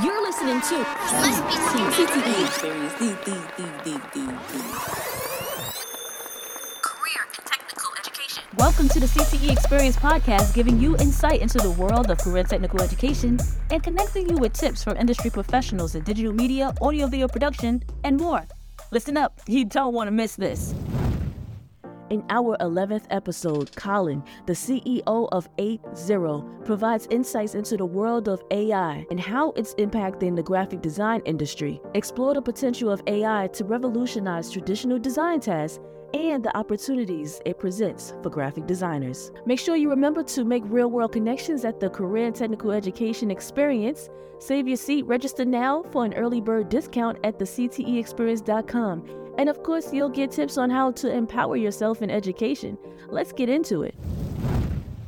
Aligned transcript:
You're 0.00 0.22
listening 0.22 0.58
to 0.62 0.84
CTE 0.84 2.46
Experience. 2.46 2.94
Welcome 8.56 8.88
to 8.88 9.00
the 9.00 9.06
CTE 9.06 9.52
Experience 9.52 9.96
podcast, 9.96 10.54
giving 10.54 10.80
you 10.80 10.96
insight 10.96 11.42
into 11.42 11.58
the 11.58 11.72
world 11.72 12.10
of 12.10 12.16
career 12.16 12.38
and 12.38 12.48
technical 12.48 12.80
education 12.80 13.38
and 13.70 13.82
connecting 13.82 14.30
you 14.30 14.36
with 14.38 14.54
tips 14.54 14.82
from 14.82 14.96
industry 14.96 15.28
professionals 15.28 15.94
in 15.94 16.02
digital 16.04 16.32
media, 16.32 16.72
audio 16.80 17.06
video 17.06 17.28
production, 17.28 17.82
and 18.02 18.16
more. 18.16 18.46
Listen 18.92 19.18
up, 19.18 19.42
you 19.46 19.66
don't 19.66 19.92
want 19.92 20.06
to 20.08 20.12
miss 20.12 20.36
this. 20.36 20.72
In 22.12 22.22
our 22.28 22.58
11th 22.58 23.06
episode, 23.08 23.74
Colin, 23.74 24.22
the 24.44 24.52
CEO 24.52 25.28
of 25.32 25.48
8Zero, 25.56 26.62
provides 26.62 27.06
insights 27.06 27.54
into 27.54 27.78
the 27.78 27.86
world 27.86 28.28
of 28.28 28.42
AI 28.50 29.06
and 29.10 29.18
how 29.18 29.52
it's 29.52 29.74
impacting 29.76 30.36
the 30.36 30.42
graphic 30.42 30.82
design 30.82 31.22
industry. 31.24 31.80
Explore 31.94 32.34
the 32.34 32.42
potential 32.42 32.90
of 32.90 33.02
AI 33.06 33.48
to 33.54 33.64
revolutionize 33.64 34.50
traditional 34.50 34.98
design 34.98 35.40
tasks 35.40 35.80
and 36.12 36.44
the 36.44 36.54
opportunities 36.54 37.40
it 37.46 37.58
presents 37.58 38.12
for 38.22 38.28
graphic 38.28 38.66
designers. 38.66 39.32
Make 39.46 39.58
sure 39.58 39.76
you 39.76 39.88
remember 39.88 40.22
to 40.22 40.44
make 40.44 40.64
real 40.66 40.90
world 40.90 41.12
connections 41.12 41.64
at 41.64 41.80
the 41.80 41.88
Career 41.88 42.26
and 42.26 42.36
Technical 42.36 42.72
Education 42.72 43.30
Experience. 43.30 44.10
Save 44.38 44.68
your 44.68 44.76
seat, 44.76 45.06
register 45.06 45.46
now 45.46 45.82
for 45.92 46.04
an 46.04 46.12
early 46.12 46.42
bird 46.42 46.68
discount 46.68 47.16
at 47.24 47.38
the 47.38 47.46
CTEexperience.com. 47.46 49.21
And 49.38 49.48
of 49.48 49.62
course, 49.62 49.92
you'll 49.92 50.10
get 50.10 50.30
tips 50.30 50.58
on 50.58 50.68
how 50.68 50.92
to 50.92 51.10
empower 51.10 51.56
yourself 51.56 52.02
in 52.02 52.10
education. 52.10 52.76
Let's 53.08 53.32
get 53.32 53.48
into 53.48 53.82
it. 53.82 53.94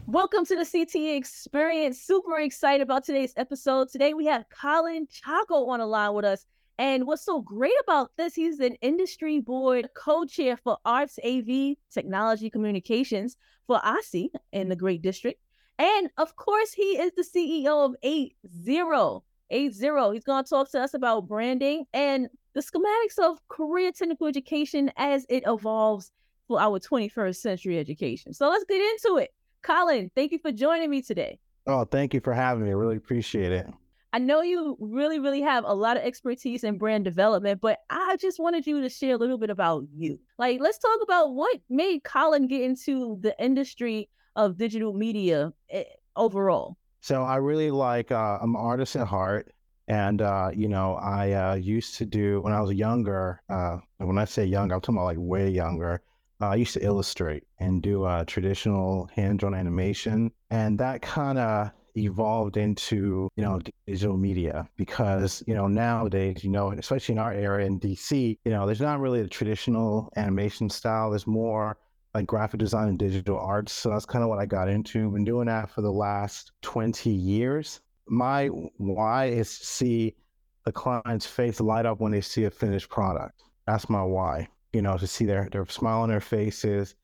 Welcome 0.06 0.46
to 0.46 0.56
the 0.56 0.62
CTE 0.62 1.16
Experience. 1.16 2.00
Super 2.00 2.38
excited 2.38 2.82
about 2.82 3.04
today's 3.04 3.34
episode. 3.36 3.90
Today 3.90 4.14
we 4.14 4.24
have 4.26 4.46
Colin 4.48 5.06
Nchako 5.06 5.68
on 5.68 5.80
the 5.80 5.86
line 5.86 6.14
with 6.14 6.24
us. 6.24 6.46
And 6.78 7.06
what's 7.06 7.24
so 7.24 7.42
great 7.42 7.74
about 7.82 8.12
this, 8.16 8.34
he's 8.34 8.60
an 8.60 8.76
industry 8.80 9.40
board 9.40 9.88
co-chair 9.94 10.56
for 10.56 10.78
Arts 10.84 11.18
AV 11.24 11.76
Technology 11.92 12.48
Communications 12.48 13.36
for 13.66 13.78
OSSE 13.84 14.30
in 14.52 14.68
the 14.68 14.76
Great 14.76 15.02
District. 15.02 15.38
And 15.78 16.08
of 16.16 16.34
course, 16.36 16.72
he 16.72 16.98
is 16.98 17.12
the 17.14 17.24
CEO 17.24 17.84
of 17.84 17.94
8Zero. 18.02 19.22
8Zero. 19.52 20.14
He's 20.14 20.24
going 20.24 20.44
to 20.44 20.48
talk 20.48 20.70
to 20.70 20.80
us 20.80 20.94
about 20.94 21.28
branding 21.28 21.84
and 21.92 22.28
the 22.54 22.60
schematics 22.60 23.18
of 23.18 23.38
career 23.48 23.92
technical 23.92 24.26
education 24.26 24.90
as 24.96 25.26
it 25.28 25.42
evolves 25.46 26.12
for 26.48 26.60
our 26.60 26.78
21st 26.78 27.36
century 27.36 27.78
education. 27.78 28.32
So 28.32 28.48
let's 28.48 28.64
get 28.64 28.80
into 28.80 29.18
it. 29.18 29.30
Colin, 29.62 30.10
thank 30.14 30.32
you 30.32 30.38
for 30.38 30.52
joining 30.52 30.90
me 30.90 31.02
today. 31.02 31.38
Oh, 31.66 31.84
thank 31.84 32.14
you 32.14 32.20
for 32.20 32.32
having 32.32 32.64
me. 32.64 32.70
I 32.70 32.74
really 32.74 32.96
appreciate 32.96 33.50
it. 33.52 33.66
I 34.12 34.18
know 34.18 34.42
you 34.42 34.76
really, 34.78 35.18
really 35.18 35.40
have 35.40 35.64
a 35.66 35.74
lot 35.74 35.96
of 35.96 36.04
expertise 36.04 36.62
in 36.62 36.78
brand 36.78 37.04
development, 37.04 37.60
but 37.60 37.80
I 37.90 38.16
just 38.20 38.38
wanted 38.38 38.64
you 38.64 38.80
to 38.80 38.88
share 38.88 39.14
a 39.14 39.18
little 39.18 39.38
bit 39.38 39.50
about 39.50 39.84
you. 39.92 40.20
Like, 40.38 40.60
let's 40.60 40.78
talk 40.78 41.00
about 41.02 41.34
what 41.34 41.58
made 41.68 42.04
Colin 42.04 42.46
get 42.46 42.62
into 42.62 43.18
the 43.22 43.34
industry 43.42 44.08
of 44.36 44.56
digital 44.56 44.92
media 44.92 45.52
eh, 45.70 45.82
overall. 46.14 46.76
So 47.00 47.22
I 47.22 47.36
really 47.36 47.72
like. 47.72 48.12
Uh, 48.12 48.38
I'm 48.40 48.54
an 48.54 48.60
artist 48.60 48.94
at 48.94 49.08
heart, 49.08 49.52
and 49.88 50.22
uh, 50.22 50.50
you 50.54 50.68
know, 50.68 50.94
I 50.94 51.32
uh, 51.32 51.54
used 51.54 51.96
to 51.96 52.06
do 52.06 52.40
when 52.40 52.52
I 52.52 52.60
was 52.60 52.72
younger. 52.72 53.40
Uh, 53.48 53.78
when 53.98 54.18
I 54.18 54.24
say 54.24 54.44
younger, 54.44 54.74
I'm 54.74 54.80
talking 54.80 54.96
about 54.96 55.04
like 55.04 55.18
way 55.20 55.48
younger. 55.50 56.02
Uh, 56.40 56.48
I 56.48 56.54
used 56.56 56.74
to 56.74 56.84
illustrate 56.84 57.44
and 57.58 57.82
do 57.82 58.04
uh, 58.04 58.24
traditional 58.24 59.08
hand-drawn 59.14 59.54
animation, 59.54 60.32
and 60.50 60.78
that 60.78 61.02
kind 61.02 61.38
of 61.38 61.70
evolved 61.96 62.56
into 62.56 63.28
you 63.36 63.44
know 63.44 63.60
digital 63.86 64.16
media 64.16 64.68
because 64.76 65.44
you 65.46 65.54
know 65.54 65.68
nowadays 65.68 66.42
you 66.42 66.50
know 66.50 66.72
especially 66.72 67.12
in 67.12 67.20
our 67.20 67.32
area 67.32 67.66
in 67.66 67.78
DC 67.78 68.36
you 68.44 68.50
know 68.50 68.66
there's 68.66 68.80
not 68.80 68.98
really 68.98 69.20
a 69.20 69.28
traditional 69.28 70.12
animation 70.16 70.68
style 70.68 71.10
there's 71.10 71.26
more 71.26 71.76
like 72.12 72.26
graphic 72.26 72.58
design 72.58 72.88
and 72.88 72.98
digital 72.98 73.38
arts 73.38 73.72
so 73.72 73.90
that's 73.90 74.06
kind 74.06 74.24
of 74.24 74.28
what 74.28 74.40
I 74.40 74.46
got 74.46 74.68
into 74.68 75.08
been 75.10 75.24
doing 75.24 75.46
that 75.46 75.70
for 75.70 75.82
the 75.82 75.92
last 75.92 76.50
20 76.62 77.10
years 77.10 77.80
my 78.06 78.46
why 78.46 79.26
is 79.26 79.58
to 79.58 79.64
see 79.66 80.14
the 80.64 80.72
client's 80.72 81.26
face 81.26 81.60
light 81.60 81.86
up 81.86 82.00
when 82.00 82.12
they 82.12 82.20
see 82.20 82.44
a 82.44 82.50
finished 82.50 82.88
product. 82.88 83.42
That's 83.66 83.88
my 83.88 84.02
why 84.02 84.48
you 84.74 84.82
know 84.82 84.98
to 84.98 85.06
see 85.06 85.24
their 85.24 85.48
their 85.50 85.64
smile 85.66 86.00
on 86.02 86.08
their 86.08 86.20
faces 86.20 86.94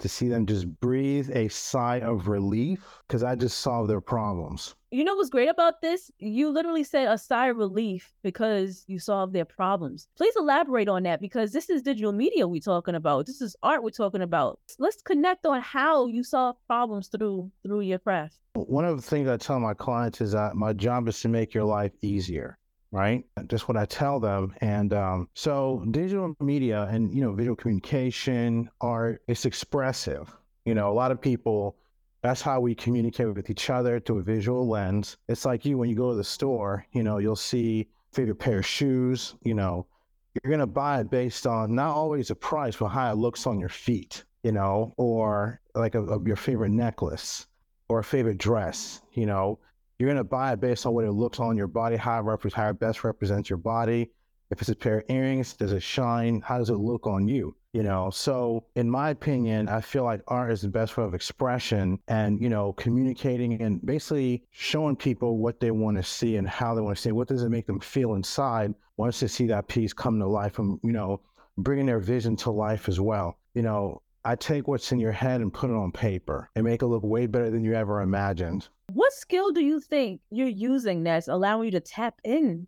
to 0.00 0.08
see 0.08 0.28
them 0.28 0.46
just 0.46 0.68
breathe 0.80 1.30
a 1.34 1.48
sigh 1.48 2.00
of 2.00 2.28
relief 2.28 3.00
because 3.06 3.22
I 3.22 3.34
just 3.34 3.60
solved 3.60 3.90
their 3.90 4.00
problems. 4.00 4.74
You 4.90 5.02
know 5.02 5.16
what's 5.16 5.30
great 5.30 5.48
about 5.48 5.80
this? 5.82 6.10
You 6.18 6.50
literally 6.50 6.84
said 6.84 7.08
a 7.08 7.18
sigh 7.18 7.48
of 7.48 7.56
relief 7.56 8.12
because 8.22 8.84
you 8.86 8.98
solved 8.98 9.32
their 9.32 9.44
problems. 9.44 10.06
Please 10.16 10.34
elaborate 10.36 10.88
on 10.88 11.02
that 11.02 11.20
because 11.20 11.52
this 11.52 11.68
is 11.68 11.82
digital 11.82 12.12
media 12.12 12.46
we're 12.46 12.60
talking 12.60 12.94
about. 12.94 13.26
This 13.26 13.40
is 13.40 13.56
art 13.62 13.82
we're 13.82 13.90
talking 13.90 14.22
about. 14.22 14.60
Let's 14.78 15.02
connect 15.02 15.46
on 15.46 15.60
how 15.62 16.06
you 16.06 16.22
solve 16.22 16.56
problems 16.66 17.08
through 17.08 17.50
through 17.64 17.80
your 17.80 17.98
craft. 17.98 18.38
One 18.54 18.84
of 18.84 18.96
the 18.96 19.02
things 19.02 19.28
I 19.28 19.36
tell 19.36 19.58
my 19.58 19.74
clients 19.74 20.20
is 20.20 20.32
that 20.32 20.54
my 20.54 20.72
job 20.72 21.08
is 21.08 21.20
to 21.22 21.28
make 21.28 21.54
your 21.54 21.64
life 21.64 21.92
easier 22.02 22.58
right? 22.94 23.24
Just 23.48 23.66
what 23.66 23.76
I 23.76 23.86
tell 23.86 24.20
them. 24.20 24.54
And 24.60 24.94
um, 24.94 25.28
so 25.34 25.84
digital 25.90 26.36
media 26.38 26.86
and, 26.90 27.12
you 27.12 27.22
know, 27.22 27.32
visual 27.32 27.56
communication 27.56 28.70
are, 28.80 29.20
it's 29.26 29.46
expressive. 29.46 30.32
You 30.64 30.74
know, 30.74 30.92
a 30.92 30.94
lot 30.94 31.10
of 31.10 31.20
people, 31.20 31.76
that's 32.22 32.40
how 32.40 32.60
we 32.60 32.72
communicate 32.72 33.34
with 33.34 33.50
each 33.50 33.68
other 33.68 33.98
through 33.98 34.20
a 34.20 34.22
visual 34.22 34.68
lens. 34.68 35.16
It's 35.28 35.44
like 35.44 35.64
you, 35.64 35.76
when 35.76 35.90
you 35.90 35.96
go 35.96 36.10
to 36.10 36.16
the 36.16 36.22
store, 36.22 36.86
you 36.92 37.02
know, 37.02 37.18
you'll 37.18 37.34
see 37.34 37.88
favorite 38.12 38.36
pair 38.36 38.58
of 38.58 38.66
shoes, 38.66 39.34
you 39.42 39.54
know, 39.54 39.86
you're 40.34 40.50
going 40.50 40.60
to 40.60 40.66
buy 40.66 41.00
it 41.00 41.10
based 41.10 41.48
on 41.48 41.74
not 41.74 41.96
always 41.96 42.28
the 42.28 42.36
price, 42.36 42.76
but 42.76 42.88
how 42.88 43.10
it 43.10 43.16
looks 43.16 43.44
on 43.44 43.58
your 43.58 43.68
feet, 43.68 44.22
you 44.44 44.52
know, 44.52 44.94
or 44.98 45.60
like 45.74 45.96
a, 45.96 46.02
a, 46.04 46.24
your 46.24 46.36
favorite 46.36 46.70
necklace 46.70 47.48
or 47.88 47.98
a 47.98 48.04
favorite 48.04 48.38
dress, 48.38 49.02
you 49.14 49.26
know, 49.26 49.58
you're 49.98 50.08
going 50.08 50.16
to 50.16 50.24
buy 50.24 50.52
it 50.52 50.60
based 50.60 50.86
on 50.86 50.94
what 50.94 51.04
it 51.04 51.12
looks 51.12 51.40
on 51.40 51.56
your 51.56 51.66
body, 51.66 51.96
how 51.96 52.18
it, 52.18 52.22
rep- 52.22 52.52
how 52.52 52.70
it 52.70 52.78
best 52.78 53.04
represents 53.04 53.48
your 53.48 53.56
body. 53.58 54.10
If 54.50 54.60
it's 54.60 54.70
a 54.70 54.76
pair 54.76 54.98
of 54.98 55.04
earrings, 55.08 55.54
does 55.54 55.72
it 55.72 55.82
shine? 55.82 56.40
How 56.40 56.58
does 56.58 56.70
it 56.70 56.74
look 56.74 57.06
on 57.06 57.26
you? 57.26 57.56
You 57.72 57.82
know, 57.82 58.10
so 58.10 58.64
in 58.76 58.88
my 58.88 59.10
opinion, 59.10 59.68
I 59.68 59.80
feel 59.80 60.04
like 60.04 60.20
art 60.28 60.52
is 60.52 60.62
the 60.62 60.68
best 60.68 60.96
way 60.96 61.04
of 61.04 61.14
expression 61.14 61.98
and, 62.06 62.40
you 62.40 62.48
know, 62.48 62.72
communicating 62.74 63.60
and 63.60 63.84
basically 63.84 64.44
showing 64.50 64.94
people 64.94 65.38
what 65.38 65.58
they 65.58 65.72
want 65.72 65.96
to 65.96 66.02
see 66.04 66.36
and 66.36 66.48
how 66.48 66.74
they 66.74 66.80
want 66.80 66.96
to 66.96 67.02
see. 67.02 67.10
What 67.10 67.26
does 67.26 67.42
it 67.42 67.48
make 67.48 67.66
them 67.66 67.80
feel 67.80 68.14
inside 68.14 68.74
once 68.96 69.18
they 69.18 69.26
see 69.26 69.48
that 69.48 69.66
piece 69.66 69.92
come 69.92 70.20
to 70.20 70.26
life 70.26 70.60
and, 70.60 70.78
you 70.84 70.92
know, 70.92 71.20
bringing 71.58 71.86
their 71.86 72.00
vision 72.00 72.36
to 72.36 72.50
life 72.50 72.88
as 72.88 73.00
well. 73.00 73.38
You 73.54 73.62
know, 73.62 74.02
I 74.26 74.36
take 74.36 74.66
what's 74.66 74.90
in 74.90 74.98
your 74.98 75.12
head 75.12 75.42
and 75.42 75.52
put 75.52 75.68
it 75.68 75.76
on 75.76 75.92
paper 75.92 76.48
and 76.56 76.64
make 76.64 76.80
it 76.80 76.86
look 76.86 77.02
way 77.02 77.26
better 77.26 77.50
than 77.50 77.62
you 77.62 77.74
ever 77.74 78.00
imagined. 78.00 78.68
What 78.92 79.12
skill 79.12 79.52
do 79.52 79.60
you 79.60 79.80
think 79.80 80.20
you're 80.30 80.48
using 80.48 81.02
that's 81.02 81.28
allowing 81.28 81.66
you 81.66 81.70
to 81.72 81.80
tap 81.80 82.20
in 82.24 82.66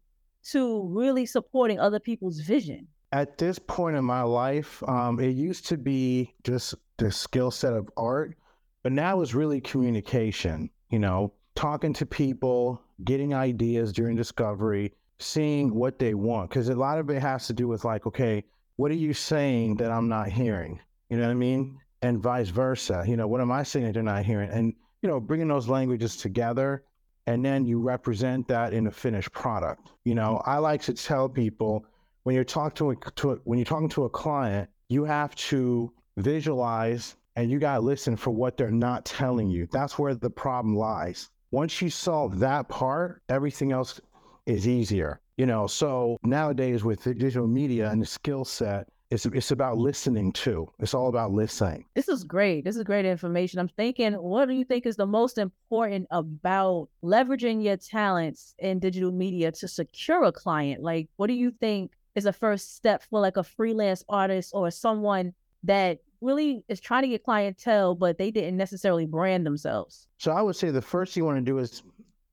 to 0.50 0.86
really 0.88 1.24
supporting 1.24 1.80
other 1.80 1.98
people's 1.98 2.40
vision? 2.40 2.88
At 3.12 3.38
this 3.38 3.58
point 3.58 3.96
in 3.96 4.04
my 4.04 4.22
life, 4.22 4.82
um, 4.86 5.18
it 5.18 5.30
used 5.30 5.66
to 5.68 5.78
be 5.78 6.34
just 6.44 6.74
the 6.98 7.10
skill 7.10 7.50
set 7.50 7.72
of 7.72 7.88
art, 7.96 8.36
but 8.82 8.92
now 8.92 9.20
it's 9.22 9.32
really 9.32 9.60
communication, 9.60 10.68
you 10.90 10.98
know, 10.98 11.32
talking 11.54 11.94
to 11.94 12.04
people, 12.04 12.82
getting 13.04 13.32
ideas 13.32 13.92
during 13.92 14.14
discovery, 14.14 14.92
seeing 15.20 15.74
what 15.74 15.98
they 15.98 16.12
want. 16.12 16.50
Because 16.50 16.68
a 16.68 16.74
lot 16.74 16.98
of 16.98 17.08
it 17.08 17.22
has 17.22 17.46
to 17.46 17.54
do 17.54 17.66
with, 17.66 17.84
like, 17.84 18.06
okay, 18.06 18.44
what 18.76 18.90
are 18.90 18.94
you 18.94 19.14
saying 19.14 19.76
that 19.76 19.90
I'm 19.90 20.08
not 20.08 20.28
hearing? 20.28 20.80
You 21.08 21.16
know 21.16 21.24
what 21.24 21.30
I 21.30 21.34
mean? 21.34 21.78
And 22.02 22.18
vice 22.18 22.48
versa. 22.48 23.04
You 23.06 23.16
know, 23.16 23.26
what 23.26 23.40
am 23.40 23.52
I 23.52 23.62
saying 23.62 23.86
that 23.86 23.94
they're 23.94 24.02
not 24.02 24.24
hearing? 24.24 24.50
And, 24.50 24.74
you 25.02 25.08
know, 25.08 25.20
bringing 25.20 25.48
those 25.48 25.68
languages 25.68 26.16
together 26.16 26.84
and 27.26 27.44
then 27.44 27.64
you 27.64 27.80
represent 27.80 28.46
that 28.48 28.72
in 28.72 28.86
a 28.86 28.90
finished 28.90 29.32
product. 29.32 29.92
You 30.04 30.14
know, 30.14 30.40
I 30.46 30.58
like 30.58 30.82
to 30.82 30.94
tell 30.94 31.28
people 31.28 31.84
when 32.22 32.34
you're 32.34 32.44
talking 32.44 32.76
to 32.76 32.90
a, 32.90 32.96
to 33.16 33.32
a, 33.32 33.34
when 33.44 33.58
you're 33.58 33.66
talking 33.66 33.88
to 33.90 34.04
a 34.04 34.10
client, 34.10 34.70
you 34.88 35.04
have 35.04 35.34
to 35.36 35.92
visualize 36.16 37.16
and 37.34 37.50
you 37.50 37.58
got 37.58 37.74
to 37.76 37.80
listen 37.80 38.16
for 38.16 38.30
what 38.30 38.56
they're 38.56 38.70
not 38.70 39.04
telling 39.04 39.50
you. 39.50 39.68
That's 39.70 39.98
where 39.98 40.14
the 40.14 40.30
problem 40.30 40.76
lies. 40.76 41.30
Once 41.50 41.82
you 41.82 41.90
solve 41.90 42.38
that 42.38 42.68
part, 42.68 43.22
everything 43.28 43.72
else 43.72 44.00
is 44.46 44.66
easier. 44.66 45.20
You 45.36 45.46
know, 45.46 45.66
so 45.66 46.16
nowadays 46.22 46.82
with 46.82 47.04
digital 47.04 47.46
media 47.46 47.90
and 47.90 48.00
the 48.00 48.06
skill 48.06 48.44
set, 48.44 48.88
it's 49.10 49.26
it's 49.26 49.50
about 49.50 49.78
listening 49.78 50.32
too. 50.32 50.68
It's 50.78 50.94
all 50.94 51.08
about 51.08 51.32
listening. 51.32 51.84
This 51.94 52.08
is 52.08 52.24
great. 52.24 52.64
This 52.64 52.76
is 52.76 52.82
great 52.82 53.04
information. 53.04 53.60
I'm 53.60 53.68
thinking, 53.68 54.14
what 54.14 54.48
do 54.48 54.54
you 54.54 54.64
think 54.64 54.86
is 54.86 54.96
the 54.96 55.06
most 55.06 55.38
important 55.38 56.06
about 56.10 56.88
leveraging 57.02 57.62
your 57.62 57.76
talents 57.76 58.54
in 58.58 58.78
digital 58.78 59.12
media 59.12 59.52
to 59.52 59.68
secure 59.68 60.24
a 60.24 60.32
client? 60.32 60.82
Like, 60.82 61.08
what 61.16 61.28
do 61.28 61.34
you 61.34 61.52
think 61.52 61.92
is 62.16 62.26
a 62.26 62.32
first 62.32 62.74
step 62.74 63.02
for 63.02 63.20
like 63.20 63.36
a 63.36 63.44
freelance 63.44 64.04
artist 64.08 64.50
or 64.54 64.70
someone 64.70 65.32
that 65.62 65.98
really 66.20 66.64
is 66.68 66.80
trying 66.80 67.02
to 67.02 67.08
get 67.08 67.22
clientele, 67.22 67.94
but 67.94 68.18
they 68.18 68.30
didn't 68.30 68.56
necessarily 68.56 69.06
brand 69.06 69.46
themselves? 69.46 70.08
So 70.18 70.32
I 70.32 70.42
would 70.42 70.56
say 70.56 70.70
the 70.70 70.82
first 70.82 71.14
thing 71.14 71.20
you 71.20 71.26
want 71.26 71.38
to 71.38 71.42
do 71.42 71.58
is 71.58 71.82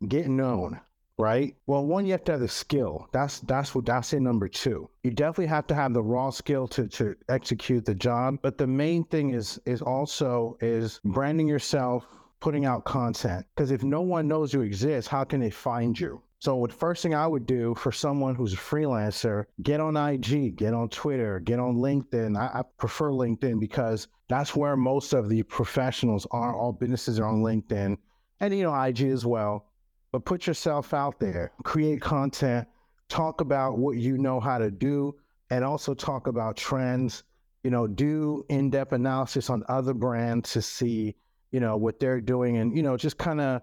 get 0.07 0.27
known, 0.27 0.79
right? 1.17 1.55
Well, 1.67 1.85
one, 1.85 2.05
you 2.05 2.11
have 2.13 2.23
to 2.25 2.33
have 2.33 2.41
the 2.41 2.47
skill. 2.47 3.07
That's 3.11 3.39
that's 3.41 3.75
what 3.75 3.85
that's 3.85 4.13
in 4.13 4.23
number 4.23 4.47
two. 4.47 4.89
You 5.03 5.11
definitely 5.11 5.47
have 5.47 5.67
to 5.67 5.75
have 5.75 5.93
the 5.93 6.03
raw 6.03 6.29
skill 6.29 6.67
to 6.69 6.87
to 6.87 7.15
execute 7.29 7.85
the 7.85 7.95
job. 7.95 8.39
But 8.41 8.57
the 8.57 8.67
main 8.67 9.03
thing 9.05 9.33
is 9.33 9.59
is 9.65 9.81
also 9.81 10.57
is 10.61 10.99
branding 11.05 11.47
yourself, 11.47 12.05
putting 12.39 12.65
out 12.65 12.85
content. 12.85 13.45
Because 13.55 13.71
if 13.71 13.83
no 13.83 14.01
one 14.01 14.27
knows 14.27 14.53
you 14.53 14.61
exist, 14.61 15.07
how 15.07 15.23
can 15.23 15.39
they 15.39 15.51
find 15.51 15.99
you? 15.99 16.21
So 16.39 16.65
the 16.67 16.73
first 16.73 17.01
thing 17.01 17.15
I 17.15 17.25
would 17.25 17.45
do 17.45 17.73
for 17.75 17.93
someone 17.93 18.35
who's 18.35 18.53
a 18.53 18.57
freelancer, 18.57 19.45
get 19.61 19.79
on 19.79 19.95
IG, 19.95 20.57
get 20.57 20.73
on 20.73 20.89
Twitter, 20.89 21.39
get 21.39 21.57
on 21.57 21.77
LinkedIn. 21.77 22.37
I, 22.37 22.59
I, 22.59 22.63
prefer 22.77 23.11
LinkedIn 23.11 23.61
because 23.61 24.09
that's 24.27 24.53
where 24.53 24.75
most 24.75 25.13
of 25.13 25.29
the 25.29 25.43
professionals 25.43 26.27
are. 26.31 26.53
All 26.53 26.73
businesses 26.73 27.17
are 27.17 27.27
on 27.27 27.43
LinkedIn 27.43 27.97
and 28.43 28.57
you 28.57 28.63
know 28.63 28.75
IG 28.83 29.03
as 29.03 29.25
well. 29.25 29.67
But 30.13 30.23
put 30.23 30.47
yourself 30.47 30.93
out 30.93 31.19
there, 31.19 31.51
create 31.63 31.99
content, 31.99 32.67
talk 33.09 33.41
about 33.41 33.79
what 33.79 33.97
you 33.97 34.17
know 34.17 34.39
how 34.39 34.59
to 34.59 34.71
do, 34.71 35.15
and 35.49 35.65
also 35.65 35.93
talk 35.93 36.27
about 36.27 36.55
trends. 36.55 37.23
You 37.63 37.71
know, 37.71 37.87
do 37.87 38.45
in-depth 38.49 38.91
analysis 38.91 39.49
on 39.49 39.63
other 39.69 39.93
brands 39.93 40.51
to 40.51 40.61
see, 40.61 41.15
you 41.51 41.59
know, 41.59 41.77
what 41.77 41.99
they're 41.99 42.21
doing, 42.21 42.57
and 42.57 42.77
you 42.77 42.83
know, 42.83 42.95
just 42.95 43.17
kind 43.17 43.41
of 43.41 43.61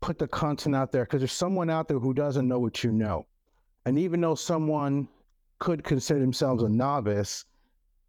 put 0.00 0.18
the 0.18 0.28
content 0.28 0.76
out 0.76 0.92
there 0.92 1.04
because 1.04 1.20
there's 1.20 1.32
someone 1.32 1.68
out 1.68 1.88
there 1.88 1.98
who 1.98 2.14
doesn't 2.14 2.46
know 2.46 2.60
what 2.60 2.84
you 2.84 2.92
know. 2.92 3.26
And 3.84 3.98
even 3.98 4.20
though 4.20 4.36
someone 4.36 5.08
could 5.58 5.82
consider 5.82 6.20
themselves 6.20 6.62
a 6.62 6.68
novice, 6.68 7.44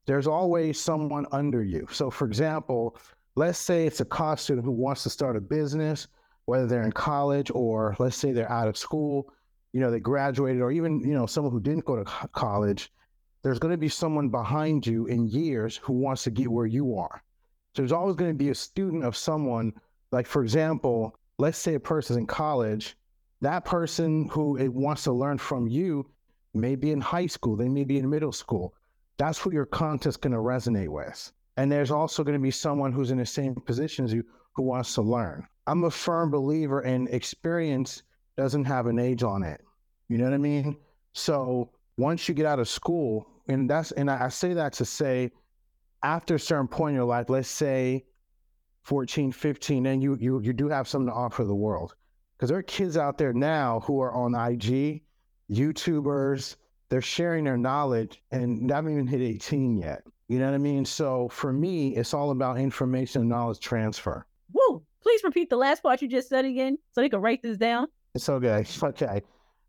there's 0.05 0.27
always 0.27 0.79
someone 0.79 1.25
under 1.31 1.63
you. 1.63 1.87
So, 1.91 2.11
for 2.11 2.27
example, 2.27 2.97
let's 3.35 3.57
say 3.57 3.87
it's 3.87 4.01
a 4.01 4.05
college 4.05 4.39
student 4.39 4.65
who 4.65 4.73
wants 4.73 5.01
to 5.03 5.09
start 5.09 5.35
a 5.35 5.41
business, 5.41 6.07
whether 6.49 6.67
they're 6.67 6.83
in 6.83 6.91
college 6.91 7.51
or 7.53 7.95
let's 7.99 8.15
say 8.15 8.31
they're 8.31 8.51
out 8.51 8.67
of 8.67 8.77
school, 8.77 9.31
you 9.71 9.79
know, 9.79 9.91
they 9.91 9.99
graduated, 9.99 10.61
or 10.61 10.71
even, 10.71 10.99
you 11.01 11.13
know, 11.13 11.25
someone 11.25 11.53
who 11.53 11.59
didn't 11.59 11.85
go 11.85 11.95
to 11.95 12.27
college. 12.33 12.91
There's 13.43 13.59
going 13.59 13.71
to 13.71 13.77
be 13.77 13.87
someone 13.87 14.29
behind 14.29 14.85
you 14.85 15.05
in 15.05 15.27
years 15.27 15.77
who 15.77 15.93
wants 15.93 16.23
to 16.23 16.31
get 16.31 16.51
where 16.51 16.65
you 16.65 16.97
are. 16.97 17.21
So 17.75 17.81
there's 17.81 17.91
always 17.91 18.15
going 18.15 18.31
to 18.31 18.37
be 18.37 18.49
a 18.49 18.55
student 18.55 19.05
of 19.05 19.15
someone, 19.15 19.73
like, 20.11 20.25
for 20.25 20.41
example, 20.41 21.15
let's 21.37 21.57
say 21.57 21.75
a 21.75 21.79
person's 21.79 22.17
in 22.17 22.25
college, 22.25 22.97
that 23.41 23.63
person 23.63 24.27
who 24.29 24.57
it 24.57 24.73
wants 24.73 25.03
to 25.03 25.13
learn 25.13 25.37
from 25.37 25.67
you 25.67 26.09
may 26.53 26.75
be 26.75 26.91
in 26.91 26.99
high 26.99 27.27
school, 27.27 27.55
they 27.55 27.69
may 27.69 27.83
be 27.83 27.99
in 27.99 28.09
middle 28.09 28.33
school. 28.33 28.73
That's 29.17 29.37
who 29.37 29.53
your 29.53 29.67
content's 29.67 30.17
going 30.17 30.33
to 30.33 30.39
resonate 30.39 30.89
with. 30.89 31.31
And 31.57 31.71
there's 31.71 31.91
also 31.91 32.23
going 32.23 32.37
to 32.37 32.41
be 32.41 32.51
someone 32.51 32.91
who's 32.91 33.11
in 33.11 33.19
the 33.19 33.25
same 33.25 33.53
position 33.55 34.03
as 34.05 34.13
you 34.13 34.23
who 34.53 34.63
wants 34.63 34.95
to 34.95 35.01
learn. 35.01 35.47
I'm 35.69 35.83
a 35.83 35.91
firm 35.91 36.31
believer 36.31 36.81
in 36.81 37.07
experience 37.09 38.01
doesn't 38.35 38.65
have 38.65 38.87
an 38.87 38.97
age 38.97 39.21
on 39.21 39.43
it. 39.43 39.61
You 40.07 40.17
know 40.17 40.23
what 40.23 40.33
I 40.33 40.37
mean? 40.37 40.75
So 41.13 41.69
once 41.95 42.27
you 42.27 42.33
get 42.33 42.47
out 42.47 42.57
of 42.57 42.67
school, 42.67 43.27
and 43.47 43.69
that's 43.69 43.91
and 43.91 44.09
I, 44.09 44.25
I 44.25 44.29
say 44.29 44.53
that 44.53 44.73
to 44.73 44.85
say 44.85 45.31
after 46.01 46.35
a 46.35 46.39
certain 46.39 46.67
point 46.67 46.93
in 46.93 46.95
your 46.95 47.05
life, 47.05 47.29
let's 47.29 47.49
say 47.49 48.05
14, 48.81 49.31
15, 49.31 49.85
and 49.85 50.01
you 50.01 50.17
you 50.19 50.41
you 50.41 50.53
do 50.53 50.69
have 50.69 50.87
something 50.87 51.09
to 51.09 51.13
offer 51.13 51.43
the 51.43 51.53
world. 51.53 51.93
Because 52.35 52.49
there 52.49 52.57
are 52.57 52.63
kids 52.63 52.97
out 52.97 53.19
there 53.19 53.33
now 53.33 53.81
who 53.81 53.99
are 54.01 54.13
on 54.13 54.33
IG, 54.33 55.03
YouTubers, 55.51 56.55
they're 56.89 56.99
sharing 56.99 57.43
their 57.43 57.57
knowledge 57.57 58.23
and 58.31 58.71
haven't 58.71 58.93
even 58.93 59.05
hit 59.05 59.21
18 59.21 59.77
yet. 59.77 60.01
You 60.29 60.39
know 60.39 60.45
what 60.45 60.55
I 60.55 60.57
mean? 60.57 60.83
So 60.83 61.27
for 61.29 61.53
me, 61.53 61.95
it's 61.95 62.15
all 62.15 62.31
about 62.31 62.57
information 62.57 63.21
and 63.21 63.29
knowledge 63.29 63.59
transfer. 63.59 64.25
Woo! 64.51 64.78
Please 65.01 65.23
repeat 65.23 65.49
the 65.49 65.57
last 65.57 65.81
part 65.81 66.01
you 66.01 66.07
just 66.07 66.29
said 66.29 66.45
again 66.45 66.77
so 66.91 67.01
they 67.01 67.09
can 67.09 67.21
write 67.21 67.41
this 67.41 67.57
down. 67.57 67.87
It's 68.15 68.29
okay. 68.29 68.65
Okay. 68.81 69.21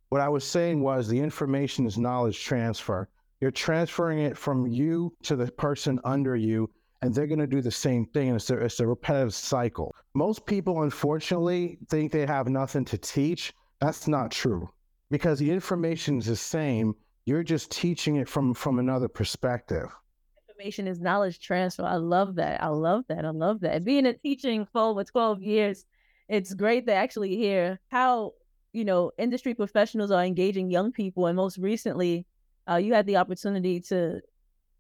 What 0.08 0.20
I 0.20 0.28
was 0.28 0.44
saying 0.44 0.80
was 0.82 1.06
the 1.06 1.20
information 1.20 1.86
is 1.86 1.98
knowledge 1.98 2.42
transfer. 2.42 3.08
You're 3.40 3.50
transferring 3.50 4.20
it 4.20 4.36
from 4.36 4.66
you 4.66 5.14
to 5.22 5.36
the 5.36 5.50
person 5.52 6.00
under 6.04 6.36
you 6.36 6.68
and 7.02 7.14
they're 7.14 7.26
going 7.26 7.38
to 7.38 7.46
do 7.46 7.62
the 7.62 7.70
same 7.70 8.06
thing. 8.06 8.28
And 8.28 8.36
it's 8.36 8.50
a, 8.50 8.58
it's 8.58 8.80
a 8.80 8.86
repetitive 8.86 9.34
cycle. 9.34 9.94
Most 10.14 10.44
people, 10.46 10.82
unfortunately, 10.82 11.78
think 11.88 12.12
they 12.12 12.26
have 12.26 12.48
nothing 12.48 12.84
to 12.86 12.98
teach. 12.98 13.52
That's 13.80 14.08
not 14.08 14.30
true 14.30 14.68
because 15.10 15.38
the 15.38 15.50
information 15.50 16.18
is 16.18 16.26
the 16.26 16.36
same. 16.36 16.94
You're 17.24 17.42
just 17.42 17.70
teaching 17.70 18.16
it 18.16 18.28
from 18.28 18.54
from 18.54 18.78
another 18.78 19.08
perspective. 19.08 19.88
Information 20.60 20.88
is 20.88 21.00
knowledge 21.00 21.40
transfer. 21.40 21.84
I 21.84 21.94
love 21.94 22.34
that. 22.34 22.62
I 22.62 22.66
love 22.66 23.06
that. 23.08 23.24
I 23.24 23.30
love 23.30 23.60
that. 23.60 23.82
Being 23.82 24.04
a 24.04 24.12
teaching 24.12 24.66
for 24.66 24.82
over 24.82 25.02
12 25.02 25.42
years, 25.42 25.86
it's 26.28 26.52
great 26.52 26.86
to 26.86 26.92
actually 26.92 27.34
hear 27.34 27.80
how 27.88 28.34
you 28.74 28.84
know 28.84 29.10
industry 29.16 29.54
professionals 29.54 30.10
are 30.10 30.22
engaging 30.22 30.70
young 30.70 30.92
people. 30.92 31.28
And 31.28 31.36
most 31.36 31.56
recently, 31.56 32.26
uh, 32.68 32.76
you 32.76 32.92
had 32.92 33.06
the 33.06 33.16
opportunity 33.16 33.80
to 33.88 34.20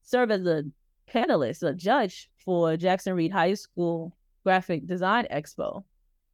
serve 0.02 0.30
as 0.30 0.44
a 0.44 0.64
panelist, 1.10 1.66
a 1.66 1.72
judge 1.72 2.28
for 2.36 2.76
Jackson 2.76 3.14
Reed 3.14 3.32
High 3.32 3.54
School 3.54 4.14
Graphic 4.44 4.86
Design 4.86 5.28
Expo. 5.32 5.84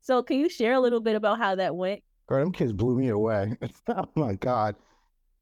So, 0.01 0.25
can 0.25 0.41
you 0.41 0.49
share 0.49 0.73
a 0.73 0.81
little 0.81 1.01
bit 1.01 1.15
about 1.15 1.39
how 1.39 1.55
that 1.55 1.77
went? 1.77 2.03
Girl, 2.27 2.43
them 2.43 2.53
kids 2.53 2.73
blew 2.73 2.97
me 2.97 3.11
away. 3.11 3.57
oh 3.87 4.09
my 4.17 4.35
god. 4.35 4.75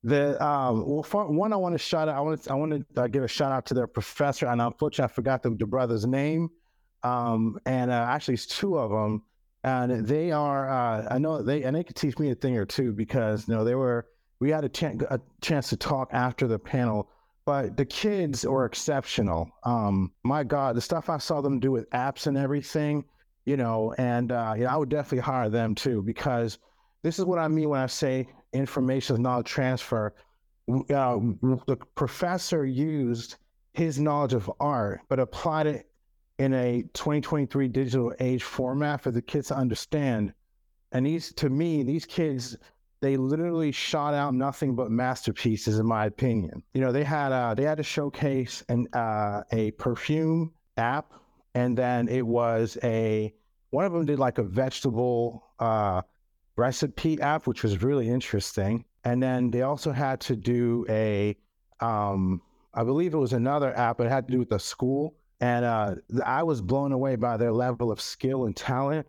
The 0.04 0.42
um, 0.44 0.86
well, 0.86 1.02
for, 1.02 1.26
one 1.30 1.52
I 1.52 1.56
want 1.56 1.74
to 1.74 1.78
shout 1.78 2.08
out. 2.08 2.16
I 2.16 2.20
want 2.20 2.42
to 2.42 2.52
I 2.52 2.54
want 2.54 2.72
to 2.94 3.02
uh, 3.02 3.06
give 3.06 3.24
a 3.24 3.28
shout 3.28 3.52
out 3.52 3.66
to 3.66 3.74
their 3.74 3.86
professor, 3.86 4.46
and 4.46 4.60
unfortunately 4.60 5.10
I 5.10 5.14
forgot 5.14 5.42
the, 5.42 5.50
the 5.50 5.66
brother's 5.66 6.06
name. 6.06 6.50
Um, 7.02 7.58
and 7.66 7.90
uh, 7.90 8.06
actually 8.08 8.34
it's 8.34 8.46
two 8.46 8.78
of 8.78 8.90
them, 8.90 9.22
and 9.64 10.06
they 10.06 10.30
are 10.30 10.70
uh, 10.70 11.08
I 11.10 11.18
know 11.18 11.42
they 11.42 11.62
and 11.64 11.74
they 11.74 11.84
could 11.84 11.96
teach 11.96 12.18
me 12.18 12.30
a 12.30 12.34
thing 12.34 12.56
or 12.56 12.66
two 12.66 12.92
because 12.92 13.48
you 13.48 13.54
know 13.54 13.64
they 13.64 13.74
were 13.74 14.06
we 14.40 14.50
had 14.50 14.64
a, 14.64 14.68
ch- 14.68 14.82
a 14.82 15.20
chance 15.40 15.70
to 15.70 15.76
talk 15.76 16.10
after 16.12 16.46
the 16.46 16.58
panel 16.58 17.08
but 17.44 17.76
the 17.76 17.84
kids 17.84 18.46
were 18.46 18.64
exceptional. 18.64 19.50
Um, 19.64 20.12
my 20.22 20.44
God, 20.44 20.76
the 20.76 20.80
stuff 20.80 21.10
I 21.10 21.18
saw 21.18 21.40
them 21.40 21.60
do 21.60 21.70
with 21.70 21.88
apps 21.90 22.26
and 22.26 22.38
everything, 22.38 23.04
you 23.44 23.56
know, 23.56 23.94
and 23.98 24.32
uh, 24.32 24.54
I 24.68 24.76
would 24.76 24.88
definitely 24.88 25.18
hire 25.18 25.50
them 25.50 25.74
too 25.74 26.02
because 26.02 26.58
this 27.02 27.18
is 27.18 27.24
what 27.24 27.38
I 27.38 27.48
mean 27.48 27.68
when 27.68 27.80
I 27.80 27.86
say 27.86 28.28
information 28.54 29.20
knowledge 29.22 29.46
transfer. 29.46 30.14
Uh, 30.68 31.18
the 31.66 31.78
professor 31.94 32.64
used 32.64 33.36
his 33.72 34.00
knowledge 34.00 34.32
of 34.32 34.50
art, 34.60 35.00
but 35.08 35.18
applied 35.18 35.66
it 35.66 35.86
in 36.38 36.54
a 36.54 36.82
2023 36.94 37.68
digital 37.68 38.12
age 38.20 38.42
format 38.42 39.00
for 39.00 39.10
the 39.10 39.22
kids 39.22 39.48
to 39.48 39.56
understand. 39.56 40.32
And 40.92 41.04
these, 41.04 41.32
to 41.34 41.50
me, 41.50 41.82
these 41.82 42.06
kids 42.06 42.56
they 43.04 43.18
literally 43.18 43.70
shot 43.70 44.14
out 44.14 44.32
nothing 44.32 44.74
but 44.74 44.90
masterpieces, 44.90 45.78
in 45.78 45.84
my 45.84 46.06
opinion. 46.06 46.62
You 46.72 46.80
know, 46.80 46.90
they 46.90 47.04
had 47.04 47.32
a, 47.32 47.54
they 47.54 47.64
had 47.64 47.76
to 47.76 47.82
showcase 47.82 48.64
an 48.70 48.88
uh, 48.94 49.42
a 49.52 49.72
perfume 49.72 50.54
app, 50.78 51.12
and 51.54 51.76
then 51.76 52.08
it 52.08 52.26
was 52.26 52.78
a 52.82 53.34
one 53.68 53.84
of 53.84 53.92
them 53.92 54.06
did 54.06 54.18
like 54.18 54.38
a 54.38 54.42
vegetable 54.42 55.44
uh, 55.58 56.00
recipe 56.56 57.20
app, 57.20 57.46
which 57.46 57.62
was 57.62 57.82
really 57.82 58.08
interesting. 58.08 58.84
And 59.04 59.22
then 59.22 59.50
they 59.50 59.62
also 59.62 59.92
had 59.92 60.20
to 60.22 60.36
do 60.36 60.86
a, 60.88 61.36
um, 61.80 62.40
I 62.72 62.84
believe 62.84 63.14
it 63.14 63.18
was 63.18 63.32
another 63.32 63.76
app, 63.76 63.98
but 63.98 64.06
it 64.06 64.10
had 64.10 64.26
to 64.28 64.32
do 64.32 64.38
with 64.38 64.50
the 64.50 64.58
school. 64.58 65.16
And 65.40 65.64
uh, 65.64 65.96
I 66.24 66.42
was 66.42 66.60
blown 66.60 66.92
away 66.92 67.16
by 67.16 67.36
their 67.36 67.52
level 67.52 67.90
of 67.90 68.00
skill 68.00 68.46
and 68.46 68.56
talent. 68.56 69.06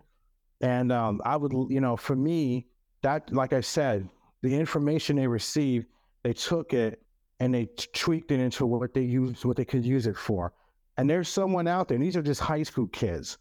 And 0.61 0.91
um, 0.91 1.21
I 1.23 1.37
would, 1.37 1.53
you 1.69 1.81
know, 1.81 1.95
for 1.95 2.15
me, 2.15 2.67
that, 3.03 3.31
like 3.31 3.53
I 3.53 3.61
said, 3.61 4.09
the 4.41 4.53
information 4.55 5.15
they 5.15 5.27
received, 5.27 5.87
they 6.23 6.33
took 6.33 6.73
it 6.73 7.01
and 7.39 7.53
they 7.53 7.67
tweaked 7.93 8.31
it 8.31 8.39
into 8.39 8.65
what 8.65 8.93
they 8.93 9.01
used, 9.01 9.45
what 9.45 9.57
they 9.57 9.65
could 9.65 9.85
use 9.85 10.07
it 10.07 10.17
for. 10.17 10.53
And 10.97 11.09
there's 11.09 11.27
someone 11.27 11.67
out 11.67 11.87
there, 11.87 11.95
and 11.95 12.03
these 12.03 12.15
are 12.15 12.21
just 12.21 12.41
high 12.41 12.63
school 12.63 12.87
kids. 12.87 13.37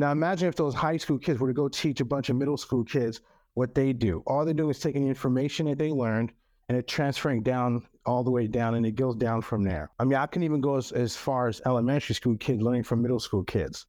Now 0.00 0.12
imagine 0.12 0.48
if 0.48 0.56
those 0.56 0.74
high 0.74 0.96
school 0.96 1.18
kids 1.18 1.40
were 1.40 1.48
to 1.48 1.52
go 1.52 1.68
teach 1.68 2.00
a 2.00 2.06
bunch 2.06 2.30
of 2.30 2.36
middle 2.36 2.56
school 2.56 2.84
kids 2.84 3.20
what 3.52 3.74
they 3.74 3.92
do. 3.92 4.22
All 4.26 4.46
they 4.46 4.54
do 4.54 4.70
is 4.70 4.78
taking 4.78 5.02
the 5.02 5.08
information 5.10 5.66
that 5.66 5.76
they 5.76 5.90
learned 5.90 6.32
and 6.70 6.78
it 6.78 6.88
transferring 6.88 7.42
down 7.42 7.86
all 8.06 8.24
the 8.24 8.30
way 8.30 8.46
down 8.46 8.76
and 8.76 8.86
it 8.86 8.92
goes 8.92 9.14
down 9.14 9.42
from 9.42 9.62
there. 9.62 9.90
I 9.98 10.04
mean, 10.04 10.16
I 10.16 10.24
can 10.24 10.42
even 10.42 10.62
go 10.62 10.76
as, 10.76 10.90
as 10.92 11.16
far 11.16 11.48
as 11.48 11.60
elementary 11.66 12.14
school 12.14 12.34
kids 12.38 12.62
learning 12.62 12.84
from 12.84 13.02
middle 13.02 13.20
school 13.20 13.44
kids. 13.44 13.84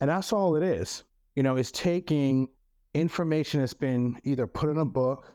And 0.00 0.08
that's 0.08 0.32
all 0.32 0.54
it 0.54 0.62
is. 0.62 1.02
You 1.34 1.42
know, 1.42 1.56
it's 1.56 1.72
taking 1.72 2.46
information 2.94 3.58
that's 3.58 3.74
been 3.74 4.20
either 4.22 4.46
put 4.46 4.70
in 4.70 4.78
a 4.78 4.84
book 4.84 5.34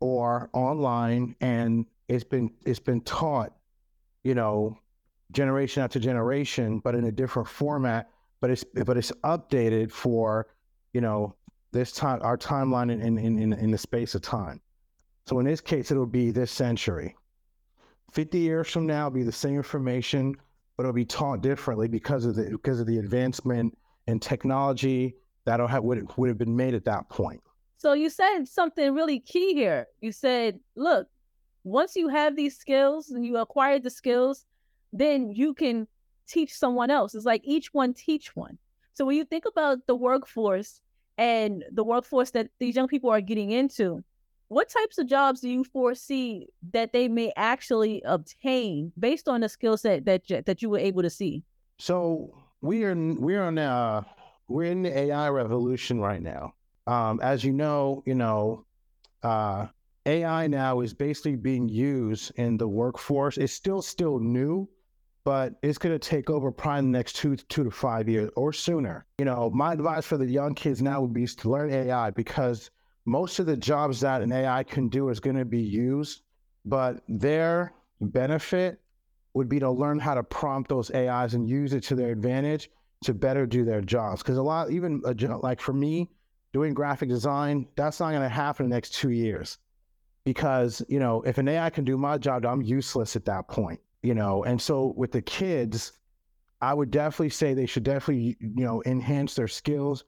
or 0.00 0.50
online 0.54 1.36
and 1.40 1.86
it's 2.08 2.24
been 2.24 2.50
it's 2.66 2.80
been 2.80 3.00
taught 3.00 3.54
you 4.24 4.34
know 4.34 4.76
generation 5.32 5.82
after 5.82 5.98
generation 5.98 6.80
but 6.80 6.94
in 6.94 7.04
a 7.04 7.12
different 7.12 7.48
format 7.48 8.10
but 8.40 8.50
it's 8.50 8.64
but 8.84 8.96
it's 8.96 9.12
updated 9.24 9.90
for 9.90 10.46
you 10.92 11.00
know 11.00 11.34
this 11.72 11.92
time 11.92 12.18
our 12.22 12.36
timeline 12.36 12.90
in 12.90 13.00
in 13.00 13.38
in, 13.38 13.52
in 13.52 13.70
the 13.70 13.78
space 13.78 14.14
of 14.14 14.22
time 14.22 14.60
so 15.26 15.38
in 15.38 15.46
this 15.46 15.60
case 15.60 15.90
it'll 15.90 16.06
be 16.06 16.30
this 16.30 16.50
century 16.50 17.14
50 18.12 18.38
years 18.38 18.70
from 18.70 18.86
now 18.86 19.06
it'll 19.06 19.16
be 19.16 19.22
the 19.22 19.32
same 19.32 19.56
information 19.56 20.34
but 20.76 20.82
it'll 20.82 20.92
be 20.92 21.04
taught 21.04 21.40
differently 21.40 21.88
because 21.88 22.24
of 22.24 22.34
the 22.34 22.50
because 22.50 22.80
of 22.80 22.86
the 22.86 22.98
advancement 22.98 23.76
in 24.06 24.20
technology 24.20 25.16
that'll 25.44 25.66
have 25.66 25.82
would, 25.84 26.06
would 26.16 26.28
have 26.28 26.38
been 26.38 26.54
made 26.54 26.74
at 26.74 26.84
that 26.84 27.08
point. 27.08 27.40
So 27.78 27.92
you 27.92 28.10
said 28.10 28.44
something 28.46 28.94
really 28.94 29.20
key 29.20 29.54
here. 29.54 29.86
You 30.00 30.12
said, 30.12 30.58
look, 30.76 31.08
once 31.64 31.96
you 31.96 32.08
have 32.08 32.36
these 32.36 32.56
skills 32.56 33.10
and 33.10 33.24
you 33.24 33.38
acquire 33.38 33.78
the 33.78 33.90
skills, 33.90 34.44
then 34.92 35.30
you 35.30 35.54
can 35.54 35.86
teach 36.26 36.52
someone 36.52 36.90
else. 36.90 37.14
It's 37.14 37.24
like 37.24 37.42
each 37.44 37.72
one 37.72 37.94
teach 37.94 38.34
one. 38.34 38.58
So 38.94 39.04
when 39.04 39.16
you 39.16 39.24
think 39.24 39.44
about 39.46 39.86
the 39.86 39.94
workforce 39.94 40.80
and 41.18 41.64
the 41.72 41.84
workforce 41.84 42.30
that 42.32 42.48
these 42.58 42.76
young 42.76 42.88
people 42.88 43.10
are 43.10 43.20
getting 43.20 43.50
into, 43.50 44.02
what 44.48 44.68
types 44.68 44.98
of 44.98 45.06
jobs 45.06 45.40
do 45.40 45.48
you 45.48 45.64
foresee 45.64 46.48
that 46.72 46.92
they 46.92 47.08
may 47.08 47.32
actually 47.36 48.02
obtain 48.04 48.92
based 48.98 49.28
on 49.28 49.40
the 49.40 49.48
skill 49.48 49.76
set 49.76 50.04
that 50.04 50.22
that 50.46 50.62
you 50.62 50.70
were 50.70 50.78
able 50.78 51.02
to 51.02 51.10
see? 51.10 51.42
So 51.78 52.32
we 52.60 52.84
are 52.84 52.94
we're 52.94 53.42
on 53.42 53.58
uh 53.58 54.02
we're 54.48 54.70
in 54.70 54.82
the 54.82 54.96
AI 54.96 55.28
revolution 55.28 56.00
right 56.00 56.22
now. 56.22 56.54
Um, 56.86 57.18
as 57.20 57.42
you 57.42 57.52
know, 57.52 58.02
you 58.06 58.14
know, 58.14 58.64
uh, 59.22 59.66
AI 60.06 60.46
now 60.46 60.80
is 60.80 60.94
basically 60.94 61.34
being 61.34 61.68
used 61.68 62.32
in 62.36 62.56
the 62.56 62.68
workforce. 62.68 63.38
It's 63.38 63.52
still 63.52 63.82
still 63.82 64.20
new, 64.20 64.68
but 65.26 65.54
it's 65.60 65.76
going 65.76 65.92
to 65.92 65.98
take 65.98 66.30
over 66.30 66.52
probably 66.52 66.82
the 66.82 66.86
next 66.86 67.16
two 67.16 67.34
two 67.34 67.64
to 67.64 67.70
five 67.70 68.08
years 68.08 68.30
or 68.36 68.52
sooner. 68.52 69.04
You 69.18 69.24
know, 69.24 69.50
my 69.50 69.72
advice 69.72 70.06
for 70.06 70.16
the 70.16 70.24
young 70.24 70.54
kids 70.54 70.80
now 70.80 71.00
would 71.00 71.12
be 71.12 71.26
to 71.26 71.50
learn 71.50 71.72
AI 71.72 72.12
because 72.12 72.70
most 73.06 73.40
of 73.40 73.46
the 73.46 73.56
jobs 73.56 73.98
that 74.00 74.22
an 74.22 74.30
AI 74.30 74.62
can 74.62 74.88
do 74.88 75.08
is 75.08 75.18
going 75.18 75.34
to 75.34 75.44
be 75.44 75.60
used, 75.60 76.22
but 76.64 77.02
their 77.08 77.72
benefit 78.00 78.80
would 79.34 79.48
be 79.48 79.58
to 79.58 79.68
learn 79.68 79.98
how 79.98 80.14
to 80.14 80.22
prompt 80.22 80.68
those 80.68 80.92
AIs 80.92 81.34
and 81.34 81.48
use 81.48 81.72
it 81.72 81.82
to 81.82 81.96
their 81.96 82.12
advantage 82.12 82.70
to 83.02 83.12
better 83.12 83.46
do 83.46 83.64
their 83.64 83.80
jobs. 83.80 84.22
Because 84.22 84.38
a 84.38 84.42
lot, 84.42 84.70
even 84.70 85.02
uh, 85.04 85.12
a, 85.12 85.38
like 85.38 85.60
for 85.60 85.72
me, 85.72 86.08
doing 86.52 86.72
graphic 86.72 87.08
design, 87.08 87.66
that's 87.74 87.98
not 87.98 88.10
going 88.10 88.22
to 88.22 88.28
happen 88.28 88.66
in 88.66 88.70
the 88.70 88.76
next 88.76 88.94
two 88.94 89.10
years. 89.10 89.58
Because, 90.24 90.82
you 90.88 91.00
know, 91.00 91.22
if 91.22 91.38
an 91.38 91.48
AI 91.48 91.68
can 91.70 91.84
do 91.84 91.98
my 91.98 92.16
job, 92.16 92.46
I'm 92.46 92.62
useless 92.62 93.16
at 93.16 93.24
that 93.24 93.48
point, 93.48 93.80
you 94.06 94.14
know. 94.14 94.44
And 94.44 94.62
so 94.62 94.94
with 94.96 95.10
the 95.10 95.22
kids, 95.22 95.92
I 96.60 96.72
would 96.72 96.92
definitely 96.92 97.30
say 97.30 97.54
they 97.54 97.66
should 97.66 97.82
definitely, 97.82 98.36
you 98.40 98.64
know, 98.64 98.82
enhance 98.86 99.34
their 99.34 99.48
skills 99.48 100.04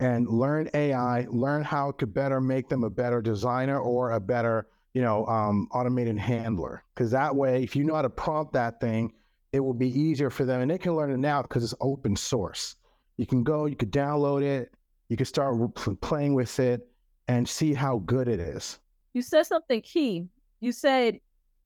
and 0.00 0.26
learn 0.26 0.70
AI, 0.74 1.26
learn 1.30 1.62
how 1.62 1.92
to 1.92 2.06
better 2.06 2.40
make 2.40 2.68
them 2.68 2.82
a 2.82 2.90
better 2.90 3.20
designer 3.20 3.78
or 3.78 4.12
a 4.12 4.20
better, 4.20 4.68
you 4.94 5.02
know, 5.02 5.26
um, 5.26 5.68
automated 5.72 6.18
handler. 6.18 6.82
Because 6.94 7.10
that 7.10 7.36
way, 7.36 7.62
if 7.62 7.76
you 7.76 7.84
know 7.84 7.94
how 7.94 8.02
to 8.02 8.10
prompt 8.10 8.54
that 8.54 8.80
thing, 8.80 9.12
it 9.52 9.60
will 9.60 9.74
be 9.74 9.88
easier 9.88 10.30
for 10.30 10.46
them, 10.46 10.62
and 10.62 10.70
they 10.70 10.78
can 10.78 10.96
learn 10.96 11.10
it 11.10 11.18
now 11.18 11.42
because 11.42 11.62
it's 11.62 11.74
open 11.82 12.16
source. 12.16 12.76
You 13.18 13.26
can 13.26 13.44
go, 13.44 13.66
you 13.66 13.76
could 13.76 13.92
download 13.92 14.42
it, 14.42 14.72
you 15.10 15.16
can 15.18 15.26
start 15.26 15.54
playing 16.00 16.32
with 16.32 16.58
it, 16.58 16.88
and 17.28 17.46
see 17.46 17.74
how 17.74 17.98
good 17.98 18.28
it 18.28 18.40
is. 18.40 18.78
You 19.12 19.20
said 19.20 19.44
something 19.44 19.82
key. 19.82 20.24
You 20.60 20.72
said 20.72 21.20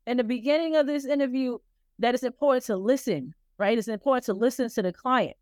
in 0.07 0.17
the 0.17 0.25
beginning 0.25 0.75
of 0.77 0.87
this 0.87 1.05
interview 1.05 1.59
that 1.99 2.15
it's 2.15 2.23
important 2.23 2.65
to 2.65 2.77
listen, 2.77 3.35
right? 3.59 3.79
It's 3.79 3.89
important 3.89 4.25
to 4.27 4.35
listen 4.35 4.69
to 4.71 4.83
the 4.83 4.93
client. 4.93 5.37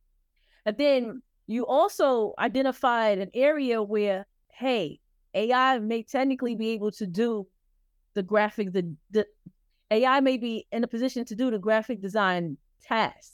And 0.67 0.77
then 0.77 1.05
mm. 1.05 1.19
you 1.47 1.67
also 1.67 2.35
identified 2.39 3.19
an 3.19 3.31
area 3.35 3.83
where, 3.83 4.27
hey, 4.53 5.01
AI 5.35 5.79
may 5.79 6.03
technically 6.03 6.55
be 6.55 6.71
able 6.71 6.93
to 6.93 7.07
do 7.07 7.47
the 8.15 8.23
graphic, 8.23 8.73
the, 8.73 8.95
the 9.11 9.27
AI 9.91 10.21
may 10.21 10.37
be 10.37 10.67
in 10.71 10.85
a 10.85 10.89
position 10.89 11.25
to 11.27 11.35
do 11.35 11.51
the 11.51 11.59
graphic 11.59 12.01
design 12.01 12.57
tasks. 12.83 13.33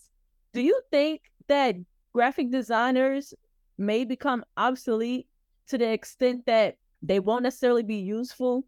Do 0.52 0.62
you 0.62 0.80
think 0.90 1.22
that 1.48 1.76
graphic 2.12 2.50
designers 2.50 3.34
may 3.78 4.04
become 4.04 4.44
obsolete 4.56 5.26
to 5.68 5.78
the 5.78 5.92
extent 5.92 6.46
that 6.46 6.78
they 7.02 7.20
won't 7.20 7.42
necessarily 7.42 7.82
be 7.82 7.96
useful 7.96 8.64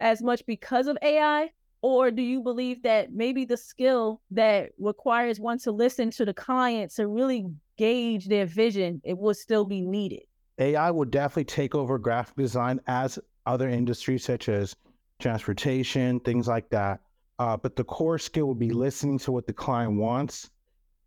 as 0.00 0.22
much 0.22 0.44
because 0.46 0.86
of 0.86 0.98
AI? 1.02 1.50
Or 1.80 2.10
do 2.10 2.22
you 2.22 2.42
believe 2.42 2.82
that 2.82 3.12
maybe 3.12 3.44
the 3.44 3.56
skill 3.56 4.20
that 4.32 4.70
requires 4.78 5.38
one 5.38 5.58
to 5.60 5.70
listen 5.70 6.10
to 6.12 6.24
the 6.24 6.34
client 6.34 6.92
to 6.96 7.06
really 7.06 7.46
gauge 7.76 8.26
their 8.26 8.46
vision, 8.46 9.00
it 9.04 9.16
will 9.16 9.34
still 9.34 9.64
be 9.64 9.80
needed? 9.80 10.22
AI 10.58 10.90
will 10.90 11.04
definitely 11.04 11.44
take 11.44 11.76
over 11.76 11.98
graphic 11.98 12.34
design 12.36 12.80
as 12.88 13.18
other 13.46 13.68
industries 13.68 14.24
such 14.24 14.48
as 14.48 14.74
transportation, 15.20 16.18
things 16.20 16.48
like 16.48 16.68
that. 16.70 17.00
Uh, 17.38 17.56
but 17.56 17.76
the 17.76 17.84
core 17.84 18.18
skill 18.18 18.46
will 18.46 18.54
be 18.54 18.70
listening 18.70 19.18
to 19.20 19.30
what 19.30 19.46
the 19.46 19.52
client 19.52 19.96
wants 19.96 20.50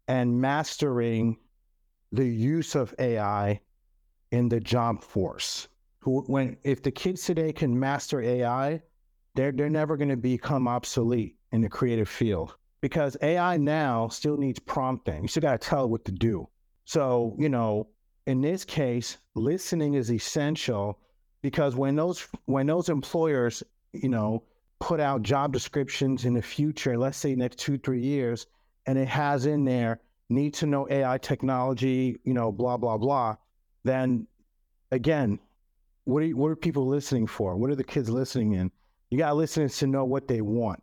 and 0.08 0.40
mastering 0.40 1.38
the 2.14 2.26
use 2.26 2.76
of 2.76 2.96
AI 3.00 3.60
in 4.32 4.48
the 4.48 4.60
job 4.60 5.04
force. 5.04 5.68
Who, 6.00 6.22
when 6.28 6.58
if 6.64 6.82
the 6.82 6.92
kids 6.92 7.26
today 7.26 7.52
can 7.52 7.78
master 7.78 8.22
AI, 8.22 8.82
they're 9.36 9.52
they're 9.52 9.70
never 9.70 9.98
going 9.98 10.10
to 10.10 10.18
become 10.18 10.68
obsolete 10.68 11.36
in 11.52 11.62
the 11.62 11.70
creative 11.70 12.10
field 12.10 12.56
because 12.82 13.16
AI 13.22 13.58
now 13.58 14.08
still 14.08 14.38
needs 14.38 14.60
prompting. 14.60 15.22
You 15.22 15.28
still 15.28 15.42
got 15.42 15.60
to 15.60 15.68
tell 15.68 15.86
it 15.86 15.90
what 15.90 16.06
to 16.06 16.12
do. 16.12 16.48
So 16.86 17.36
you 17.40 17.50
know, 17.50 17.88
in 18.28 18.42
this 18.42 18.66
case, 18.66 19.18
listening 19.36 19.94
is 19.94 20.12
essential 20.12 21.00
because 21.42 21.76
when 21.76 21.96
those 21.96 22.28
when 22.46 22.68
those 22.68 22.90
employers 22.90 23.64
you 23.94 24.10
know 24.10 24.44
put 24.80 25.00
out 25.00 25.22
job 25.22 25.54
descriptions 25.54 26.26
in 26.26 26.34
the 26.34 26.42
future, 26.42 26.98
let's 26.98 27.18
say 27.18 27.36
next 27.36 27.60
two 27.60 27.78
three 27.78 28.02
years, 28.02 28.48
and 28.86 28.98
it 28.98 29.08
has 29.08 29.46
in 29.46 29.64
there 29.64 30.02
need 30.30 30.54
to 30.56 30.66
know 30.66 30.88
AI 30.90 31.18
technology, 31.18 32.20
you 32.24 32.34
know, 32.34 32.52
blah 32.52 32.78
blah 32.78 32.98
blah, 32.98 33.36
then 33.84 34.28
again, 34.92 35.40
what 36.06 36.24
are 36.24 36.30
what 36.30 36.48
are 36.48 36.56
people 36.56 36.88
listening 36.88 37.28
for? 37.28 37.56
What 37.56 37.70
are 37.70 37.76
the 37.76 37.84
kids 37.84 38.10
listening 38.10 38.54
in? 38.54 38.72
You 39.12 39.18
got 39.18 39.30
to 39.30 39.36
listen 39.36 39.68
to 39.68 39.88
know 39.88 40.06
what 40.06 40.28
they 40.28 40.42
want 40.42 40.82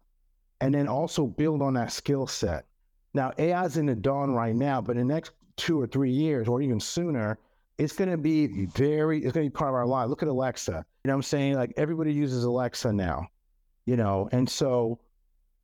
and 0.60 0.74
then 0.74 0.86
also 0.86 1.26
build 1.26 1.62
on 1.62 1.74
that 1.74 1.92
skill 1.92 2.26
set. 2.26 2.66
Now, 3.14 3.32
AI 3.38 3.64
is 3.64 3.78
in 3.78 3.86
the 3.86 3.94
dawn 3.94 4.32
right 4.32 4.54
now, 4.54 4.80
but 4.80 4.96
in 4.96 5.08
the 5.08 5.14
next 5.14 5.32
two 5.56 5.80
or 5.80 5.86
three 5.86 6.10
years 6.10 6.46
or 6.46 6.60
even 6.60 6.78
sooner, 6.78 7.38
it's 7.78 7.94
going 7.94 8.10
to 8.10 8.18
be 8.18 8.66
very, 8.66 9.18
it's 9.18 9.32
going 9.32 9.46
to 9.46 9.50
be 9.50 9.56
part 9.56 9.70
of 9.70 9.74
our 9.74 9.86
life. 9.86 10.08
Look 10.08 10.22
at 10.22 10.28
Alexa. 10.28 10.72
You 10.72 11.08
know 11.08 11.14
what 11.14 11.16
I'm 11.16 11.22
saying? 11.22 11.54
Like 11.54 11.72
everybody 11.76 12.12
uses 12.12 12.44
Alexa 12.44 12.92
now, 12.92 13.28
you 13.86 13.96
know, 13.96 14.28
and 14.30 14.48
so 14.48 15.00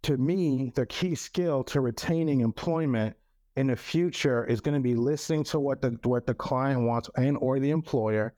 to 0.02 0.16
me, 0.16 0.72
the 0.74 0.86
key 0.86 1.14
skill 1.14 1.64
to 1.64 1.80
retaining 1.80 2.40
employment 2.40 3.16
in 3.56 3.66
the 3.68 3.76
future 3.76 4.44
is 4.44 4.60
going 4.60 4.74
to 4.74 4.80
be 4.80 4.94
listening 4.94 5.44
to 5.44 5.60
what 5.60 5.80
the 5.80 5.98
what 6.02 6.26
the 6.26 6.34
client 6.34 6.82
wants 6.82 7.08
and 7.16 7.36
or 7.38 7.58
the 7.58 7.70
employer 7.70 8.34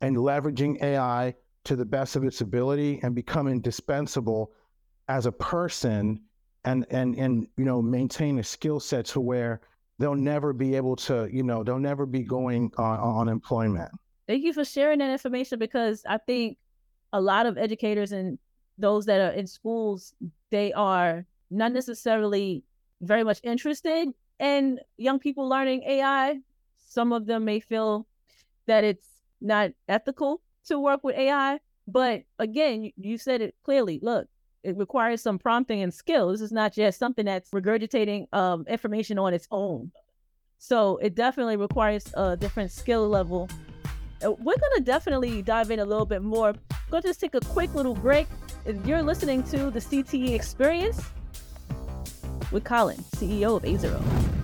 and 0.00 0.16
leveraging 0.16 0.82
AI 0.82 1.34
to 1.64 1.76
the 1.76 1.84
best 1.84 2.16
of 2.16 2.24
its 2.24 2.40
ability 2.40 3.00
and 3.02 3.14
become 3.14 3.46
indispensable 3.48 4.52
as 5.08 5.26
a 5.26 5.32
person 5.32 6.20
and 6.64 6.86
and 6.90 7.16
and 7.16 7.46
you 7.56 7.64
know 7.64 7.80
maintain 7.82 8.38
a 8.38 8.44
skill 8.44 8.80
set 8.80 9.06
to 9.06 9.20
where 9.20 9.60
they'll 9.98 10.14
never 10.14 10.52
be 10.52 10.74
able 10.74 10.96
to 10.96 11.28
you 11.32 11.42
know 11.42 11.62
they'll 11.62 11.78
never 11.78 12.06
be 12.06 12.22
going 12.22 12.70
on, 12.78 12.98
on 12.98 13.28
employment. 13.28 13.90
Thank 14.26 14.44
you 14.44 14.52
for 14.52 14.64
sharing 14.64 14.98
that 14.98 15.10
information 15.10 15.58
because 15.58 16.02
i 16.08 16.18
think 16.18 16.58
a 17.12 17.20
lot 17.20 17.46
of 17.46 17.58
educators 17.58 18.12
and 18.12 18.38
those 18.78 19.04
that 19.06 19.20
are 19.20 19.34
in 19.34 19.46
schools 19.46 20.14
they 20.50 20.72
are 20.72 21.26
not 21.50 21.72
necessarily 21.72 22.62
very 23.02 23.24
much 23.24 23.40
interested 23.42 24.08
in 24.38 24.78
young 24.96 25.18
people 25.18 25.48
learning 25.48 25.82
ai 25.82 26.38
some 26.76 27.12
of 27.12 27.26
them 27.26 27.44
may 27.44 27.60
feel 27.60 28.06
that 28.66 28.84
it's 28.84 29.08
not 29.40 29.70
ethical 29.88 30.40
to 30.66 30.78
work 30.78 31.00
with 31.02 31.16
AI. 31.16 31.60
But 31.86 32.22
again, 32.38 32.92
you, 32.96 33.18
said 33.18 33.40
it 33.40 33.54
clearly. 33.64 33.98
Look, 34.02 34.28
it 34.62 34.76
requires 34.76 35.22
some 35.22 35.38
prompting 35.38 35.82
and 35.82 35.92
skill. 35.92 36.30
This 36.30 36.40
is 36.40 36.52
not 36.52 36.72
just 36.72 36.98
something 36.98 37.24
that's 37.24 37.50
regurgitating 37.50 38.32
um, 38.32 38.64
information 38.68 39.18
on 39.18 39.34
its 39.34 39.48
own. 39.50 39.90
So 40.58 40.98
it 40.98 41.14
definitely 41.14 41.56
requires 41.56 42.12
a 42.14 42.36
different 42.36 42.70
skill 42.70 43.08
level. 43.08 43.48
Uh, 44.24 44.32
we're 44.32 44.58
going 44.58 44.76
to 44.76 44.82
definitely 44.84 45.40
dive 45.42 45.70
in 45.70 45.78
a 45.78 45.84
little 45.84 46.04
bit 46.04 46.22
more. 46.22 46.54
Go 46.90 47.00
just 47.00 47.20
take 47.20 47.34
a 47.34 47.40
quick 47.40 47.74
little 47.74 47.94
break. 47.94 48.26
You're 48.84 49.02
listening 49.02 49.42
to 49.44 49.70
the 49.70 49.80
CTE 49.80 50.34
Experience 50.34 51.02
with 52.52 52.64
Colin, 52.64 52.98
CEO 53.16 53.56
of 53.56 53.62
8Zero. 53.62 54.39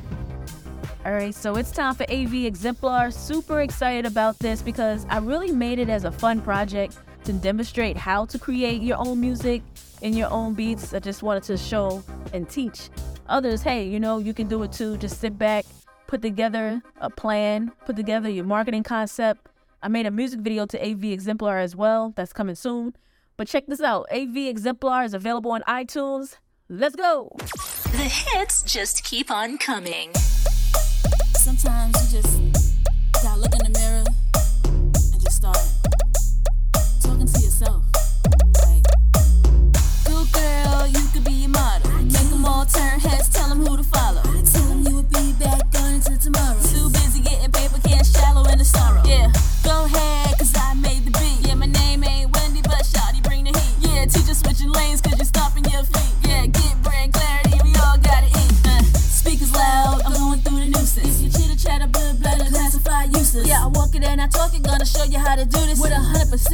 All 1.06 1.12
right, 1.12 1.32
so 1.32 1.54
it's 1.54 1.70
time 1.70 1.94
for 1.94 2.02
AV 2.10 2.34
Exemplar. 2.46 3.12
Super 3.12 3.60
excited 3.60 4.06
about 4.06 4.36
this 4.40 4.60
because 4.60 5.06
I 5.08 5.18
really 5.18 5.52
made 5.52 5.78
it 5.78 5.88
as 5.88 6.02
a 6.02 6.10
fun 6.10 6.40
project 6.40 6.98
to 7.22 7.32
demonstrate 7.32 7.96
how 7.96 8.24
to 8.24 8.36
create 8.40 8.82
your 8.82 8.96
own 8.98 9.20
music 9.20 9.62
in 10.02 10.16
your 10.16 10.28
own 10.32 10.54
beats. 10.54 10.92
I 10.92 10.98
just 10.98 11.22
wanted 11.22 11.44
to 11.44 11.56
show 11.56 12.02
and 12.32 12.50
teach 12.50 12.90
others, 13.28 13.62
hey, 13.62 13.86
you 13.86 14.00
know, 14.00 14.18
you 14.18 14.34
can 14.34 14.48
do 14.48 14.60
it 14.64 14.72
too. 14.72 14.96
Just 14.96 15.20
sit 15.20 15.38
back, 15.38 15.64
put 16.08 16.22
together 16.22 16.82
a 17.00 17.08
plan, 17.08 17.70
put 17.84 17.94
together 17.94 18.28
your 18.28 18.44
marketing 18.44 18.82
concept. 18.82 19.46
I 19.84 19.86
made 19.86 20.06
a 20.06 20.10
music 20.10 20.40
video 20.40 20.66
to 20.66 20.84
AV 20.84 21.04
Exemplar 21.04 21.58
as 21.58 21.76
well. 21.76 22.14
That's 22.16 22.32
coming 22.32 22.56
soon. 22.56 22.96
But 23.36 23.46
check 23.46 23.68
this 23.68 23.80
out 23.80 24.08
AV 24.10 24.36
Exemplar 24.36 25.04
is 25.04 25.14
available 25.14 25.52
on 25.52 25.62
iTunes. 25.68 26.38
Let's 26.68 26.96
go. 26.96 27.30
The 27.92 28.10
hits 28.32 28.64
just 28.64 29.04
keep 29.04 29.30
on 29.30 29.56
coming 29.58 30.10
sometimes 31.46 32.12
you 32.12 32.20
just 32.20 32.74
gotta 33.22 33.40
look 33.40 33.52
in 33.54 33.70
the 33.70 33.78
mirror 33.78 34.04
and 34.66 35.22
just 35.22 35.36
start 35.36 35.56
talking 37.00 37.24
to 37.24 37.38
yourself. 37.38 37.84
Like, 38.66 38.82
good 40.06 40.26
girl, 40.32 40.88
you 40.88 41.06
could 41.12 41.22
be 41.22 41.44
a 41.44 41.48
model. 41.48 41.88
Make 42.02 42.30
them 42.30 42.44
all 42.44 42.66
turn 42.66 42.98
heads, 42.98 43.28
tell 43.28 43.48
them 43.48 43.64
who 43.64 43.76
to 43.76 43.84
follow. 43.84 44.05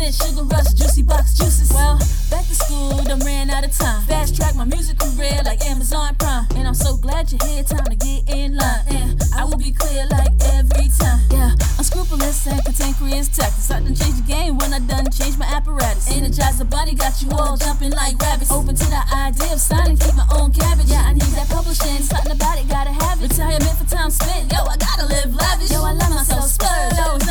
Red 0.02 0.12
sugar 0.14 0.42
rush, 0.42 0.74
juicy 0.74 1.02
box 1.02 1.38
juices. 1.38 1.70
Well, 1.72 1.96
back 2.28 2.44
to 2.46 2.54
school, 2.54 2.90
done 3.04 3.20
ran 3.20 3.50
out 3.50 3.64
of 3.64 3.70
time. 3.70 4.02
Fast 4.02 4.34
track 4.34 4.56
my 4.56 4.64
music 4.64 4.98
career 4.98 5.38
like 5.44 5.64
Amazon 5.64 6.16
Prime. 6.18 6.44
And 6.56 6.66
I'm 6.66 6.74
so 6.74 6.96
glad 6.96 7.30
you're 7.30 7.38
here, 7.46 7.62
time 7.62 7.86
to 7.86 7.94
get 7.94 8.28
in 8.28 8.56
line. 8.56 8.82
And 8.90 9.22
I 9.32 9.44
will 9.44 9.56
be 9.56 9.70
clear 9.70 10.04
like 10.10 10.34
every 10.58 10.90
time. 10.98 11.20
Yeah, 11.30 11.54
unscrupulous 11.78 12.46
and 12.48 12.58
cantankerous 12.64 13.28
tactics. 13.28 13.70
I 13.70 13.78
done 13.78 13.94
changed 13.94 14.26
the 14.26 14.26
game 14.26 14.58
when 14.58 14.74
I 14.74 14.80
done 14.80 15.06
changed 15.10 15.38
my 15.38 15.46
apparatus. 15.46 16.10
Energize 16.10 16.58
the 16.58 16.64
body, 16.64 16.96
got 16.96 17.22
you 17.22 17.30
all 17.30 17.56
jumping 17.56 17.92
like 17.92 18.18
rabbits. 18.18 18.50
Open 18.50 18.74
to 18.74 18.86
the 18.90 19.02
idea 19.14 19.52
of 19.52 19.60
signing, 19.60 19.96
keep 19.96 20.14
my 20.14 20.26
own 20.34 20.50
cabbage. 20.50 20.90
Yeah, 20.90 21.06
I 21.06 21.12
need 21.14 21.30
that 21.38 21.48
publishing, 21.48 22.02
something 22.02 22.32
about 22.32 22.58
it, 22.58 22.68
gotta 22.68 22.90
have 22.90 23.22
it. 23.22 23.30
Retirement 23.30 23.78
for 23.78 23.86
time 23.86 24.10
spent, 24.10 24.50
yo, 24.50 24.66
I 24.66 24.76
gotta 24.76 25.06
live 25.06 25.32
lavish. 25.32 25.70
Yo, 25.70 25.78
I 25.78 25.92
love 25.92 26.10
myself, 26.10 26.50
splurge. 26.50 26.98
Yo, 26.98 27.06
oh, 27.06 27.21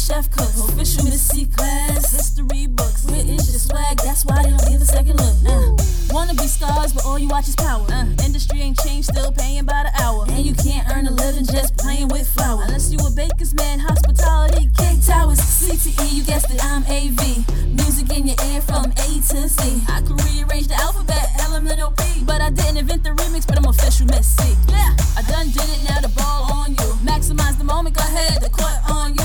chef 0.00 0.30
cooks? 0.30 0.58
Official 0.60 1.04
Missy 1.04 1.46
class, 1.46 2.12
history 2.12 2.66
books. 2.66 3.04
Is 3.04 3.52
your 3.52 3.60
swag? 3.60 3.98
That's 3.98 4.24
why 4.24 4.42
they 4.42 4.50
don't 4.50 4.68
give 4.68 4.80
a 4.80 4.86
second 4.86 5.20
look. 5.20 5.36
Uh, 5.44 5.76
wanna 6.10 6.34
be 6.34 6.46
stars, 6.46 6.92
but 6.92 7.04
all 7.04 7.18
you 7.18 7.28
watch 7.28 7.48
is 7.48 7.56
power. 7.56 7.84
Uh, 7.90 8.06
industry 8.24 8.62
ain't 8.62 8.78
changed, 8.80 9.08
still 9.12 9.32
paying 9.32 9.64
by 9.64 9.84
the 9.84 9.92
hour. 10.02 10.24
And 10.30 10.44
you 10.44 10.54
can't 10.54 10.88
earn 10.90 11.06
a 11.06 11.10
living 11.10 11.44
just 11.44 11.76
playing 11.76 12.08
with 12.08 12.26
flour. 12.28 12.62
Unless 12.64 12.90
you 12.92 12.98
a 13.06 13.10
baker's 13.10 13.54
man, 13.54 13.78
hospitality, 13.78 14.70
cake 14.78 15.04
towers, 15.04 15.38
CTE, 15.38 16.12
you 16.12 16.24
guessed 16.24 16.50
it, 16.50 16.64
I'm 16.64 16.82
AV. 16.88 17.44
Music 17.76 18.08
in 18.16 18.26
your 18.26 18.40
ear 18.48 18.60
from 18.62 18.86
A 18.86 19.08
to 19.30 19.48
Z. 19.48 19.60
I 19.88 20.00
could 20.00 20.18
rearrange 20.24 20.68
the 20.68 20.76
alphabet, 20.80 21.28
elemental 21.44 21.92
P. 21.92 22.24
But 22.24 22.40
I 22.40 22.50
didn't 22.50 22.78
invent 22.78 23.04
the 23.04 23.10
remix, 23.10 23.46
but 23.46 23.58
I'm 23.58 23.66
official 23.66 24.06
Messi. 24.06 24.56
Yeah, 24.70 24.96
I 25.18 25.22
done 25.28 25.50
did 25.50 25.68
it, 25.68 25.84
now 25.88 26.00
the 26.00 26.12
ball 26.16 26.52
on 26.52 26.70
you. 26.70 26.88
Maximize 27.04 27.58
the 27.58 27.64
moment, 27.64 27.96
go 27.96 28.02
ahead, 28.02 28.40
the 28.40 28.48
court 28.48 28.78
on 28.88 29.14
you. 29.14 29.19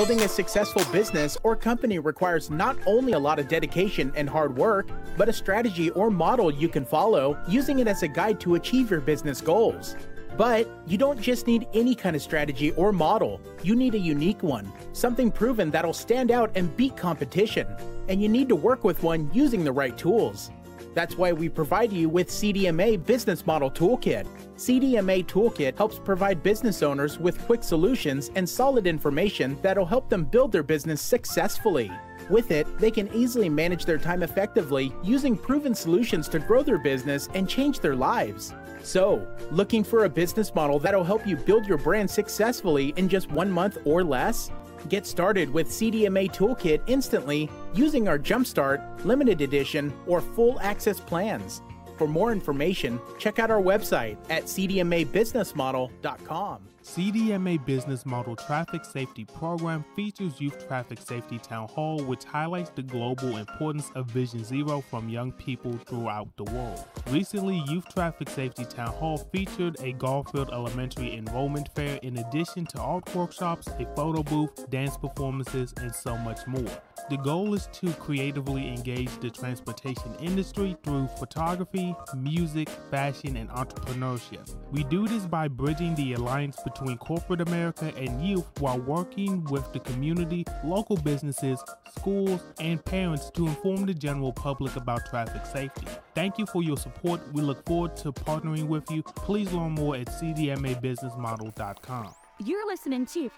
Building 0.00 0.22
a 0.22 0.28
successful 0.28 0.82
business 0.90 1.36
or 1.42 1.54
company 1.54 1.98
requires 1.98 2.48
not 2.48 2.78
only 2.86 3.12
a 3.12 3.18
lot 3.18 3.38
of 3.38 3.48
dedication 3.48 4.10
and 4.16 4.30
hard 4.30 4.56
work, 4.56 4.88
but 5.18 5.28
a 5.28 5.32
strategy 5.34 5.90
or 5.90 6.10
model 6.10 6.50
you 6.50 6.70
can 6.70 6.86
follow, 6.86 7.36
using 7.46 7.80
it 7.80 7.86
as 7.86 8.02
a 8.02 8.08
guide 8.08 8.40
to 8.40 8.54
achieve 8.54 8.90
your 8.90 9.02
business 9.02 9.42
goals. 9.42 9.96
But 10.38 10.66
you 10.86 10.96
don't 10.96 11.20
just 11.20 11.46
need 11.46 11.66
any 11.74 11.94
kind 11.94 12.16
of 12.16 12.22
strategy 12.22 12.72
or 12.78 12.92
model, 12.92 13.42
you 13.62 13.76
need 13.76 13.94
a 13.94 13.98
unique 13.98 14.42
one, 14.42 14.72
something 14.94 15.30
proven 15.30 15.70
that'll 15.70 15.92
stand 15.92 16.30
out 16.30 16.50
and 16.54 16.74
beat 16.78 16.96
competition. 16.96 17.66
And 18.08 18.22
you 18.22 18.28
need 18.30 18.48
to 18.48 18.56
work 18.56 18.84
with 18.84 19.02
one 19.02 19.30
using 19.34 19.64
the 19.64 19.72
right 19.72 19.98
tools. 19.98 20.50
That's 20.94 21.16
why 21.16 21.32
we 21.32 21.48
provide 21.48 21.92
you 21.92 22.08
with 22.08 22.28
CDMA 22.28 23.04
Business 23.04 23.46
Model 23.46 23.70
Toolkit. 23.70 24.26
CDMA 24.56 25.24
Toolkit 25.26 25.76
helps 25.76 25.98
provide 25.98 26.42
business 26.42 26.82
owners 26.82 27.18
with 27.18 27.40
quick 27.46 27.62
solutions 27.62 28.30
and 28.34 28.48
solid 28.48 28.86
information 28.86 29.58
that'll 29.62 29.86
help 29.86 30.08
them 30.08 30.24
build 30.24 30.52
their 30.52 30.62
business 30.62 31.00
successfully. 31.00 31.90
With 32.28 32.50
it, 32.50 32.66
they 32.78 32.90
can 32.90 33.12
easily 33.14 33.48
manage 33.48 33.84
their 33.84 33.98
time 33.98 34.22
effectively 34.22 34.92
using 35.02 35.36
proven 35.36 35.74
solutions 35.74 36.28
to 36.28 36.38
grow 36.38 36.62
their 36.62 36.78
business 36.78 37.28
and 37.34 37.48
change 37.48 37.80
their 37.80 37.96
lives. 37.96 38.52
So, 38.82 39.26
looking 39.50 39.84
for 39.84 40.04
a 40.04 40.08
business 40.08 40.54
model 40.54 40.78
that'll 40.78 41.04
help 41.04 41.26
you 41.26 41.36
build 41.36 41.66
your 41.66 41.78
brand 41.78 42.10
successfully 42.10 42.94
in 42.96 43.08
just 43.08 43.30
one 43.30 43.50
month 43.50 43.78
or 43.84 44.02
less? 44.02 44.50
Get 44.88 45.06
started 45.06 45.52
with 45.52 45.68
CDMA 45.68 46.34
Toolkit 46.34 46.80
instantly 46.86 47.50
using 47.74 48.08
our 48.08 48.18
Jumpstart, 48.18 49.04
Limited 49.04 49.40
Edition, 49.40 49.92
or 50.06 50.20
Full 50.20 50.58
Access 50.60 51.00
plans. 51.00 51.62
For 51.98 52.06
more 52.08 52.32
information, 52.32 52.98
check 53.18 53.38
out 53.38 53.50
our 53.50 53.60
website 53.60 54.16
at 54.30 54.44
cdmabusinessmodel.com. 54.44 56.69
CDMA 56.82 57.62
Business 57.66 58.06
Model 58.06 58.34
Traffic 58.34 58.86
Safety 58.86 59.26
Program 59.26 59.84
features 59.94 60.40
Youth 60.40 60.66
Traffic 60.66 60.98
Safety 60.98 61.38
Town 61.38 61.68
Hall, 61.68 62.02
which 62.04 62.24
highlights 62.24 62.70
the 62.70 62.82
global 62.82 63.36
importance 63.36 63.90
of 63.94 64.06
Vision 64.06 64.42
Zero 64.42 64.80
from 64.80 65.10
young 65.10 65.30
people 65.30 65.72
throughout 65.86 66.34
the 66.38 66.44
world. 66.44 66.82
Recently, 67.10 67.62
Youth 67.68 67.86
Traffic 67.94 68.30
Safety 68.30 68.64
Town 68.64 68.92
Hall 68.92 69.18
featured 69.30 69.76
a 69.80 69.92
Garfield 69.92 70.50
Elementary 70.52 71.16
enrollment 71.16 71.68
fair 71.74 71.98
in 72.02 72.16
addition 72.16 72.64
to 72.66 72.80
art 72.80 73.14
workshops, 73.14 73.68
a 73.68 73.84
photo 73.94 74.22
booth, 74.22 74.70
dance 74.70 74.96
performances, 74.96 75.74
and 75.76 75.94
so 75.94 76.16
much 76.16 76.46
more. 76.46 76.82
The 77.08 77.16
goal 77.16 77.54
is 77.54 77.68
to 77.72 77.92
creatively 77.94 78.68
engage 78.68 79.10
the 79.20 79.30
transportation 79.30 80.14
industry 80.20 80.76
through 80.82 81.08
photography, 81.18 81.94
music, 82.16 82.68
fashion, 82.90 83.36
and 83.36 83.48
entrepreneurship. 83.50 84.54
We 84.70 84.84
do 84.84 85.08
this 85.08 85.26
by 85.26 85.48
bridging 85.48 85.94
the 85.94 86.14
alliance 86.14 86.58
between 86.62 86.98
corporate 86.98 87.40
America 87.40 87.92
and 87.96 88.24
youth 88.24 88.46
while 88.60 88.80
working 88.80 89.44
with 89.44 89.72
the 89.72 89.80
community, 89.80 90.44
local 90.64 90.96
businesses, 90.96 91.62
schools, 91.96 92.42
and 92.60 92.84
parents 92.84 93.30
to 93.30 93.46
inform 93.46 93.86
the 93.86 93.94
general 93.94 94.32
public 94.32 94.76
about 94.76 95.06
traffic 95.06 95.46
safety. 95.46 95.86
Thank 96.14 96.38
you 96.38 96.46
for 96.46 96.62
your 96.62 96.76
support. 96.76 97.20
We 97.32 97.42
look 97.42 97.64
forward 97.66 97.96
to 97.98 98.12
partnering 98.12 98.66
with 98.66 98.90
you. 98.90 99.02
Please 99.02 99.52
learn 99.52 99.72
more 99.72 99.96
at 99.96 100.08
cdmabusinessmodel.com. 100.08 102.14
You're 102.42 102.66
listening 102.66 103.04
to. 103.06 103.30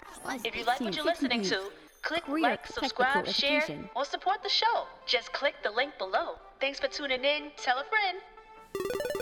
If 0.44 0.57
you 0.57 0.64
like 0.64 0.81
what 0.81 0.94
you're 0.94 1.05
listening 1.05 1.42
to, 1.42 1.61
click 2.02 2.24
Career 2.24 2.42
like, 2.42 2.66
subscribe, 2.66 3.26
share, 3.28 3.64
or 3.94 4.04
support 4.04 4.42
the 4.42 4.48
show. 4.48 4.86
Just 5.06 5.32
click 5.32 5.54
the 5.62 5.70
link 5.70 5.96
below. 5.98 6.36
Thanks 6.60 6.80
for 6.80 6.88
tuning 6.88 7.24
in. 7.24 7.50
Tell 7.56 7.78
a 7.78 7.84
friend. 7.84 8.18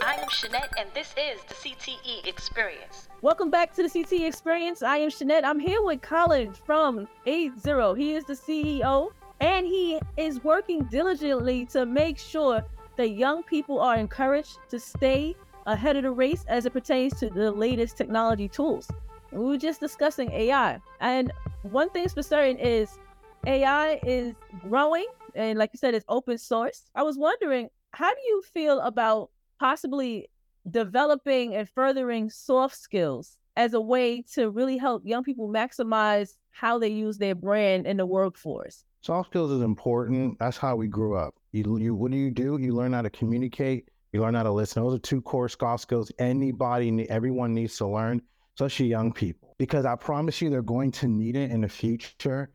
I 0.02 0.14
am 0.14 0.28
Shanette, 0.28 0.70
and 0.78 0.88
this 0.94 1.14
is 1.18 1.40
the 1.48 1.54
CTE 1.54 2.26
Experience. 2.26 3.08
Welcome 3.20 3.50
back 3.50 3.74
to 3.74 3.82
the 3.82 3.88
CTE 3.88 4.26
Experience. 4.26 4.82
I 4.82 4.98
am 4.98 5.10
Shanette. 5.10 5.44
I'm 5.44 5.58
here 5.58 5.82
with 5.82 6.00
Colin 6.00 6.52
from 6.52 7.06
8Zero. 7.26 7.96
He 7.96 8.14
is 8.14 8.24
the 8.24 8.34
CEO 8.34 9.10
and 9.40 9.66
he 9.66 9.98
is 10.16 10.42
working 10.44 10.84
diligently 10.84 11.66
to 11.66 11.84
make 11.84 12.18
sure 12.18 12.64
that 12.96 13.10
young 13.10 13.42
people 13.42 13.80
are 13.80 13.96
encouraged 13.96 14.58
to 14.68 14.78
stay 14.78 15.34
ahead 15.66 15.96
of 15.96 16.04
the 16.04 16.10
race 16.10 16.44
as 16.48 16.66
it 16.66 16.72
pertains 16.72 17.18
to 17.20 17.28
the 17.30 17.50
latest 17.50 17.96
technology 17.96 18.48
tools. 18.48 18.88
We 19.32 19.44
were 19.44 19.56
just 19.56 19.80
discussing 19.80 20.30
AI. 20.32 20.80
And 21.00 21.32
one 21.62 21.90
thing's 21.90 22.14
for 22.14 22.22
certain 22.22 22.56
is 22.58 22.98
AI 23.46 24.00
is 24.04 24.34
growing. 24.62 25.06
And 25.34 25.58
like 25.58 25.70
you 25.72 25.78
said, 25.78 25.94
it's 25.94 26.04
open 26.08 26.38
source. 26.38 26.90
I 26.94 27.02
was 27.02 27.16
wondering, 27.18 27.68
how 27.92 28.10
do 28.10 28.20
you 28.26 28.42
feel 28.52 28.80
about 28.80 29.30
possibly 29.58 30.28
developing 30.70 31.54
and 31.54 31.68
furthering 31.68 32.30
soft 32.30 32.76
skills 32.76 33.36
as 33.56 33.74
a 33.74 33.80
way 33.80 34.22
to 34.34 34.50
really 34.50 34.78
help 34.78 35.02
young 35.04 35.22
people 35.22 35.48
maximize 35.48 36.36
how 36.50 36.78
they 36.78 36.88
use 36.88 37.18
their 37.18 37.34
brand 37.34 37.86
in 37.86 37.96
the 37.96 38.06
workforce? 38.06 38.84
Soft 39.02 39.30
skills 39.30 39.50
is 39.50 39.62
important. 39.62 40.38
That's 40.38 40.56
how 40.56 40.76
we 40.76 40.86
grew 40.86 41.16
up. 41.16 41.34
You, 41.52 41.78
you, 41.78 41.94
what 41.94 42.10
do 42.10 42.16
you 42.16 42.30
do? 42.30 42.58
You 42.60 42.74
learn 42.74 42.92
how 42.92 43.02
to 43.02 43.10
communicate. 43.10 43.88
You 44.12 44.20
learn 44.20 44.34
how 44.34 44.42
to 44.42 44.52
listen. 44.52 44.82
Those 44.82 44.94
are 44.94 44.98
two 44.98 45.22
core 45.22 45.48
soft 45.48 45.82
skills. 45.82 46.12
Anybody, 46.18 47.08
everyone 47.08 47.54
needs 47.54 47.76
to 47.78 47.86
learn, 47.86 48.20
especially 48.60 48.86
young 48.86 49.10
people, 49.10 49.54
because 49.56 49.86
I 49.86 49.94
promise 49.96 50.42
you, 50.42 50.50
they're 50.50 50.60
going 50.60 50.90
to 50.92 51.08
need 51.08 51.34
it 51.34 51.50
in 51.50 51.62
the 51.62 51.68
future. 51.68 52.50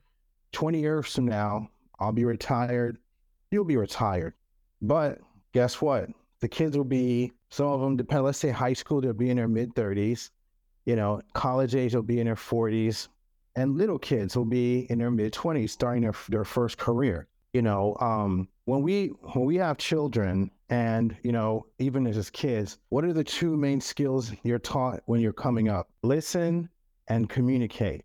Twenty 0.51 0.79
years 0.79 1.13
from 1.13 1.25
now, 1.25 1.69
I'll 1.99 2.11
be 2.11 2.25
retired. 2.25 2.97
You'll 3.49 3.65
be 3.65 3.77
retired. 3.77 4.35
But 4.81 5.19
guess 5.53 5.81
what? 5.81 6.09
The 6.41 6.47
kids 6.47 6.77
will 6.77 6.83
be. 6.83 7.31
Some 7.49 7.67
of 7.67 7.81
them 7.81 7.97
depend. 7.97 8.23
Let's 8.23 8.37
say 8.37 8.51
high 8.51 8.73
school, 8.73 9.01
they'll 9.01 9.13
be 9.13 9.31
in 9.31 9.37
their 9.37 9.47
mid 9.47 9.75
thirties. 9.75 10.29
You 10.85 10.95
know, 10.95 11.21
college 11.33 11.73
age, 11.73 11.93
they'll 11.93 12.03
be 12.03 12.19
in 12.19 12.27
their 12.27 12.35
forties 12.35 13.09
and 13.55 13.77
little 13.77 13.97
kids 13.97 14.35
will 14.35 14.45
be 14.45 14.85
in 14.89 14.99
their 14.99 15.09
mid 15.09 15.31
20s 15.33 15.69
starting 15.69 16.03
their, 16.03 16.13
their 16.27 16.43
first 16.43 16.77
career 16.77 17.25
you 17.53 17.61
know 17.61 17.95
um, 18.01 18.49
when 18.65 18.81
we 18.81 19.07
when 19.33 19.45
we 19.45 19.55
have 19.55 19.77
children 19.77 20.51
and 20.69 21.15
you 21.23 21.31
know 21.31 21.65
even 21.79 22.07
as 22.07 22.29
kids 22.31 22.79
what 22.89 23.05
are 23.05 23.13
the 23.13 23.23
two 23.23 23.55
main 23.55 23.79
skills 23.79 24.31
you're 24.43 24.59
taught 24.59 25.01
when 25.05 25.21
you're 25.21 25.33
coming 25.33 25.69
up? 25.69 25.89
Listen 26.03 26.69
and 27.07 27.29
communicate. 27.29 28.03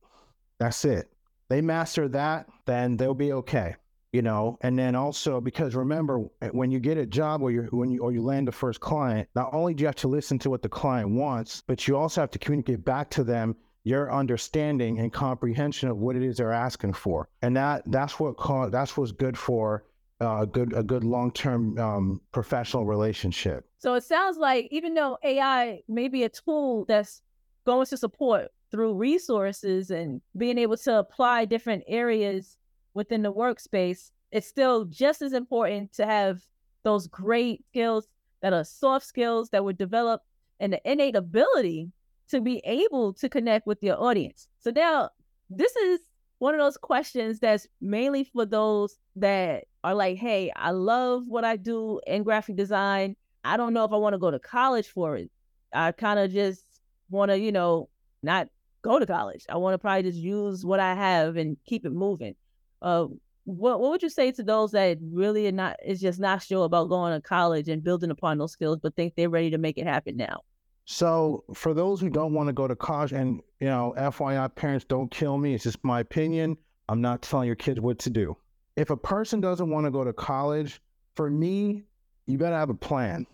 That's 0.59 0.85
it. 0.85 1.11
They 1.49 1.61
master 1.61 2.09
that 2.09 2.49
then 2.66 2.96
they'll 2.96 3.14
be 3.14 3.33
okay 3.33 3.77
you 4.12 4.23
know? 4.23 4.59
And 4.62 4.77
then 4.77 4.96
also 4.96 5.40
because 5.40 5.77
remember 5.77 6.25
eh, 6.42 6.49
when 6.49 6.73
you 6.73 6.81
get 6.81 6.99
a 6.99 7.07
job 7.07 7.42
or 7.42 7.53
you 7.53 7.68
when 7.70 7.90
you 7.90 8.01
or 8.01 8.12
you 8.12 8.23
land 8.23 8.49
the 8.49 8.53
first 8.53 8.81
client 8.81 9.29
not 9.37 9.55
only 9.55 9.73
do 9.73 9.83
you 9.83 9.87
have 9.87 9.94
to 9.96 10.09
listen 10.09 10.38
to 10.40 10.51
what 10.51 10.62
the 10.62 10.68
client 10.68 11.11
wants 11.11 11.62
but 11.66 11.87
you 11.87 11.96
also 11.96 12.20
have 12.20 12.31
to 12.33 12.38
communicate 12.38 12.85
back 12.85 13.09
to 13.11 13.23
them 13.23 13.55
your 13.85 14.12
understanding 14.12 14.99
and 14.99 15.12
comprehension 15.12 15.88
of 15.88 15.96
what 15.96 16.16
it 16.16 16.23
is 16.23 16.37
they're 16.37 16.53
asking 16.53 16.92
for. 16.92 17.29
And 17.42 17.57
that 17.57 17.83
that's 17.87 18.20
what 18.20 18.37
that's 18.70 18.96
what's 18.96 19.12
good 19.12 19.38
for 19.38 19.85
uh, 20.20 20.42
a 20.42 20.46
good 20.46 20.72
a 20.74 20.83
good 20.83 21.04
long 21.04 21.30
term 21.33 21.78
um, 21.78 22.20
professional 22.33 22.85
relationship. 22.85 23.66
So 23.78 23.94
it 23.94 24.04
sounds 24.04 24.37
like 24.37 24.68
even 24.70 24.94
though 24.94 25.18
AI 25.24 25.80
may 25.88 26.09
be 26.09 26.24
a 26.24 26.28
tool 26.28 26.85
that's 26.87 27.22
going 27.64 27.87
to 27.87 27.96
support 27.96 28.48
through 28.70 28.94
resources 28.94 29.90
and 29.90 30.20
being 30.37 30.59
able 30.59 30.76
to 30.76 30.98
apply 30.98 31.44
different 31.44 31.83
areas 31.87 32.56
within 32.94 33.22
the 33.22 33.33
workspace, 33.33 34.11
it's 34.30 34.46
still 34.46 34.85
just 34.85 35.22
as 35.22 35.33
important 35.33 35.92
to 35.94 36.06
have 36.06 36.42
those 36.83 37.06
great 37.06 37.64
skills 37.70 38.06
that 38.42 38.52
are 38.52 38.64
soft 38.64 39.06
skills 39.06 39.50
that 39.50 39.64
were 39.64 39.72
developed 39.72 40.24
and 40.61 40.72
the 40.72 40.90
innate 40.90 41.16
ability 41.16 41.90
to 42.28 42.40
be 42.40 42.61
able 42.64 43.12
to 43.14 43.28
connect 43.28 43.66
with 43.66 43.83
your 43.83 44.00
audience. 44.00 44.48
So 44.61 44.70
now 44.70 45.11
this 45.48 45.74
is 45.76 46.00
one 46.40 46.55
of 46.55 46.59
those 46.59 46.79
questions 46.79 47.38
that's 47.38 47.68
mainly 47.83 48.24
for 48.24 48.46
those 48.46 48.96
that 49.16 49.64
are 49.85 49.94
like, 49.94 50.16
hey, 50.16 50.50
I 50.57 50.70
love 50.70 51.24
what 51.26 51.44
I 51.44 51.57
do 51.57 52.00
in 52.07 52.22
graphic 52.22 52.57
design. 52.57 53.14
I 53.44 53.59
don't 53.59 53.74
know 53.74 53.85
if 53.85 53.92
I 53.92 53.96
want 53.96 54.14
to 54.14 54.18
go 54.18 54.31
to 54.31 54.38
college 54.38 54.88
for 54.88 55.16
it. 55.16 55.31
I 55.74 55.92
kind 55.92 56.18
of 56.18 56.33
just 56.33 56.64
want 57.11 57.31
to, 57.31 57.38
you 57.38 57.53
know, 57.53 57.90
not 58.22 58.48
go 58.81 58.98
to 58.98 59.05
college. 59.05 59.44
I 59.50 59.59
want 59.59 59.74
to 59.74 59.79
probably 59.79 60.11
just 60.11 60.18
use 60.18 60.64
what 60.64 60.81
I 60.81 60.94
have 60.94 61.37
and 61.37 61.59
keep 61.66 61.85
it 61.85 61.92
moving. 61.92 62.35
Uh, 62.81 63.09
what 63.44 63.79
what 63.79 63.90
would 63.90 64.03
you 64.03 64.09
say 64.09 64.33
to 64.33 64.42
those 64.42 64.70
that 64.70 64.96
really 65.03 65.46
are 65.46 65.53
not 65.53 65.76
is 65.85 66.00
just 66.00 66.18
not 66.18 66.42
sure 66.42 66.64
about 66.64 66.88
going 66.88 67.12
to 67.12 67.20
college 67.20 67.68
and 67.68 67.85
building 67.85 68.11
upon 68.11 68.38
those 68.38 68.53
skills, 68.53 68.79
but 68.83 68.96
think 68.96 69.14
they're 69.14 69.29
ready 69.29 69.50
to 69.50 69.59
make 69.59 69.76
it 69.76 69.87
happen 69.87 70.16
now? 70.16 70.40
So 70.85 71.45
for 71.55 71.75
those 71.75 72.01
who 72.01 72.11
don't 72.11 72.35
want 72.35 72.49
to 72.49 72.53
go 72.53 72.66
to 72.66 72.77
college, 72.77 73.12
and 73.12 73.40
you 73.61 73.69
know, 73.69 73.95
FYI, 73.97 74.55
parents 74.55 74.85
don't 74.85 75.11
kill 75.11 75.38
me. 75.38 75.55
It's 75.55 75.64
just 75.64 75.83
my 75.85 76.01
opinion. 76.01 76.57
I'm 76.88 77.01
not 77.01 77.23
telling 77.23 77.47
your 77.47 77.57
kids 77.57 77.81
what 77.81 77.99
to 78.01 78.11
do. 78.11 78.37
If 78.77 78.90
a 78.90 78.97
person 78.97 79.40
doesn't 79.40 79.71
want 79.71 79.87
to 79.87 79.90
go 79.90 80.05
to 80.05 80.12
college, 80.12 80.81
for 81.14 81.31
me, 81.31 81.85
you 82.27 82.38
better 82.38 82.57
have 82.57 82.71
a 82.71 82.75
plan. 82.75 83.27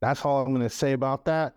That's 0.00 0.24
all 0.24 0.42
I'm 0.42 0.50
going 0.50 0.62
to 0.62 0.70
say 0.70 0.92
about 0.92 1.24
that 1.24 1.56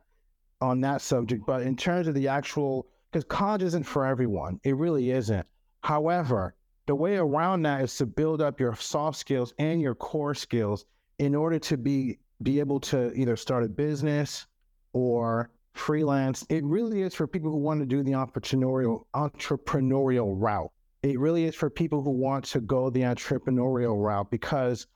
on 0.62 0.82
that 0.82 1.02
subject. 1.02 1.46
But 1.46 1.62
in 1.62 1.76
terms 1.76 2.08
of 2.08 2.16
the 2.16 2.28
actual, 2.28 2.88
because 3.12 3.26
college 3.26 3.64
isn't 3.64 3.84
for 3.84 4.06
everyone, 4.06 4.60
it 4.64 4.76
really 4.76 5.12
isn't. 5.12 5.46
However, 5.84 6.56
the 6.86 6.96
way 6.96 7.18
around 7.18 7.62
that 7.64 7.82
is 7.82 7.96
to 7.98 8.06
build 8.06 8.42
up 8.42 8.60
your 8.60 8.76
soft 8.76 9.18
skills 9.18 9.54
and 9.60 9.82
your 9.82 9.96
core 9.96 10.34
skills 10.34 10.86
in 11.20 11.36
order 11.36 11.60
to 11.60 11.78
be 11.78 12.18
be 12.42 12.60
able 12.60 12.80
to 12.80 13.14
either 13.14 13.36
start 13.36 13.64
a 13.64 13.70
business 13.70 14.48
or 14.94 15.50
freelance. 15.74 16.46
It 16.50 16.64
really 16.64 17.02
is 17.02 17.16
for 17.16 17.28
people 17.28 17.52
who 17.52 17.58
want 17.58 17.80
to 17.80 17.86
do 17.86 18.04
the 18.04 18.12
entrepreneurial 18.12 19.06
entrepreneurial 19.16 20.34
route. 20.36 20.72
It 21.04 21.20
really 21.20 21.46
is 21.46 21.56
for 21.56 21.70
people 21.70 22.02
who 22.02 22.12
want 22.12 22.46
to 22.46 22.60
go 22.60 22.90
the 22.90 23.02
entrepreneurial 23.02 24.02
route 24.02 24.30
because 24.30 24.88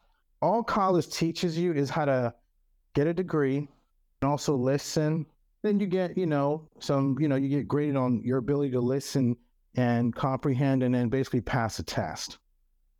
all 0.41 0.61
college 0.63 1.09
teaches 1.09 1.57
you 1.57 1.73
is 1.73 1.89
how 1.89 2.05
to 2.05 2.33
get 2.93 3.07
a 3.07 3.13
degree 3.13 3.57
and 3.57 4.29
also 4.29 4.55
listen. 4.55 5.25
Then 5.61 5.79
you 5.79 5.87
get, 5.87 6.17
you 6.17 6.25
know, 6.25 6.67
some, 6.79 7.15
you 7.19 7.29
know, 7.29 7.37
you 7.37 7.47
get 7.47 7.67
graded 7.67 7.95
on 7.95 8.21
your 8.25 8.39
ability 8.39 8.71
to 8.71 8.81
listen 8.81 9.37
and 9.75 10.13
comprehend 10.13 10.83
and 10.83 10.93
then 10.93 11.07
basically 11.07 11.41
pass 11.41 11.79
a 11.79 11.83
test. 11.83 12.39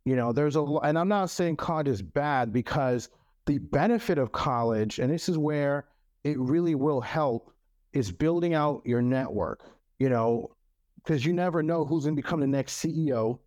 You 0.06 0.16
know, 0.16 0.32
there's 0.32 0.56
a, 0.56 0.62
and 0.62 0.98
I'm 0.98 1.08
not 1.08 1.28
saying 1.28 1.56
college 1.56 1.88
is 1.88 2.00
bad 2.00 2.52
because 2.52 3.10
the 3.46 3.58
benefit 3.58 4.16
of 4.16 4.32
college, 4.32 4.98
and 4.98 5.12
this 5.12 5.28
is 5.28 5.36
where 5.36 5.86
it 6.24 6.38
really 6.38 6.74
will 6.74 7.00
help, 7.00 7.52
is 7.92 8.10
building 8.10 8.54
out 8.54 8.82
your 8.84 9.02
network, 9.02 9.60
you 9.98 10.08
know, 10.08 10.50
because 10.96 11.24
you 11.24 11.32
never 11.32 11.62
know 11.62 11.84
who's 11.84 12.04
going 12.04 12.16
to 12.16 12.22
become 12.22 12.40
the 12.40 12.46
next 12.46 12.82
CEO. 12.82 13.38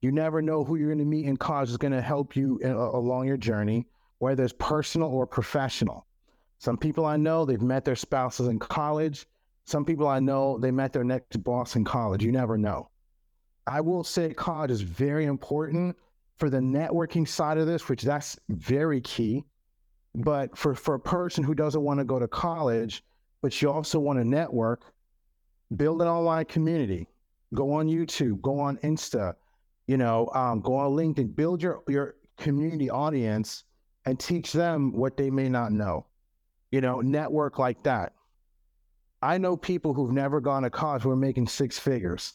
You 0.00 0.12
never 0.12 0.40
know 0.40 0.64
who 0.64 0.76
you're 0.76 0.88
going 0.88 0.98
to 0.98 1.04
meet 1.04 1.26
in 1.26 1.36
college 1.36 1.70
is 1.70 1.76
going 1.76 1.92
to 1.92 2.00
help 2.00 2.34
you 2.34 2.58
in, 2.58 2.70
uh, 2.70 2.76
along 2.76 3.26
your 3.26 3.36
journey, 3.36 3.86
whether 4.18 4.42
it's 4.44 4.54
personal 4.58 5.08
or 5.08 5.26
professional. 5.26 6.06
Some 6.58 6.76
people 6.76 7.04
I 7.04 7.16
know, 7.16 7.44
they've 7.44 7.60
met 7.60 7.84
their 7.84 7.96
spouses 7.96 8.48
in 8.48 8.58
college. 8.58 9.26
Some 9.64 9.84
people 9.84 10.06
I 10.06 10.20
know, 10.20 10.58
they 10.58 10.70
met 10.70 10.92
their 10.92 11.04
next 11.04 11.42
boss 11.42 11.76
in 11.76 11.84
college. 11.84 12.24
You 12.24 12.32
never 12.32 12.56
know. 12.56 12.88
I 13.66 13.80
will 13.80 14.04
say 14.04 14.32
college 14.32 14.70
is 14.70 14.80
very 14.80 15.24
important 15.24 15.96
for 16.38 16.50
the 16.50 16.58
networking 16.58 17.26
side 17.26 17.58
of 17.58 17.66
this, 17.66 17.88
which 17.88 18.02
that's 18.02 18.38
very 18.48 19.00
key. 19.00 19.44
But 20.14 20.56
for, 20.56 20.74
for 20.74 20.94
a 20.94 21.00
person 21.00 21.42
who 21.42 21.54
doesn't 21.54 21.82
want 21.82 22.00
to 22.00 22.04
go 22.04 22.18
to 22.18 22.28
college, 22.28 23.02
but 23.40 23.60
you 23.60 23.70
also 23.70 23.98
want 23.98 24.18
to 24.18 24.24
network, 24.24 24.92
build 25.76 26.02
an 26.02 26.08
online 26.08 26.44
community, 26.44 27.08
go 27.54 27.72
on 27.72 27.88
YouTube, 27.88 28.40
go 28.42 28.60
on 28.60 28.76
Insta, 28.78 29.34
you 29.86 29.96
know, 29.96 30.28
um, 30.34 30.60
go 30.60 30.74
on 30.76 30.92
LinkedIn, 30.92 31.34
build 31.34 31.62
your, 31.62 31.82
your 31.88 32.16
community 32.36 32.90
audience 32.90 33.64
and 34.04 34.18
teach 34.18 34.52
them 34.52 34.92
what 34.92 35.16
they 35.16 35.30
may 35.30 35.48
not 35.48 35.72
know. 35.72 36.06
You 36.70 36.80
know, 36.80 37.00
network 37.00 37.58
like 37.58 37.82
that. 37.82 38.12
I 39.20 39.38
know 39.38 39.56
people 39.56 39.94
who've 39.94 40.12
never 40.12 40.40
gone 40.40 40.62
to 40.62 40.70
college 40.70 41.02
who 41.02 41.10
are 41.10 41.16
making 41.16 41.46
six 41.46 41.78
figures. 41.78 42.34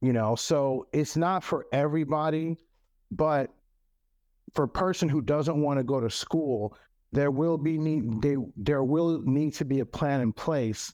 You 0.00 0.12
know, 0.12 0.34
so 0.34 0.88
it's 0.92 1.16
not 1.16 1.44
for 1.44 1.66
everybody, 1.72 2.58
but 3.10 3.50
for 4.54 4.64
a 4.64 4.68
person 4.68 5.08
who 5.08 5.20
doesn't 5.20 5.60
want 5.60 5.78
to 5.78 5.84
go 5.84 6.00
to 6.00 6.10
school, 6.10 6.76
there 7.12 7.30
will 7.30 7.58
be 7.58 7.78
need 7.78 8.22
they, 8.22 8.36
there 8.56 8.84
will 8.84 9.20
need 9.22 9.54
to 9.54 9.64
be 9.64 9.80
a 9.80 9.86
plan 9.86 10.20
in 10.20 10.32
place 10.32 10.92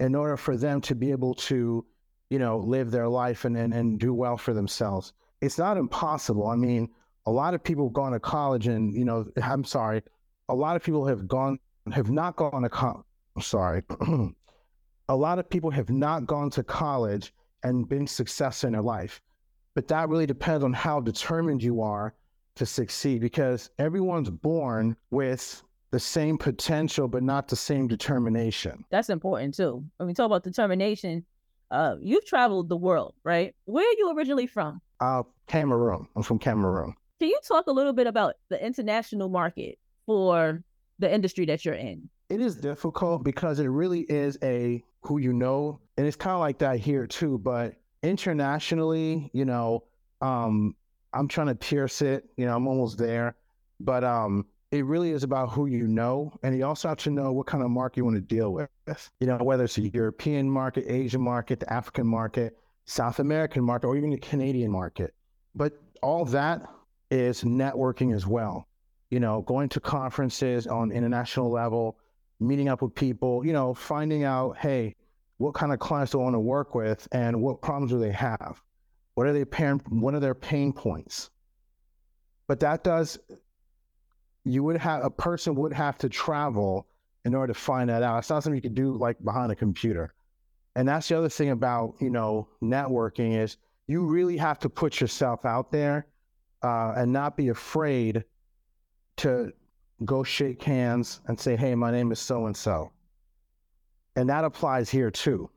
in 0.00 0.14
order 0.14 0.36
for 0.36 0.56
them 0.56 0.80
to 0.82 0.94
be 0.94 1.10
able 1.10 1.34
to, 1.34 1.84
you 2.30 2.38
know, 2.38 2.58
live 2.58 2.90
their 2.90 3.08
life 3.08 3.44
and, 3.44 3.56
and, 3.56 3.72
and 3.72 4.00
do 4.00 4.12
well 4.12 4.36
for 4.36 4.54
themselves. 4.54 5.12
It's 5.40 5.58
not 5.58 5.76
impossible. 5.76 6.46
I 6.48 6.56
mean, 6.56 6.88
a 7.26 7.30
lot 7.30 7.54
of 7.54 7.62
people 7.62 7.86
have 7.86 7.92
gone 7.92 8.12
to 8.12 8.20
college 8.20 8.66
and, 8.66 8.94
you 8.94 9.04
know, 9.04 9.26
I'm 9.42 9.64
sorry, 9.64 10.02
a 10.48 10.54
lot 10.54 10.76
of 10.76 10.82
people 10.82 11.06
have 11.06 11.28
gone 11.28 11.58
have 11.92 12.10
not 12.10 12.36
gone 12.36 12.62
to 12.62 12.68
college 12.68 13.04
sorry, 13.40 13.82
a 15.08 15.16
lot 15.16 15.38
of 15.38 15.48
people 15.48 15.70
have 15.70 15.90
not 15.90 16.26
gone 16.26 16.50
to 16.50 16.62
college 16.62 17.32
and 17.62 17.88
been 17.88 18.06
successful 18.06 18.66
in 18.66 18.72
their 18.72 18.82
life. 18.82 19.20
But 19.74 19.88
that 19.88 20.08
really 20.08 20.26
depends 20.26 20.64
on 20.64 20.72
how 20.72 21.00
determined 21.00 21.62
you 21.62 21.80
are 21.80 22.14
to 22.56 22.66
succeed 22.66 23.20
because 23.20 23.70
everyone's 23.78 24.30
born 24.30 24.96
with 25.10 25.62
the 25.90 26.00
same 26.00 26.38
potential, 26.38 27.06
but 27.08 27.22
not 27.22 27.48
the 27.48 27.56
same 27.56 27.86
determination. 27.86 28.84
That's 28.90 29.10
important 29.10 29.54
too. 29.54 29.84
When 29.98 30.06
we 30.06 30.14
talk 30.14 30.26
about 30.26 30.42
determination, 30.42 31.24
uh, 31.70 31.96
you've 32.00 32.24
traveled 32.26 32.68
the 32.68 32.76
world, 32.76 33.14
right? 33.24 33.54
Where 33.64 33.84
are 33.84 33.98
you 33.98 34.14
originally 34.16 34.46
from? 34.46 34.80
Uh, 35.00 35.22
Cameroon. 35.46 36.06
I'm 36.16 36.22
from 36.22 36.38
Cameroon. 36.38 36.94
Can 37.18 37.28
you 37.28 37.40
talk 37.46 37.66
a 37.66 37.72
little 37.72 37.92
bit 37.92 38.06
about 38.06 38.34
the 38.48 38.64
international 38.64 39.28
market 39.28 39.78
for 40.06 40.62
the 40.98 41.12
industry 41.12 41.46
that 41.46 41.64
you're 41.64 41.74
in? 41.74 42.08
It 42.28 42.40
is 42.40 42.56
difficult 42.56 43.24
because 43.24 43.58
it 43.58 43.66
really 43.66 44.00
is 44.00 44.38
a 44.42 44.82
who 45.02 45.18
you 45.18 45.32
know, 45.32 45.80
and 45.96 46.06
it's 46.06 46.16
kind 46.16 46.34
of 46.34 46.40
like 46.40 46.58
that 46.58 46.78
here 46.78 47.06
too. 47.06 47.38
But 47.38 47.74
internationally, 48.02 49.30
you 49.32 49.44
know, 49.44 49.84
um, 50.20 50.74
I'm 51.14 51.28
trying 51.28 51.48
to 51.48 51.54
pierce 51.54 52.02
it. 52.02 52.24
You 52.36 52.46
know, 52.46 52.56
I'm 52.56 52.66
almost 52.66 52.98
there, 52.98 53.36
but 53.80 54.04
um, 54.04 54.46
it 54.70 54.84
really 54.86 55.10
is 55.10 55.22
about 55.22 55.50
who 55.50 55.66
you 55.66 55.86
know, 55.86 56.32
and 56.42 56.56
you 56.56 56.64
also 56.64 56.88
have 56.88 56.98
to 56.98 57.10
know 57.10 57.32
what 57.32 57.46
kind 57.46 57.62
of 57.62 57.70
market 57.70 57.98
you 57.98 58.04
want 58.04 58.16
to 58.16 58.22
deal 58.22 58.52
with. 58.52 58.68
You 59.20 59.26
know, 59.26 59.36
whether 59.38 59.64
it's 59.64 59.78
a 59.78 59.88
European 59.88 60.50
market, 60.50 60.86
Asian 60.88 61.20
market, 61.20 61.60
the 61.60 61.72
African 61.72 62.06
market, 62.06 62.56
South 62.86 63.18
American 63.18 63.62
market, 63.62 63.86
or 63.86 63.96
even 63.96 64.10
the 64.10 64.18
Canadian 64.18 64.70
market. 64.70 65.14
But 65.54 65.74
all 66.02 66.24
that 66.26 66.66
is 67.10 67.44
networking 67.44 68.14
as 68.14 68.26
well. 68.26 68.66
You 69.10 69.20
know, 69.20 69.42
going 69.42 69.68
to 69.70 69.80
conferences 69.80 70.66
on 70.66 70.90
international 70.90 71.50
level, 71.50 71.98
meeting 72.40 72.68
up 72.68 72.80
with 72.80 72.94
people, 72.94 73.44
you 73.44 73.52
know, 73.52 73.74
finding 73.74 74.24
out, 74.24 74.56
hey, 74.56 74.96
what 75.36 75.54
kind 75.54 75.72
of 75.72 75.78
clients 75.78 76.12
do 76.12 76.20
I 76.20 76.24
want 76.24 76.34
to 76.34 76.40
work 76.40 76.74
with 76.74 77.06
and 77.12 77.42
what 77.42 77.60
problems 77.60 77.92
do 77.92 77.98
they 77.98 78.12
have? 78.12 78.62
What 79.14 79.26
are 79.26 79.32
they 79.32 79.44
pain, 79.44 79.80
what 79.88 80.14
are 80.14 80.20
their 80.20 80.34
pain 80.34 80.72
points? 80.72 81.30
But 82.46 82.60
that 82.60 82.84
does 82.84 83.18
you 84.44 84.62
would 84.64 84.76
have 84.76 85.04
a 85.04 85.10
person 85.10 85.54
would 85.54 85.72
have 85.72 85.98
to 85.98 86.08
travel 86.08 86.86
in 87.24 87.34
order 87.34 87.52
to 87.52 87.58
find 87.58 87.88
that 87.88 88.02
out. 88.02 88.18
It's 88.18 88.30
not 88.30 88.42
something 88.42 88.56
you 88.56 88.62
could 88.62 88.74
do 88.74 88.96
like 88.96 89.22
behind 89.22 89.52
a 89.52 89.56
computer. 89.56 90.14
And 90.74 90.88
that's 90.88 91.08
the 91.08 91.18
other 91.18 91.28
thing 91.28 91.50
about, 91.50 91.94
you 92.00 92.10
know, 92.10 92.48
networking 92.62 93.38
is 93.40 93.58
you 93.86 94.04
really 94.04 94.36
have 94.36 94.58
to 94.60 94.68
put 94.68 95.00
yourself 95.00 95.44
out 95.44 95.70
there 95.70 96.06
uh, 96.62 96.94
and 96.96 97.12
not 97.12 97.36
be 97.36 97.48
afraid 97.48 98.24
to 99.18 99.52
go 100.04 100.22
shake 100.22 100.62
hands 100.62 101.20
and 101.26 101.38
say, 101.38 101.54
hey, 101.54 101.74
my 101.74 101.90
name 101.90 102.10
is 102.10 102.18
so 102.18 102.46
and 102.46 102.56
so. 102.56 102.90
And 104.16 104.28
that 104.28 104.44
applies 104.44 104.90
here 104.90 105.10
too. 105.10 105.50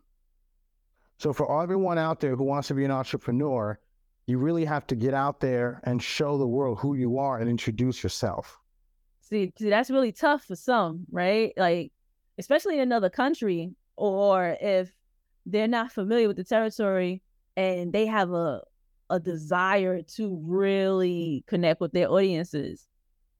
So, 1.17 1.33
for 1.33 1.61
everyone 1.63 1.97
out 1.97 2.19
there 2.19 2.35
who 2.35 2.43
wants 2.43 2.67
to 2.67 2.73
be 2.73 2.83
an 2.83 2.91
entrepreneur, 2.91 3.79
you 4.27 4.37
really 4.37 4.65
have 4.65 4.85
to 4.87 4.95
get 4.95 5.13
out 5.13 5.39
there 5.39 5.81
and 5.83 6.01
show 6.01 6.37
the 6.37 6.47
world 6.47 6.79
who 6.79 6.95
you 6.95 7.19
are 7.19 7.39
and 7.39 7.49
introduce 7.49 8.03
yourself. 8.03 8.59
See, 9.21 9.53
see 9.57 9.69
that's 9.69 9.89
really 9.89 10.11
tough 10.11 10.43
for 10.43 10.55
some, 10.55 11.05
right? 11.11 11.53
Like, 11.57 11.91
especially 12.37 12.75
in 12.75 12.81
another 12.81 13.09
country, 13.09 13.71
or 13.95 14.57
if 14.59 14.91
they're 15.45 15.67
not 15.67 15.91
familiar 15.91 16.27
with 16.27 16.37
the 16.37 16.43
territory 16.43 17.21
and 17.55 17.93
they 17.93 18.05
have 18.05 18.31
a 18.31 18.61
a 19.11 19.19
desire 19.19 20.01
to 20.01 20.41
really 20.43 21.43
connect 21.47 21.79
with 21.79 21.91
their 21.91 22.09
audiences. 22.09 22.87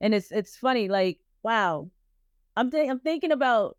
And 0.00 0.14
it's 0.14 0.30
it's 0.30 0.56
funny, 0.56 0.88
like, 0.88 1.18
wow. 1.42 1.90
I'm 2.56 2.70
th- 2.70 2.88
I'm 2.88 3.00
thinking 3.00 3.32
about 3.32 3.76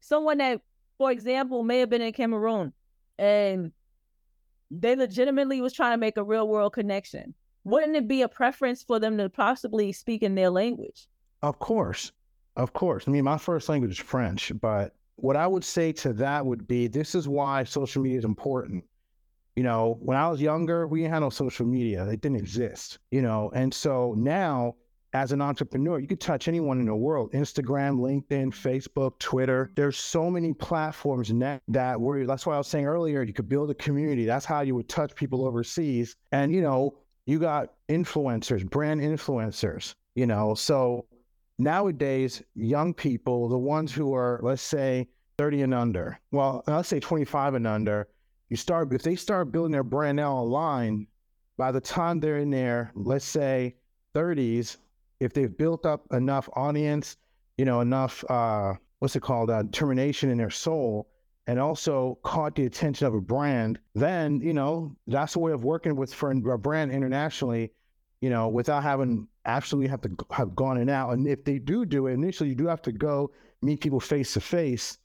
someone 0.00 0.38
that, 0.38 0.62
for 0.96 1.10
example, 1.12 1.62
may 1.64 1.80
have 1.80 1.90
been 1.90 2.00
in 2.00 2.12
Cameroon 2.12 2.72
and 3.18 3.72
they 4.70 4.96
legitimately 4.96 5.60
was 5.60 5.72
trying 5.72 5.92
to 5.92 5.98
make 5.98 6.16
a 6.16 6.24
real 6.24 6.48
world 6.48 6.72
connection. 6.72 7.34
Wouldn't 7.64 7.96
it 7.96 8.08
be 8.08 8.22
a 8.22 8.28
preference 8.28 8.82
for 8.82 8.98
them 8.98 9.18
to 9.18 9.28
possibly 9.28 9.92
speak 9.92 10.22
in 10.22 10.34
their 10.34 10.50
language? 10.50 11.08
Of 11.42 11.58
course. 11.58 12.12
Of 12.56 12.72
course. 12.72 13.04
I 13.06 13.10
mean, 13.10 13.24
my 13.24 13.38
first 13.38 13.68
language 13.68 13.92
is 13.92 13.98
French, 13.98 14.52
but 14.60 14.94
what 15.16 15.36
I 15.36 15.46
would 15.46 15.64
say 15.64 15.92
to 15.92 16.12
that 16.14 16.44
would 16.44 16.66
be 16.66 16.86
this 16.86 17.14
is 17.14 17.28
why 17.28 17.64
social 17.64 18.02
media 18.02 18.18
is 18.18 18.24
important. 18.24 18.84
You 19.56 19.62
know, 19.62 19.98
when 20.00 20.16
I 20.16 20.28
was 20.28 20.40
younger, 20.40 20.86
we 20.86 21.00
didn't 21.00 21.14
have 21.14 21.22
no 21.22 21.30
social 21.30 21.66
media, 21.66 22.06
it 22.06 22.20
didn't 22.20 22.36
exist, 22.36 22.98
you 23.10 23.22
know, 23.22 23.50
and 23.54 23.72
so 23.72 24.14
now 24.16 24.74
as 25.16 25.32
an 25.32 25.40
entrepreneur, 25.40 25.98
you 25.98 26.06
could 26.06 26.20
touch 26.20 26.46
anyone 26.46 26.78
in 26.78 26.84
the 26.84 26.94
world 26.94 27.32
Instagram, 27.32 27.98
LinkedIn, 27.98 28.48
Facebook, 28.48 29.18
Twitter. 29.18 29.70
There's 29.74 29.96
so 29.96 30.30
many 30.30 30.52
platforms 30.52 31.32
now 31.32 31.58
that 31.68 31.98
where 31.98 32.26
that's 32.26 32.44
why 32.44 32.54
I 32.54 32.58
was 32.58 32.68
saying 32.68 32.84
earlier, 32.84 33.22
you 33.22 33.32
could 33.32 33.48
build 33.48 33.70
a 33.70 33.74
community. 33.74 34.26
That's 34.26 34.44
how 34.44 34.60
you 34.60 34.74
would 34.74 34.90
touch 34.90 35.14
people 35.14 35.46
overseas. 35.46 36.16
And, 36.32 36.52
you 36.52 36.60
know, 36.60 36.98
you 37.24 37.38
got 37.38 37.72
influencers, 37.88 38.68
brand 38.68 39.00
influencers, 39.00 39.94
you 40.14 40.26
know. 40.26 40.54
So 40.54 41.06
nowadays, 41.58 42.42
young 42.54 42.92
people, 42.92 43.48
the 43.48 43.56
ones 43.56 43.94
who 43.94 44.14
are, 44.14 44.38
let's 44.42 44.60
say, 44.60 45.08
30 45.38 45.62
and 45.62 45.74
under, 45.74 46.20
well, 46.30 46.62
let's 46.66 46.88
say 46.88 47.00
25 47.00 47.54
and 47.54 47.66
under, 47.66 48.06
you 48.50 48.56
start, 48.56 48.92
if 48.92 49.02
they 49.02 49.16
start 49.16 49.50
building 49.50 49.72
their 49.72 49.82
brand 49.82 50.16
now 50.16 50.34
online, 50.34 51.06
by 51.56 51.72
the 51.72 51.80
time 51.80 52.20
they're 52.20 52.38
in 52.38 52.50
their, 52.50 52.92
let's 52.94 53.24
say, 53.24 53.76
30s, 54.14 54.76
if 55.20 55.32
they've 55.32 55.56
built 55.56 55.86
up 55.86 56.06
enough 56.12 56.48
audience, 56.54 57.16
you 57.56 57.64
know, 57.64 57.80
enough 57.80 58.24
uh, 58.28 58.74
what's 58.98 59.16
it 59.16 59.22
called, 59.22 59.50
uh, 59.50 59.62
determination 59.62 60.30
in 60.30 60.38
their 60.38 60.50
soul, 60.50 61.08
and 61.46 61.60
also 61.60 62.18
caught 62.22 62.54
the 62.56 62.66
attention 62.66 63.06
of 63.06 63.14
a 63.14 63.20
brand, 63.20 63.78
then 63.94 64.40
you 64.40 64.52
know 64.52 64.96
that's 65.06 65.36
a 65.36 65.38
way 65.38 65.52
of 65.52 65.64
working 65.64 65.96
with 65.96 66.12
for 66.12 66.30
a 66.30 66.58
brand 66.58 66.90
internationally, 66.90 67.72
you 68.20 68.30
know, 68.30 68.48
without 68.48 68.82
having 68.82 69.28
absolutely 69.44 69.88
have 69.88 70.00
to 70.00 70.10
have 70.30 70.56
gone 70.56 70.78
in 70.78 70.88
out. 70.88 71.10
And 71.10 71.26
if 71.28 71.44
they 71.44 71.58
do 71.58 71.84
do 71.84 72.08
it 72.08 72.12
initially, 72.12 72.48
you 72.48 72.56
do 72.56 72.66
have 72.66 72.82
to 72.82 72.92
go 72.92 73.30
meet 73.62 73.80
people 73.80 74.00
face 74.00 74.32
to 74.34 74.40
face. 74.40 74.98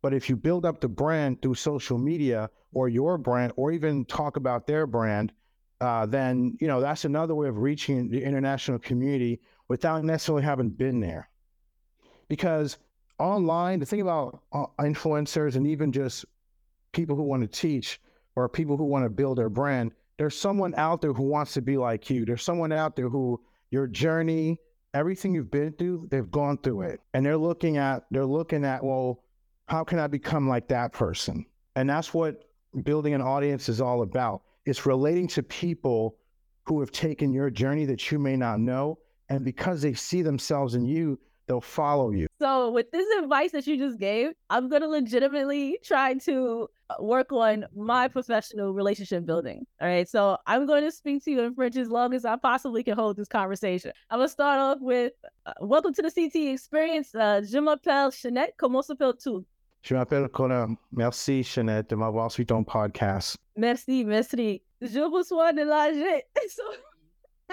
But 0.00 0.14
if 0.14 0.28
you 0.28 0.36
build 0.36 0.64
up 0.64 0.80
the 0.80 0.88
brand 0.88 1.42
through 1.42 1.56
social 1.56 1.98
media 1.98 2.48
or 2.72 2.88
your 2.88 3.18
brand, 3.18 3.52
or 3.56 3.72
even 3.72 4.04
talk 4.04 4.36
about 4.36 4.66
their 4.66 4.86
brand, 4.86 5.32
uh, 5.80 6.06
then 6.06 6.56
you 6.60 6.68
know 6.68 6.80
that's 6.80 7.04
another 7.04 7.34
way 7.34 7.48
of 7.48 7.58
reaching 7.58 8.08
the 8.08 8.22
international 8.22 8.78
community 8.78 9.40
without 9.68 10.04
necessarily 10.04 10.42
having 10.42 10.70
been 10.70 11.00
there. 11.00 11.28
Because 12.28 12.78
online, 13.18 13.80
the 13.80 13.86
thing 13.86 14.00
about 14.00 14.42
uh, 14.52 14.66
influencers 14.80 15.56
and 15.56 15.66
even 15.66 15.92
just 15.92 16.24
people 16.92 17.16
who 17.16 17.22
want 17.22 17.42
to 17.42 17.48
teach 17.48 18.00
or 18.36 18.48
people 18.48 18.76
who 18.76 18.84
want 18.84 19.04
to 19.04 19.10
build 19.10 19.38
their 19.38 19.48
brand, 19.48 19.92
there's 20.18 20.36
someone 20.36 20.74
out 20.76 21.00
there 21.00 21.12
who 21.12 21.22
wants 21.22 21.54
to 21.54 21.62
be 21.62 21.76
like 21.76 22.10
you. 22.10 22.24
There's 22.24 22.42
someone 22.42 22.72
out 22.72 22.96
there 22.96 23.08
who 23.08 23.40
your 23.70 23.86
journey, 23.86 24.58
everything 24.94 25.34
you've 25.34 25.50
been 25.50 25.72
through, 25.72 26.08
they've 26.10 26.30
gone 26.30 26.58
through 26.58 26.82
it. 26.82 27.00
And 27.14 27.24
they're 27.24 27.36
looking 27.36 27.76
at, 27.76 28.04
they're 28.10 28.26
looking 28.26 28.64
at, 28.64 28.82
well, 28.82 29.22
how 29.66 29.84
can 29.84 29.98
I 29.98 30.06
become 30.06 30.48
like 30.48 30.68
that 30.68 30.92
person? 30.92 31.44
And 31.76 31.88
that's 31.88 32.14
what 32.14 32.44
building 32.82 33.14
an 33.14 33.22
audience 33.22 33.68
is 33.68 33.80
all 33.80 34.02
about. 34.02 34.42
It's 34.64 34.86
relating 34.86 35.28
to 35.28 35.42
people 35.42 36.16
who 36.64 36.80
have 36.80 36.90
taken 36.90 37.32
your 37.32 37.50
journey 37.50 37.84
that 37.86 38.10
you 38.10 38.18
may 38.18 38.36
not 38.36 38.60
know 38.60 38.98
and 39.28 39.44
because 39.44 39.82
they 39.82 39.94
see 39.94 40.22
themselves 40.22 40.74
in 40.74 40.84
you, 40.84 41.18
they'll 41.46 41.60
follow 41.60 42.10
you. 42.10 42.26
So, 42.40 42.70
with 42.70 42.90
this 42.92 43.06
advice 43.18 43.52
that 43.52 43.66
you 43.66 43.76
just 43.76 43.98
gave, 43.98 44.32
I'm 44.50 44.68
going 44.68 44.82
to 44.82 44.88
legitimately 44.88 45.78
try 45.82 46.14
to 46.14 46.68
uh, 46.90 46.94
work 47.00 47.32
on 47.32 47.66
my 47.74 48.08
professional 48.08 48.72
relationship 48.72 49.26
building. 49.26 49.66
All 49.80 49.88
right. 49.88 50.08
So, 50.08 50.36
I'm 50.46 50.66
going 50.66 50.84
to 50.84 50.92
speak 50.92 51.24
to 51.24 51.30
you 51.30 51.40
in 51.40 51.54
French 51.54 51.76
as 51.76 51.88
long 51.88 52.14
as 52.14 52.24
I 52.24 52.36
possibly 52.36 52.82
can 52.82 52.94
hold 52.94 53.16
this 53.16 53.28
conversation. 53.28 53.92
I'm 54.10 54.18
going 54.18 54.28
to 54.28 54.32
start 54.32 54.58
off 54.60 54.78
with 54.80 55.12
uh, 55.46 55.52
Welcome 55.60 55.94
to 55.94 56.02
the 56.02 56.10
CT 56.10 56.52
experience. 56.52 57.14
Uh, 57.14 57.42
je 57.42 57.58
m'appelle 57.58 58.10
Shanette. 58.12 58.56
Comment 58.56 58.82
s'appelles-tu? 58.82 59.44
Je 59.82 59.94
m'appelle 59.94 60.28
Conan. 60.28 60.76
Merci, 60.92 61.42
Shanette, 61.42 61.90
de 61.90 61.96
m'avoir 61.96 62.30
sur 62.30 62.44
ton 62.44 62.64
podcast. 62.64 63.36
Merci, 63.56 64.04
merci. 64.04 64.62
Je 64.80 65.00
reçois 65.00 65.52
de 65.52 65.62
l'argent. 65.62 66.20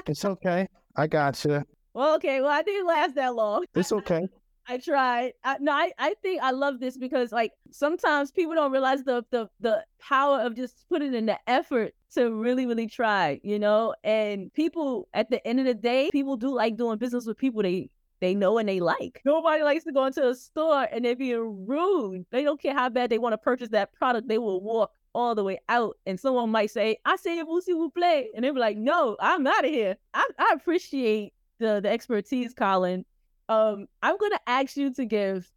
It's 0.08 0.26
okay. 0.26 0.68
I 0.96 1.08
got 1.08 1.44
you. 1.46 1.64
Well, 1.94 2.16
okay. 2.16 2.42
Well, 2.42 2.52
I 2.52 2.62
didn't 2.62 2.88
last 2.88 3.16
that 3.16 3.36
long. 3.36 3.66
It's 3.74 3.92
okay. 3.92 4.28
I 4.68 4.78
tried. 4.78 5.34
I, 5.44 5.58
no, 5.60 5.72
I, 5.72 5.92
I 6.00 6.16
think 6.22 6.42
I 6.42 6.52
love 6.52 6.80
this 6.80 6.98
because 6.98 7.32
like 7.32 7.52
sometimes 7.72 8.32
people 8.32 8.56
don't 8.56 8.72
realize 8.72 9.04
the 9.04 9.24
the 9.30 9.48
the 9.60 9.86
power 10.00 10.40
of 10.42 10.56
just 10.56 10.86
putting 10.90 11.14
in 11.14 11.28
the 11.28 11.38
effort 11.48 11.94
to 12.16 12.34
really 12.34 12.66
really 12.66 12.88
try, 12.88 13.40
you 13.44 13.60
know. 13.60 13.94
And 14.04 14.52
people 14.54 15.08
at 15.14 15.30
the 15.30 15.46
end 15.48 15.60
of 15.60 15.66
the 15.66 15.76
day, 15.76 16.10
people 16.12 16.36
do 16.36 16.54
like 16.54 16.78
doing 16.78 16.98
business 16.98 17.28
with 17.28 17.38
people 17.38 17.62
they 17.62 17.90
they 18.22 18.34
know 18.34 18.58
and 18.58 18.68
they 18.68 18.80
like. 18.80 19.22
Nobody 19.24 19.62
likes 19.62 19.84
to 19.84 19.92
go 19.92 20.06
into 20.06 20.28
a 20.28 20.34
store 20.34 20.88
and 20.92 21.06
they're 21.06 21.16
being 21.16 21.68
rude. 21.68 22.26
They 22.32 22.44
don't 22.44 22.62
care 22.62 22.74
how 22.74 22.90
bad 22.90 23.12
they 23.12 23.20
want 23.20 23.34
to 23.34 23.38
purchase 23.38 23.70
that 23.70 23.94
product. 23.94 24.28
They 24.28 24.40
will 24.40 24.62
walk 24.62 24.92
all 25.16 25.34
the 25.34 25.44
way 25.44 25.60
out. 25.70 25.98
And 26.06 26.20
someone 26.20 26.52
might 26.52 26.70
say, 26.70 26.98
I 27.06 27.16
say 27.16 27.42
vous 27.42 27.62
s'il 27.62 27.78
vous 27.78 27.92
plaît. 27.92 28.28
And 28.36 28.44
they'll 28.44 28.54
be 28.54 28.60
like, 28.60 28.78
no, 28.78 29.16
I'm 29.20 29.48
out 29.48 29.66
of 29.66 29.72
here. 29.72 29.98
I, 30.14 30.28
I 30.38 30.54
appreciate 30.54 31.34
the, 31.60 31.80
the 31.80 31.90
expertise, 31.90 32.54
Colin. 32.54 33.06
Um, 33.48 33.88
I'm 34.04 34.18
gonna 34.18 34.40
ask 34.46 34.76
you 34.76 34.94
to 34.94 35.06
give 35.06 35.50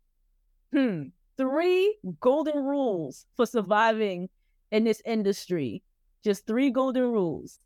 hmm 0.72 1.04
three 1.36 1.96
golden 2.20 2.64
rules 2.64 3.26
for 3.36 3.46
surviving 3.46 4.28
in 4.70 4.84
this 4.84 5.02
industry. 5.04 5.82
Just 6.24 6.46
three 6.46 6.70
golden 6.70 7.04
rules 7.04 7.58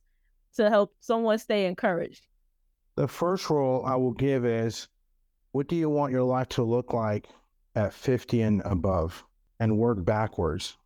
to 0.56 0.68
help 0.68 0.94
someone 1.00 1.38
stay 1.38 1.66
encouraged. 1.66 2.26
The 2.96 3.08
first 3.08 3.48
rule 3.48 3.82
I 3.86 3.96
will 3.96 4.12
give 4.12 4.44
is 4.44 4.88
what 5.52 5.68
do 5.68 5.76
you 5.76 5.88
want 5.88 6.12
your 6.12 6.22
life 6.22 6.48
to 6.50 6.62
look 6.62 6.92
like 6.92 7.28
at 7.74 7.94
50 7.94 8.42
and 8.42 8.62
above 8.64 9.24
and 9.58 9.78
work 9.78 10.04
backwards 10.04 10.76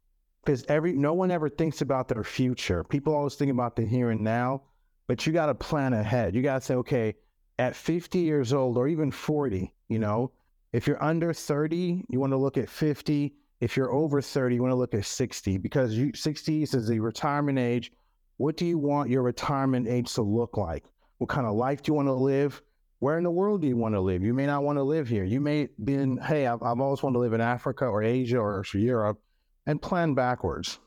because 0.47 0.65
every 0.69 0.93
no 0.93 1.13
one 1.13 1.33
ever 1.33 1.49
thinks 1.49 1.81
about 1.81 2.07
their 2.07 2.23
future. 2.23 2.85
People 2.85 3.15
always 3.15 3.35
think 3.35 3.51
about 3.51 3.75
the 3.75 3.85
here 3.85 4.11
and 4.11 4.21
now, 4.21 4.63
but 5.09 5.27
you 5.27 5.33
got 5.33 5.47
to 5.47 5.55
plan 5.55 5.93
ahead. 5.93 6.35
You 6.37 6.43
got 6.43 6.61
to 6.61 6.67
say, 6.67 6.75
okay, 6.77 7.15
at 7.59 7.75
50 7.75 8.21
years 8.21 8.53
old 8.53 8.79
or 8.79 8.87
even 8.87 9.11
40, 9.11 9.75
you 9.89 9.99
know, 9.99 10.31
if 10.73 10.87
you're 10.87 11.03
under 11.03 11.33
30, 11.33 12.05
you 12.09 12.21
want 12.21 12.33
to 12.33 12.37
look 12.37 12.57
at 12.57 12.71
50. 12.71 13.35
If 13.61 13.77
you're 13.77 13.93
over 13.93 14.23
30, 14.23 14.55
you 14.55 14.63
want 14.63 14.71
to 14.71 14.77
look 14.77 14.95
at 14.95 15.05
60 15.05 15.59
because 15.59 15.95
you 15.95 16.13
60 16.15 16.63
is 16.63 16.87
the 16.87 17.01
retirement 17.01 17.59
age. 17.59 17.91
What 18.37 18.57
do 18.57 18.67
you 18.67 18.79
want 18.79 19.11
your 19.11 19.23
retirement 19.23 19.89
age 19.89 20.13
to 20.15 20.23
look 20.23 20.57
like? 20.57 20.85
What 21.19 21.29
kind 21.29 21.47
of 21.47 21.57
life 21.57 21.83
do 21.83 21.91
you 21.91 21.95
want 21.95 22.09
to 22.09 22.13
live? 22.13 22.63
Where 23.01 23.19
in 23.19 23.25
the 23.25 23.31
world 23.31 23.63
do 23.63 23.69
you 23.69 23.77
want 23.77 23.95
to 23.95 24.01
live? 24.01 24.23
You 24.23 24.33
may 24.33 24.47
not 24.47 24.63
want 24.63 24.79
to 24.79 24.83
live 24.83 25.09
here. 25.09 25.25
You 25.25 25.41
may 25.41 25.69
be 25.83 25.95
in, 25.95 26.19
hey, 26.19 26.47
I've, 26.47 26.63
I've 26.63 26.81
always 26.81 27.03
wanted 27.03 27.15
to 27.15 27.21
live 27.21 27.33
in 27.33 27.41
Africa 27.41 27.87
or 27.87 28.03
Asia 28.03 28.39
or 28.39 28.65
Europe 28.75 29.21
and 29.67 29.81
plan 29.81 30.15
backwards. 30.15 30.79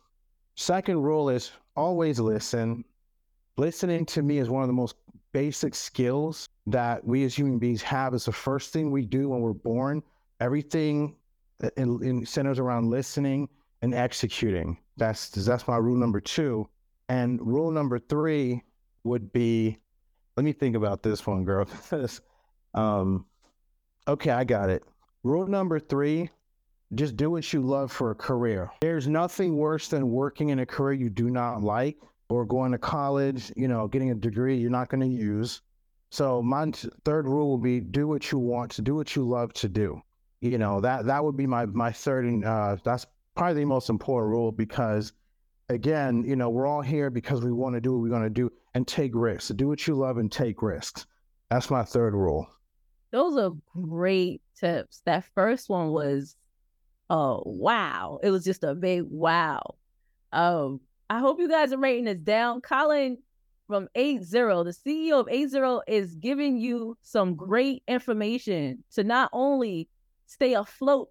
Second 0.55 1.01
rule 1.01 1.29
is 1.29 1.51
always 1.75 2.19
listen. 2.19 2.83
Listening 3.57 4.05
to 4.07 4.21
me 4.21 4.39
is 4.39 4.49
one 4.49 4.63
of 4.63 4.67
the 4.67 4.73
most 4.73 4.95
basic 5.31 5.75
skills 5.75 6.47
that 6.67 7.03
we 7.05 7.23
as 7.23 7.35
human 7.35 7.59
beings 7.59 7.81
have. 7.81 8.13
It's 8.13 8.25
the 8.25 8.31
first 8.31 8.73
thing 8.73 8.91
we 8.91 9.05
do 9.05 9.29
when 9.29 9.41
we're 9.41 9.53
born. 9.53 10.01
Everything 10.39 11.15
in, 11.77 12.03
in 12.03 12.25
centers 12.25 12.59
around 12.59 12.89
listening 12.89 13.49
and 13.81 13.93
executing. 13.93 14.77
That's 14.97 15.29
that's 15.29 15.67
my 15.67 15.77
rule 15.77 15.97
number 15.97 16.19
two. 16.19 16.67
And 17.09 17.39
rule 17.41 17.71
number 17.71 17.99
three 17.99 18.63
would 19.03 19.31
be, 19.31 19.77
let 20.37 20.43
me 20.43 20.53
think 20.53 20.75
about 20.75 21.01
this 21.01 21.25
one, 21.25 21.43
girl. 21.43 21.67
um, 22.73 23.25
okay, 24.07 24.31
I 24.31 24.43
got 24.43 24.69
it. 24.69 24.83
Rule 25.23 25.47
number 25.47 25.79
three 25.79 26.29
just 26.95 27.15
do 27.15 27.29
what 27.29 27.51
you 27.53 27.61
love 27.61 27.91
for 27.91 28.11
a 28.11 28.15
career. 28.15 28.71
There's 28.81 29.07
nothing 29.07 29.55
worse 29.57 29.87
than 29.87 30.09
working 30.09 30.49
in 30.49 30.59
a 30.59 30.65
career 30.65 30.93
you 30.93 31.09
do 31.09 31.29
not 31.29 31.61
like 31.61 31.97
or 32.29 32.45
going 32.45 32.71
to 32.71 32.77
college, 32.77 33.51
you 33.55 33.67
know, 33.67 33.87
getting 33.87 34.11
a 34.11 34.15
degree 34.15 34.57
you're 34.57 34.69
not 34.69 34.89
going 34.89 35.01
to 35.01 35.07
use. 35.07 35.61
So 36.11 36.41
my 36.41 36.71
third 37.05 37.27
rule 37.27 37.49
will 37.49 37.57
be 37.57 37.79
do 37.79 38.07
what 38.07 38.31
you 38.31 38.39
want 38.39 38.71
to 38.71 38.81
do 38.81 38.95
what 38.95 39.15
you 39.15 39.27
love 39.27 39.53
to 39.53 39.69
do. 39.69 40.01
You 40.41 40.57
know, 40.57 40.79
that 40.81 41.05
that 41.05 41.23
would 41.23 41.37
be 41.37 41.45
my 41.45 41.65
my 41.65 41.91
third 41.91 42.25
and 42.25 42.45
uh, 42.45 42.77
that's 42.83 43.05
probably 43.35 43.61
the 43.61 43.65
most 43.65 43.89
important 43.89 44.31
rule 44.31 44.51
because 44.51 45.13
again, 45.69 46.23
you 46.23 46.35
know, 46.35 46.49
we're 46.49 46.65
all 46.65 46.81
here 46.81 47.09
because 47.09 47.41
we 47.41 47.51
want 47.51 47.75
to 47.75 47.81
do 47.81 47.93
what 47.93 48.01
we're 48.01 48.09
going 48.09 48.23
to 48.23 48.29
do 48.29 48.51
and 48.73 48.87
take 48.87 49.11
risks. 49.13 49.49
Do 49.49 49.67
what 49.67 49.85
you 49.85 49.95
love 49.95 50.17
and 50.17 50.31
take 50.31 50.61
risks. 50.61 51.05
That's 51.49 51.69
my 51.69 51.83
third 51.83 52.13
rule. 52.13 52.47
Those 53.11 53.37
are 53.37 53.51
great 53.73 54.41
tips. 54.59 55.01
That 55.05 55.25
first 55.35 55.69
one 55.69 55.89
was 55.89 56.35
oh 57.09 57.41
wow 57.45 58.19
it 58.23 58.29
was 58.29 58.43
just 58.43 58.63
a 58.63 58.75
big 58.75 59.03
wow 59.09 59.75
um 60.31 60.79
I 61.09 61.19
hope 61.19 61.39
you 61.39 61.49
guys 61.49 61.73
are 61.73 61.77
writing 61.77 62.05
this 62.05 62.19
down. 62.19 62.61
Colin 62.61 63.17
from 63.67 63.87
8Zero, 63.95 64.63
the 64.63 64.71
CEO 64.71 65.19
of 65.19 65.25
8Zero 65.25 65.81
is 65.87 66.13
giving 66.15 66.57
you 66.57 66.97
some 67.01 67.35
great 67.35 67.81
information 67.87 68.83
to 68.93 69.03
not 69.03 69.29
only 69.33 69.89
stay 70.27 70.53
afloat 70.53 71.09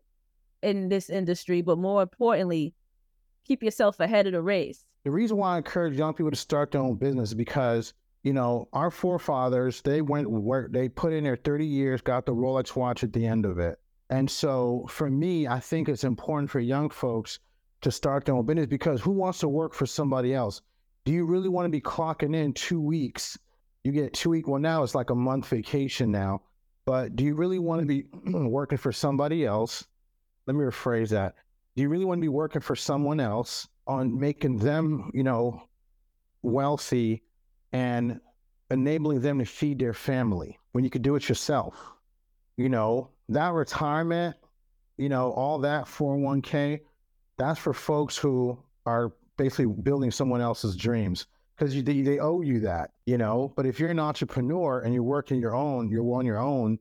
in 0.63 0.89
this 0.89 1.11
industry, 1.11 1.63
but 1.63 1.79
more 1.79 2.03
importantly, 2.03 2.75
keep 3.45 3.63
yourself 3.63 3.99
ahead 3.99 4.27
of 4.27 4.33
the 4.33 4.43
race. 4.43 4.85
The 5.05 5.11
reason 5.11 5.37
why 5.37 5.55
I 5.55 5.57
encourage 5.59 5.97
young 5.97 6.15
people 6.15 6.31
to 6.31 6.37
start 6.37 6.71
their 6.71 6.81
own 6.81 6.97
business 6.97 7.31
is 7.31 7.35
because 7.35 7.95
you 8.23 8.33
know 8.33 8.69
our 8.73 8.91
forefathers 8.91 9.81
they 9.83 10.03
went 10.03 10.29
work 10.31 10.73
they 10.73 10.89
put 10.89 11.13
in 11.13 11.25
their 11.25 11.37
30 11.37 11.65
years, 11.65 12.01
got 12.01 12.27
the 12.27 12.35
Rolex 12.35 12.77
watch 12.77 13.03
at 13.03 13.13
the 13.13 13.27
end 13.27 13.47
of 13.47 13.59
it, 13.59 13.81
and 14.11 14.31
so 14.31 14.87
for 14.89 15.11
me, 15.11 15.47
I 15.47 15.61
think 15.61 15.89
it's 15.89 16.05
important 16.05 16.51
for 16.51 16.61
young 16.61 16.91
folks 16.91 17.39
to 17.83 17.91
start 17.91 18.25
their 18.25 18.35
own 18.35 18.47
business 18.47 18.67
because 18.67 19.01
who 19.01 19.13
wants 19.13 19.39
to 19.41 19.49
work 19.49 19.75
for 19.75 19.87
somebody 19.87 20.35
else? 20.35 20.63
Do 21.05 21.13
you 21.13 21.25
really 21.25 21.49
want 21.49 21.67
to 21.67 21.71
be 21.71 21.81
clocking 21.81 22.35
in 22.35 22.53
two 22.53 22.81
weeks? 22.81 23.39
You 23.85 23.93
get 23.93 24.15
two 24.15 24.31
week. 24.31 24.49
Well, 24.49 24.61
now 24.61 24.83
it's 24.83 24.95
like 24.95 25.11
a 25.11 25.15
month 25.15 25.49
vacation 25.49 26.11
now. 26.11 26.43
But 26.85 27.17
do 27.17 27.25
you 27.25 27.35
really 27.35 27.59
want 27.59 27.81
to 27.81 27.87
be 27.87 28.05
working 28.33 28.79
for 28.79 28.93
somebody 28.93 29.45
else? 29.45 29.87
Let 30.47 30.57
me 30.57 30.65
rephrase 30.65 31.11
that. 31.11 31.35
Do 31.77 31.83
you 31.83 31.89
really 31.89 32.07
want 32.07 32.19
to 32.19 32.23
be 32.23 32.29
working 32.29 32.63
for 32.63 32.75
someone 32.75 33.21
else 33.21 33.69
on 33.87 34.19
making 34.19 34.59
them, 34.59 35.11
you 35.15 35.23
know, 35.23 35.63
wealthy 36.43 37.23
and 37.73 38.21
enabling 38.71 39.21
them 39.21 39.39
to 39.39 39.45
feed 39.45 39.79
their 39.79 39.93
family 39.93 40.59
when 40.73 40.83
you 40.83 40.91
could 40.91 41.03
do 41.03 41.15
it 41.15 41.29
yourself? 41.29 41.77
You 42.57 42.71
know, 42.71 43.11
that 43.29 43.53
retirement, 43.53 44.37
you 44.97 45.09
know, 45.09 45.33
all 45.33 45.59
that 45.61 45.85
401k, 45.85 46.81
that's 47.37 47.59
for 47.59 47.73
folks 47.73 48.17
who 48.17 48.59
are 48.87 49.13
basically 49.37 49.67
building 49.67 50.11
someone 50.11 50.41
else's 50.41 50.77
dreams 50.77 51.27
because 51.57 51.75
they, 51.83 52.03
they 52.03 52.19
owe 52.19 52.41
you 52.41 52.61
that, 52.61 52.91
you 53.07 53.19
know. 53.19 53.53
But 53.57 53.67
if 53.67 53.79
you're 53.79 53.91
an 53.91 54.01
entrepreneur 54.01 54.81
and 54.81 54.95
you're 54.95 55.03
working 55.03 55.41
your 55.41 55.55
own, 55.55 55.89
you're 55.89 56.05
on 56.15 56.27
your 56.27 56.39
own, 56.39 56.79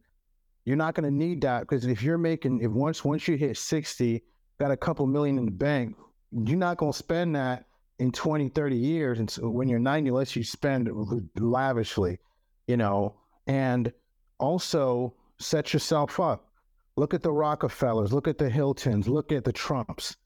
you're 0.65 0.75
not 0.75 0.95
going 0.95 1.09
to 1.09 1.15
need 1.15 1.41
that 1.41 1.61
because 1.61 1.85
if 1.85 2.03
you're 2.03 2.17
making, 2.17 2.61
if 2.61 2.71
once 2.71 3.03
once 3.03 3.27
you 3.27 3.37
hit 3.37 3.57
60, 3.57 4.23
got 4.59 4.71
a 4.71 4.77
couple 4.77 5.07
million 5.07 5.37
in 5.37 5.45
the 5.45 5.51
bank, 5.51 5.95
you're 6.31 6.57
not 6.57 6.77
going 6.77 6.91
to 6.91 6.97
spend 6.97 7.35
that 7.35 7.65
in 7.99 8.11
20, 8.11 8.49
30 8.49 8.75
years. 8.75 9.19
And 9.19 9.29
so 9.29 9.49
when 9.49 9.67
you're 9.67 9.79
90, 9.79 10.09
unless 10.09 10.35
you 10.35 10.43
spend 10.43 10.89
lavishly, 11.35 12.19
you 12.67 12.77
know, 12.77 13.15
and 13.47 13.91
also 14.39 15.15
set 15.39 15.73
yourself 15.73 16.19
up. 16.19 16.49
Look 16.95 17.13
at 17.13 17.21
the 17.21 17.31
Rockefellers, 17.31 18.11
look 18.11 18.27
at 18.27 18.37
the 18.37 18.49
Hiltons, 18.49 19.07
look 19.07 19.31
at 19.31 19.43
the 19.43 19.53
Trumps 19.53 20.17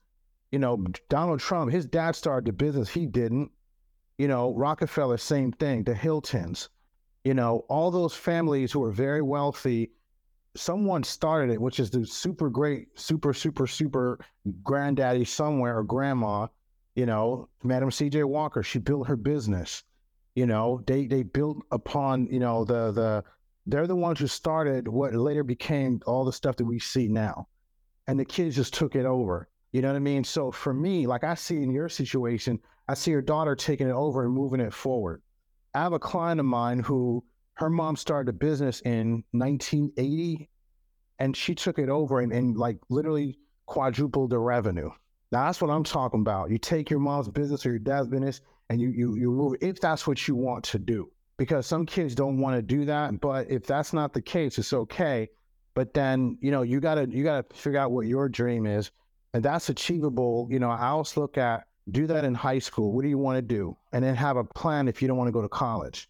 you 0.52 0.58
know, 0.58 0.84
Donald 1.08 1.40
Trump, 1.40 1.72
his 1.72 1.86
dad 1.86 2.14
started 2.14 2.46
the 2.46 2.52
business. 2.52 2.90
He 2.90 3.06
didn't. 3.06 3.50
You 4.18 4.28
know, 4.28 4.54
Rockefeller, 4.54 5.16
same 5.16 5.50
thing. 5.50 5.82
The 5.82 5.94
Hiltons, 5.94 6.68
you 7.24 7.34
know, 7.34 7.64
all 7.68 7.90
those 7.90 8.14
families 8.14 8.70
who 8.70 8.84
are 8.84 8.92
very 8.92 9.22
wealthy, 9.22 9.90
someone 10.54 11.02
started 11.02 11.50
it, 11.50 11.60
which 11.60 11.80
is 11.80 11.90
the 11.90 12.06
super 12.06 12.50
great, 12.50 12.88
super, 12.94 13.32
super, 13.32 13.66
super 13.66 14.20
granddaddy 14.62 15.24
somewhere 15.24 15.78
or 15.78 15.82
grandma, 15.82 16.46
you 16.94 17.06
know, 17.06 17.48
Madam 17.64 17.90
C.J. 17.90 18.22
Walker, 18.24 18.62
she 18.62 18.78
built 18.78 19.08
her 19.08 19.16
business. 19.16 19.82
You 20.34 20.46
know, 20.46 20.82
they 20.86 21.06
they 21.06 21.22
built 21.22 21.64
upon, 21.72 22.26
you 22.26 22.38
know, 22.38 22.64
the 22.64 22.92
the 22.92 23.24
they're 23.66 23.86
the 23.86 23.96
ones 23.96 24.18
who 24.18 24.26
started 24.26 24.88
what 24.88 25.14
later 25.14 25.44
became 25.44 26.00
all 26.06 26.24
the 26.24 26.32
stuff 26.32 26.56
that 26.56 26.64
we 26.64 26.78
see 26.78 27.08
now. 27.08 27.48
And 28.06 28.18
the 28.18 28.24
kids 28.24 28.56
just 28.56 28.74
took 28.74 28.96
it 28.96 29.06
over. 29.06 29.48
You 29.72 29.80
know 29.80 29.88
what 29.88 29.96
I 29.96 30.00
mean? 30.00 30.24
So 30.24 30.50
for 30.50 30.74
me, 30.74 31.06
like 31.06 31.24
I 31.24 31.34
see 31.34 31.62
in 31.62 31.70
your 31.70 31.88
situation, 31.88 32.58
I 32.88 32.94
see 32.94 33.10
your 33.10 33.22
daughter 33.22 33.54
taking 33.54 33.88
it 33.88 33.92
over 33.92 34.24
and 34.24 34.34
moving 34.34 34.60
it 34.60 34.74
forward. 34.74 35.22
I 35.74 35.80
have 35.80 35.92
a 35.92 35.98
client 35.98 36.40
of 36.40 36.46
mine 36.46 36.80
who 36.80 37.24
her 37.54 37.70
mom 37.70 37.96
started 37.96 38.28
a 38.28 38.32
business 38.32 38.80
in 38.82 39.24
1980 39.30 40.48
and 41.18 41.36
she 41.36 41.54
took 41.54 41.78
it 41.78 41.88
over 41.88 42.20
and, 42.20 42.32
and 42.32 42.56
like 42.56 42.78
literally 42.90 43.38
quadrupled 43.66 44.30
the 44.30 44.38
revenue. 44.38 44.90
Now 45.30 45.46
that's 45.46 45.62
what 45.62 45.70
I'm 45.70 45.84
talking 45.84 46.20
about. 46.20 46.50
You 46.50 46.58
take 46.58 46.90
your 46.90 46.98
mom's 46.98 47.28
business 47.28 47.64
or 47.64 47.70
your 47.70 47.78
dad's 47.78 48.08
business 48.08 48.40
and 48.68 48.80
you 48.80 48.90
you 48.90 49.16
you 49.16 49.30
move 49.30 49.54
if 49.60 49.80
that's 49.80 50.06
what 50.06 50.26
you 50.26 50.34
want 50.34 50.64
to 50.64 50.78
do. 50.78 51.10
Because 51.42 51.66
some 51.66 51.86
kids 51.86 52.14
don't 52.14 52.38
want 52.38 52.54
to 52.54 52.62
do 52.62 52.84
that, 52.84 53.20
but 53.20 53.50
if 53.50 53.66
that's 53.66 53.92
not 53.92 54.12
the 54.12 54.22
case, 54.22 54.58
it's 54.58 54.72
okay. 54.72 55.28
But 55.74 55.92
then, 55.92 56.38
you 56.40 56.52
know, 56.52 56.62
you 56.62 56.78
gotta 56.78 57.08
you 57.10 57.24
gotta 57.24 57.44
figure 57.52 57.80
out 57.80 57.90
what 57.90 58.06
your 58.06 58.28
dream 58.28 58.64
is 58.64 58.92
and 59.34 59.42
that's 59.42 59.68
achievable. 59.68 60.46
You 60.52 60.60
know, 60.60 60.70
I 60.70 60.88
always 60.88 61.16
look 61.16 61.38
at 61.38 61.64
do 61.90 62.06
that 62.06 62.24
in 62.24 62.32
high 62.32 62.60
school. 62.60 62.92
What 62.92 63.02
do 63.02 63.08
you 63.08 63.18
want 63.18 63.38
to 63.38 63.42
do? 63.42 63.76
And 63.92 64.04
then 64.04 64.14
have 64.14 64.36
a 64.36 64.44
plan 64.44 64.86
if 64.86 65.02
you 65.02 65.08
don't 65.08 65.16
want 65.16 65.26
to 65.26 65.32
go 65.32 65.42
to 65.42 65.48
college. 65.48 66.08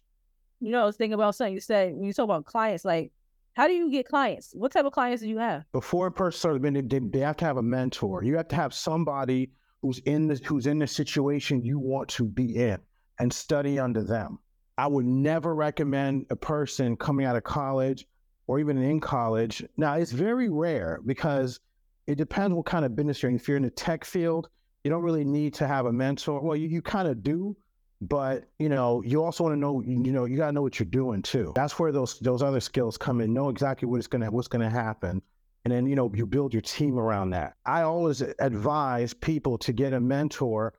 You 0.59 0.71
know, 0.71 0.83
I 0.83 0.85
was 0.85 0.97
thinking 0.97 1.15
about 1.15 1.33
something 1.33 1.53
you 1.53 1.59
said 1.59 1.93
when 1.95 2.03
you 2.03 2.13
talk 2.13 2.25
about 2.25 2.45
clients, 2.45 2.85
like 2.85 3.11
how 3.53 3.65
do 3.67 3.73
you 3.73 3.89
get 3.89 4.07
clients? 4.07 4.51
What 4.53 4.71
type 4.71 4.85
of 4.85 4.93
clients 4.93 5.23
do 5.23 5.29
you 5.29 5.39
have? 5.39 5.65
Before 5.71 6.07
a 6.07 6.11
person 6.11 6.37
starts, 6.37 6.63
they, 6.63 6.99
they 6.99 7.19
have 7.19 7.37
to 7.37 7.45
have 7.45 7.57
a 7.57 7.63
mentor. 7.63 8.23
You 8.23 8.37
have 8.37 8.47
to 8.49 8.55
have 8.55 8.71
somebody 8.73 9.51
who's 9.81 9.99
in 9.99 10.27
the 10.27 10.39
who's 10.45 10.67
in 10.67 10.79
the 10.79 10.87
situation 10.87 11.63
you 11.63 11.79
want 11.79 12.07
to 12.09 12.23
be 12.23 12.55
in 12.55 12.77
and 13.19 13.33
study 13.33 13.79
under 13.79 14.03
them. 14.03 14.39
I 14.77 14.87
would 14.87 15.05
never 15.05 15.53
recommend 15.55 16.25
a 16.29 16.35
person 16.35 16.97
coming 16.97 17.25
out 17.25 17.35
of 17.35 17.43
college 17.43 18.07
or 18.47 18.59
even 18.59 18.77
in 18.77 18.99
college. 18.99 19.63
Now, 19.77 19.95
it's 19.95 20.11
very 20.11 20.49
rare 20.49 20.99
because 21.05 21.59
it 22.07 22.15
depends 22.15 22.55
what 22.55 22.65
kind 22.65 22.83
of 22.85 22.95
business 22.95 23.21
you're 23.21 23.29
in. 23.29 23.35
If 23.35 23.47
you're 23.47 23.57
in 23.57 23.63
the 23.63 23.69
tech 23.69 24.03
field, 24.03 24.49
you 24.83 24.91
don't 24.91 25.03
really 25.03 25.23
need 25.23 25.53
to 25.55 25.67
have 25.67 25.85
a 25.85 25.93
mentor. 25.93 26.41
Well, 26.41 26.57
you, 26.57 26.67
you 26.67 26.81
kind 26.81 27.07
of 27.07 27.23
do, 27.23 27.55
but 28.01 28.45
you 28.59 28.67
know, 28.67 29.01
you 29.03 29.23
also 29.23 29.43
want 29.43 29.55
to 29.55 29.59
know, 29.59 29.81
you 29.81 30.11
know, 30.11 30.25
you 30.25 30.35
got 30.35 30.47
to 30.47 30.51
know 30.51 30.61
what 30.61 30.79
you're 30.79 30.85
doing 30.85 31.21
too. 31.21 31.53
That's 31.55 31.79
where 31.79 31.91
those 31.91 32.19
those 32.19 32.41
other 32.41 32.59
skills 32.59 32.97
come 32.97 33.21
in. 33.21 33.33
Know 33.33 33.49
exactly 33.49 33.87
what 33.87 33.99
is 33.99 34.07
gonna 34.07 34.29
what's 34.29 34.49
gonna 34.49 34.69
happen, 34.69 35.21
and 35.63 35.73
then 35.73 35.85
you 35.85 35.95
know 35.95 36.11
you 36.13 36.25
build 36.25 36.53
your 36.53 36.61
team 36.61 36.99
around 36.99 37.29
that. 37.29 37.55
I 37.65 37.83
always 37.83 38.21
advise 38.39 39.13
people 39.13 39.57
to 39.59 39.71
get 39.71 39.93
a 39.93 40.01
mentor, 40.01 40.73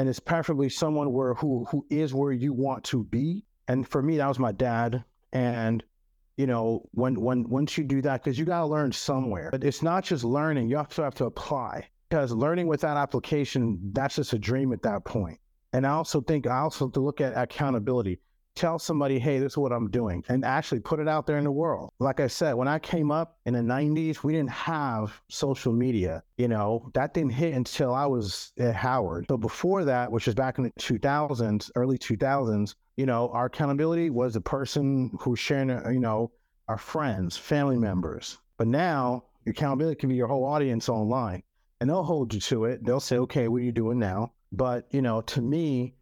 and 0.00 0.08
it's 0.08 0.18
preferably 0.18 0.70
someone 0.70 1.12
where 1.12 1.34
who 1.34 1.66
who 1.70 1.84
is 1.90 2.14
where 2.14 2.32
you 2.32 2.54
want 2.54 2.82
to 2.84 3.04
be. 3.04 3.44
And 3.68 3.86
for 3.86 4.02
me, 4.02 4.16
that 4.16 4.28
was 4.28 4.38
my 4.38 4.50
dad, 4.50 5.04
and 5.34 5.84
you 6.38 6.46
know, 6.46 6.88
when 6.92 7.20
when 7.20 7.46
once 7.50 7.76
you 7.76 7.84
do 7.84 8.00
that, 8.00 8.24
because 8.24 8.38
you 8.38 8.46
got 8.46 8.60
to 8.60 8.66
learn 8.66 8.92
somewhere. 8.92 9.50
But 9.50 9.62
it's 9.62 9.82
not 9.82 10.04
just 10.04 10.24
learning; 10.24 10.70
you 10.70 10.78
also 10.78 11.04
have 11.04 11.14
to 11.16 11.26
apply. 11.26 11.86
Because 12.08 12.32
learning 12.32 12.66
without 12.66 12.96
application, 12.96 13.78
that's 13.92 14.16
just 14.16 14.32
a 14.32 14.38
dream 14.38 14.72
at 14.72 14.80
that 14.84 15.04
point. 15.04 15.38
And 15.74 15.86
I 15.86 15.90
also 15.90 16.22
think 16.22 16.46
I 16.46 16.60
also 16.60 16.86
have 16.86 16.94
to 16.94 17.00
look 17.00 17.20
at 17.20 17.36
accountability. 17.36 18.20
Tell 18.60 18.78
somebody, 18.78 19.18
hey, 19.18 19.38
this 19.38 19.54
is 19.54 19.56
what 19.56 19.72
I'm 19.72 19.88
doing, 19.88 20.22
and 20.28 20.44
actually 20.44 20.80
put 20.80 21.00
it 21.00 21.08
out 21.08 21.26
there 21.26 21.38
in 21.38 21.44
the 21.44 21.50
world. 21.50 21.94
Like 21.98 22.20
I 22.20 22.26
said, 22.26 22.52
when 22.52 22.68
I 22.68 22.78
came 22.78 23.10
up 23.10 23.38
in 23.46 23.54
the 23.54 23.60
90s, 23.60 24.22
we 24.22 24.34
didn't 24.34 24.50
have 24.50 25.18
social 25.30 25.72
media. 25.72 26.22
You 26.36 26.48
know, 26.48 26.90
that 26.92 27.14
didn't 27.14 27.32
hit 27.32 27.54
until 27.54 27.94
I 27.94 28.04
was 28.04 28.52
at 28.58 28.76
Howard. 28.76 29.24
So 29.30 29.38
before 29.38 29.86
that, 29.86 30.12
which 30.12 30.26
was 30.26 30.34
back 30.34 30.58
in 30.58 30.64
the 30.64 30.72
2000s, 30.72 31.70
early 31.74 31.96
2000s, 31.96 32.74
you 32.98 33.06
know, 33.06 33.30
our 33.30 33.46
accountability 33.46 34.10
was 34.10 34.34
the 34.34 34.42
person 34.42 35.10
who's 35.18 35.38
sharing, 35.38 35.70
uh, 35.70 35.88
you 35.88 35.98
know, 35.98 36.30
our 36.68 36.76
friends, 36.76 37.38
family 37.38 37.78
members. 37.78 38.36
But 38.58 38.66
now 38.66 39.24
your 39.46 39.52
accountability 39.52 39.98
can 39.98 40.10
be 40.10 40.16
your 40.16 40.28
whole 40.28 40.44
audience 40.44 40.90
online 40.90 41.42
and 41.80 41.88
they'll 41.88 42.02
hold 42.02 42.34
you 42.34 42.40
to 42.40 42.66
it. 42.66 42.84
They'll 42.84 43.00
say, 43.00 43.16
okay, 43.16 43.48
what 43.48 43.62
are 43.62 43.64
you 43.64 43.72
doing 43.72 43.98
now? 43.98 44.34
But, 44.52 44.86
you 44.90 45.00
know, 45.00 45.22
to 45.22 45.40
me, 45.40 45.94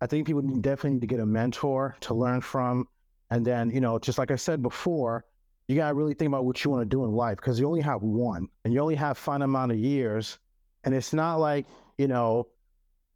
I 0.00 0.06
think 0.06 0.26
people 0.26 0.42
definitely 0.42 0.94
need 0.94 1.00
to 1.00 1.06
get 1.06 1.20
a 1.20 1.26
mentor 1.26 1.96
to 2.00 2.14
learn 2.14 2.40
from. 2.40 2.88
And 3.30 3.44
then, 3.44 3.70
you 3.70 3.80
know, 3.80 3.98
just 3.98 4.18
like 4.18 4.30
I 4.30 4.36
said 4.36 4.62
before, 4.62 5.24
you 5.68 5.76
got 5.76 5.88
to 5.88 5.94
really 5.94 6.14
think 6.14 6.28
about 6.28 6.44
what 6.44 6.62
you 6.64 6.70
want 6.70 6.82
to 6.82 6.88
do 6.88 7.04
in 7.04 7.12
life 7.12 7.36
because 7.36 7.58
you 7.58 7.66
only 7.66 7.80
have 7.80 8.02
one 8.02 8.48
and 8.64 8.72
you 8.72 8.80
only 8.80 8.94
have 8.94 9.18
fine 9.18 9.42
amount 9.42 9.72
of 9.72 9.78
years. 9.78 10.38
And 10.84 10.94
it's 10.94 11.12
not 11.12 11.36
like, 11.36 11.66
you 11.98 12.06
know, 12.06 12.46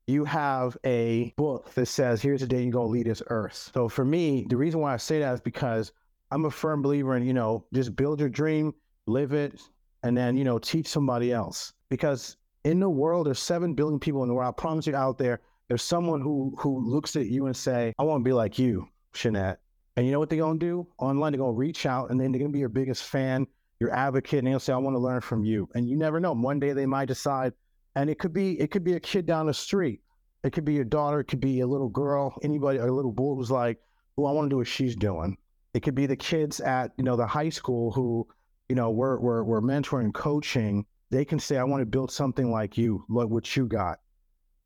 you 0.06 0.24
have 0.24 0.76
a 0.84 1.32
book 1.36 1.72
that 1.74 1.86
says, 1.86 2.20
here's 2.20 2.40
the 2.40 2.46
day 2.46 2.64
you 2.64 2.72
go 2.72 2.86
lead 2.86 3.06
this 3.06 3.22
earth. 3.28 3.70
So 3.72 3.88
for 3.88 4.04
me, 4.04 4.46
the 4.48 4.56
reason 4.56 4.80
why 4.80 4.94
I 4.94 4.96
say 4.96 5.20
that 5.20 5.34
is 5.34 5.40
because 5.40 5.92
I'm 6.32 6.44
a 6.46 6.50
firm 6.50 6.82
believer 6.82 7.16
in, 7.16 7.24
you 7.24 7.34
know, 7.34 7.64
just 7.72 7.94
build 7.94 8.18
your 8.18 8.28
dream, 8.28 8.74
live 9.06 9.32
it, 9.32 9.60
and 10.02 10.16
then, 10.16 10.36
you 10.36 10.42
know, 10.42 10.58
teach 10.58 10.88
somebody 10.88 11.32
else. 11.32 11.72
Because 11.88 12.36
in 12.64 12.80
the 12.80 12.90
world, 12.90 13.26
there's 13.26 13.38
7 13.38 13.74
billion 13.74 14.00
people 14.00 14.22
in 14.22 14.28
the 14.28 14.34
world. 14.34 14.48
I 14.48 14.60
promise 14.60 14.86
you 14.86 14.96
out 14.96 15.18
there, 15.18 15.40
there's 15.70 15.82
someone 15.82 16.20
who 16.20 16.54
who 16.58 16.86
looks 16.86 17.16
at 17.16 17.26
you 17.26 17.46
and 17.46 17.56
say, 17.56 17.94
I 17.98 18.02
want 18.02 18.20
to 18.20 18.28
be 18.28 18.34
like 18.34 18.58
you, 18.58 18.86
Shanette. 19.14 19.56
And 19.96 20.04
you 20.04 20.12
know 20.12 20.18
what 20.18 20.28
they're 20.28 20.44
to 20.44 20.58
do? 20.58 20.86
Online, 20.98 21.32
they're 21.32 21.40
to 21.40 21.50
reach 21.52 21.86
out 21.86 22.10
and 22.10 22.20
then 22.20 22.30
they're 22.30 22.42
to 22.42 22.48
be 22.48 22.58
your 22.58 22.68
biggest 22.68 23.04
fan, 23.04 23.46
your 23.80 23.90
advocate, 23.94 24.40
and 24.40 24.48
they'll 24.48 24.60
say, 24.60 24.74
I 24.74 24.76
want 24.76 24.94
to 24.94 25.00
learn 25.00 25.22
from 25.22 25.44
you. 25.44 25.68
And 25.74 25.88
you 25.88 25.96
never 25.96 26.20
know. 26.20 26.32
One 26.32 26.60
day 26.60 26.74
they 26.74 26.86
might 26.86 27.06
decide, 27.06 27.54
and 27.96 28.10
it 28.10 28.18
could 28.18 28.34
be 28.34 28.60
it 28.60 28.70
could 28.70 28.84
be 28.84 28.94
a 28.94 29.00
kid 29.00 29.24
down 29.24 29.46
the 29.46 29.54
street 29.54 30.02
it 30.42 30.52
could 30.52 30.64
be 30.64 30.74
your 30.74 30.84
daughter, 30.84 31.20
it 31.20 31.24
could 31.24 31.40
be 31.40 31.60
a 31.60 31.66
little 31.66 31.88
girl, 31.88 32.34
anybody, 32.42 32.78
a 32.78 32.86
little 32.86 33.12
boy 33.12 33.34
who's 33.34 33.50
like, 33.50 33.78
Oh, 34.16 34.26
I 34.26 34.32
want 34.32 34.46
to 34.46 34.50
do 34.50 34.58
what 34.58 34.66
she's 34.66 34.96
doing." 34.96 35.38
It 35.72 35.80
could 35.80 35.94
be 35.94 36.06
the 36.06 36.16
kids 36.16 36.60
at 36.60 36.92
you 36.98 37.04
know 37.04 37.16
the 37.16 37.26
high 37.26 37.48
school 37.48 37.92
who, 37.92 38.26
you 38.68 38.74
know, 38.74 38.90
we're 38.90 39.18
we're, 39.18 39.44
we're 39.44 39.60
mentoring, 39.60 40.12
coaching. 40.12 40.84
They 41.10 41.24
can 41.24 41.38
say, 41.38 41.56
"I 41.56 41.64
want 41.64 41.80
to 41.80 41.86
build 41.86 42.10
something 42.10 42.50
like 42.50 42.76
you, 42.76 43.04
like 43.08 43.28
what 43.28 43.56
you 43.56 43.66
got," 43.66 44.00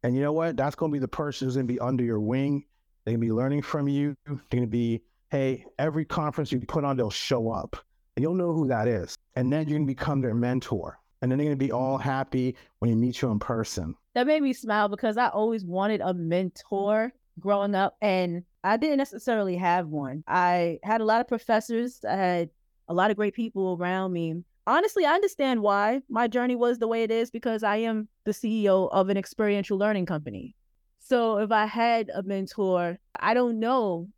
And 0.04 0.14
you 0.14 0.20
know 0.20 0.32
what? 0.32 0.58
That's 0.58 0.76
going 0.76 0.92
to 0.92 0.92
be 0.92 0.98
the 1.00 1.08
person 1.08 1.46
who's 1.46 1.54
going 1.54 1.66
to 1.66 1.72
be 1.72 1.80
under 1.80 2.04
your 2.04 2.20
wing. 2.20 2.66
They're 3.04 3.12
going 3.12 3.22
to 3.22 3.26
be 3.26 3.32
learning 3.32 3.62
from 3.62 3.88
you. 3.88 4.14
They're 4.26 4.38
going 4.50 4.62
to 4.62 4.68
be, 4.68 5.02
hey, 5.30 5.64
every 5.78 6.04
conference 6.04 6.52
you 6.52 6.60
put 6.60 6.84
on, 6.84 6.98
they'll 6.98 7.10
show 7.10 7.50
up. 7.50 7.74
And 8.14 8.22
you'll 8.22 8.34
know 8.34 8.52
who 8.52 8.68
that 8.68 8.86
is. 8.86 9.16
And 9.34 9.50
then 9.50 9.66
you're 9.66 9.78
going 9.78 9.88
to 9.88 9.90
become 9.90 10.20
their 10.20 10.34
mentor. 10.34 11.00
And 11.22 11.32
then 11.32 11.38
they're 11.38 11.46
going 11.46 11.58
to 11.58 11.64
be 11.64 11.72
all 11.72 11.96
happy 11.96 12.54
when 12.80 12.90
you 12.90 12.96
meet 12.96 13.22
you 13.22 13.30
in 13.30 13.38
person. 13.38 13.94
That 14.14 14.26
made 14.26 14.42
me 14.42 14.52
smile 14.52 14.88
because 14.88 15.16
I 15.16 15.28
always 15.28 15.64
wanted 15.64 16.02
a 16.02 16.12
mentor 16.12 17.14
growing 17.40 17.74
up 17.74 17.96
and 18.02 18.44
I 18.62 18.76
didn't 18.76 18.98
necessarily 18.98 19.56
have 19.56 19.88
one. 19.88 20.22
I 20.28 20.80
had 20.82 21.00
a 21.00 21.04
lot 21.04 21.22
of 21.22 21.28
professors, 21.28 22.04
I 22.04 22.14
had 22.14 22.50
a 22.88 22.94
lot 22.94 23.10
of 23.10 23.16
great 23.16 23.34
people 23.34 23.78
around 23.80 24.12
me. 24.12 24.44
Honestly, 24.66 25.04
I 25.04 25.12
understand 25.12 25.60
why 25.60 26.00
my 26.08 26.26
journey 26.26 26.56
was 26.56 26.78
the 26.78 26.88
way 26.88 27.02
it 27.02 27.10
is 27.10 27.30
because 27.30 27.62
I 27.62 27.76
am 27.76 28.08
the 28.24 28.32
CEO 28.32 28.88
of 28.92 29.10
an 29.10 29.16
experiential 29.16 29.76
learning 29.76 30.06
company. 30.06 30.54
So 30.98 31.38
if 31.38 31.52
I 31.52 31.66
had 31.66 32.10
a 32.14 32.22
mentor, 32.22 32.98
I 33.20 33.34
don't 33.34 33.60
know, 33.60 34.08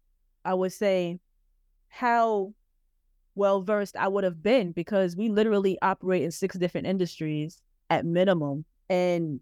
I 0.45 0.55
would 0.55 0.73
say 0.73 1.19
how 1.89 2.55
well 3.35 3.61
versed 3.63 3.97
I 3.97 4.07
would 4.07 4.23
have 4.23 4.43
been 4.43 4.71
because 4.71 5.17
we 5.17 5.29
literally 5.29 5.79
operate 5.83 6.23
in 6.23 6.31
six 6.31 6.57
different 6.57 6.87
industries 6.87 7.61
at 7.91 8.07
minimum. 8.07 8.65
And 8.89 9.41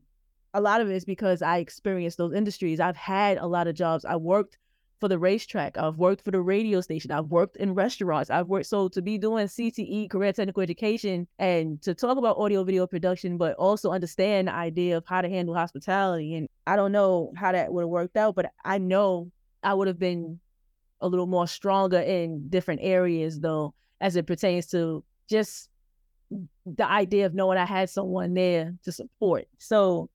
a 0.54 0.60
lot 0.60 0.80
of 0.80 0.88
it 0.88 0.94
is 0.94 1.04
because 1.04 1.42
I 1.42 1.58
experienced 1.58 2.16
those 2.16 2.32
industries. 2.32 2.80
I've 2.80 2.96
had 2.96 3.36
a 3.36 3.46
lot 3.46 3.66
of 3.66 3.74
jobs. 3.74 4.06
I 4.06 4.16
worked 4.16 4.56
for 5.04 5.08
the 5.08 5.18
racetrack. 5.18 5.76
I've 5.76 5.98
worked 5.98 6.24
for 6.24 6.30
the 6.30 6.40
radio 6.40 6.80
station. 6.80 7.10
I've 7.10 7.26
worked 7.26 7.56
in 7.56 7.74
restaurants. 7.74 8.30
I've 8.30 8.46
worked 8.46 8.64
so 8.64 8.88
to 8.88 9.02
be 9.02 9.18
doing 9.18 9.48
CTE, 9.48 10.08
career 10.08 10.32
technical 10.32 10.62
education, 10.62 11.28
and 11.38 11.82
to 11.82 11.92
talk 11.92 12.16
about 12.16 12.38
audio 12.38 12.64
video 12.64 12.86
production, 12.86 13.36
but 13.36 13.54
also 13.56 13.90
understand 13.90 14.48
the 14.48 14.54
idea 14.54 14.96
of 14.96 15.04
how 15.06 15.20
to 15.20 15.28
handle 15.28 15.54
hospitality. 15.54 16.36
And 16.36 16.48
I 16.66 16.76
don't 16.76 16.90
know 16.90 17.34
how 17.36 17.52
that 17.52 17.70
would 17.70 17.82
have 17.82 17.90
worked 17.90 18.16
out, 18.16 18.34
but 18.34 18.50
I 18.64 18.78
know 18.78 19.30
I 19.62 19.74
would 19.74 19.88
have 19.88 19.98
been 19.98 20.40
a 21.02 21.06
little 21.06 21.26
more 21.26 21.46
stronger 21.46 22.00
in 22.00 22.48
different 22.48 22.80
areas 22.82 23.40
though, 23.40 23.74
as 24.00 24.16
it 24.16 24.26
pertains 24.26 24.68
to 24.68 25.04
just 25.28 25.68
the 26.64 26.90
idea 26.90 27.26
of 27.26 27.34
knowing 27.34 27.58
I 27.58 27.66
had 27.66 27.90
someone 27.90 28.32
there 28.32 28.72
to 28.84 28.90
support. 28.90 29.48
So 29.58 30.08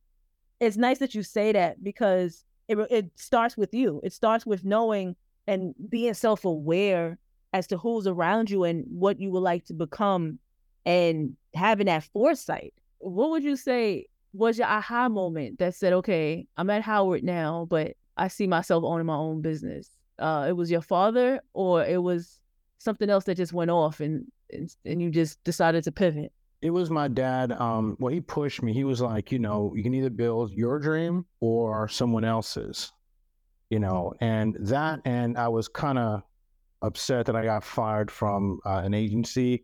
it's 0.59 0.77
nice 0.77 0.97
that 0.97 1.13
you 1.13 1.21
say 1.21 1.51
that 1.51 1.83
because 1.83 2.43
it 2.69 2.77
it 2.89 3.11
starts 3.15 3.57
with 3.57 3.73
you. 3.73 3.99
It 4.03 4.13
starts 4.13 4.45
with 4.45 4.63
knowing 4.63 5.15
and 5.47 5.73
being 5.89 6.13
self 6.13 6.45
aware 6.45 7.17
as 7.51 7.65
to 7.67 7.77
who's 7.77 8.05
around 8.05 8.49
you 8.49 8.63
and 8.63 8.85
what 8.87 9.19
you 9.19 9.31
would 9.31 9.41
like 9.41 9.65
to 9.65 9.73
become, 9.73 10.39
and 10.85 11.35
having 11.55 11.87
that 11.87 12.03
foresight. 12.03 12.73
What 12.99 13.31
would 13.31 13.43
you 13.43 13.55
say 13.55 14.05
was 14.33 14.59
your 14.59 14.67
aha 14.67 15.09
moment 15.09 15.57
that 15.59 15.75
said, 15.75 15.93
"Okay, 15.93 16.47
I'm 16.57 16.69
at 16.69 16.83
Howard 16.83 17.23
now, 17.23 17.65
but 17.69 17.93
I 18.15 18.27
see 18.27 18.45
myself 18.47 18.83
owning 18.83 19.07
my 19.07 19.15
own 19.15 19.41
business"? 19.41 19.89
Uh, 20.19 20.45
it 20.47 20.53
was 20.53 20.69
your 20.69 20.81
father, 20.81 21.41
or 21.53 21.83
it 21.83 22.03
was 22.03 22.39
something 22.77 23.09
else 23.09 23.23
that 23.25 23.35
just 23.35 23.53
went 23.53 23.71
off, 23.71 23.99
and 23.99 24.31
and, 24.51 24.73
and 24.85 25.01
you 25.01 25.09
just 25.09 25.43
decided 25.43 25.83
to 25.85 25.91
pivot. 25.91 26.31
It 26.61 26.71
was 26.71 26.89
my 26.89 27.07
dad. 27.07 27.53
Um, 27.53 27.95
well, 27.99 28.13
he 28.13 28.19
pushed 28.19 28.61
me. 28.61 28.73
He 28.73 28.83
was 28.83 29.01
like, 29.01 29.31
you 29.31 29.39
know, 29.39 29.73
you 29.75 29.83
can 29.83 29.93
either 29.93 30.09
build 30.09 30.51
your 30.51 30.79
dream 30.79 31.25
or 31.39 31.87
someone 31.87 32.25
else's, 32.25 32.91
you 33.69 33.79
know, 33.79 34.13
and 34.19 34.57
that, 34.59 34.99
and 35.05 35.37
I 35.37 35.47
was 35.47 35.69
kind 35.69 35.97
of 35.97 36.23
upset 36.81 37.25
that 37.27 37.35
I 37.35 37.43
got 37.45 37.63
fired 37.63 38.11
from 38.11 38.59
uh, 38.65 38.81
an 38.83 38.93
agency 38.93 39.63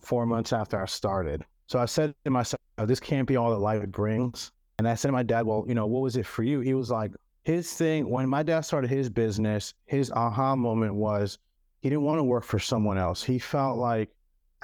four 0.00 0.24
months 0.24 0.52
after 0.52 0.80
I 0.80 0.86
started. 0.86 1.44
So 1.66 1.80
I 1.80 1.86
said 1.86 2.14
to 2.24 2.30
myself, 2.30 2.60
this 2.84 3.00
can't 3.00 3.26
be 3.26 3.36
all 3.36 3.50
that 3.50 3.58
life 3.58 3.86
brings. 3.88 4.52
And 4.78 4.86
I 4.86 4.94
said 4.94 5.08
to 5.08 5.12
my 5.12 5.24
dad, 5.24 5.46
well, 5.46 5.64
you 5.66 5.74
know, 5.74 5.86
what 5.86 6.02
was 6.02 6.16
it 6.16 6.26
for 6.26 6.44
you? 6.44 6.60
He 6.60 6.74
was 6.74 6.90
like, 6.90 7.10
his 7.42 7.72
thing, 7.72 8.08
when 8.08 8.28
my 8.28 8.42
dad 8.42 8.60
started 8.60 8.90
his 8.90 9.08
business, 9.08 9.74
his 9.86 10.12
aha 10.12 10.54
moment 10.54 10.94
was 10.94 11.38
he 11.80 11.88
didn't 11.88 12.04
want 12.04 12.18
to 12.18 12.24
work 12.24 12.44
for 12.44 12.58
someone 12.58 12.98
else. 12.98 13.22
He 13.22 13.38
felt 13.38 13.78
like 13.78 14.10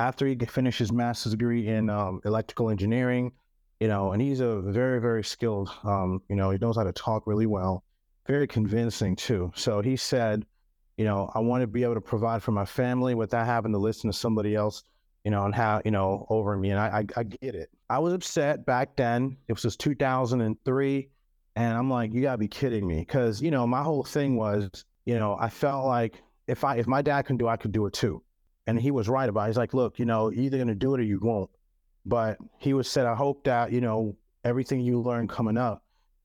after 0.02 0.26
he 0.26 0.36
finished 0.36 0.80
his 0.80 0.92
master's 0.92 1.32
degree 1.32 1.68
in 1.68 1.88
um, 1.88 2.20
electrical 2.24 2.70
engineering, 2.70 3.30
you 3.78 3.86
know, 3.86 4.12
and 4.12 4.20
he's 4.20 4.40
a 4.40 4.60
very, 4.60 5.00
very 5.00 5.22
skilled, 5.22 5.70
um, 5.84 6.20
you 6.28 6.34
know, 6.34 6.50
he 6.50 6.58
knows 6.58 6.76
how 6.76 6.82
to 6.82 6.92
talk 6.92 7.24
really 7.26 7.46
well, 7.46 7.84
very 8.26 8.48
convincing 8.48 9.14
too. 9.14 9.52
So 9.54 9.80
he 9.80 9.96
said, 9.96 10.44
you 10.96 11.04
know, 11.04 11.30
I 11.34 11.38
want 11.38 11.62
to 11.62 11.68
be 11.68 11.84
able 11.84 11.94
to 11.94 12.00
provide 12.00 12.42
for 12.42 12.50
my 12.50 12.64
family 12.64 13.14
without 13.14 13.46
having 13.46 13.70
to 13.72 13.78
listen 13.78 14.10
to 14.10 14.16
somebody 14.16 14.56
else, 14.56 14.82
you 15.24 15.30
know, 15.30 15.44
and 15.44 15.54
how, 15.54 15.80
you 15.84 15.92
know, 15.92 16.26
over 16.28 16.56
me. 16.56 16.70
And 16.70 16.80
I, 16.80 16.86
I, 16.98 17.20
I 17.20 17.22
get 17.22 17.54
it. 17.54 17.70
I 17.88 18.00
was 18.00 18.12
upset 18.12 18.66
back 18.66 18.96
then. 18.96 19.36
It 19.46 19.52
was 19.52 19.62
just 19.62 19.78
2003. 19.78 21.08
And 21.54 21.78
I'm 21.78 21.90
like, 21.90 22.12
you 22.12 22.22
gotta 22.22 22.38
be 22.38 22.48
kidding 22.48 22.86
me. 22.86 23.04
Cause, 23.04 23.40
you 23.40 23.52
know, 23.52 23.68
my 23.68 23.82
whole 23.82 24.02
thing 24.02 24.36
was, 24.36 24.84
you 25.04 25.18
know, 25.18 25.36
I 25.38 25.48
felt 25.48 25.86
like 25.86 26.22
if 26.48 26.64
I, 26.64 26.76
if 26.76 26.88
my 26.88 27.02
dad 27.02 27.22
can 27.22 27.36
do, 27.36 27.46
I 27.46 27.56
could 27.56 27.72
do 27.72 27.86
it 27.86 27.92
too 27.92 28.22
and 28.66 28.80
he 28.80 28.90
was 28.90 29.08
right 29.08 29.28
about 29.28 29.44
it. 29.44 29.46
He's 29.48 29.56
like, 29.56 29.74
look, 29.74 29.98
you 29.98 30.04
know, 30.04 30.30
you're 30.30 30.44
either 30.44 30.58
going 30.58 30.68
to 30.68 30.74
do 30.74 30.94
it 30.94 31.00
or 31.00 31.04
you 31.04 31.18
won't. 31.20 31.50
But 32.04 32.38
he 32.58 32.74
was 32.74 32.88
said, 32.88 33.06
I 33.06 33.14
hope 33.14 33.44
that, 33.44 33.72
you 33.72 33.80
know, 33.80 34.16
everything 34.44 34.80
you 34.80 35.00
learn 35.00 35.28
coming 35.28 35.56
up, 35.56 35.84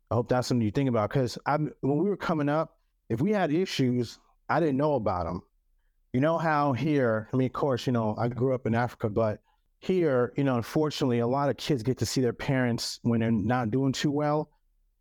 I 0.10 0.16
hope 0.16 0.30
that's 0.30 0.48
something 0.48 0.66
you 0.66 0.72
think 0.72 0.90
about. 0.90 1.10
Because 1.10 1.38
I 1.46 1.58
when 1.58 1.98
we 1.98 2.10
were 2.10 2.18
coming 2.18 2.50
up, 2.50 2.78
if 3.10 3.22
we 3.22 3.32
had 3.32 3.52
issues, 3.52 4.20
I 4.50 4.60
didn't 4.60 4.78
know 4.78 4.96
about 4.96 5.26
them. 5.26 5.42
You 6.14 6.22
know 6.22 6.38
how 6.38 6.74
here, 6.74 7.30
I 7.32 7.38
mean, 7.38 7.48
of 7.48 7.54
course, 7.54 7.86
you 7.86 7.94
know, 7.94 8.16
I 8.18 8.28
grew 8.28 8.56
up 8.56 8.66
in 8.66 8.74
Africa, 8.74 9.10
but 9.10 9.40
here, 9.80 10.34
you 10.36 10.44
know, 10.44 10.56
unfortunately, 10.56 11.20
a 11.20 11.28
lot 11.28 11.50
of 11.50 11.58
kids 11.58 11.84
get 11.84 11.98
to 12.00 12.06
see 12.06 12.22
their 12.22 12.34
parents 12.34 13.00
when 13.04 13.20
they're 13.20 13.32
not 13.32 13.70
doing 13.70 13.92
too 13.92 14.10
well. 14.10 14.50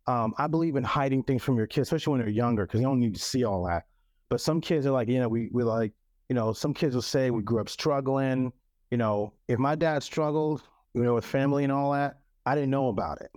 Um, 0.05 0.33
I 0.37 0.47
believe 0.47 0.75
in 0.75 0.83
hiding 0.83 1.23
things 1.23 1.43
from 1.43 1.57
your 1.57 1.67
kids, 1.67 1.87
especially 1.87 2.11
when 2.11 2.21
they're 2.21 2.29
younger, 2.29 2.65
because 2.65 2.79
they 2.79 2.85
don't 2.85 2.99
need 2.99 3.15
to 3.15 3.21
see 3.21 3.43
all 3.43 3.65
that. 3.65 3.87
But 4.29 4.41
some 4.41 4.61
kids 4.61 4.85
are 4.85 4.91
like, 4.91 5.07
you 5.07 5.19
know, 5.19 5.27
we 5.27 5.49
we 5.51 5.63
like 5.63 5.93
you 6.29 6.35
know, 6.35 6.53
some 6.53 6.73
kids 6.73 6.95
will 6.95 7.01
say 7.01 7.31
we 7.31 7.41
grew 7.41 7.59
up 7.61 7.69
struggling. 7.69 8.51
You 8.91 8.97
know, 8.97 9.33
if 9.47 9.59
my 9.59 9.75
dad 9.75 10.03
struggled, 10.03 10.63
you 10.93 11.03
know, 11.03 11.15
with 11.15 11.25
family 11.25 11.63
and 11.63 11.71
all 11.71 11.91
that, 11.93 12.19
I 12.45 12.55
didn't 12.55 12.69
know 12.69 12.89
about 12.89 13.21
it 13.21 13.31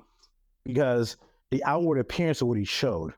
because 0.64 1.16
the 1.50 1.62
outward 1.64 1.98
appearance 1.98 2.40
of 2.40 2.48
what 2.48 2.58
he 2.58 2.64
showed. 2.64 3.12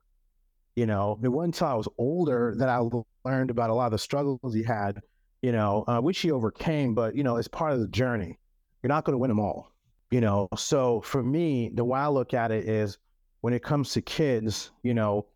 You 0.74 0.86
know, 0.86 1.18
it 1.22 1.28
wasn't 1.28 1.54
until 1.54 1.66
I 1.68 1.74
was 1.74 1.88
older 1.98 2.54
that 2.56 2.68
I 2.70 2.80
learned 3.28 3.50
about 3.50 3.68
a 3.68 3.74
lot 3.74 3.86
of 3.86 3.92
the 3.92 3.98
struggles 3.98 4.54
he 4.54 4.62
had, 4.62 5.02
you 5.42 5.52
know, 5.52 5.84
uh, 5.86 6.00
which 6.00 6.18
he 6.20 6.30
overcame, 6.30 6.94
but, 6.94 7.14
you 7.14 7.22
know, 7.22 7.36
it's 7.36 7.48
part 7.48 7.74
of 7.74 7.80
the 7.80 7.88
journey. 7.88 8.38
You're 8.82 8.88
not 8.88 9.04
going 9.04 9.12
to 9.12 9.18
win 9.18 9.28
them 9.28 9.38
all, 9.38 9.70
you 10.10 10.22
know. 10.22 10.48
So 10.56 11.02
for 11.02 11.22
me, 11.22 11.70
the 11.74 11.84
way 11.84 12.00
I 12.00 12.08
look 12.08 12.32
at 12.32 12.50
it 12.50 12.66
is 12.66 12.96
when 13.42 13.52
it 13.52 13.62
comes 13.62 13.92
to 13.92 14.00
kids, 14.00 14.70
you 14.82 14.94
know, 14.94 15.26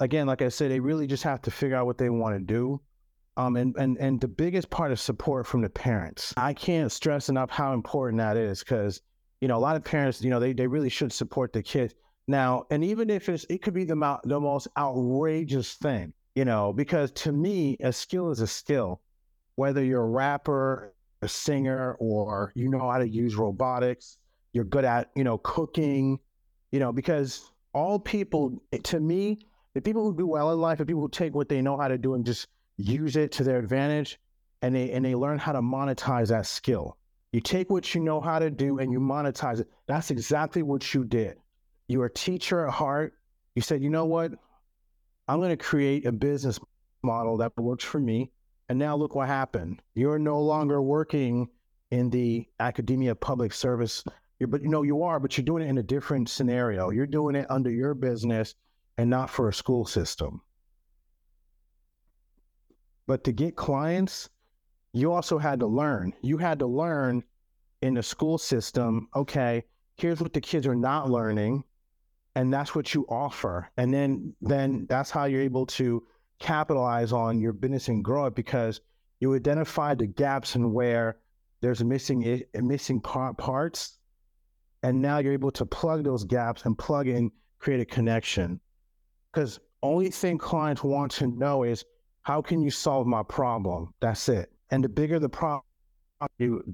again, 0.00 0.26
like 0.26 0.42
I 0.42 0.48
said, 0.48 0.72
they 0.72 0.80
really 0.80 1.06
just 1.06 1.22
have 1.22 1.40
to 1.42 1.52
figure 1.52 1.76
out 1.76 1.86
what 1.86 1.98
they 1.98 2.10
want 2.10 2.34
to 2.34 2.40
do 2.40 2.80
um, 3.36 3.56
and, 3.56 3.74
and, 3.76 3.96
and 3.98 4.20
the 4.20 4.28
biggest 4.28 4.70
part 4.70 4.92
is 4.92 5.00
support 5.00 5.46
from 5.46 5.62
the 5.62 5.70
parents. 5.70 6.34
I 6.36 6.52
can't 6.52 6.90
stress 6.90 7.28
enough 7.28 7.50
how 7.50 7.72
important 7.72 8.18
that 8.18 8.36
is 8.36 8.60
because, 8.60 9.00
you 9.40 9.48
know, 9.48 9.56
a 9.56 9.58
lot 9.60 9.76
of 9.76 9.84
parents, 9.84 10.22
you 10.22 10.30
know, 10.30 10.40
they, 10.40 10.52
they 10.52 10.66
really 10.66 10.88
should 10.88 11.12
support 11.12 11.52
the 11.52 11.62
kids. 11.62 11.94
Now, 12.28 12.66
and 12.70 12.84
even 12.84 13.10
if 13.10 13.28
it's, 13.28 13.46
it 13.48 13.62
could 13.62 13.74
be 13.74 13.84
the, 13.84 14.18
the 14.24 14.40
most 14.40 14.68
outrageous 14.76 15.74
thing, 15.74 16.12
you 16.34 16.44
know, 16.44 16.72
because 16.72 17.10
to 17.12 17.32
me, 17.32 17.76
a 17.80 17.92
skill 17.92 18.30
is 18.30 18.40
a 18.40 18.46
skill. 18.46 19.00
Whether 19.56 19.84
you're 19.84 20.02
a 20.02 20.08
rapper, 20.08 20.94
a 21.22 21.28
singer, 21.28 21.96
or 21.98 22.52
you 22.54 22.68
know 22.68 22.90
how 22.90 22.98
to 22.98 23.08
use 23.08 23.36
robotics, 23.36 24.18
you're 24.52 24.64
good 24.64 24.84
at, 24.84 25.10
you 25.14 25.24
know, 25.24 25.38
cooking, 25.38 26.18
you 26.72 26.78
know, 26.78 26.92
because 26.92 27.50
all 27.72 27.98
people, 27.98 28.62
to 28.84 29.00
me, 29.00 29.40
the 29.74 29.80
people 29.80 30.04
who 30.04 30.16
do 30.16 30.26
well 30.26 30.52
in 30.52 30.60
life 30.60 30.78
the 30.78 30.86
people 30.86 31.02
who 31.02 31.08
take 31.08 31.34
what 31.34 31.48
they 31.48 31.62
know 31.62 31.76
how 31.76 31.88
to 31.88 31.98
do 31.98 32.14
and 32.14 32.24
just 32.24 32.48
use 32.80 33.16
it 33.16 33.32
to 33.32 33.44
their 33.44 33.58
advantage, 33.58 34.18
and 34.62 34.74
they 34.74 34.90
and 34.90 35.04
they 35.04 35.14
learn 35.14 35.38
how 35.38 35.52
to 35.52 35.60
monetize 35.60 36.28
that 36.28 36.46
skill. 36.46 36.96
You 37.32 37.40
take 37.40 37.70
what 37.70 37.94
you 37.94 38.00
know 38.00 38.20
how 38.20 38.40
to 38.40 38.50
do 38.50 38.78
and 38.78 38.90
you 38.90 38.98
monetize 38.98 39.60
it. 39.60 39.68
That's 39.86 40.10
exactly 40.10 40.62
what 40.62 40.92
you 40.92 41.04
did. 41.04 41.36
You're 41.86 42.06
a 42.06 42.12
teacher 42.12 42.66
at 42.66 42.72
heart. 42.72 43.14
You 43.54 43.62
said, 43.62 43.82
you 43.82 43.90
know 43.90 44.04
what? 44.04 44.32
I'm 45.28 45.38
going 45.38 45.50
to 45.50 45.56
create 45.56 46.06
a 46.06 46.12
business 46.12 46.58
model 47.02 47.36
that 47.38 47.56
works 47.56 47.84
for 47.84 48.00
me. 48.00 48.32
And 48.68 48.78
now 48.78 48.96
look 48.96 49.14
what 49.14 49.28
happened. 49.28 49.80
You're 49.94 50.18
no 50.18 50.40
longer 50.40 50.82
working 50.82 51.48
in 51.90 52.10
the 52.10 52.46
academia 52.58 53.14
public 53.14 53.52
service. 53.52 54.04
You're, 54.38 54.48
but 54.48 54.62
you 54.62 54.68
know 54.68 54.82
you 54.82 55.02
are, 55.02 55.20
but 55.20 55.36
you're 55.36 55.44
doing 55.44 55.62
it 55.62 55.68
in 55.68 55.78
a 55.78 55.82
different 55.82 56.28
scenario. 56.28 56.90
You're 56.90 57.06
doing 57.06 57.36
it 57.36 57.50
under 57.50 57.70
your 57.70 57.94
business 57.94 58.54
and 58.98 59.08
not 59.08 59.30
for 59.30 59.48
a 59.48 59.54
school 59.54 59.84
system. 59.84 60.40
But 63.10 63.24
to 63.24 63.32
get 63.32 63.56
clients, 63.56 64.30
you 64.92 65.10
also 65.10 65.36
had 65.36 65.58
to 65.58 65.66
learn. 65.66 66.12
You 66.22 66.38
had 66.38 66.60
to 66.60 66.66
learn 66.68 67.24
in 67.82 67.94
the 67.94 68.04
school 68.04 68.38
system, 68.38 69.08
okay, 69.16 69.64
here's 69.96 70.20
what 70.20 70.32
the 70.32 70.40
kids 70.40 70.64
are 70.64 70.76
not 70.76 71.10
learning, 71.10 71.64
and 72.36 72.54
that's 72.54 72.72
what 72.72 72.94
you 72.94 73.06
offer. 73.08 73.68
And 73.76 73.92
then 73.92 74.32
then 74.40 74.86
that's 74.88 75.10
how 75.10 75.24
you're 75.24 75.40
able 75.40 75.66
to 75.80 76.06
capitalize 76.38 77.10
on 77.10 77.40
your 77.40 77.52
business 77.52 77.88
and 77.88 78.04
grow 78.04 78.26
it 78.26 78.36
because 78.36 78.80
you 79.18 79.34
identify 79.34 79.96
the 79.96 80.06
gaps 80.06 80.54
and 80.54 80.72
where 80.72 81.16
there's 81.62 81.82
missing 81.82 82.44
missing 82.54 83.00
parts 83.00 83.98
and 84.84 85.02
now 85.02 85.18
you're 85.18 85.32
able 85.32 85.50
to 85.50 85.66
plug 85.66 86.04
those 86.04 86.22
gaps 86.22 86.64
and 86.64 86.78
plug 86.78 87.08
in 87.08 87.32
create 87.58 87.80
a 87.80 87.84
connection. 87.84 88.60
Because 89.32 89.58
only 89.82 90.10
thing 90.10 90.38
clients 90.38 90.84
want 90.84 91.10
to 91.10 91.26
know 91.26 91.64
is 91.64 91.84
how 92.22 92.42
can 92.42 92.62
you 92.62 92.70
solve 92.70 93.06
my 93.06 93.22
problem? 93.22 93.94
That's 94.00 94.28
it. 94.28 94.52
And 94.70 94.84
the 94.84 94.88
bigger 94.88 95.18
the 95.18 95.28
problem, 95.28 95.64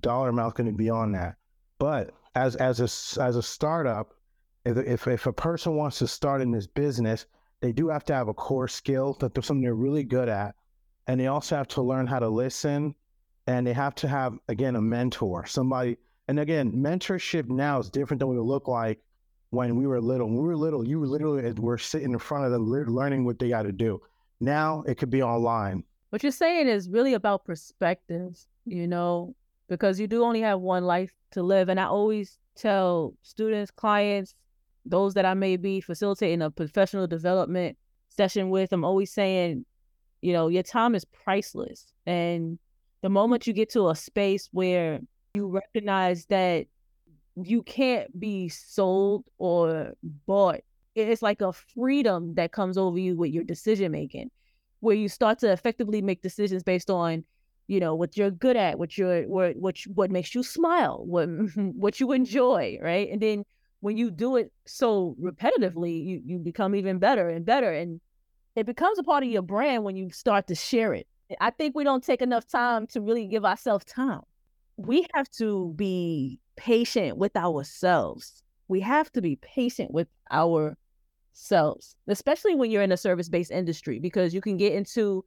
dollar 0.01 0.29
amount 0.29 0.57
going 0.57 0.71
to 0.71 0.77
be 0.77 0.91
on 0.91 1.13
that. 1.13 1.37
But 1.79 2.11
as 2.35 2.57
as 2.57 2.81
a 2.81 3.21
as 3.23 3.37
a 3.37 3.43
startup, 3.43 4.15
if, 4.65 4.77
if 4.77 5.07
if 5.07 5.27
a 5.27 5.33
person 5.33 5.77
wants 5.77 5.99
to 5.99 6.07
start 6.07 6.43
in 6.43 6.51
this 6.51 6.67
business, 6.67 7.27
they 7.61 7.73
do 7.73 7.89
have 7.89 8.05
to 8.07 8.15
have 8.15 8.29
a 8.29 8.35
core 8.35 8.69
skill 8.69 9.15
that 9.21 9.35
there's 9.35 9.47
something 9.47 9.63
they're 9.63 9.75
really 9.75 10.05
good 10.05 10.29
at, 10.29 10.55
and 11.07 11.19
they 11.19 11.29
also 11.29 11.57
have 11.57 11.69
to 11.69 11.83
learn 11.83 12.07
how 12.07 12.19
to 12.19 12.29
listen, 12.29 12.95
and 13.47 13.67
they 13.67 13.73
have 13.73 13.95
to 13.97 14.09
have 14.09 14.39
again 14.49 14.77
a 14.77 14.81
mentor, 14.81 15.47
somebody. 15.47 15.97
And 16.29 16.41
again, 16.41 16.73
mentorship 16.73 17.49
now 17.49 17.79
is 17.79 17.89
different 17.89 18.19
than 18.19 18.29
what 18.29 18.37
it 18.37 18.43
looked 18.43 18.69
like 18.69 19.01
when 19.51 19.77
we 19.77 19.87
were 19.87 20.01
little. 20.01 20.27
When 20.27 20.39
we 20.39 20.49
were 20.49 20.57
little, 20.57 20.87
you 20.87 21.05
literally 21.05 21.53
were 21.53 21.79
sitting 21.79 22.13
in 22.13 22.19
front 22.19 22.47
of 22.47 22.51
them, 22.51 22.69
learning 22.69 23.25
what 23.25 23.39
they 23.39 23.49
got 23.51 23.63
to 23.63 23.73
do. 23.73 24.03
Now 24.41 24.83
it 24.87 24.97
could 24.97 25.11
be 25.11 25.23
online. 25.23 25.85
What 26.11 26.23
you're 26.23 26.33
saying 26.33 26.69
is 26.69 26.89
really 26.89 27.15
about 27.15 27.45
perspectives, 27.45 28.49
you 28.65 28.87
know, 28.87 29.35
because 29.69 29.99
you 29.99 30.07
do 30.07 30.23
only 30.25 30.41
have 30.41 30.61
one 30.61 30.85
life 30.85 31.13
to 31.33 31.43
live. 31.43 31.69
And 31.69 31.81
I 31.81 31.87
always 31.87 32.39
tell 32.55 33.15
students, 33.23 33.71
clients, 33.71 34.35
those 34.85 35.15
that 35.15 35.25
I 35.25 35.35
may 35.35 35.57
be 35.57 35.81
facilitating 35.81 36.43
a 36.43 36.51
professional 36.51 37.07
development 37.07 37.77
session 38.09 38.51
with, 38.51 38.73
I'm 38.73 38.85
always 38.85 39.13
saying, 39.13 39.65
you 40.23 40.33
know, 40.33 40.49
your 40.49 40.63
time 40.63 40.95
is 40.95 41.05
priceless. 41.05 41.93
And 42.07 42.59
the 43.03 43.09
moment 43.09 43.47
you 43.47 43.53
get 43.53 43.71
to 43.71 43.91
a 43.91 43.97
space 43.97 44.49
where 44.53 45.01
you 45.35 45.49
recognize 45.49 46.27
that 46.27 46.67
you 47.37 47.63
can't 47.63 48.19
be 48.19 48.49
sold 48.49 49.25
or 49.39 49.93
bought, 50.27 50.61
it's 50.97 51.23
like 51.23 51.41
a 51.41 51.53
freedom 51.53 52.35
that 52.35 52.53
comes 52.53 52.79
over 52.79 52.99
you 52.99 53.17
with 53.17 53.33
your 53.33 53.45
decision 53.45 53.93
making, 53.93 54.31
where 54.81 54.97
you 54.97 55.09
start 55.09 55.39
to 55.41 55.53
effectively 55.53 56.03
make 56.03 56.23
decisions 56.23 56.63
based 56.63 56.91
on 56.91 57.25
you 57.69 57.81
know 57.81 57.95
what 57.95 58.17
you're 58.17 58.31
good 58.31 58.57
at 58.57 58.79
what 58.79 58.97
you're 58.97 59.23
what 59.25 59.57
what 59.57 59.77
what 59.95 60.11
makes 60.11 60.35
you 60.37 60.43
smile 60.45 61.03
what 61.05 61.27
what 61.57 62.01
you 62.01 62.13
enjoy 62.13 62.79
right? 62.81 63.11
And 63.11 63.21
then 63.21 63.45
when 63.81 63.97
you 63.97 64.11
do 64.11 64.37
it 64.37 64.53
so 64.67 65.17
repetitively 65.21 66.05
you 66.05 66.23
you 66.25 66.39
become 66.39 66.75
even 66.75 66.99
better 66.99 67.29
and 67.29 67.45
better 67.45 67.73
and 67.73 68.01
it 68.57 68.65
becomes 68.65 68.99
a 68.99 69.03
part 69.03 69.23
of 69.23 69.29
your 69.29 69.43
brand 69.43 69.85
when 69.85 69.97
you 69.97 70.11
start 70.11 70.47
to 70.47 70.55
share 70.55 70.95
it. 70.95 71.07
I 71.41 71.51
think 71.51 71.75
we 71.75 71.85
don't 71.85 72.03
take 72.03 72.23
enough 72.23 72.49
time 72.49 72.87
to 72.89 73.01
really 73.03 73.27
give 73.27 73.45
ourselves 73.45 73.85
time. 73.85 74.23
We 74.79 75.07
have 75.15 75.29
to 75.33 75.75
be 75.77 76.41
patient 76.57 77.19
with 77.19 77.37
ourselves. 77.37 78.43
We 78.69 78.81
have 78.81 79.13
to 79.13 79.21
be 79.21 79.37
patient 79.37 79.93
with 79.93 80.09
ourselves 81.37 81.97
especially 82.09 82.55
when 82.55 82.71
you're 82.71 82.83
in 82.83 82.93
a 82.93 82.97
service-based 82.97 83.51
industry 83.51 83.99
because 83.99 84.33
you 84.33 84.41
can 84.41 84.57
get 84.57 84.73
into 84.73 85.25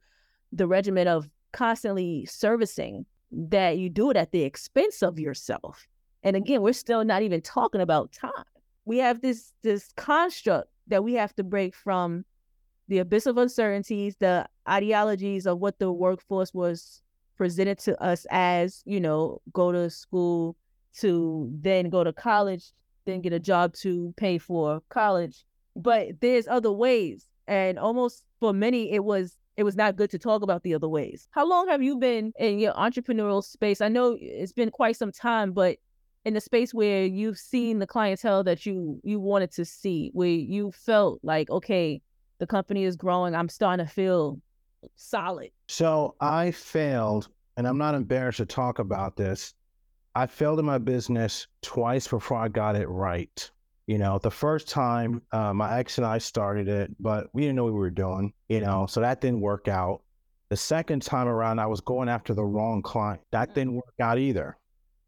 the 0.52 0.66
regimen 0.66 1.06
of 1.06 1.30
constantly 1.52 2.26
servicing 2.26 3.06
that 3.30 3.78
you 3.78 3.88
do 3.88 4.10
it 4.10 4.16
at 4.16 4.32
the 4.32 4.42
expense 4.42 5.02
of 5.02 5.18
yourself. 5.18 5.86
And 6.22 6.36
again, 6.36 6.62
we're 6.62 6.72
still 6.72 7.04
not 7.04 7.22
even 7.22 7.40
talking 7.40 7.80
about 7.80 8.12
time. 8.12 8.32
We 8.84 8.98
have 8.98 9.20
this 9.20 9.52
this 9.62 9.92
construct 9.96 10.68
that 10.88 11.04
we 11.04 11.14
have 11.14 11.34
to 11.36 11.44
break 11.44 11.74
from 11.74 12.24
the 12.88 12.98
abyss 12.98 13.26
of 13.26 13.38
uncertainties, 13.38 14.16
the 14.16 14.48
ideologies 14.68 15.46
of 15.46 15.58
what 15.60 15.78
the 15.78 15.92
workforce 15.92 16.52
was 16.52 17.02
presented 17.36 17.78
to 17.78 18.00
us 18.02 18.26
as, 18.30 18.82
you 18.84 19.00
know, 19.00 19.40
go 19.52 19.70
to 19.70 19.88
school 19.88 20.56
to 20.98 21.48
then 21.60 21.88
go 21.88 22.02
to 22.02 22.12
college, 22.12 22.72
then 23.04 23.20
get 23.20 23.32
a 23.32 23.38
job 23.38 23.72
to 23.74 24.12
pay 24.16 24.38
for 24.38 24.82
college. 24.88 25.44
But 25.82 26.20
there's 26.20 26.48
other 26.48 26.72
ways. 26.72 27.26
And 27.46 27.78
almost 27.78 28.24
for 28.38 28.52
many, 28.52 28.92
it 28.92 29.04
was 29.04 29.36
it 29.56 29.64
was 29.64 29.76
not 29.76 29.96
good 29.96 30.10
to 30.10 30.18
talk 30.18 30.42
about 30.42 30.62
the 30.62 30.74
other 30.74 30.88
ways. 30.88 31.28
How 31.32 31.46
long 31.46 31.68
have 31.68 31.82
you 31.82 31.98
been 31.98 32.32
in 32.38 32.58
your 32.58 32.72
entrepreneurial 32.74 33.44
space? 33.44 33.80
I 33.80 33.88
know 33.88 34.16
it's 34.20 34.52
been 34.52 34.70
quite 34.70 34.96
some 34.96 35.12
time, 35.12 35.52
but 35.52 35.78
in 36.24 36.34
the 36.34 36.40
space 36.40 36.72
where 36.72 37.04
you've 37.04 37.38
seen 37.38 37.78
the 37.78 37.86
clientele 37.86 38.44
that 38.44 38.64
you 38.64 39.00
you 39.02 39.20
wanted 39.20 39.52
to 39.52 39.64
see, 39.64 40.10
where 40.12 40.28
you 40.28 40.72
felt 40.72 41.20
like, 41.22 41.50
okay, 41.50 42.00
the 42.38 42.46
company 42.46 42.84
is 42.84 42.96
growing, 42.96 43.34
I'm 43.34 43.48
starting 43.48 43.84
to 43.84 43.92
feel 43.92 44.40
solid. 44.96 45.50
So 45.68 46.14
I 46.20 46.50
failed, 46.52 47.28
and 47.56 47.66
I'm 47.66 47.78
not 47.78 47.94
embarrassed 47.94 48.38
to 48.38 48.46
talk 48.46 48.78
about 48.78 49.16
this. 49.16 49.54
I 50.14 50.26
failed 50.26 50.58
in 50.58 50.64
my 50.64 50.78
business 50.78 51.46
twice 51.62 52.08
before 52.08 52.38
I 52.38 52.48
got 52.48 52.76
it 52.76 52.88
right. 52.88 53.50
You 53.90 53.98
know, 53.98 54.18
the 54.18 54.30
first 54.30 54.68
time 54.68 55.20
uh, 55.32 55.52
my 55.52 55.76
ex 55.76 55.98
and 55.98 56.06
I 56.06 56.18
started 56.18 56.68
it, 56.68 56.92
but 57.00 57.26
we 57.32 57.42
didn't 57.42 57.56
know 57.56 57.64
what 57.64 57.72
we 57.72 57.80
were 57.80 57.90
doing, 57.90 58.32
you 58.48 58.60
know, 58.60 58.86
so 58.86 59.00
that 59.00 59.20
didn't 59.20 59.40
work 59.40 59.66
out. 59.66 60.02
The 60.48 60.56
second 60.56 61.02
time 61.02 61.26
around, 61.26 61.58
I 61.58 61.66
was 61.66 61.80
going 61.80 62.08
after 62.08 62.32
the 62.32 62.44
wrong 62.44 62.82
client. 62.82 63.20
That 63.32 63.50
mm. 63.50 63.54
didn't 63.54 63.74
work 63.74 63.94
out 64.00 64.16
either. 64.16 64.56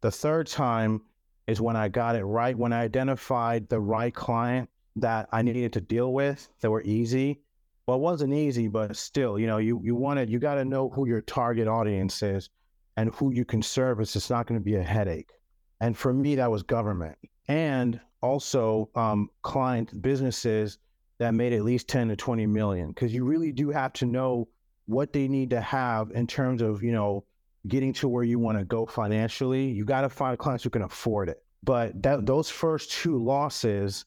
The 0.01 0.11
third 0.11 0.47
time 0.47 0.99
is 1.47 1.61
when 1.61 1.77
I 1.77 1.87
got 1.87 2.17
it 2.17 2.25
right, 2.25 2.57
when 2.57 2.73
I 2.73 2.81
identified 2.83 3.69
the 3.69 3.79
right 3.79 4.13
client 4.13 4.69
that 4.97 5.29
I 5.31 5.43
needed 5.43 5.71
to 5.71 5.79
deal 5.79 6.11
with 6.11 6.49
that 6.59 6.69
were 6.69 6.83
easy. 6.83 7.39
Well, 7.87 7.99
it 7.99 8.01
wasn't 8.01 8.33
easy, 8.33 8.67
but 8.67 8.97
still, 8.97 9.39
you 9.39 9.47
know, 9.47 9.59
you, 9.59 9.79
you 9.81 9.95
wanted, 9.95 10.29
you 10.29 10.39
got 10.39 10.55
to 10.55 10.65
know 10.65 10.89
who 10.89 11.07
your 11.07 11.21
target 11.21 11.69
audience 11.69 12.21
is 12.21 12.49
and 12.97 13.15
who 13.15 13.31
you 13.31 13.45
can 13.45 13.61
service. 13.61 14.17
It's 14.17 14.29
not 14.29 14.45
going 14.45 14.59
to 14.59 14.65
be 14.65 14.75
a 14.75 14.83
headache. 14.83 15.31
And 15.79 15.97
for 15.97 16.13
me, 16.13 16.35
that 16.35 16.51
was 16.51 16.63
government. 16.63 17.17
And 17.47 18.01
also 18.23 18.89
um, 18.95 19.29
client 19.41 20.01
businesses 20.01 20.79
that 21.19 21.33
made 21.33 21.53
at 21.53 21.63
least 21.63 21.87
10 21.87 22.07
to 22.07 22.15
20 22.15 22.47
million 22.47 22.87
because 22.87 23.13
you 23.13 23.23
really 23.23 23.51
do 23.51 23.69
have 23.69 23.93
to 23.93 24.05
know 24.05 24.47
what 24.85 25.13
they 25.13 25.27
need 25.27 25.49
to 25.51 25.61
have 25.61 26.11
in 26.11 26.25
terms 26.25 26.61
of 26.61 26.81
you 26.81 26.91
know 26.91 27.23
getting 27.67 27.93
to 27.93 28.07
where 28.07 28.23
you 28.23 28.39
want 28.39 28.57
to 28.57 28.65
go 28.65 28.85
financially. 28.85 29.65
You 29.65 29.85
got 29.85 30.01
to 30.01 30.09
find 30.09 30.37
clients 30.37 30.63
who 30.63 30.69
can 30.69 30.81
afford 30.81 31.29
it. 31.29 31.43
But 31.63 32.01
that 32.03 32.25
those 32.25 32.49
first 32.49 32.91
two 32.91 33.23
losses 33.23 34.05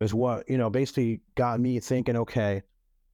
is 0.00 0.14
what 0.14 0.48
you 0.48 0.58
know 0.58 0.70
basically 0.70 1.20
got 1.34 1.60
me 1.60 1.78
thinking 1.78 2.16
okay 2.16 2.62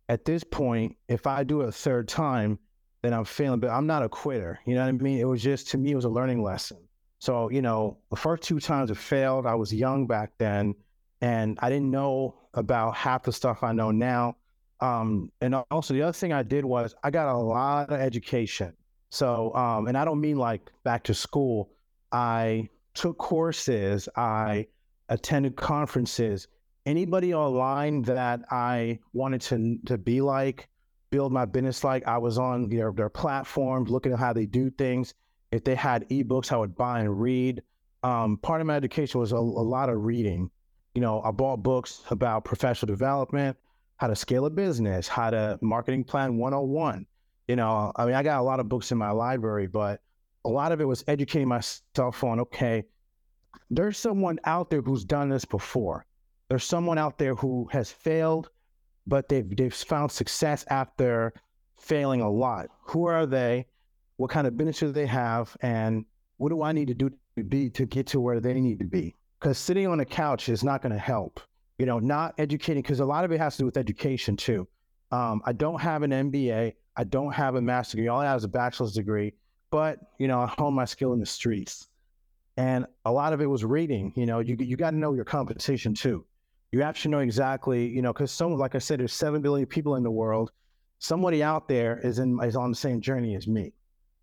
at 0.08 0.24
this 0.24 0.44
point 0.44 0.96
if 1.08 1.26
i 1.26 1.42
do 1.42 1.62
it 1.62 1.68
a 1.68 1.72
third 1.72 2.06
time 2.06 2.58
then 3.02 3.12
i'm 3.12 3.24
failing 3.24 3.58
but 3.58 3.70
i'm 3.70 3.86
not 3.86 4.04
a 4.04 4.08
quitter 4.08 4.60
you 4.66 4.74
know 4.74 4.82
what 4.82 4.88
i 4.88 4.92
mean? 4.92 5.18
It 5.18 5.24
was 5.24 5.42
just 5.42 5.68
to 5.70 5.78
me 5.78 5.90
it 5.92 5.96
was 5.96 6.04
a 6.04 6.08
learning 6.08 6.42
lesson 6.42 6.78
so, 7.18 7.50
you 7.50 7.62
know, 7.62 7.98
the 8.10 8.16
first 8.16 8.42
two 8.42 8.60
times 8.60 8.90
it 8.90 8.96
failed, 8.96 9.46
I 9.46 9.54
was 9.54 9.72
young 9.72 10.06
back 10.06 10.32
then 10.38 10.74
and 11.20 11.58
I 11.62 11.70
didn't 11.70 11.90
know 11.90 12.34
about 12.54 12.94
half 12.94 13.22
the 13.22 13.32
stuff 13.32 13.62
I 13.62 13.72
know 13.72 13.90
now. 13.90 14.36
Um, 14.80 15.32
and 15.40 15.54
also 15.70 15.94
the 15.94 16.02
other 16.02 16.12
thing 16.12 16.32
I 16.32 16.42
did 16.42 16.64
was 16.64 16.94
I 17.02 17.10
got 17.10 17.28
a 17.28 17.36
lot 17.36 17.90
of 17.90 18.00
education. 18.00 18.74
So, 19.10 19.54
um, 19.54 19.86
and 19.86 19.96
I 19.96 20.04
don't 20.04 20.20
mean 20.20 20.36
like 20.36 20.70
back 20.84 21.04
to 21.04 21.14
school. 21.14 21.70
I 22.12 22.68
took 22.94 23.16
courses, 23.18 24.08
I 24.16 24.66
attended 25.08 25.56
conferences. 25.56 26.48
Anybody 26.84 27.34
online 27.34 28.02
that 28.02 28.40
I 28.50 28.98
wanted 29.12 29.40
to 29.42 29.78
to 29.86 29.98
be 29.98 30.20
like, 30.20 30.68
build 31.10 31.32
my 31.32 31.44
business 31.44 31.82
like, 31.82 32.06
I 32.06 32.18
was 32.18 32.38
on 32.38 32.68
their 32.68 32.92
their 32.92 33.08
platforms, 33.08 33.90
looking 33.90 34.12
at 34.12 34.18
how 34.18 34.32
they 34.32 34.46
do 34.46 34.70
things. 34.70 35.14
If 35.56 35.64
they 35.64 35.74
had 35.74 36.06
ebooks, 36.10 36.52
I 36.52 36.58
would 36.58 36.76
buy 36.76 37.00
and 37.00 37.18
read. 37.18 37.62
Um, 38.02 38.36
part 38.36 38.60
of 38.60 38.66
my 38.66 38.76
education 38.76 39.18
was 39.18 39.32
a, 39.32 39.36
a 39.36 39.38
lot 39.38 39.88
of 39.88 40.04
reading. 40.04 40.50
You 40.94 41.00
know, 41.00 41.22
I 41.22 41.30
bought 41.30 41.62
books 41.62 42.02
about 42.10 42.44
professional 42.44 42.88
development, 42.88 43.56
how 43.96 44.08
to 44.08 44.14
scale 44.14 44.44
a 44.44 44.50
business, 44.50 45.08
how 45.08 45.30
to 45.30 45.58
marketing 45.62 46.04
plan 46.04 46.36
101. 46.36 47.06
You 47.48 47.56
know, 47.56 47.90
I 47.96 48.04
mean, 48.04 48.14
I 48.14 48.22
got 48.22 48.38
a 48.38 48.42
lot 48.42 48.60
of 48.60 48.68
books 48.68 48.92
in 48.92 48.98
my 48.98 49.12
library, 49.12 49.66
but 49.66 50.02
a 50.44 50.50
lot 50.50 50.72
of 50.72 50.82
it 50.82 50.84
was 50.84 51.02
educating 51.08 51.48
myself 51.48 52.22
on, 52.22 52.38
okay, 52.40 52.84
there's 53.70 53.96
someone 53.96 54.38
out 54.44 54.68
there 54.68 54.82
who's 54.82 55.06
done 55.06 55.30
this 55.30 55.46
before. 55.46 56.04
There's 56.50 56.64
someone 56.64 56.98
out 56.98 57.16
there 57.16 57.34
who 57.34 57.66
has 57.72 57.90
failed, 57.90 58.50
but 59.06 59.30
they've, 59.30 59.56
they've 59.56 59.72
found 59.72 60.12
success 60.12 60.66
after 60.68 61.32
failing 61.78 62.20
a 62.20 62.30
lot. 62.30 62.68
Who 62.82 63.06
are 63.06 63.24
they? 63.24 63.68
What 64.16 64.30
kind 64.30 64.46
of 64.46 64.56
benefits 64.56 64.80
do 64.80 64.92
they 64.92 65.06
have, 65.06 65.56
and 65.60 66.04
what 66.38 66.50
do 66.50 66.62
I 66.62 66.72
need 66.72 66.88
to 66.88 66.94
do 66.94 67.10
to 67.36 67.44
be 67.44 67.70
to 67.70 67.86
get 67.86 68.06
to 68.08 68.20
where 68.20 68.40
they 68.40 68.54
need 68.54 68.78
to 68.78 68.84
be? 68.84 69.14
Because 69.40 69.58
sitting 69.58 69.86
on 69.86 70.00
a 70.00 70.04
couch 70.04 70.48
is 70.48 70.64
not 70.64 70.82
going 70.82 70.92
to 70.92 70.98
help. 70.98 71.40
You 71.78 71.84
know, 71.84 71.98
not 71.98 72.34
educating 72.38 72.82
because 72.82 73.00
a 73.00 73.04
lot 73.04 73.24
of 73.24 73.32
it 73.32 73.38
has 73.38 73.56
to 73.56 73.62
do 73.62 73.66
with 73.66 73.76
education 73.76 74.36
too. 74.36 74.66
Um, 75.12 75.42
I 75.44 75.52
don't 75.52 75.80
have 75.80 76.02
an 76.02 76.10
MBA. 76.10 76.72
I 76.96 77.04
don't 77.04 77.32
have 77.32 77.54
a 77.54 77.60
master's 77.60 77.92
degree. 77.92 78.08
All 78.08 78.20
I 78.20 78.24
have 78.24 78.38
is 78.38 78.44
a 78.44 78.48
bachelor's 78.48 78.94
degree. 78.94 79.34
But 79.70 79.98
you 80.18 80.28
know, 80.28 80.40
I 80.40 80.46
honed 80.46 80.74
my 80.74 80.86
skill 80.86 81.12
in 81.12 81.20
the 81.20 81.26
streets, 81.26 81.88
and 82.56 82.86
a 83.04 83.12
lot 83.12 83.32
of 83.32 83.40
it 83.40 83.46
was 83.46 83.64
reading. 83.64 84.12
You 84.16 84.24
know, 84.26 84.38
you 84.38 84.56
you 84.58 84.76
got 84.76 84.90
to 84.90 84.96
know 84.96 85.12
your 85.12 85.24
competition 85.24 85.94
too. 85.94 86.24
You 86.72 86.82
have 86.82 86.98
to 87.00 87.08
know 87.08 87.18
exactly, 87.18 87.86
you 87.86 88.02
know, 88.02 88.12
because 88.12 88.30
some, 88.30 88.52
like 88.54 88.74
I 88.74 88.78
said, 88.78 89.00
there's 89.00 89.12
seven 89.12 89.42
billion 89.42 89.66
people 89.66 89.96
in 89.96 90.02
the 90.02 90.10
world. 90.10 90.50
Somebody 90.98 91.42
out 91.42 91.68
there 91.68 91.98
is 91.98 92.18
in 92.18 92.38
is 92.42 92.56
on 92.56 92.70
the 92.70 92.76
same 92.76 93.00
journey 93.00 93.34
as 93.34 93.46
me. 93.46 93.72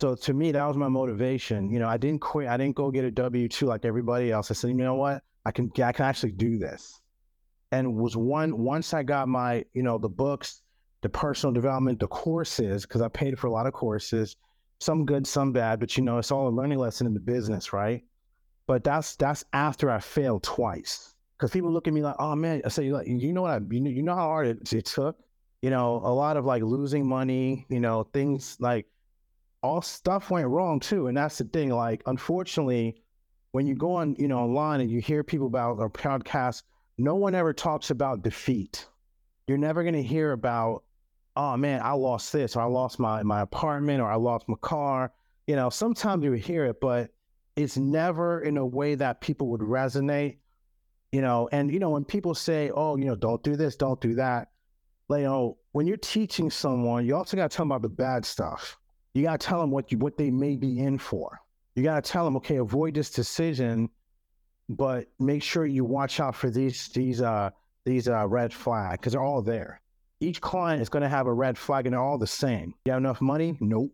So 0.01 0.15
to 0.15 0.33
me, 0.33 0.51
that 0.51 0.65
was 0.65 0.77
my 0.77 0.89
motivation. 0.89 1.71
You 1.71 1.79
know, 1.79 1.87
I 1.87 1.97
didn't 1.97 2.21
quit. 2.21 2.47
I 2.49 2.57
didn't 2.57 2.75
go 2.75 2.91
get 2.91 3.05
a 3.05 3.11
W 3.11 3.47
two 3.47 3.67
like 3.67 3.85
everybody 3.85 4.31
else. 4.31 4.51
I 4.51 4.53
said, 4.53 4.69
you 4.69 4.73
know 4.75 4.95
what? 4.95 5.23
I 5.45 5.51
can 5.51 5.71
I 5.83 5.91
can 5.91 6.05
actually 6.05 6.33
do 6.33 6.57
this. 6.57 7.01
and 7.73 7.95
was 7.95 8.15
one 8.15 8.59
once 8.59 8.93
I 8.93 9.01
got 9.03 9.27
my, 9.27 9.65
you 9.73 9.81
know, 9.81 9.97
the 9.97 10.07
books, 10.09 10.61
the 11.01 11.09
personal 11.09 11.51
development, 11.53 11.99
the 11.99 12.07
courses, 12.07 12.83
because 12.85 13.01
I 13.01 13.07
paid 13.07 13.39
for 13.39 13.47
a 13.47 13.51
lot 13.51 13.65
of 13.65 13.73
courses, 13.73 14.35
some 14.79 15.05
good, 15.05 15.25
some 15.25 15.51
bad, 15.51 15.79
but 15.79 15.97
you 15.97 16.03
know, 16.03 16.19
it's 16.19 16.31
all 16.31 16.47
a 16.47 16.51
learning 16.51 16.77
lesson 16.77 17.07
in 17.07 17.15
the 17.15 17.19
business, 17.19 17.73
right? 17.73 18.03
But 18.67 18.83
that's 18.83 19.15
that's 19.15 19.43
after 19.53 19.89
I 19.89 19.99
failed 19.99 20.43
twice. 20.43 21.15
Because 21.37 21.51
people 21.51 21.71
look 21.71 21.87
at 21.87 21.93
me 21.93 22.03
like, 22.03 22.15
oh 22.19 22.35
man, 22.35 22.61
I 22.63 22.69
say, 22.69 22.91
like, 22.91 23.07
you 23.07 23.33
know 23.33 23.41
what 23.41 23.51
I 23.51 23.59
you 23.71 23.81
know, 23.81 23.89
you 23.89 24.03
know 24.03 24.15
how 24.15 24.27
hard 24.27 24.47
it, 24.47 24.71
it 24.71 24.85
took? 24.85 25.17
You 25.63 25.71
know, 25.71 25.95
a 26.03 26.13
lot 26.13 26.37
of 26.37 26.45
like 26.45 26.61
losing 26.61 27.07
money, 27.07 27.65
you 27.69 27.79
know, 27.79 28.03
things 28.13 28.55
like 28.59 28.85
all 29.63 29.81
stuff 29.81 30.29
went 30.29 30.47
wrong 30.47 30.79
too. 30.79 31.07
And 31.07 31.17
that's 31.17 31.37
the 31.37 31.45
thing. 31.45 31.69
Like, 31.69 32.03
unfortunately, 32.05 33.01
when 33.53 33.65
you 33.65 33.75
go 33.75 33.95
on, 33.95 34.15
you 34.19 34.27
know, 34.27 34.39
online 34.39 34.81
and 34.81 34.91
you 34.91 34.99
hear 34.99 35.23
people 35.23 35.47
about 35.47 35.79
our 35.79 35.89
podcast, 35.89 36.63
no 36.97 37.15
one 37.15 37.33
ever 37.33 37.53
talks 37.53 37.89
about 37.89 38.21
defeat. 38.21 38.87
You're 39.47 39.57
never 39.57 39.83
going 39.83 39.95
to 39.95 40.03
hear 40.03 40.33
about, 40.33 40.83
oh 41.35 41.57
man, 41.57 41.81
I 41.83 41.93
lost 41.93 42.31
this, 42.31 42.55
or 42.55 42.61
I 42.61 42.65
lost 42.65 42.99
my 42.99 43.23
my 43.23 43.41
apartment, 43.41 44.01
or 44.01 44.11
I 44.11 44.15
lost 44.15 44.47
my 44.47 44.55
car. 44.61 45.11
You 45.47 45.55
know, 45.55 45.69
sometimes 45.69 46.23
you 46.23 46.33
hear 46.33 46.65
it, 46.65 46.79
but 46.79 47.11
it's 47.55 47.77
never 47.77 48.41
in 48.41 48.57
a 48.57 48.65
way 48.65 48.95
that 48.95 49.21
people 49.21 49.47
would 49.47 49.61
resonate. 49.61 50.37
You 51.11 51.21
know, 51.21 51.47
and 51.51 51.71
you 51.71 51.79
know 51.79 51.91
when 51.91 52.05
people 52.05 52.35
say, 52.35 52.71
oh, 52.73 52.97
you 52.97 53.05
know, 53.05 53.15
don't 53.15 53.43
do 53.43 53.55
this, 53.55 53.75
don't 53.75 54.01
do 54.01 54.15
that. 54.15 54.49
Like, 55.09 55.19
you 55.19 55.25
know, 55.25 55.57
when 55.71 55.87
you're 55.87 55.97
teaching 55.97 56.49
someone, 56.49 57.05
you 57.05 57.15
also 57.15 57.37
got 57.37 57.51
to 57.51 57.55
tell 57.55 57.65
them 57.65 57.71
about 57.71 57.81
the 57.83 57.89
bad 57.89 58.25
stuff. 58.25 58.77
You 59.13 59.23
got 59.23 59.39
to 59.39 59.47
tell 59.47 59.61
them 59.61 59.71
what 59.71 59.91
you 59.91 59.97
what 59.97 60.17
they 60.17 60.31
may 60.31 60.55
be 60.55 60.79
in 60.79 60.97
for 60.97 61.39
you 61.75 61.83
got 61.83 62.03
to 62.03 62.11
tell 62.11 62.25
them, 62.25 62.35
okay, 62.37 62.57
avoid 62.57 62.93
this 62.93 63.09
decision, 63.09 63.89
but 64.69 65.07
make 65.19 65.41
sure 65.41 65.65
you 65.65 65.83
watch 65.83 66.19
out 66.19 66.35
for 66.35 66.49
these 66.49 66.87
these 66.89 67.21
uh 67.21 67.49
these 67.85 68.07
uh 68.07 68.27
red 68.27 68.53
flags 68.53 68.97
because 68.97 69.13
they're 69.13 69.23
all 69.23 69.41
there. 69.41 69.81
Each 70.19 70.39
client 70.39 70.81
is 70.81 70.89
going 70.89 71.03
to 71.03 71.09
have 71.09 71.27
a 71.27 71.33
red 71.33 71.57
flag, 71.57 71.85
and 71.85 71.93
they're 71.93 72.01
all 72.01 72.17
the 72.17 72.27
same. 72.27 72.73
You 72.85 72.93
have 72.93 73.01
enough 73.01 73.21
money? 73.21 73.57
Nope. 73.59 73.91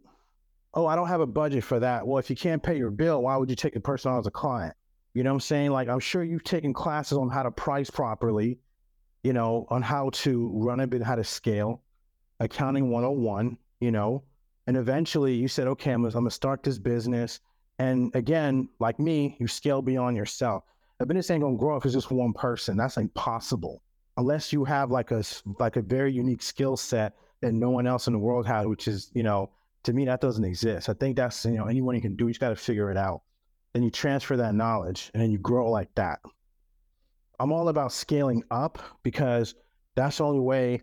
Oh, 0.76 0.86
I 0.86 0.96
don't 0.96 1.08
have 1.08 1.22
a 1.22 1.26
budget 1.26 1.64
for 1.64 1.80
that. 1.80 2.06
Well, 2.06 2.20
if 2.20 2.30
you 2.30 2.36
can't 2.36 2.62
pay 2.62 2.78
your 2.78 2.92
bill, 2.92 3.24
why 3.24 3.36
would 3.36 3.50
you 3.50 3.56
take 3.56 3.76
a 3.76 3.80
person 3.80 4.12
on 4.12 4.20
as 4.20 4.28
a 4.28 4.32
client? 4.32 4.76
You 5.16 5.24
know 5.24 5.32
what 5.32 5.36
I'm 5.36 5.40
saying? 5.40 5.72
Like, 5.72 5.90
I'm 5.90 6.00
sure 6.00 6.24
you've 6.24 6.44
taken 6.44 6.72
classes 6.72 7.18
on 7.18 7.30
how 7.30 7.42
to 7.42 7.50
price 7.50 7.90
properly, 7.90 8.60
you 9.24 9.34
know, 9.34 9.66
on 9.70 9.82
how 9.82 10.12
to 10.12 10.52
run 10.54 10.82
a 10.82 10.86
bit, 10.86 11.02
how 11.02 11.16
to 11.16 11.24
scale, 11.24 11.82
accounting 12.40 12.92
101, 12.92 13.58
you 13.80 13.90
know, 13.90 14.24
and 14.70 14.78
eventually 14.78 15.34
you 15.34 15.48
said, 15.48 15.66
okay, 15.66 15.90
I'm, 15.90 16.06
I'm 16.06 16.12
going 16.12 16.26
to 16.26 16.30
start 16.32 16.62
this 16.62 16.78
business. 16.78 17.40
And 17.80 18.14
again, 18.16 18.70
like 18.78 19.00
me, 19.00 19.36
you 19.40 19.48
scale 19.48 19.82
beyond 19.82 20.16
yourself. 20.16 20.64
A 21.00 21.08
business 21.08 21.32
ain't 21.32 21.42
gonna 21.42 21.58
grow 21.58 21.78
if 21.78 21.86
it's 21.86 21.96
just 21.96 22.12
one 22.12 22.34
person. 22.34 22.78
That's 22.78 22.98
impossible. 22.98 23.82
Unless 24.18 24.54
you 24.54 24.64
have 24.66 24.92
like 24.92 25.10
a 25.10 25.24
like 25.58 25.78
a 25.78 25.82
very 25.82 26.12
unique 26.14 26.44
skill 26.44 26.78
set 26.78 27.16
that 27.42 27.54
no 27.54 27.72
one 27.72 27.88
else 27.88 28.06
in 28.06 28.14
the 28.14 28.20
world 28.20 28.46
has, 28.46 28.68
which 28.68 28.88
is, 28.88 29.10
you 29.16 29.24
know, 29.24 29.50
to 29.86 29.94
me 29.94 30.06
that 30.06 30.22
doesn't 30.22 30.44
exist. 30.44 30.88
I 30.88 30.94
think 30.94 31.16
that's 31.16 31.46
you 31.46 31.58
know 31.58 31.66
anyone 31.66 31.96
you 31.96 32.02
can 32.02 32.16
do. 32.16 32.26
You 32.26 32.32
just 32.32 32.40
got 32.40 32.50
to 32.50 32.56
figure 32.56 32.92
it 32.92 32.98
out. 32.98 33.22
Then 33.74 33.82
you 33.82 33.90
transfer 33.90 34.38
that 34.38 34.54
knowledge, 34.54 35.10
and 35.16 35.24
then 35.24 35.32
you 35.32 35.40
grow 35.40 35.72
like 35.72 35.90
that. 35.96 36.20
I'm 37.40 37.52
all 37.52 37.70
about 37.70 37.92
scaling 37.92 38.44
up 38.52 38.78
because 39.02 39.56
that's 39.96 40.18
the 40.18 40.26
only 40.26 40.42
way 40.42 40.82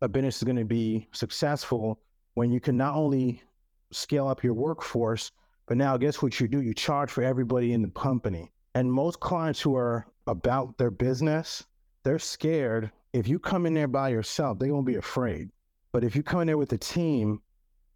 a 0.00 0.08
business 0.08 0.38
is 0.38 0.44
going 0.44 0.56
to 0.56 0.64
be 0.64 1.08
successful 1.12 2.00
when 2.36 2.50
you 2.50 2.60
can 2.60 2.76
not 2.76 2.94
only 2.94 3.42
scale 3.90 4.28
up 4.28 4.44
your 4.44 4.54
workforce 4.54 5.32
but 5.66 5.76
now, 5.76 5.96
guess 5.96 6.22
what 6.22 6.38
you 6.38 6.46
do? 6.46 6.62
You 6.62 6.74
charge 6.74 7.10
for 7.10 7.24
everybody 7.24 7.72
in 7.72 7.82
the 7.82 7.88
company. 7.88 8.52
And 8.74 8.92
most 8.92 9.18
clients 9.18 9.60
who 9.60 9.74
are 9.74 10.06
about 10.28 10.78
their 10.78 10.90
business, 10.90 11.64
they're 12.04 12.20
scared. 12.20 12.92
If 13.12 13.26
you 13.26 13.38
come 13.38 13.66
in 13.66 13.74
there 13.74 13.88
by 13.88 14.10
yourself, 14.10 14.58
they're 14.58 14.68
going 14.68 14.84
to 14.84 14.92
be 14.92 14.98
afraid. 14.98 15.50
But 15.92 16.04
if 16.04 16.14
you 16.14 16.22
come 16.22 16.42
in 16.42 16.46
there 16.46 16.58
with 16.58 16.72
a 16.72 16.78
team, 16.78 17.40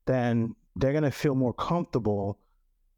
then 0.06 0.56
they're 0.74 0.92
going 0.92 1.04
to 1.04 1.10
feel 1.10 1.34
more 1.34 1.52
comfortable 1.54 2.38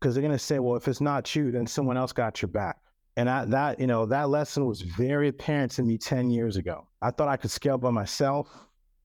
because 0.01 0.14
they're 0.14 0.22
going 0.22 0.32
to 0.32 0.38
say, 0.38 0.59
well, 0.59 0.76
if 0.76 0.88
it's 0.88 1.01
not 1.01 1.34
you, 1.34 1.51
then 1.51 1.66
someone 1.66 1.97
else 1.97 2.12
got 2.12 2.40
your 2.40 2.49
back. 2.49 2.78
And 3.16 3.28
I, 3.28 3.45
that, 3.47 3.78
you 3.78 3.86
know, 3.86 4.07
that 4.07 4.30
lesson 4.30 4.64
was 4.64 4.80
very 4.80 5.28
apparent 5.28 5.72
to 5.72 5.82
me 5.82 5.99
10 5.99 6.30
years 6.30 6.57
ago. 6.57 6.86
I 7.03 7.11
thought 7.11 7.28
I 7.28 7.36
could 7.36 7.51
scale 7.51 7.76
by 7.76 7.90
myself, 7.90 8.49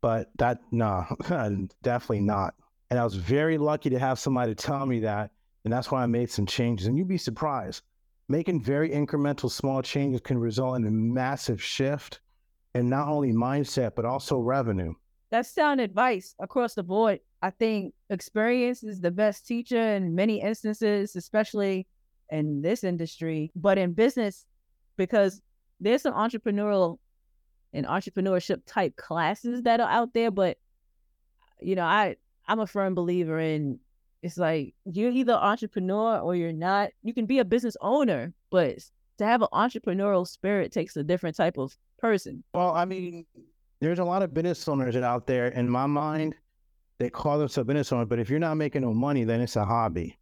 but 0.01 0.29
that, 0.37 0.59
no, 0.71 1.05
definitely 1.83 2.21
not. 2.21 2.55
And 2.89 2.99
I 2.99 3.03
was 3.03 3.15
very 3.15 3.57
lucky 3.57 3.89
to 3.89 3.99
have 3.99 4.19
somebody 4.19 4.55
tell 4.55 4.85
me 4.85 5.01
that 5.01 5.31
and 5.67 5.73
that's 5.73 5.91
why 5.91 6.01
I 6.01 6.05
made 6.05 6.31
some 6.31 6.45
changes. 6.45 6.87
And 6.87 6.97
you'd 6.97 7.09
be 7.09 7.17
surprised. 7.17 7.81
Making 8.29 8.63
very 8.63 8.89
incremental 8.91 9.51
small 9.51 9.81
changes 9.81 10.21
can 10.21 10.37
result 10.37 10.77
in 10.77 10.87
a 10.87 10.91
massive 10.91 11.61
shift 11.61 12.21
in 12.73 12.87
not 12.87 13.09
only 13.09 13.33
mindset, 13.33 13.91
but 13.93 14.05
also 14.05 14.39
revenue. 14.39 14.93
That's 15.29 15.49
sound 15.49 15.81
advice 15.81 16.35
across 16.39 16.73
the 16.73 16.83
board. 16.83 17.19
I 17.41 17.49
think 17.49 17.93
experience 18.09 18.81
is 18.81 19.01
the 19.01 19.11
best 19.11 19.45
teacher 19.45 19.95
in 19.95 20.15
many 20.15 20.39
instances, 20.39 21.17
especially 21.17 21.85
in 22.29 22.61
this 22.61 22.85
industry, 22.85 23.51
but 23.53 23.77
in 23.77 23.91
business, 23.91 24.45
because 24.95 25.41
there's 25.81 26.03
some 26.03 26.13
entrepreneurial 26.13 26.97
and 27.73 27.85
entrepreneurship 27.85 28.61
type 28.65 28.95
classes 28.95 29.63
that 29.63 29.79
are 29.79 29.89
out 29.89 30.13
there. 30.13 30.31
But 30.31 30.57
you 31.61 31.75
know, 31.75 31.85
I 31.85 32.15
I'm 32.47 32.59
a 32.59 32.67
firm 32.67 32.95
believer 32.95 33.39
in 33.39 33.79
it's 34.23 34.37
like 34.37 34.73
you're 34.85 35.11
either 35.11 35.33
entrepreneur 35.33 36.19
or 36.19 36.35
you're 36.35 36.53
not. 36.53 36.89
You 37.03 37.13
can 37.13 37.25
be 37.25 37.39
a 37.39 37.45
business 37.45 37.77
owner, 37.81 38.33
but 38.49 38.79
to 39.17 39.25
have 39.25 39.41
an 39.41 39.49
entrepreneurial 39.53 40.27
spirit 40.27 40.71
takes 40.71 40.95
a 40.97 41.03
different 41.03 41.35
type 41.35 41.57
of 41.57 41.75
person. 41.99 42.43
Well, 42.53 42.73
I 42.73 42.85
mean, 42.85 43.25
there's 43.79 43.99
a 43.99 44.03
lot 44.03 44.23
of 44.23 44.33
business 44.33 44.67
owners 44.67 44.95
out 44.95 45.27
there. 45.27 45.47
In 45.49 45.69
my 45.69 45.85
mind, 45.85 46.35
they 46.99 47.09
call 47.09 47.37
themselves 47.37 47.67
business 47.67 47.91
owner, 47.91 48.05
but 48.05 48.19
if 48.19 48.29
you're 48.29 48.39
not 48.39 48.55
making 48.55 48.81
no 48.81 48.93
money, 48.93 49.23
then 49.23 49.41
it's 49.41 49.55
a 49.55 49.65
hobby. 49.65 50.17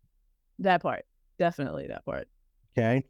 That 0.59 0.81
part, 0.81 1.05
definitely 1.39 1.87
that 1.87 2.05
part. 2.05 2.27
Okay, 2.77 3.05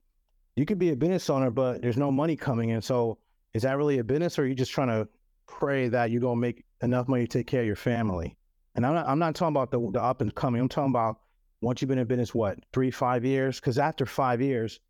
you 0.56 0.66
could 0.66 0.80
be 0.80 0.92
a 0.92 0.96
business 0.96 1.30
owner, 1.30 1.50
but 1.50 1.82
there's 1.82 1.98
no 1.98 2.12
money 2.12 2.36
coming 2.36 2.70
in. 2.70 2.82
So 2.82 3.18
is 3.56 3.62
that 3.62 3.78
really 3.78 4.00
a 4.00 4.04
business, 4.04 4.38
or 4.38 4.44
are 4.44 4.48
you 4.48 4.54
just 4.54 4.74
trying 4.74 4.90
to 4.90 5.08
pray 5.48 5.88
that 5.88 6.12
you're 6.12 6.20
gonna 6.20 6.36
make 6.36 6.66
enough 6.82 7.08
money 7.08 7.26
to 7.26 7.38
take 7.40 7.48
care 7.48 7.62
of 7.62 7.68
your 7.68 7.78
family? 7.78 8.36
And 8.76 8.86
I'm 8.86 8.94
not, 8.94 9.08
I'm 9.08 9.18
not 9.18 9.34
talking 9.34 9.56
about 9.56 9.72
the, 9.72 9.80
the 9.94 10.04
up 10.04 10.20
and 10.20 10.36
coming. 10.36 10.60
I'm 10.60 10.68
talking 10.68 10.92
about 10.92 11.22
once 11.62 11.82
you've 11.82 11.88
been 11.88 11.98
in 11.98 12.06
business, 12.06 12.36
what, 12.36 12.60
three, 12.74 12.92
five 12.92 13.24
years? 13.24 13.62
Because 13.62 13.80
after 13.80 14.06
five 14.06 14.42
years, 14.42 14.82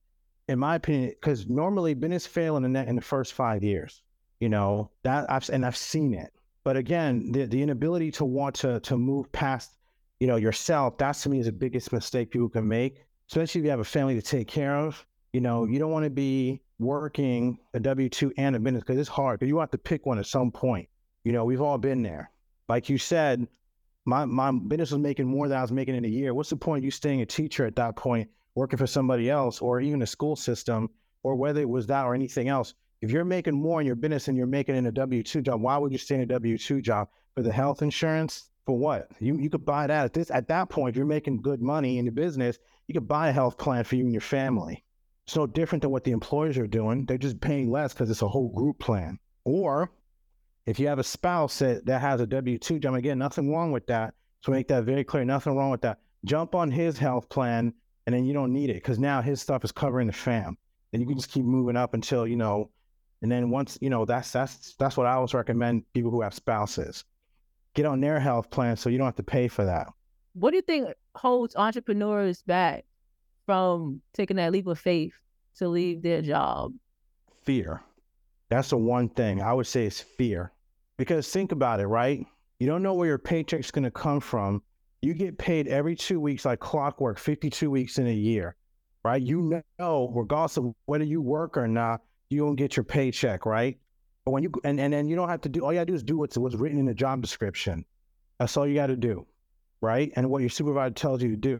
in 0.47 0.57
my 0.57 0.75
opinion, 0.75 1.11
because 1.11 1.47
normally 1.47 1.93
business 1.93 2.25
fail 2.25 2.57
in 2.57 2.63
the 2.63 2.69
net 2.69 2.87
in 2.87 2.95
the 2.95 3.03
first 3.03 3.33
five 3.33 3.63
years. 3.63 4.01
You 4.39 4.49
know 4.49 4.89
that 5.03 5.31
I've 5.31 5.47
and 5.49 5.63
I've 5.63 5.77
seen 5.77 6.15
it. 6.15 6.33
But 6.63 6.75
again, 6.75 7.31
the, 7.31 7.45
the 7.45 7.61
inability 7.61 8.09
to 8.13 8.25
want 8.25 8.55
to 8.55 8.79
to 8.79 8.97
move 8.97 9.31
past, 9.31 9.77
you 10.19 10.25
know, 10.25 10.37
yourself. 10.37 10.97
That 10.97 11.13
to 11.17 11.29
me 11.29 11.39
is 11.39 11.45
the 11.45 11.51
biggest 11.51 11.93
mistake 11.93 12.31
people 12.31 12.49
can 12.49 12.67
make, 12.67 13.05
especially 13.29 13.61
if 13.61 13.65
you 13.65 13.69
have 13.69 13.79
a 13.79 13.85
family 13.85 14.15
to 14.15 14.23
take 14.23 14.47
care 14.47 14.75
of. 14.75 15.05
You 15.33 15.41
know, 15.41 15.65
you 15.65 15.77
don't 15.77 15.91
want 15.91 16.05
to 16.05 16.09
be 16.09 16.61
working 16.79 17.57
a 17.73 17.79
W 17.79 18.09
two 18.09 18.33
and 18.37 18.55
a 18.55 18.59
business 18.59 18.83
because 18.83 18.99
it's 18.99 19.09
hard. 19.09 19.39
Because 19.39 19.49
you 19.49 19.59
have 19.59 19.71
to 19.71 19.77
pick 19.77 20.05
one 20.05 20.19
at 20.19 20.25
some 20.25 20.51
point. 20.51 20.89
You 21.23 21.31
know, 21.31 21.45
we've 21.45 21.61
all 21.61 21.77
been 21.77 22.03
there. 22.03 22.31
Like 22.69 22.89
you 22.89 22.97
said, 22.97 23.47
my 24.05 24.25
my 24.25 24.51
business 24.51 24.91
was 24.91 25.01
making 25.01 25.27
more 25.27 25.47
than 25.47 25.57
I 25.57 25.61
was 25.61 25.71
making 25.71 25.95
in 25.95 26.05
a 26.05 26.09
year. 26.09 26.33
What's 26.33 26.49
the 26.49 26.55
point 26.55 26.79
of 26.79 26.85
you 26.85 26.91
staying 26.91 27.21
a 27.21 27.25
teacher 27.25 27.65
at 27.65 27.75
that 27.77 27.95
point, 27.95 28.29
working 28.53 28.77
for 28.77 28.87
somebody 28.87 29.29
else, 29.29 29.61
or 29.61 29.81
even 29.81 30.01
a 30.01 30.07
school 30.07 30.35
system, 30.35 30.89
or 31.23 31.35
whether 31.35 31.61
it 31.61 31.69
was 31.69 31.87
that 31.87 32.05
or 32.05 32.13
anything 32.13 32.47
else? 32.47 32.73
If 33.01 33.11
you're 33.11 33.25
making 33.25 33.53
more 33.53 33.81
in 33.81 33.87
your 33.87 33.95
business 33.95 34.27
and 34.27 34.37
you're 34.37 34.47
making 34.47 34.75
in 34.75 34.85
a 34.85 34.91
W 34.91 35.23
two 35.23 35.41
job, 35.41 35.61
why 35.61 35.77
would 35.77 35.91
you 35.91 35.97
stay 35.97 36.15
in 36.15 36.21
a 36.21 36.25
W 36.27 36.57
two 36.57 36.81
job 36.81 37.09
for 37.35 37.41
the 37.41 37.51
health 37.51 37.81
insurance? 37.81 38.49
For 38.65 38.77
what? 38.77 39.09
You 39.19 39.37
you 39.37 39.49
could 39.49 39.65
buy 39.65 39.87
that 39.87 40.05
at 40.05 40.13
this 40.13 40.31
at 40.31 40.47
that 40.47 40.69
point. 40.69 40.91
If 40.91 40.97
you're 40.97 41.05
making 41.05 41.41
good 41.41 41.61
money 41.61 41.99
in 41.99 42.05
your 42.05 42.13
business, 42.13 42.57
you 42.87 42.93
could 42.93 43.07
buy 43.07 43.29
a 43.29 43.33
health 43.33 43.57
plan 43.57 43.83
for 43.83 43.95
you 43.95 44.03
and 44.03 44.13
your 44.13 44.21
family. 44.21 44.83
It's 45.25 45.35
no 45.35 45.47
different 45.47 45.81
than 45.81 45.91
what 45.91 46.03
the 46.03 46.11
employers 46.11 46.57
are 46.57 46.67
doing. 46.67 47.05
They're 47.05 47.17
just 47.17 47.41
paying 47.41 47.71
less 47.71 47.93
because 47.93 48.09
it's 48.09 48.21
a 48.21 48.27
whole 48.27 48.49
group 48.49 48.77
plan. 48.79 49.17
Or 49.43 49.91
if 50.65 50.79
you 50.79 50.87
have 50.87 50.99
a 50.99 51.03
spouse 51.03 51.59
that, 51.59 51.85
that 51.85 52.01
has 52.01 52.21
a 52.21 52.27
W 52.27 52.57
2 52.57 52.79
job, 52.79 52.93
again, 52.93 53.17
nothing 53.17 53.51
wrong 53.51 53.71
with 53.71 53.87
that. 53.87 54.13
So 54.41 54.51
make 54.51 54.67
that 54.67 54.83
very 54.83 55.03
clear. 55.03 55.25
Nothing 55.25 55.55
wrong 55.55 55.71
with 55.71 55.81
that. 55.81 55.99
Jump 56.25 56.53
on 56.53 56.69
his 56.69 56.97
health 56.97 57.27
plan 57.29 57.73
and 58.05 58.13
then 58.13 58.25
you 58.25 58.33
don't 58.33 58.53
need 58.53 58.69
it 58.69 58.75
because 58.75 58.99
now 58.99 59.21
his 59.21 59.41
stuff 59.41 59.63
is 59.63 59.71
covering 59.71 60.07
the 60.07 60.13
fam. 60.13 60.57
And 60.93 61.01
you 61.01 61.07
can 61.07 61.17
just 61.17 61.31
keep 61.31 61.43
moving 61.43 61.75
up 61.75 61.93
until, 61.93 62.27
you 62.27 62.35
know, 62.35 62.69
and 63.21 63.31
then 63.31 63.49
once, 63.49 63.77
you 63.81 63.89
know, 63.89 64.05
that's 64.05 64.31
that's 64.31 64.75
that's 64.75 64.95
what 64.95 65.07
I 65.07 65.13
always 65.13 65.33
recommend 65.33 65.91
people 65.93 66.11
who 66.11 66.21
have 66.21 66.33
spouses. 66.33 67.03
Get 67.73 67.85
on 67.85 67.99
their 67.99 68.19
health 68.19 68.51
plan 68.51 68.77
so 68.77 68.89
you 68.89 68.97
don't 68.99 69.07
have 69.07 69.15
to 69.15 69.23
pay 69.23 69.47
for 69.47 69.65
that. 69.65 69.87
What 70.33 70.51
do 70.51 70.57
you 70.57 70.61
think 70.61 70.89
holds 71.15 71.55
entrepreneurs 71.55 72.43
back 72.43 72.85
from 73.45 74.01
taking 74.13 74.37
that 74.37 74.51
leap 74.51 74.67
of 74.67 74.79
faith 74.79 75.13
to 75.57 75.67
leave 75.67 76.01
their 76.01 76.21
job? 76.21 76.73
Fear. 77.43 77.81
That's 78.49 78.69
the 78.69 78.77
one 78.77 79.09
thing 79.09 79.41
I 79.41 79.53
would 79.53 79.67
say 79.67 79.85
is 79.85 79.99
fear. 79.99 80.51
Because 80.97 81.29
think 81.29 81.51
about 81.51 81.79
it, 81.79 81.87
right? 81.87 82.25
You 82.59 82.67
don't 82.67 82.83
know 82.83 82.93
where 82.93 83.07
your 83.07 83.17
paycheck's 83.17 83.71
going 83.71 83.83
to 83.83 83.91
come 83.91 84.19
from. 84.19 84.61
You 85.01 85.13
get 85.13 85.37
paid 85.37 85.67
every 85.67 85.95
two 85.95 86.19
weeks 86.19 86.45
like 86.45 86.59
clockwork, 86.59 87.19
52 87.19 87.69
weeks 87.69 87.97
in 87.97 88.07
a 88.07 88.13
year, 88.13 88.55
right? 89.03 89.21
You 89.21 89.61
know, 89.77 90.11
regardless 90.15 90.57
of 90.57 90.73
whether 90.85 91.03
you 91.03 91.21
work 91.21 91.57
or 91.57 91.67
not, 91.67 92.01
you 92.29 92.39
don't 92.39 92.55
get 92.55 92.75
your 92.75 92.83
paycheck, 92.83 93.45
right? 93.45 93.77
But 94.23 94.31
when 94.31 94.43
you 94.43 94.51
and, 94.63 94.79
and 94.79 94.91
then 94.91 95.07
you 95.07 95.15
don't 95.15 95.29
have 95.29 95.41
to 95.41 95.49
do 95.49 95.63
all 95.63 95.71
you 95.71 95.77
gotta 95.77 95.85
do 95.85 95.93
is 95.93 96.01
do 96.01 96.17
what's 96.17 96.37
what's 96.37 96.55
written 96.55 96.79
in 96.79 96.85
the 96.85 96.93
job 96.93 97.21
description. 97.21 97.85
That's 98.39 98.57
all 98.57 98.65
you 98.65 98.73
gotta 98.73 98.95
do. 98.95 99.27
Right? 99.81 100.11
And 100.15 100.29
what 100.29 100.41
your 100.41 100.49
supervisor 100.49 100.93
tells 100.95 101.21
you 101.21 101.29
to 101.29 101.35
do. 101.35 101.59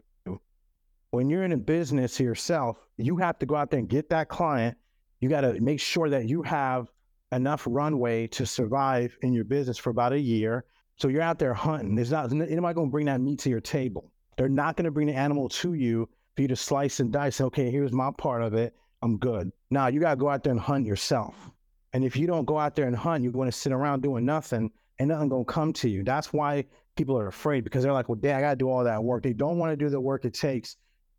When 1.10 1.30
you're 1.30 1.44
in 1.44 1.52
a 1.52 1.56
business 1.56 2.20
yourself, 2.20 2.78
you 2.96 3.16
have 3.16 3.38
to 3.38 3.46
go 3.46 3.54
out 3.54 3.70
there 3.70 3.80
and 3.80 3.88
get 3.88 4.10
that 4.10 4.28
client. 4.28 4.76
You 5.20 5.28
gotta 5.28 5.60
make 5.60 5.80
sure 5.80 6.10
that 6.10 6.28
you 6.28 6.42
have 6.42 6.90
enough 7.32 7.66
runway 7.68 8.26
to 8.28 8.46
survive 8.46 9.16
in 9.22 9.32
your 9.32 9.44
business 9.44 9.78
for 9.78 9.90
about 9.90 10.12
a 10.12 10.18
year. 10.18 10.64
So 10.96 11.08
you're 11.08 11.22
out 11.22 11.38
there 11.38 11.54
hunting. 11.54 11.94
There's 11.94 12.10
not 12.10 12.32
anybody 12.32 12.74
gonna 12.74 12.90
bring 12.90 13.06
that 13.06 13.20
meat 13.20 13.38
to 13.40 13.50
your 13.50 13.60
table. 13.60 14.12
They're 14.36 14.48
not 14.48 14.76
gonna 14.76 14.90
bring 14.90 15.06
the 15.06 15.14
animal 15.14 15.48
to 15.48 15.74
you 15.74 16.08
for 16.34 16.42
you 16.42 16.48
to 16.48 16.56
slice 16.56 17.00
and 17.00 17.12
dice. 17.12 17.40
Okay, 17.40 17.70
here's 17.70 17.92
my 17.92 18.10
part 18.18 18.42
of 18.42 18.54
it. 18.54 18.74
I'm 19.02 19.16
good. 19.18 19.50
Now 19.70 19.86
you 19.86 20.00
gotta 20.00 20.16
go 20.16 20.28
out 20.28 20.44
there 20.44 20.52
and 20.52 20.60
hunt 20.60 20.86
yourself. 20.86 21.50
And 21.96 22.04
if 22.04 22.14
you 22.14 22.26
don't 22.26 22.44
go 22.44 22.58
out 22.58 22.74
there 22.76 22.86
and 22.86 22.94
hunt, 22.94 23.22
you're 23.22 23.32
going 23.32 23.50
to 23.50 23.56
sit 23.56 23.72
around 23.72 24.02
doing 24.02 24.26
nothing 24.26 24.70
and 24.98 25.08
nothing 25.08 25.30
going 25.30 25.46
to 25.46 25.50
come 25.50 25.72
to 25.72 25.88
you. 25.88 26.04
That's 26.04 26.30
why 26.30 26.66
people 26.94 27.18
are 27.18 27.28
afraid 27.28 27.64
because 27.64 27.82
they're 27.82 27.92
like, 27.94 28.10
well, 28.10 28.16
dad, 28.16 28.36
I 28.36 28.40
got 28.42 28.50
to 28.50 28.56
do 28.56 28.68
all 28.68 28.84
that 28.84 29.02
work. 29.02 29.22
They 29.22 29.32
don't 29.32 29.58
want 29.58 29.72
to 29.72 29.76
do 29.76 29.88
the 29.88 29.98
work 29.98 30.26
it 30.26 30.34
takes 30.34 30.76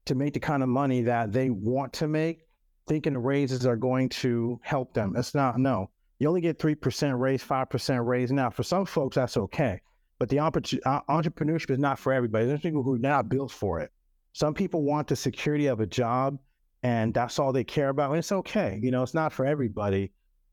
to 0.07 0.15
make 0.15 0.33
the 0.33 0.39
kind 0.39 0.63
of 0.63 0.69
money 0.69 1.01
that 1.03 1.31
they 1.31 1.49
want 1.49 1.93
to 1.93 2.07
make, 2.07 2.47
thinking 2.87 3.13
the 3.13 3.19
raises 3.19 3.65
are 3.65 3.75
going 3.75 4.09
to 4.09 4.59
help 4.63 4.93
them. 4.93 5.13
It's 5.15 5.35
not, 5.35 5.59
no. 5.59 5.89
You 6.19 6.27
only 6.27 6.41
get 6.41 6.57
3% 6.57 7.19
raise, 7.19 7.43
5% 7.43 8.05
raise. 8.05 8.31
Now, 8.31 8.49
for 8.49 8.63
some 8.63 8.85
folks, 8.85 9.15
that's 9.15 9.37
okay. 9.37 9.79
But 10.19 10.29
the 10.29 10.39
uh, 10.39 10.49
entrepreneurship 10.49 11.69
is 11.69 11.77
not 11.77 11.99
for 11.99 12.11
everybody. 12.11 12.47
There's 12.47 12.61
people 12.61 12.81
who 12.81 12.95
are 12.95 12.99
not 12.99 13.29
built 13.29 13.51
for 13.51 13.79
it. 13.79 13.91
Some 14.33 14.53
people 14.53 14.83
want 14.83 15.07
the 15.07 15.15
security 15.15 15.67
of 15.67 15.79
a 15.79 15.85
job 15.85 16.39
and 16.83 17.13
that's 17.13 17.39
all 17.39 17.51
they 17.51 17.63
care 17.63 17.89
about. 17.89 18.11
And 18.11 18.19
it's 18.19 18.31
okay. 18.31 18.79
You 18.81 18.91
know, 18.91 19.03
it's 19.03 19.13
not 19.13 19.33
for 19.33 19.45
everybody. 19.45 20.11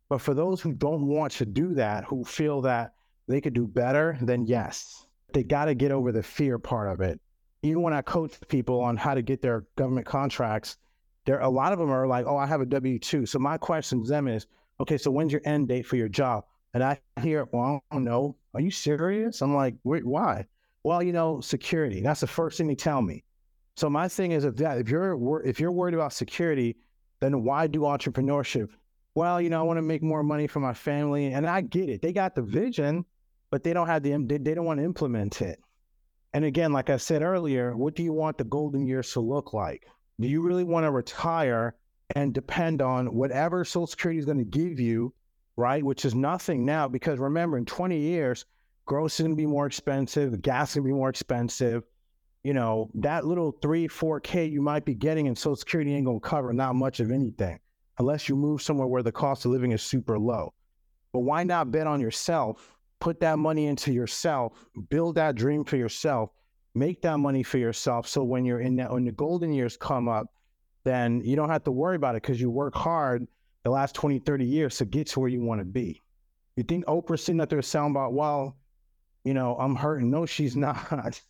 But 0.09 0.21
for 0.21 0.35
those 0.35 0.61
who 0.61 0.73
don't 0.73 1.07
want 1.07 1.33
to 1.35 1.47
do 1.47 1.75
that, 1.75 2.05
who 2.05 2.25
feel 2.25 2.61
that 2.63 2.95
they 3.27 3.41
could 3.41 3.55
do 3.55 3.67
better, 3.67 4.19
then 4.21 4.47
yes, 4.47 5.07
they 5.33 5.43
got 5.43 5.67
to 5.67 5.75
get 5.75 5.93
over 5.93 6.13
the 6.13 6.23
fear 6.23 6.59
part 6.59 6.93
of 6.93 7.01
it. 7.01 7.21
Even 7.65 7.83
when 7.83 7.93
I 7.93 8.03
coach 8.03 8.39
people 8.49 8.81
on 8.81 8.97
how 8.97 9.15
to 9.15 9.23
get 9.23 9.43
their 9.43 9.65
government 9.75 10.07
contracts, 10.07 10.77
there 11.25 11.41
a 11.41 11.49
lot 11.49 11.73
of 11.73 11.79
them 11.81 11.91
are 11.91 12.07
like, 12.07 12.27
"Oh, 12.27 12.37
I 12.37 12.47
have 12.47 12.61
a 12.61 12.67
W 12.67 12.99
two. 12.99 13.27
So 13.27 13.39
my 13.41 13.59
question 13.59 14.05
to 14.05 14.09
them 14.09 14.29
is, 14.29 14.47
"Okay, 14.81 14.99
so 14.99 15.11
when's 15.11 15.33
your 15.33 15.41
end 15.45 15.69
date 15.69 15.87
for 15.87 15.97
your 15.97 16.09
job?" 16.09 16.45
And 16.75 16.85
I 16.85 17.01
hear, 17.21 17.49
"Well, 17.53 17.83
I 17.91 17.95
don't 17.95 18.05
know. 18.05 18.37
Are 18.55 18.61
you 18.61 18.71
serious?" 18.71 19.43
I'm 19.43 19.55
like, 19.55 19.75
Wait, 19.83 20.07
"Why?" 20.07 20.47
Well, 20.85 21.03
you 21.03 21.13
know, 21.13 21.41
security. 21.41 22.01
That's 22.03 22.21
the 22.21 22.27
first 22.27 22.59
thing 22.59 22.69
they 22.69 22.75
tell 22.77 23.03
me. 23.03 23.25
So 23.77 23.91
my 23.91 24.09
thing 24.09 24.33
is, 24.33 24.45
if 24.45 24.57
that 24.57 24.79
if 24.79 24.89
you're 24.91 25.43
if 25.45 25.59
you're 25.59 25.73
worried 25.73 25.95
about 25.95 26.13
security, 26.13 26.77
then 27.21 27.43
why 27.43 27.67
do 27.67 27.81
entrepreneurship? 27.81 28.71
well, 29.15 29.41
you 29.41 29.49
know, 29.49 29.61
I 29.61 29.63
want 29.63 29.79
to 29.79 29.83
make 29.83 30.03
more 30.03 30.23
money 30.23 30.47
for 30.47 30.61
my 30.61 30.75
family. 30.75 31.27
And 31.33 31.47
I 31.47 31.61
get 31.61 31.89
it. 31.89 32.03
They 32.03 32.13
got 32.13 32.35
the 32.35 32.43
vision, 32.43 33.05
but 33.51 33.63
they 33.63 33.73
don't 33.73 33.87
have 33.87 34.03
the, 34.03 34.17
they, 34.27 34.39
they 34.39 34.55
don't 34.55 34.65
want 34.65 34.81
to 34.81 34.85
implement 34.85 35.41
it. 35.41 35.61
And 36.35 36.45
again, 36.45 36.73
like 36.73 36.91
I 36.91 36.97
said 36.97 37.23
earlier, 37.23 37.77
what 37.77 37.95
do 37.95 38.03
you 38.03 38.13
want 38.13 38.39
the 38.39 38.45
golden 38.45 38.85
years 38.85 39.13
to 39.13 39.21
look 39.21 39.55
like? 39.55 39.87
Do 40.21 40.27
you 40.27 40.43
really 40.43 40.65
want 40.65 40.85
to 40.85 40.91
retire 40.91 41.77
and 42.17 42.35
depend 42.35 42.83
on 42.83 43.15
whatever 43.15 43.65
Social 43.65 43.87
Security 43.87 44.19
is 44.19 44.25
going 44.25 44.39
to 44.39 44.45
give 44.45 44.81
you, 44.81 45.15
right? 45.57 45.85
Which 45.85 46.05
is 46.05 46.13
nothing 46.13 46.65
now, 46.65 46.89
because 46.89 47.21
remember, 47.21 47.57
in 47.57 47.65
20 47.65 47.97
years, 47.97 48.47
gross 48.85 49.15
is 49.15 49.25
going 49.25 49.37
to 49.37 49.37
be 49.37 49.47
more 49.47 49.67
expensive, 49.67 50.43
gas 50.43 50.71
is 50.71 50.75
going 50.75 50.89
to 50.89 50.93
be 50.93 50.99
more 50.99 51.09
expensive. 51.09 51.85
You 52.43 52.53
know, 52.53 52.91
that 52.95 53.25
little 53.25 53.53
three, 53.63 53.87
4K 53.87 54.51
you 54.51 54.61
might 54.61 54.85
be 54.85 54.95
getting 54.95 55.27
in 55.27 55.37
Social 55.37 55.55
Security 55.55 55.95
ain't 55.95 56.05
going 56.05 56.21
to 56.21 56.29
cover 56.29 56.53
not 56.53 56.75
much 56.75 56.99
of 56.99 57.13
anything 57.13 57.61
unless 57.99 58.29
you 58.29 58.35
move 58.35 58.61
somewhere 58.61 58.89
where 58.89 59.05
the 59.05 59.13
cost 59.13 59.45
of 59.45 59.53
living 59.53 59.71
is 59.71 59.83
super 59.83 60.19
low. 60.19 60.53
But 61.13 61.21
why 61.21 61.45
not 61.45 61.71
bet 61.71 61.87
on 61.87 62.01
yourself? 62.01 62.74
Put 63.05 63.21
that 63.21 63.39
money 63.39 63.67
into 63.67 63.93
yourself, 63.93 64.65
build 64.89 65.17
that 65.17 65.35
dream 65.35 65.63
for 65.63 65.77
yourself, 65.77 66.31
make 66.75 67.03
that 67.03 67.19
money 67.19 67.43
for 67.43 67.59
yourself. 67.59 68.09
So 68.09 68.25
when 68.25 68.47
you're 68.47 68.61
in 68.61 68.77
that, 68.77 68.91
when 68.91 69.05
the 69.05 69.13
golden 69.13 69.53
years 69.53 69.77
come 69.77 70.09
up, 70.09 70.29
then 70.85 71.21
you 71.23 71.37
don't 71.37 71.51
have 71.51 71.65
to 71.65 71.71
worry 71.71 71.97
about 71.97 72.15
it 72.15 72.23
because 72.23 72.41
you 72.41 72.51
work 72.51 72.75
hard 72.75 73.27
the 73.63 73.69
last 73.69 73.95
20, 73.95 74.21
30 74.21 74.47
years 74.47 74.79
to 74.79 74.87
get 74.87 75.07
to 75.09 75.21
where 75.21 75.29
you 75.29 75.43
want 75.43 75.61
to 75.61 75.67
be. 75.67 76.01
You 76.57 76.63
think 76.63 76.87
Oprah's 76.87 77.23
sitting 77.23 77.43
up 77.43 77.51
there 77.51 77.61
sound 77.61 77.95
about, 77.95 78.15
well, 78.15 78.57
you 79.23 79.35
know, 79.35 79.55
I'm 79.59 79.77
hurting. 79.77 80.11
No, 80.11 80.25
she's 80.25 80.57
not. 80.67 81.21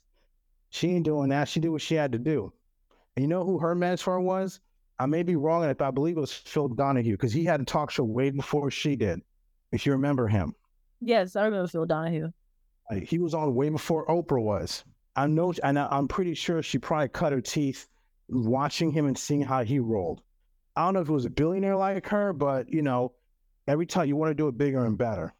she 0.70 0.90
ain't 0.90 1.04
doing 1.04 1.30
that. 1.30 1.48
She 1.48 1.58
did 1.58 1.70
what 1.70 1.82
she 1.82 1.96
had 1.96 2.12
to 2.12 2.20
do. 2.20 2.52
And 3.16 3.24
you 3.24 3.28
know 3.28 3.44
who 3.44 3.58
her 3.58 3.74
mentor 3.74 4.20
was? 4.20 4.60
I 5.00 5.06
may 5.06 5.24
be 5.24 5.34
wrong, 5.34 5.64
and 5.64 5.82
I 5.82 5.90
believe 5.90 6.18
it 6.18 6.20
was 6.20 6.32
Phil 6.32 6.68
Donahue 6.68 7.14
because 7.14 7.32
he 7.32 7.44
had 7.44 7.60
a 7.60 7.64
talk 7.64 7.90
show 7.90 8.04
way 8.04 8.30
before 8.30 8.70
she 8.70 8.94
did. 8.94 9.22
If 9.72 9.86
you 9.86 9.90
remember 9.90 10.28
him. 10.28 10.54
Yes, 11.00 11.36
I 11.36 11.44
remember 11.44 11.68
Phil 11.68 11.86
Donahue. 11.86 12.30
Like, 12.90 13.04
he 13.04 13.18
was 13.18 13.34
on 13.34 13.54
way 13.54 13.68
before 13.68 14.06
Oprah 14.06 14.42
was. 14.42 14.84
I 15.16 15.26
know, 15.26 15.52
and 15.62 15.78
I, 15.78 15.88
I'm 15.90 16.08
pretty 16.08 16.34
sure 16.34 16.62
she 16.62 16.78
probably 16.78 17.08
cut 17.08 17.32
her 17.32 17.40
teeth 17.40 17.86
watching 18.28 18.90
him 18.90 19.06
and 19.06 19.16
seeing 19.16 19.42
how 19.42 19.64
he 19.64 19.78
rolled. 19.78 20.22
I 20.76 20.84
don't 20.84 20.94
know 20.94 21.00
if 21.00 21.08
it 21.08 21.12
was 21.12 21.24
a 21.24 21.30
billionaire 21.30 21.76
like 21.76 22.06
her, 22.08 22.32
but 22.32 22.72
you 22.72 22.82
know, 22.82 23.12
every 23.68 23.86
time 23.86 24.08
you 24.08 24.16
want 24.16 24.30
to 24.30 24.34
do 24.34 24.48
it 24.48 24.58
bigger 24.58 24.84
and 24.84 24.98
better. 24.98 25.32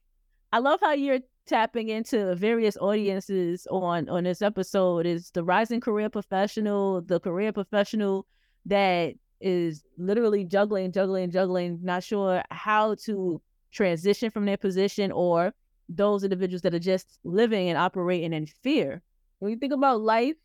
I 0.53 0.59
love 0.59 0.79
how 0.81 0.93
you're 0.93 1.21
tapping 1.47 1.89
into 1.89 2.35
various 2.37 2.77
audiences 2.77 3.67
on 3.71 4.09
on 4.09 4.25
this 4.25 4.43
episode. 4.43 5.07
Is 5.07 5.31
the 5.31 5.43
rising 5.43 5.81
career 5.81 6.09
professional, 6.09 7.01
the 7.03 7.19
career 7.19 7.53
professional 7.53 8.27
that 8.67 9.15
is 9.41 9.83
literally 9.99 10.45
juggling, 10.45 10.93
juggling, 10.93 11.31
juggling, 11.31 11.81
not 11.83 12.05
sure 12.05 12.43
how 12.51 12.95
to 12.95 13.43
transition 13.75 14.31
from 14.31 14.47
their 14.47 14.57
position 14.57 15.13
or 15.13 15.53
those 15.89 16.25
individuals 16.25 16.63
that 16.63 16.75
are 16.75 16.79
just 16.79 17.19
living 17.25 17.69
and 17.69 17.77
operating 17.77 18.33
in 18.33 18.47
fear. 18.47 19.03
When 19.41 19.51
you 19.51 19.59
think 19.59 19.73
about 19.73 20.01
life, 20.01 20.37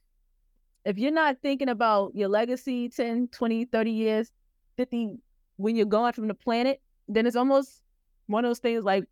if 0.84 0.98
you're 0.98 1.12
not 1.12 1.38
thinking 1.42 1.70
about 1.70 2.14
your 2.16 2.28
legacy 2.28 2.90
10, 2.90 3.30
20, 3.30 3.66
30 3.66 3.92
years, 3.92 4.32
50, 4.78 5.18
when 5.58 5.76
you're 5.76 5.86
gone 5.86 6.14
from 6.14 6.28
the 6.28 6.34
planet, 6.34 6.82
then 7.08 7.26
it's 7.26 7.36
almost 7.36 7.82
one 8.28 8.44
of 8.44 8.50
those 8.50 8.60
things 8.60 8.84
like, 8.84 9.06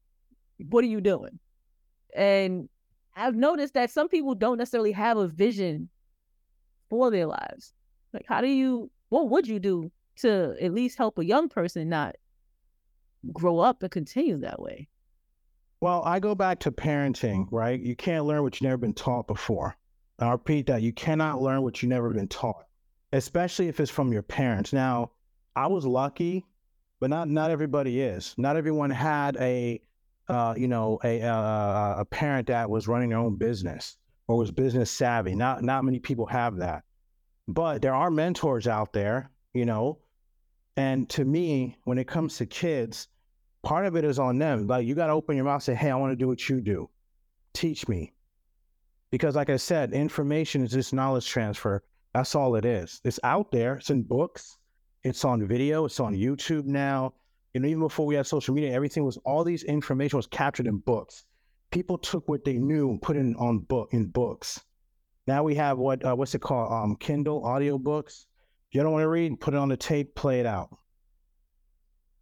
what 0.70 0.84
are 0.84 0.88
you 0.88 1.02
doing? 1.02 1.40
And 2.16 2.68
I've 3.16 3.36
noticed 3.36 3.74
that 3.76 3.92
some 3.92 4.10
people 4.10 4.36
don't 4.36 4.58
necessarily 4.58 4.92
have 4.92 5.18
a 5.18 5.28
vision 5.28 5.90
for 6.90 7.12
their 7.12 7.26
lives. 7.28 7.74
Like, 8.14 8.26
how 8.28 8.42
do 8.42 8.48
you 8.48 8.90
what 9.10 9.30
would 9.30 9.48
you 9.48 9.60
do 9.60 9.92
to 10.18 10.56
at 10.62 10.74
least 10.74 10.98
help 10.98 11.18
a 11.18 11.26
young 11.26 11.48
person 11.48 11.90
not 11.90 12.16
grow 13.34 13.60
up 13.60 13.84
and 13.84 13.92
continue 13.92 14.38
that 14.40 14.62
way? 14.62 14.88
Well, 15.80 16.02
I 16.04 16.20
go 16.20 16.34
back 16.34 16.60
to 16.62 16.72
parenting, 16.72 17.48
right? 17.52 17.80
You 17.80 17.96
can't 17.96 18.26
learn 18.26 18.44
what 18.44 18.56
you've 18.56 18.68
never 18.68 18.78
been 18.78 18.94
taught 18.94 19.28
before. 19.28 19.78
I 20.20 20.32
repeat 20.32 20.66
that 20.68 20.82
you 20.82 20.92
cannot 20.92 21.42
learn 21.42 21.62
what 21.62 21.82
you've 21.82 21.90
never 21.90 22.10
been 22.10 22.28
taught, 22.28 22.66
especially 23.14 23.68
if 23.68 23.80
it's 23.80 23.92
from 23.92 24.12
your 24.12 24.24
parents. 24.24 24.74
Now, 24.74 25.12
I 25.56 25.68
was 25.68 25.86
lucky, 25.86 26.46
but 27.00 27.12
not 27.12 27.30
not 27.30 27.52
everybody 27.52 28.02
is. 28.02 28.34
Not 28.38 28.58
everyone 28.58 28.90
had 28.90 29.38
a 29.38 29.80
uh, 30.28 30.56
you 30.58 30.68
know 30.68 31.00
a 31.04 31.22
uh, 31.22 31.96
a 32.00 32.06
parent 32.06 32.48
that 32.48 32.70
was 32.70 32.88
running 32.88 33.10
their 33.10 33.20
own 33.20 33.36
business 33.36 33.98
or 34.28 34.38
was 34.38 34.52
business 34.52 34.90
savvy. 34.90 35.36
Not 35.36 35.64
not 35.64 35.86
many 35.86 36.00
people 36.00 36.26
have 36.26 36.58
that. 36.58 36.84
But 37.48 37.82
there 37.82 37.94
are 37.94 38.12
mentors 38.12 38.68
out 38.68 38.94
there, 38.94 39.30
you 39.54 39.66
know. 39.66 40.00
And 40.78 41.10
to 41.10 41.26
me, 41.26 41.76
when 41.86 41.98
it 41.98 42.08
comes 42.08 42.38
to 42.38 42.46
kids, 42.46 43.08
part 43.64 43.86
of 43.88 43.96
it 43.96 44.06
is 44.06 44.20
on 44.20 44.38
them. 44.38 44.68
Like 44.68 44.86
you 44.86 44.94
got 44.96 45.08
to 45.08 45.14
open 45.14 45.36
your 45.36 45.46
mouth 45.46 45.56
and 45.56 45.64
say, 45.64 45.76
hey, 45.76 45.90
I 45.90 45.96
want 45.96 46.12
to 46.12 46.16
do 46.16 46.28
what 46.28 46.48
you 46.48 46.62
do. 46.62 46.90
Teach 47.54 47.88
me. 47.88 48.14
Because, 49.10 49.36
like 49.36 49.50
I 49.50 49.58
said, 49.58 49.94
information 49.94 50.64
is 50.64 50.72
just 50.72 50.94
knowledge 50.94 51.28
transfer. 51.28 51.84
That's 52.14 52.36
all 52.36 52.56
it 52.56 52.66
is. 52.66 53.02
It's 53.04 53.20
out 53.24 53.52
there, 53.52 53.76
it's 53.76 53.90
in 53.90 54.04
books, 54.04 54.58
it's 55.04 55.26
on 55.26 55.46
video, 55.48 55.86
it's 55.86 56.00
on 56.00 56.14
YouTube 56.14 56.66
now. 56.66 57.14
You 57.54 57.62
know, 57.62 57.68
even 57.68 57.80
before 57.80 58.06
we 58.06 58.16
had 58.16 58.28
social 58.28 58.54
media, 58.54 58.74
everything 58.74 59.04
was 59.04 59.18
all 59.26 59.44
these 59.44 59.64
information 59.64 60.18
was 60.18 60.28
captured 60.28 60.68
in 60.68 60.78
books. 60.78 61.26
People 61.72 61.98
took 61.98 62.28
what 62.28 62.46
they 62.46 62.58
knew 62.58 62.90
and 62.90 63.02
put 63.02 63.16
it 63.18 63.36
on 63.38 63.60
book 63.60 63.90
in 63.94 64.08
books. 64.08 64.62
Now 65.26 65.44
we 65.44 65.56
have 65.56 65.78
what 65.78 66.06
uh, 66.06 66.16
what's 66.16 66.36
it 66.36 66.42
called? 66.42 66.72
Um, 66.72 66.96
Kindle 66.98 67.42
audiobooks. 67.42 68.26
You 68.78 68.84
don't 68.84 68.92
want 68.92 69.06
to 69.06 69.10
read, 69.10 69.40
put 69.40 69.56
it 69.56 69.58
on 69.58 69.70
the 69.70 69.76
tape, 69.76 70.14
play 70.14 70.40
it 70.40 70.46
out. 70.46 70.70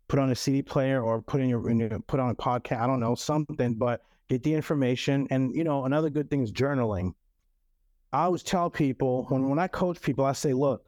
Put 0.07 0.19
on 0.19 0.31
a 0.31 0.35
CD 0.35 0.61
player 0.61 1.01
or 1.01 1.21
put 1.21 1.41
in 1.41 1.49
your, 1.49 1.69
in 1.69 1.77
your 1.77 1.99
put 1.99 2.21
on 2.21 2.29
a 2.29 2.33
podcast. 2.33 2.79
I 2.79 2.87
don't 2.87 3.01
know 3.01 3.13
something, 3.13 3.73
but 3.73 4.03
get 4.29 4.41
the 4.41 4.53
information. 4.53 5.27
And 5.31 5.53
you 5.53 5.65
know, 5.65 5.83
another 5.83 6.09
good 6.09 6.29
thing 6.29 6.41
is 6.41 6.53
journaling. 6.53 7.13
I 8.13 8.23
always 8.23 8.41
tell 8.41 8.69
people 8.69 9.25
when 9.25 9.49
when 9.49 9.59
I 9.59 9.67
coach 9.67 10.01
people, 10.01 10.23
I 10.23 10.31
say, 10.31 10.53
look, 10.53 10.85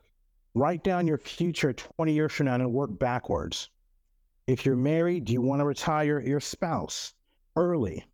write 0.53 0.85
down 0.85 1.05
your 1.05 1.17
future 1.17 1.73
20 1.73 2.13
years 2.13 2.31
from 2.31 2.45
now 2.45 2.55
and 2.55 2.71
work 2.71 2.97
backwards. 2.97 3.69
If 4.47 4.65
you're 4.65 4.77
married, 4.77 5.25
do 5.25 5.33
you 5.33 5.41
want 5.41 5.59
to 5.59 5.65
retire 5.65 6.21
your 6.21 6.39
spouse 6.39 7.13
early? 7.57 8.05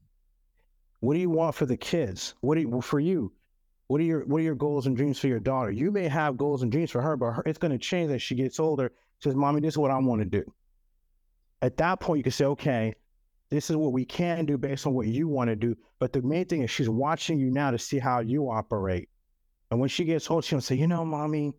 What 1.02 1.14
do 1.14 1.20
you 1.20 1.30
want 1.30 1.54
for 1.54 1.68
the 1.68 1.78
kids? 1.78 2.34
What 2.42 2.56
do 2.56 2.62
you, 2.62 2.82
for 2.82 3.00
you? 3.00 3.32
What 3.94 4.02
are 4.02 4.06
your 4.06 4.26
what 4.26 4.40
are 4.40 4.44
your 4.44 4.56
goals 4.56 4.88
and 4.88 4.98
dreams 4.98 5.20
for 5.20 5.28
your 5.28 5.40
daughter? 5.40 5.70
You 5.70 5.92
may 5.92 6.08
have 6.08 6.36
goals 6.36 6.64
and 6.64 6.72
dreams 6.72 6.90
for 6.90 7.00
her, 7.00 7.16
but 7.16 7.34
her, 7.34 7.44
it's 7.46 7.60
going 7.60 7.74
to 7.74 7.78
change 7.78 8.12
as 8.12 8.24
she 8.24 8.34
gets 8.34 8.60
older. 8.60 8.92
She 9.20 9.30
says, 9.30 9.36
"Mommy, 9.36 9.62
this 9.62 9.76
is 9.76 9.78
what 9.78 9.92
I 9.92 10.00
want 10.00 10.20
to 10.20 10.26
do." 10.26 10.44
At 11.62 11.78
that 11.78 12.00
point, 12.00 12.18
you 12.18 12.24
can 12.24 12.32
say, 12.32 12.46
"Okay, 12.46 12.96
This 13.52 13.70
is 13.70 13.76
what 13.76 13.94
we 13.94 14.04
can 14.04 14.48
do 14.48 14.58
based 14.58 14.88
on 14.88 14.96
what 14.96 15.06
you 15.06 15.28
want 15.28 15.50
to 15.50 15.56
do. 15.56 15.78
But 16.00 16.12
the 16.12 16.24
main 16.24 16.46
thing 16.46 16.64
is 16.64 16.72
she's 16.72 16.90
watching 16.90 17.38
you 17.38 17.52
now 17.52 17.70
to 17.70 17.78
see 17.78 18.00
how 18.00 18.22
you 18.22 18.50
operate. 18.50 19.10
And 19.70 19.80
when 19.80 19.90
she 19.90 20.06
gets 20.06 20.28
old, 20.32 20.44
she'll 20.44 20.60
say, 20.60 20.74
you 20.74 20.88
know, 20.88 21.06
mommy, 21.06 21.54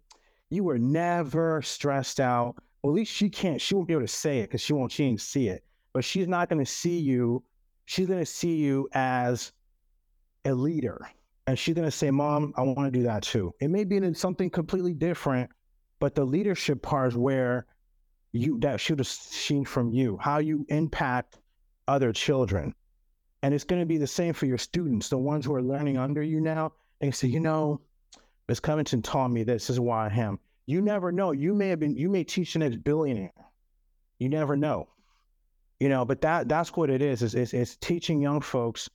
you 0.51 0.65
were 0.65 0.77
never 0.77 1.63
stressed 1.63 2.19
out. 2.19 2.57
Well, 2.83 2.95
at 2.95 2.97
least 2.97 3.13
she 3.13 3.31
can't, 3.31 3.61
she 3.61 3.77
won't 3.77 3.87
be 3.87 3.95
able 3.95 4.03
to 4.03 4.09
say 4.09 4.41
it 4.41 4.49
because 4.49 4.61
she 4.61 4.73
won't, 4.73 4.91
she 4.91 5.07
didn't 5.07 5.21
see 5.21 5.47
it. 5.47 5.63
But 5.93 6.05
she's 6.05 6.27
not 6.27 6.49
going 6.49 6.65
to 6.65 6.69
see 6.69 6.99
you. 6.99 7.45
She's 7.85 8.09
going 8.09 8.19
to 8.19 8.27
see 8.27 8.57
you 8.57 8.89
as 8.93 9.53
a 10.45 10.53
leader. 10.53 11.09
And 11.47 11.59
she's 11.59 11.75
going 11.75 11.87
to 11.87 11.91
say, 11.91 12.11
Mom, 12.11 12.55
I 12.57 12.63
want 12.63 12.91
to 12.93 12.99
do 12.99 13.05
that 13.05 13.23
too. 13.23 13.55
It 13.61 13.69
may 13.69 13.85
be 13.85 13.97
in 13.97 14.15
something 14.15 14.49
completely 14.49 14.95
different, 14.95 15.51
but 16.01 16.15
the 16.15 16.25
leadership 16.25 16.81
part 16.81 17.09
is 17.09 17.17
where 17.17 17.67
you 18.33 18.59
that 18.61 18.81
should 18.81 18.99
have 18.99 19.07
seen 19.07 19.65
from 19.65 19.93
you, 19.93 20.19
how 20.21 20.39
you 20.39 20.65
impact 20.69 21.39
other 21.87 22.13
children. 22.13 22.75
And 23.43 23.53
it's 23.53 23.65
going 23.65 23.81
to 23.81 23.87
be 23.87 23.99
the 23.99 24.07
same 24.07 24.33
for 24.33 24.47
your 24.47 24.59
students, 24.59 25.09
the 25.09 25.19
ones 25.19 25.45
who 25.45 25.55
are 25.55 25.63
learning 25.63 25.99
under 25.99 26.23
you 26.23 26.41
now. 26.41 26.73
They 27.01 27.11
say, 27.11 27.29
you 27.29 27.41
know, 27.41 27.81
Miss 28.49 28.59
Covington 28.59 29.03
taught 29.03 29.29
me 29.29 29.43
this, 29.43 29.69
is 29.69 29.79
why 29.79 30.09
I 30.09 30.15
am. 30.15 30.39
You 30.67 30.81
never 30.81 31.13
know. 31.13 31.33
You 31.33 31.53
may 31.55 31.69
have 31.69 31.79
been, 31.79 31.95
you 31.95 32.09
may 32.09 32.25
teach 32.25 32.55
the 32.55 32.61
next 32.61 32.83
billionaire. 32.83 33.33
You 34.19 34.31
never 34.31 34.57
know. 34.57 34.89
You 35.79 35.91
know, 35.91 36.05
but 36.05 36.23
that 36.23 36.49
that's 36.49 36.75
what 36.75 36.89
it 36.89 37.03
is, 37.03 37.23
is, 37.23 37.35
is, 37.35 37.53
is 37.53 37.77
teaching 37.77 38.23
young 38.23 38.41
folks 38.41 38.89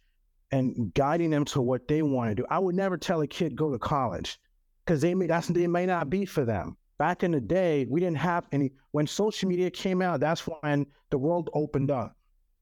and 0.51 0.93
guiding 0.93 1.29
them 1.29 1.45
to 1.45 1.61
what 1.61 1.87
they 1.87 2.01
want 2.01 2.31
to 2.31 2.35
do. 2.35 2.45
I 2.49 2.59
would 2.59 2.75
never 2.75 2.97
tell 2.97 3.21
a 3.21 3.27
kid 3.27 3.55
go 3.55 3.71
to 3.71 3.79
college 3.79 4.39
because 4.85 5.01
they 5.01 5.13
may 5.13 5.27
that's 5.27 5.47
they 5.47 5.67
may 5.67 5.85
not 5.85 6.09
be 6.09 6.25
for 6.25 6.45
them. 6.45 6.77
Back 6.97 7.23
in 7.23 7.31
the 7.31 7.39
day, 7.39 7.85
we 7.89 7.99
didn't 7.99 8.17
have 8.17 8.47
any. 8.51 8.71
When 8.91 9.07
social 9.07 9.47
media 9.47 9.69
came 9.69 10.01
out, 10.01 10.19
that's 10.19 10.41
when 10.41 10.85
the 11.11 11.17
world 11.17 11.49
opened 11.53 11.91
up. 11.91 12.17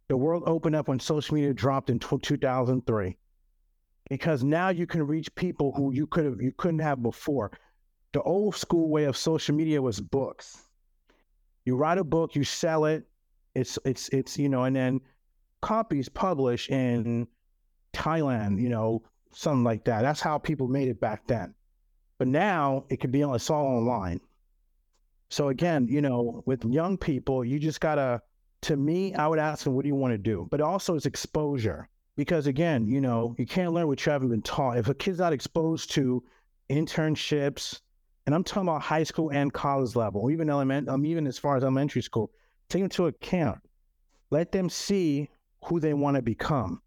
The 0.10 0.18
world 0.18 0.44
opened 0.46 0.76
up 0.76 0.88
when 0.88 1.00
social 1.00 1.36
media 1.36 1.54
dropped 1.54 1.90
in 1.90 2.00
2003, 2.00 3.18
because 4.10 4.44
now 4.44 4.70
you 4.70 4.86
can 4.86 5.06
reach 5.06 5.34
people 5.36 5.74
who 5.74 5.94
you 5.94 6.06
could 6.08 6.26
have 6.26 6.42
you 6.42 6.52
couldn't 6.58 6.80
have 6.80 7.02
before. 7.02 7.52
The 8.14 8.22
old 8.22 8.56
school 8.56 8.90
way 8.90 9.06
of 9.06 9.18
social 9.18 9.56
media 9.56 9.82
was 9.82 10.00
books. 10.00 10.64
You 11.66 11.76
write 11.76 11.98
a 11.98 12.04
book, 12.04 12.36
you 12.36 12.44
sell 12.44 12.86
it. 12.86 13.06
It's 13.56 13.80
it's 13.86 14.10
it's 14.10 14.38
you 14.38 14.50
know, 14.50 14.64
and 14.64 14.76
then 14.76 15.02
copies 15.62 16.10
published 16.10 16.70
in 16.70 17.28
Thailand, 17.98 18.62
you 18.62 18.70
know, 18.70 19.02
something 19.34 19.64
like 19.64 19.84
that. 19.86 20.02
That's 20.02 20.22
how 20.22 20.38
people 20.38 20.68
made 20.68 20.88
it 20.88 21.00
back 21.00 21.26
then. 21.28 21.54
But 22.18 22.28
now 22.28 22.86
it 22.90 22.98
could 22.98 23.12
be 23.12 23.24
on, 23.24 23.36
it's 23.36 23.50
all 23.50 23.66
online. 23.66 24.22
So 25.30 25.50
again, 25.50 25.88
you 25.90 26.02
know, 26.02 26.44
with 26.46 26.64
young 26.64 26.98
people, 26.98 27.44
you 27.44 27.60
just 27.60 27.82
gotta, 27.82 28.22
to 28.62 28.78
me, 28.78 29.14
I 29.14 29.28
would 29.28 29.40
ask 29.40 29.64
them, 29.64 29.74
what 29.74 29.84
do 29.84 29.90
you 29.90 29.96
want 29.96 30.14
to 30.14 30.18
do? 30.18 30.48
But 30.50 30.62
also 30.62 30.96
it's 30.96 31.06
exposure. 31.06 31.90
Because 32.16 32.48
again, 32.48 32.88
you 32.88 33.02
know, 33.02 33.36
you 33.38 33.46
can't 33.46 33.74
learn 33.74 33.88
what 33.88 34.04
you 34.06 34.12
haven't 34.12 34.30
been 34.30 34.42
taught. 34.42 34.78
If 34.78 34.90
a 34.90 34.96
kid's 34.96 35.20
not 35.20 35.34
exposed 35.34 35.92
to 35.92 36.24
internships, 36.70 37.80
and 38.26 38.34
I'm 38.34 38.44
talking 38.44 38.68
about 38.68 38.82
high 38.82 39.04
school 39.04 39.32
and 39.32 39.54
college 39.54 39.96
level, 39.96 40.32
even 40.32 40.50
element, 40.50 40.90
um, 40.90 41.06
even 41.06 41.28
as 41.28 41.38
far 41.38 41.56
as 41.56 41.64
elementary 41.64 42.02
school, 42.02 42.32
take 42.70 42.82
into 42.82 43.06
account. 43.06 43.60
Let 44.32 44.52
them 44.52 44.70
see 44.70 45.30
who 45.66 45.80
they 45.80 45.94
want 45.94 46.16
to 46.16 46.22
become. 46.22 46.82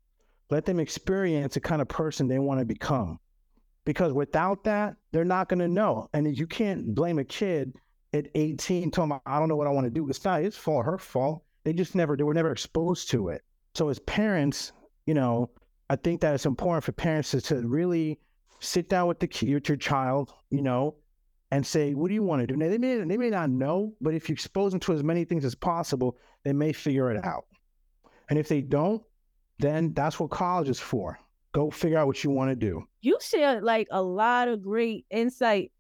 Let 0.51 0.65
them 0.65 0.81
experience 0.81 1.55
the 1.55 1.61
kind 1.61 1.81
of 1.81 1.89
person 1.89 2.27
they 2.27 2.39
want 2.39 2.61
to 2.61 2.67
become. 2.67 3.19
Because 3.85 4.13
without 4.13 4.65
that, 4.65 4.97
they're 5.13 5.25
not 5.25 5.49
going 5.49 5.61
to 5.61 5.69
know. 5.69 6.09
And 6.13 6.37
you 6.37 6.47
can't 6.47 6.95
blame 6.95 7.19
a 7.19 7.25
kid 7.25 7.75
at 8.13 8.27
18 8.35 8.91
telling 8.91 9.11
them, 9.11 9.21
I 9.25 9.39
don't 9.39 9.49
know 9.49 9.57
what 9.57 9.67
I 9.67 9.71
want 9.71 9.87
to 9.87 9.91
do. 9.91 10.09
It's 10.09 10.25
not 10.25 10.43
his 10.43 10.57
fault, 10.57 10.85
her 10.85 10.99
fault. 10.99 11.43
They 11.65 11.73
just 11.73 11.95
never, 11.95 12.17
they 12.17 12.25
were 12.25 12.35
never 12.35 12.53
exposed 12.53 13.11
to 13.11 13.29
it. 13.29 13.43
So 13.75 13.89
as 13.89 13.99
parents, 14.01 14.73
you 15.07 15.15
know, 15.15 15.51
I 15.89 15.97
think 15.97 16.21
that 16.21 16.35
it's 16.35 16.47
important 16.47 16.85
for 16.85 16.93
parents 16.93 17.31
to, 17.31 17.41
to 17.43 17.67
really 17.67 18.19
sit 18.61 18.89
down 18.89 19.09
with 19.09 19.21
the 19.21 19.27
with 19.27 19.69
your 19.69 19.77
child, 19.77 20.33
you 20.51 20.63
know, 20.63 20.97
and 21.51 21.67
say, 21.67 21.95
what 21.95 22.09
do 22.09 22.15
you 22.15 22.23
want 22.23 22.41
to 22.41 22.47
do? 22.47 22.57
Now, 22.57 22.69
they 22.69 22.79
may, 22.79 22.99
they 22.99 23.17
may 23.17 23.31
not 23.31 23.51
know, 23.51 23.95
but 24.01 24.15
if 24.15 24.29
you 24.29 24.33
expose 24.33 24.73
them 24.73 24.81
to 24.81 24.93
as 24.93 25.03
many 25.03 25.25
things 25.25 25.45
as 25.45 25.55
possible, 25.55 26.17
they 26.45 26.53
may 26.53 26.73
figure 26.73 27.11
it 27.11 27.25
out. 27.25 27.47
And 28.29 28.39
if 28.39 28.49
they 28.49 28.61
don't, 28.61 29.03
then 29.61 29.93
that's 29.93 30.19
what 30.19 30.31
college 30.31 30.69
is 30.69 30.81
for. 30.81 31.19
Go 31.53 31.71
figure 31.71 31.99
out 31.99 32.07
what 32.07 32.23
you 32.23 32.31
want 32.31 32.51
to 32.51 32.57
do. 32.57 32.85
You 33.01 33.19
shared 33.21 33.63
like 33.65 33.89
a 33.91 34.03
lot 34.03 34.49
of 34.49 34.63
great 34.63 35.07
insight 35.11 35.73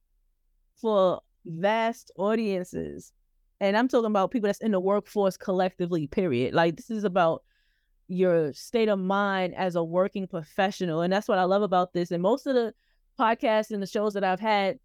for 0.81 1.20
vast 1.45 2.11
audiences. 2.16 3.12
And 3.61 3.76
I'm 3.76 3.89
talking 3.89 4.07
about 4.07 4.31
people 4.31 4.49
that's 4.49 4.61
in 4.61 4.72
the 4.72 4.81
workforce 4.81 5.37
collectively, 5.37 6.07
period. 6.07 6.55
Like 6.55 6.76
this 6.76 6.91
is 6.91 7.05
about 7.05 7.43
your 8.09 8.53
state 8.53 8.89
of 8.89 8.99
mind 8.99 9.55
as 9.55 9.76
a 9.76 9.85
working 9.85 10.26
professional. 10.26 11.03
And 11.03 11.12
that's 11.12 11.28
what 11.28 11.39
I 11.39 11.45
love 11.45 11.62
about 11.62 11.93
this. 11.93 12.11
And 12.11 12.22
most 12.22 12.47
of 12.47 12.55
the 12.55 12.74
podcasts 13.18 13.70
and 13.70 13.83
the 13.83 13.87
shows 13.87 14.14
that 14.14 14.24
I've 14.24 14.41
had, 14.41 14.78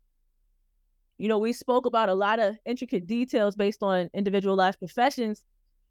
you 1.18 1.28
know, 1.28 1.40
we 1.40 1.54
spoke 1.54 1.86
about 1.86 2.10
a 2.10 2.14
lot 2.14 2.40
of 2.40 2.58
intricate 2.66 3.08
details 3.08 3.56
based 3.56 3.82
on 3.82 4.10
individualized 4.14 4.78
professions. 4.78 5.42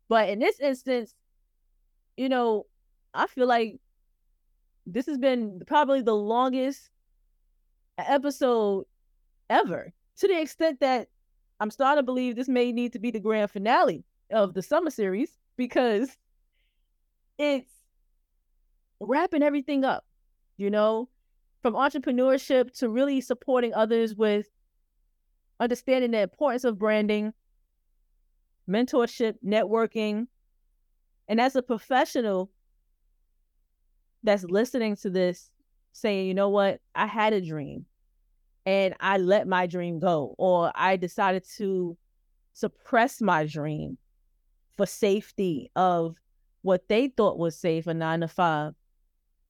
But 0.09 0.29
in 0.29 0.39
this 0.39 0.61
instance, 0.61 1.15
you 2.17 2.29
know, 2.29 2.67
I 3.15 3.27
feel 3.27 3.47
like 3.47 3.79
this 4.87 5.07
has 5.07 5.19
been 5.19 5.63
probably 5.67 6.03
the 6.03 6.15
longest 6.15 6.91
episode 7.99 8.85
ever 9.49 9.93
to 10.19 10.29
the 10.29 10.41
extent 10.41 10.81
that 10.81 11.09
I'm 11.61 11.71
starting 11.71 12.03
to 12.03 12.05
believe 12.05 12.37
this 12.37 12.49
may 12.49 12.73
need 12.73 12.93
to 12.93 12.99
be 12.99 13.11
the 13.11 13.21
grand 13.21 13.51
finale 13.51 14.05
of 14.33 14.55
the 14.55 14.63
summer 14.63 14.91
series 14.91 15.39
because 15.57 16.17
it's 17.39 17.71
wrapping 19.01 19.43
everything 19.43 19.85
up, 19.85 20.05
you 20.57 20.71
know, 20.71 21.09
from 21.63 21.75
entrepreneurship 21.75 22.73
to 22.79 22.89
really 22.89 23.21
supporting 23.21 23.73
others 23.75 24.15
with 24.15 24.47
understanding 25.61 26.11
the 26.11 26.21
importance 26.21 26.65
of 26.65 26.79
branding, 26.79 27.33
mentorship, 28.69 29.37
networking. 29.45 30.27
And 31.29 31.41
as 31.41 31.57
a 31.57 31.63
professional, 31.63 32.51
that's 34.25 34.45
listening 34.45 34.97
to 34.97 35.11
this 35.11 35.51
saying, 35.93 36.27
you 36.27 36.35
know 36.35 36.49
what, 36.49 36.81
I 36.95 37.07
had 37.07 37.33
a 37.33 37.41
dream 37.41 37.87
and 38.67 38.95
I 38.99 39.19
let 39.19 39.47
my 39.47 39.67
dream 39.67 40.01
go, 40.01 40.35
or 40.39 40.73
I 40.75 40.97
decided 40.97 41.45
to 41.57 41.97
suppress 42.55 43.21
my 43.21 43.47
dream 43.47 43.99
for 44.77 44.87
safety 44.87 45.71
of 45.77 46.17
what 46.63 46.89
they 46.89 47.09
thought 47.09 47.39
was 47.39 47.57
safe, 47.57 47.87
a 47.87 47.95
nine 47.95 48.21
to 48.21 48.29
five. 48.29 48.73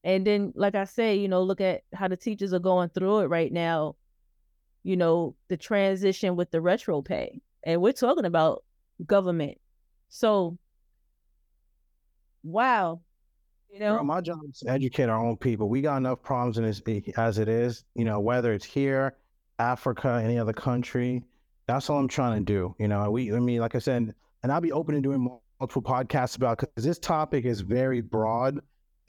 And 0.03 0.27
then, 0.27 0.53
like 0.55 0.75
I 0.75 0.83
say, 0.83 1.15
you 1.15 1.27
know, 1.27 1.41
look 1.41 1.61
at 1.61 1.81
how 1.93 2.07
the 2.07 2.17
teachers 2.17 2.53
are 2.53 2.59
going 2.59 2.89
through 2.89 3.19
it 3.19 3.27
right 3.27 3.51
now, 3.51 3.95
you 4.83 4.97
know, 4.97 5.35
the 5.47 5.57
transition 5.57 6.35
with 6.35 6.51
the 6.51 6.61
retro 6.61 7.01
pay. 7.01 7.41
And 7.63 7.81
we're 7.81 7.93
talking 7.93 8.25
about 8.25 8.63
government. 9.03 9.57
So, 10.09 10.57
wow, 12.43 13.01
you 13.75 13.81
know, 13.81 14.01
my 14.03 14.21
job 14.21 14.39
is 14.49 14.59
to 14.59 14.69
educate 14.69 15.09
our 15.09 15.19
own 15.19 15.35
people. 15.35 15.67
We 15.67 15.81
got 15.81 15.97
enough 15.97 16.21
problems 16.21 16.57
in 16.57 16.63
this 16.63 16.81
eh, 16.87 17.01
as 17.17 17.39
it 17.39 17.49
is. 17.49 17.83
You 17.93 18.05
know, 18.05 18.21
whether 18.21 18.53
it's 18.53 18.63
here, 18.63 19.17
Africa, 19.59 20.21
any 20.23 20.39
other 20.39 20.53
country. 20.53 21.23
That's 21.67 21.89
all 21.89 21.99
I'm 21.99 22.07
trying 22.07 22.39
to 22.39 22.45
do. 22.45 22.73
You 22.79 22.87
know, 22.87 23.11
we. 23.11 23.33
I 23.33 23.39
mean, 23.39 23.59
like 23.59 23.75
I 23.75 23.79
said, 23.79 24.13
and 24.43 24.51
I'll 24.51 24.61
be 24.61 24.71
open 24.71 24.95
to 24.95 25.01
doing 25.01 25.29
multiple 25.59 25.81
podcasts 25.81 26.37
about 26.37 26.59
because 26.59 26.85
this 26.85 26.99
topic 26.99 27.43
is 27.43 27.59
very 27.59 27.99
broad. 27.99 28.59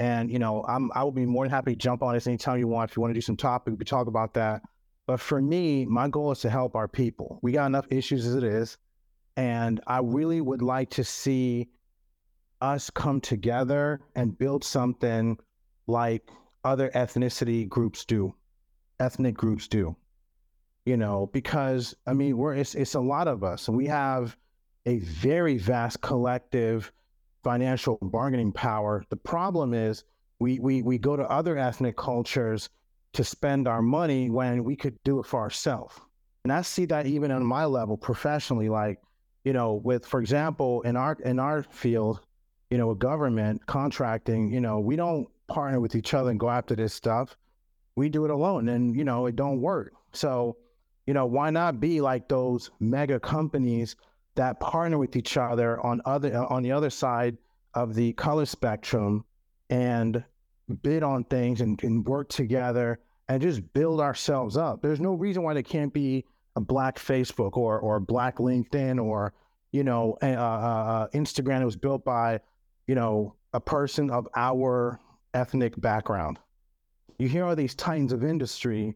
And 0.00 0.32
you 0.32 0.40
know, 0.40 0.64
I'm 0.66 0.90
I 0.96 1.04
will 1.04 1.12
be 1.12 1.26
more 1.26 1.44
than 1.44 1.50
happy 1.52 1.72
to 1.72 1.78
jump 1.78 2.02
on 2.02 2.14
this 2.14 2.26
anytime 2.26 2.58
you 2.58 2.66
want. 2.66 2.90
If 2.90 2.96
you 2.96 3.02
want 3.02 3.12
to 3.12 3.14
do 3.14 3.20
some 3.20 3.36
topic, 3.36 3.70
we 3.70 3.78
can 3.78 3.86
talk 3.86 4.08
about 4.08 4.34
that. 4.34 4.62
But 5.06 5.20
for 5.20 5.40
me, 5.40 5.86
my 5.86 6.08
goal 6.08 6.32
is 6.32 6.40
to 6.40 6.50
help 6.50 6.74
our 6.74 6.88
people. 6.88 7.38
We 7.40 7.52
got 7.52 7.66
enough 7.66 7.86
issues 7.88 8.26
as 8.26 8.34
it 8.34 8.42
is, 8.42 8.78
and 9.36 9.80
I 9.86 10.00
really 10.02 10.40
would 10.40 10.60
like 10.60 10.90
to 10.90 11.04
see 11.04 11.68
us 12.60 12.90
come 12.90 13.20
together 13.20 14.00
and 14.14 14.38
build 14.38 14.64
something 14.64 15.38
like 15.86 16.28
other 16.64 16.90
ethnicity 16.90 17.68
groups 17.68 18.04
do, 18.04 18.34
ethnic 19.00 19.34
groups 19.34 19.68
do. 19.68 19.96
You 20.84 20.96
know, 20.96 21.30
because 21.32 21.96
I 22.06 22.12
mean, 22.12 22.36
we're 22.36 22.54
it's 22.54 22.74
it's 22.74 22.94
a 22.94 23.00
lot 23.00 23.26
of 23.26 23.42
us, 23.42 23.68
and 23.68 23.76
we 23.76 23.86
have 23.86 24.36
a 24.86 24.98
very 25.00 25.58
vast 25.58 26.00
collective 26.00 26.92
financial 27.42 27.98
bargaining 28.02 28.52
power. 28.52 29.04
The 29.08 29.16
problem 29.16 29.74
is 29.74 30.04
we 30.38 30.58
we 30.60 30.82
we 30.82 30.98
go 30.98 31.16
to 31.16 31.24
other 31.24 31.58
ethnic 31.58 31.96
cultures 31.96 32.68
to 33.12 33.24
spend 33.24 33.66
our 33.66 33.82
money 33.82 34.30
when 34.30 34.62
we 34.62 34.76
could 34.76 34.96
do 35.02 35.18
it 35.18 35.26
for 35.26 35.40
ourselves. 35.40 35.98
And 36.44 36.52
I 36.52 36.62
see 36.62 36.84
that 36.86 37.06
even 37.06 37.30
on 37.32 37.44
my 37.44 37.64
level 37.64 37.96
professionally, 37.96 38.68
like, 38.68 39.00
you 39.44 39.52
know, 39.52 39.74
with 39.74 40.06
for 40.06 40.20
example, 40.20 40.82
in 40.82 40.96
our 40.96 41.16
in 41.24 41.38
our 41.40 41.62
field, 41.64 42.20
you 42.70 42.78
know, 42.78 42.88
with 42.88 42.98
government 42.98 43.64
contracting, 43.66 44.52
you 44.52 44.60
know, 44.60 44.80
we 44.80 44.96
don't 44.96 45.28
partner 45.46 45.80
with 45.80 45.94
each 45.94 46.14
other 46.14 46.30
and 46.30 46.40
go 46.40 46.50
after 46.50 46.74
this 46.74 46.92
stuff. 46.92 47.36
We 47.94 48.08
do 48.08 48.24
it 48.24 48.30
alone 48.30 48.68
and, 48.68 48.96
you 48.96 49.04
know, 49.04 49.26
it 49.26 49.36
don't 49.36 49.60
work. 49.60 49.92
So, 50.12 50.56
you 51.06 51.14
know, 51.14 51.26
why 51.26 51.50
not 51.50 51.80
be 51.80 52.00
like 52.00 52.28
those 52.28 52.70
mega 52.80 53.20
companies 53.20 53.96
that 54.34 54.60
partner 54.60 54.98
with 54.98 55.16
each 55.16 55.36
other 55.36 55.80
on 55.84 56.00
other 56.04 56.36
on 56.36 56.62
the 56.62 56.72
other 56.72 56.90
side 56.90 57.38
of 57.74 57.94
the 57.94 58.12
color 58.14 58.44
spectrum 58.44 59.24
and 59.70 60.22
bid 60.82 61.02
on 61.02 61.24
things 61.24 61.60
and, 61.60 61.82
and 61.82 62.04
work 62.06 62.28
together 62.28 62.98
and 63.28 63.42
just 63.42 63.72
build 63.72 64.00
ourselves 64.00 64.56
up. 64.56 64.82
There's 64.82 65.00
no 65.00 65.14
reason 65.14 65.42
why 65.42 65.54
there 65.54 65.62
can't 65.62 65.92
be 65.92 66.24
a 66.56 66.60
black 66.60 66.98
Facebook 66.98 67.56
or 67.56 67.78
or 67.78 68.00
black 68.00 68.36
LinkedIn 68.36 69.02
or 69.02 69.32
you 69.72 69.84
know 69.84 70.16
uh, 70.22 70.26
uh, 70.26 71.08
Instagram 71.08 71.58
that 71.58 71.64
was 71.64 71.76
built 71.76 72.04
by 72.04 72.40
you 72.86 72.94
know 72.94 73.34
a 73.52 73.60
person 73.60 74.10
of 74.10 74.28
our 74.36 75.00
ethnic 75.34 75.80
background. 75.80 76.38
You 77.18 77.28
hear 77.28 77.44
all 77.44 77.56
these 77.56 77.74
titans 77.74 78.12
of 78.12 78.24
industry, 78.24 78.94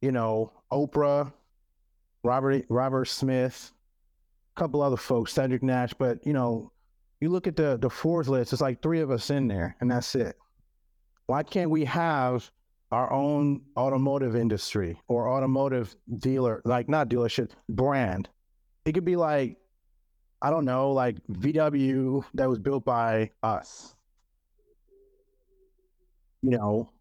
you 0.00 0.12
know 0.12 0.52
Oprah, 0.72 1.32
Robert 2.22 2.64
Robert 2.68 3.06
Smith, 3.06 3.72
a 4.56 4.60
couple 4.60 4.82
other 4.82 4.96
folks, 4.96 5.32
Cedric 5.32 5.62
Nash, 5.62 5.92
but 5.94 6.24
you 6.26 6.32
know 6.32 6.72
you 7.20 7.28
look 7.28 7.46
at 7.46 7.56
the 7.56 7.78
the 7.80 7.90
Forbes 7.90 8.28
list, 8.28 8.52
it's 8.52 8.62
like 8.62 8.82
three 8.82 9.00
of 9.00 9.10
us 9.10 9.30
in 9.30 9.48
there, 9.48 9.76
and 9.80 9.90
that's 9.90 10.14
it. 10.14 10.36
Why 11.26 11.42
can't 11.42 11.70
we 11.70 11.84
have 11.86 12.50
our 12.92 13.12
own 13.12 13.62
automotive 13.76 14.36
industry 14.36 15.00
or 15.08 15.28
automotive 15.28 15.96
dealer, 16.18 16.62
like 16.64 16.88
not 16.88 17.08
dealership, 17.08 17.50
brand? 17.68 18.28
It 18.84 18.92
could 18.92 19.04
be 19.04 19.16
like, 19.16 19.56
I 20.46 20.50
don't 20.50 20.64
know, 20.64 20.92
like 20.92 21.16
VW 21.26 22.24
that 22.34 22.48
was 22.48 22.60
built 22.60 22.84
by 22.84 23.32
us. 23.42 23.96
You 26.40 26.50
know, 26.50 26.92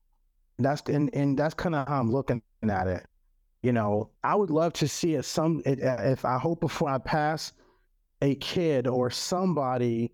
that's 0.58 0.82
and, 0.89 1.14
and 1.14 1.38
that's 1.38 1.54
kind 1.54 1.76
of 1.76 1.88
how 1.88 2.00
I'm 2.00 2.12
looking 2.12 2.41
at 2.68 2.88
it. 2.88 3.06
You 3.62 3.72
know, 3.72 4.10
I 4.24 4.34
would 4.34 4.50
love 4.50 4.74
to 4.74 4.88
see 4.88 5.14
it 5.14 5.26
some 5.26 5.62
if 5.64 6.26
I 6.26 6.39
hope 6.39 6.60
before 6.60 6.89
I 6.89 6.98
pass 6.98 7.54
a 8.24 8.34
kid 8.34 8.88
or 8.88 9.12
somebody 9.12 10.12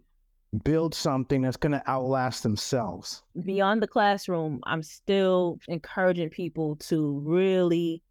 build 0.65 0.93
something 0.93 1.41
that's 1.41 1.55
going 1.55 1.71
to 1.71 1.89
outlast 1.89 2.43
themselves. 2.43 3.23
Beyond 3.45 3.81
the 3.81 3.87
classroom, 3.87 4.59
I'm 4.63 4.83
still 4.83 5.57
encouraging 5.69 6.31
people 6.31 6.75
to 6.87 7.21
really 7.25 8.03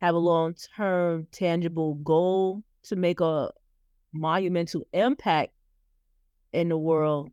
have 0.00 0.16
a 0.16 0.18
long 0.18 0.56
term, 0.76 1.28
tangible 1.30 1.94
goal 2.02 2.64
to 2.82 2.96
make 2.96 3.20
a 3.20 3.52
monumental 4.14 4.86
impact 4.92 5.52
in 6.52 6.68
the 6.68 6.78
world. 6.78 7.30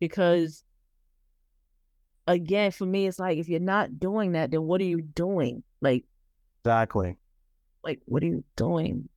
Because, 0.00 0.64
again, 2.26 2.70
for 2.70 2.86
me, 2.86 3.06
it's 3.06 3.18
like 3.18 3.38
if 3.38 3.48
you're 3.48 3.60
not 3.60 3.98
doing 3.98 4.32
that, 4.32 4.50
then 4.50 4.62
what 4.62 4.80
are 4.80 4.84
you 4.84 5.02
doing? 5.02 5.62
Like, 5.80 6.04
exactly. 6.64 7.16
Like, 7.84 8.00
what 8.06 8.22
are 8.22 8.26
you 8.26 8.44
doing? 8.56 9.08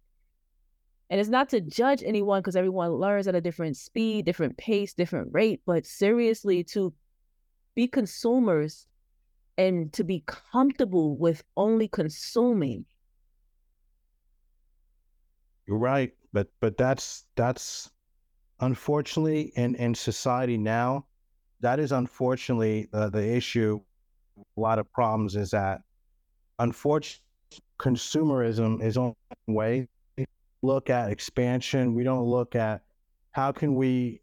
And 1.10 1.20
it's 1.20 1.30
not 1.30 1.50
to 1.50 1.62
judge 1.62 2.02
anyone 2.04 2.42
because 2.42 2.56
everyone 2.56 2.94
learns 2.94 3.28
at 3.28 3.36
a 3.36 3.42
different 3.42 3.78
speed, 3.78 4.26
different 4.26 4.58
pace, 4.58 4.94
different 4.94 5.30
rate, 5.32 5.62
but 5.66 5.86
seriously 5.86 6.64
to 6.66 6.94
be 7.76 7.88
consumers 7.88 8.88
and 9.58 9.94
to 9.94 10.04
be 10.04 10.24
comfortable 10.26 11.16
with 11.16 11.44
only 11.56 11.88
consuming. 11.88 12.86
You're 15.68 15.78
right, 15.78 16.14
but 16.34 16.48
but 16.60 16.78
that's 16.78 17.26
that's 17.36 17.92
unfortunately 18.60 19.52
in 19.56 19.76
in 19.76 19.96
society 19.96 20.58
now, 20.58 21.06
that 21.62 21.80
is 21.80 21.92
unfortunately 21.92 22.88
uh, 22.94 23.10
the 23.10 23.36
issue. 23.36 23.80
A 24.58 24.60
lot 24.60 24.80
of 24.80 24.92
problems 24.92 25.36
is 25.36 25.52
that 25.52 25.82
unfortunately 26.60 27.22
consumerism 27.80 28.84
is 28.84 28.98
on 28.98 29.16
way 29.48 29.88
look 30.62 30.90
at 30.90 31.12
expansion. 31.12 31.94
We 31.94 32.04
don't 32.04 32.26
look 32.26 32.56
at 32.56 32.82
how 33.32 33.52
can 33.52 33.76
we 33.76 34.22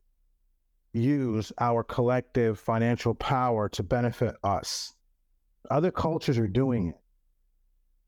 use 0.92 1.52
our 1.58 1.82
collective 1.82 2.58
financial 2.58 3.14
power 3.14 3.68
to 3.70 3.82
benefit 3.82 4.36
us. 4.42 4.94
Other 5.70 5.90
cultures 5.90 6.38
are 6.38 6.48
doing 6.48 6.88
it. 6.88 7.00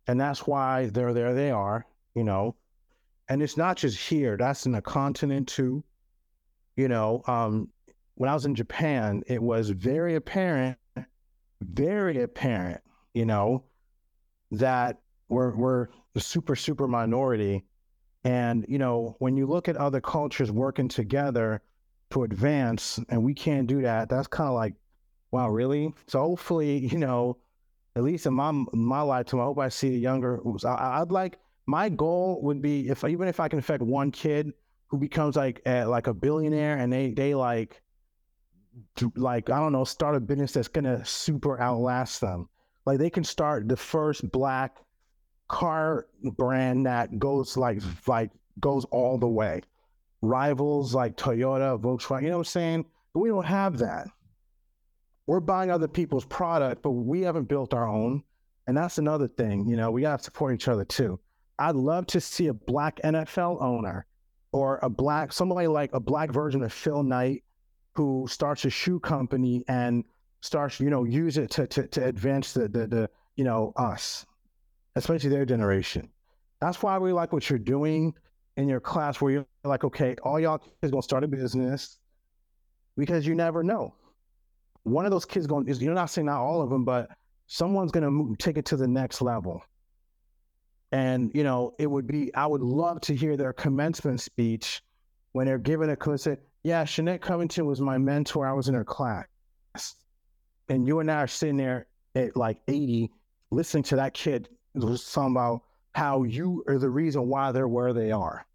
And 0.06 0.20
that's 0.20 0.46
why 0.46 0.86
they're 0.86 1.14
there 1.14 1.32
they 1.32 1.50
are, 1.50 1.86
you 2.14 2.24
know. 2.24 2.56
And 3.28 3.42
it's 3.42 3.56
not 3.56 3.76
just 3.76 3.98
here, 3.98 4.36
that's 4.36 4.66
in 4.66 4.72
the 4.72 4.82
continent 4.82 5.48
too. 5.48 5.82
You 6.76 6.88
know, 6.88 7.22
um, 7.26 7.68
when 8.16 8.28
I 8.28 8.34
was 8.34 8.44
in 8.44 8.54
Japan, 8.54 9.22
it 9.26 9.42
was 9.42 9.70
very 9.70 10.16
apparent, 10.16 10.76
very 11.62 12.22
apparent, 12.22 12.80
you 13.14 13.24
know, 13.24 13.64
that 14.50 15.00
we're, 15.28 15.54
we're 15.54 15.88
the 16.12 16.20
super, 16.20 16.54
super 16.54 16.86
minority 16.86 17.64
and, 18.24 18.64
you 18.68 18.78
know, 18.78 19.16
when 19.18 19.36
you 19.36 19.46
look 19.46 19.68
at 19.68 19.76
other 19.76 20.00
cultures 20.00 20.50
working 20.50 20.88
together 20.88 21.60
to 22.10 22.24
advance, 22.24 22.98
and 23.10 23.22
we 23.22 23.34
can't 23.34 23.66
do 23.66 23.82
that, 23.82 24.08
that's 24.08 24.26
kind 24.26 24.48
of 24.48 24.54
like, 24.54 24.74
wow, 25.30 25.50
really? 25.50 25.92
So 26.06 26.20
hopefully, 26.20 26.78
you 26.78 26.98
know, 26.98 27.36
at 27.96 28.02
least 28.02 28.26
in 28.26 28.34
my 28.34 28.50
my 28.72 29.02
lifetime, 29.02 29.40
I 29.40 29.44
hope 29.44 29.58
I 29.58 29.68
see 29.68 29.94
a 29.94 29.98
younger. 29.98 30.40
I, 30.66 31.00
would 31.00 31.12
like 31.12 31.38
my 31.66 31.88
goal 31.88 32.40
would 32.42 32.60
be 32.60 32.88
if 32.88 33.04
even 33.04 33.28
if 33.28 33.40
I 33.40 33.48
can 33.48 33.58
affect 33.58 33.82
one 33.82 34.10
kid 34.10 34.52
who 34.88 34.98
becomes 34.98 35.36
like 35.36 35.60
a, 35.66 35.84
like 35.84 36.06
a 36.06 36.14
billionaire 36.14 36.76
and 36.76 36.92
they 36.92 37.10
they 37.10 37.34
like 37.34 37.80
like 39.16 39.50
I 39.50 39.58
don't 39.58 39.72
know 39.72 39.84
start 39.84 40.16
a 40.16 40.20
business 40.20 40.52
that's 40.52 40.68
gonna 40.68 41.04
super 41.04 41.60
outlast 41.60 42.20
them. 42.20 42.48
Like 42.86 42.98
they 42.98 43.10
can 43.10 43.24
start 43.24 43.68
the 43.68 43.76
first 43.76 44.30
black 44.30 44.78
car 45.48 46.06
brand 46.22 46.86
that 46.86 47.18
goes 47.18 47.56
like 47.56 47.80
like 48.06 48.30
goes 48.60 48.84
all 48.86 49.18
the 49.18 49.28
way. 49.28 49.62
Rivals 50.22 50.94
like 50.94 51.16
Toyota, 51.16 51.80
Volkswagen, 51.80 52.22
you 52.22 52.28
know 52.28 52.38
what 52.38 52.40
I'm 52.40 52.44
saying? 52.44 52.84
But 53.12 53.20
we 53.20 53.28
don't 53.28 53.44
have 53.44 53.78
that. 53.78 54.08
We're 55.26 55.40
buying 55.40 55.70
other 55.70 55.88
people's 55.88 56.24
product, 56.24 56.82
but 56.82 56.90
we 56.90 57.22
haven't 57.22 57.48
built 57.48 57.72
our 57.72 57.88
own. 57.88 58.22
And 58.66 58.76
that's 58.76 58.98
another 58.98 59.28
thing, 59.28 59.66
you 59.66 59.76
know, 59.76 59.90
we 59.90 60.02
gotta 60.02 60.22
support 60.22 60.54
each 60.54 60.68
other 60.68 60.84
too. 60.84 61.18
I'd 61.58 61.76
love 61.76 62.06
to 62.08 62.20
see 62.20 62.48
a 62.48 62.54
black 62.54 63.00
NFL 63.04 63.62
owner 63.62 64.06
or 64.52 64.78
a 64.82 64.88
black 64.88 65.32
somebody 65.32 65.66
like 65.66 65.90
a 65.92 66.00
black 66.00 66.30
version 66.30 66.62
of 66.62 66.72
Phil 66.72 67.02
Knight 67.02 67.44
who 67.94 68.26
starts 68.28 68.64
a 68.64 68.70
shoe 68.70 68.98
company 68.98 69.64
and 69.68 70.04
starts, 70.40 70.80
you 70.80 70.90
know, 70.90 71.04
use 71.04 71.38
it 71.38 71.50
to 71.52 71.66
to, 71.68 71.86
to 71.88 72.04
advance 72.04 72.52
the, 72.52 72.68
the 72.68 72.86
the 72.86 73.10
you 73.36 73.44
know 73.44 73.72
us 73.76 74.26
especially 74.96 75.30
their 75.30 75.44
generation. 75.44 76.08
That's 76.60 76.82
why 76.82 76.98
we 76.98 77.12
like 77.12 77.32
what 77.32 77.48
you're 77.50 77.58
doing 77.58 78.14
in 78.56 78.68
your 78.68 78.80
class, 78.80 79.20
where 79.20 79.32
you're 79.32 79.46
like, 79.64 79.84
okay, 79.84 80.16
all 80.22 80.38
y'all 80.38 80.62
is 80.82 80.90
gonna 80.90 81.02
start 81.02 81.24
a 81.24 81.28
business 81.28 81.98
because 82.96 83.26
you 83.26 83.34
never 83.34 83.62
know. 83.62 83.94
One 84.84 85.04
of 85.04 85.10
those 85.10 85.24
kids 85.24 85.46
going 85.46 85.66
is 85.68 85.82
you're 85.82 85.94
not 85.94 86.10
saying 86.10 86.26
not 86.26 86.40
all 86.40 86.62
of 86.62 86.70
them, 86.70 86.84
but 86.84 87.10
someone's 87.46 87.90
gonna 87.90 88.10
move, 88.10 88.38
take 88.38 88.56
it 88.56 88.64
to 88.66 88.76
the 88.76 88.86
next 88.86 89.20
level. 89.20 89.62
And 90.94 91.32
you 91.34 91.42
know, 91.42 91.74
it 91.80 91.88
would 91.88 92.06
be 92.06 92.32
I 92.36 92.46
would 92.46 92.60
love 92.60 93.00
to 93.00 93.16
hear 93.16 93.36
their 93.36 93.52
commencement 93.52 94.20
speech 94.20 94.80
when 95.32 95.44
they're 95.44 95.58
giving 95.58 95.90
a 95.90 96.18
say, 96.18 96.36
yeah, 96.62 96.84
Shanette 96.84 97.20
Covington 97.20 97.66
was 97.66 97.80
my 97.80 97.98
mentor. 97.98 98.46
I 98.46 98.52
was 98.52 98.68
in 98.68 98.74
her 98.74 98.84
class. 98.84 99.26
And 100.68 100.86
you 100.86 101.00
and 101.00 101.10
I 101.10 101.16
are 101.16 101.26
sitting 101.26 101.56
there 101.56 101.88
at 102.14 102.36
like 102.36 102.58
80, 102.68 103.10
listening 103.50 103.82
to 103.82 103.96
that 103.96 104.14
kid 104.14 104.48
talking 104.80 105.32
about 105.32 105.62
how 105.96 106.22
you 106.22 106.62
are 106.68 106.78
the 106.78 106.88
reason 106.88 107.28
why 107.28 107.50
they're 107.50 107.66
where 107.66 107.92
they 107.92 108.12
are. 108.12 108.46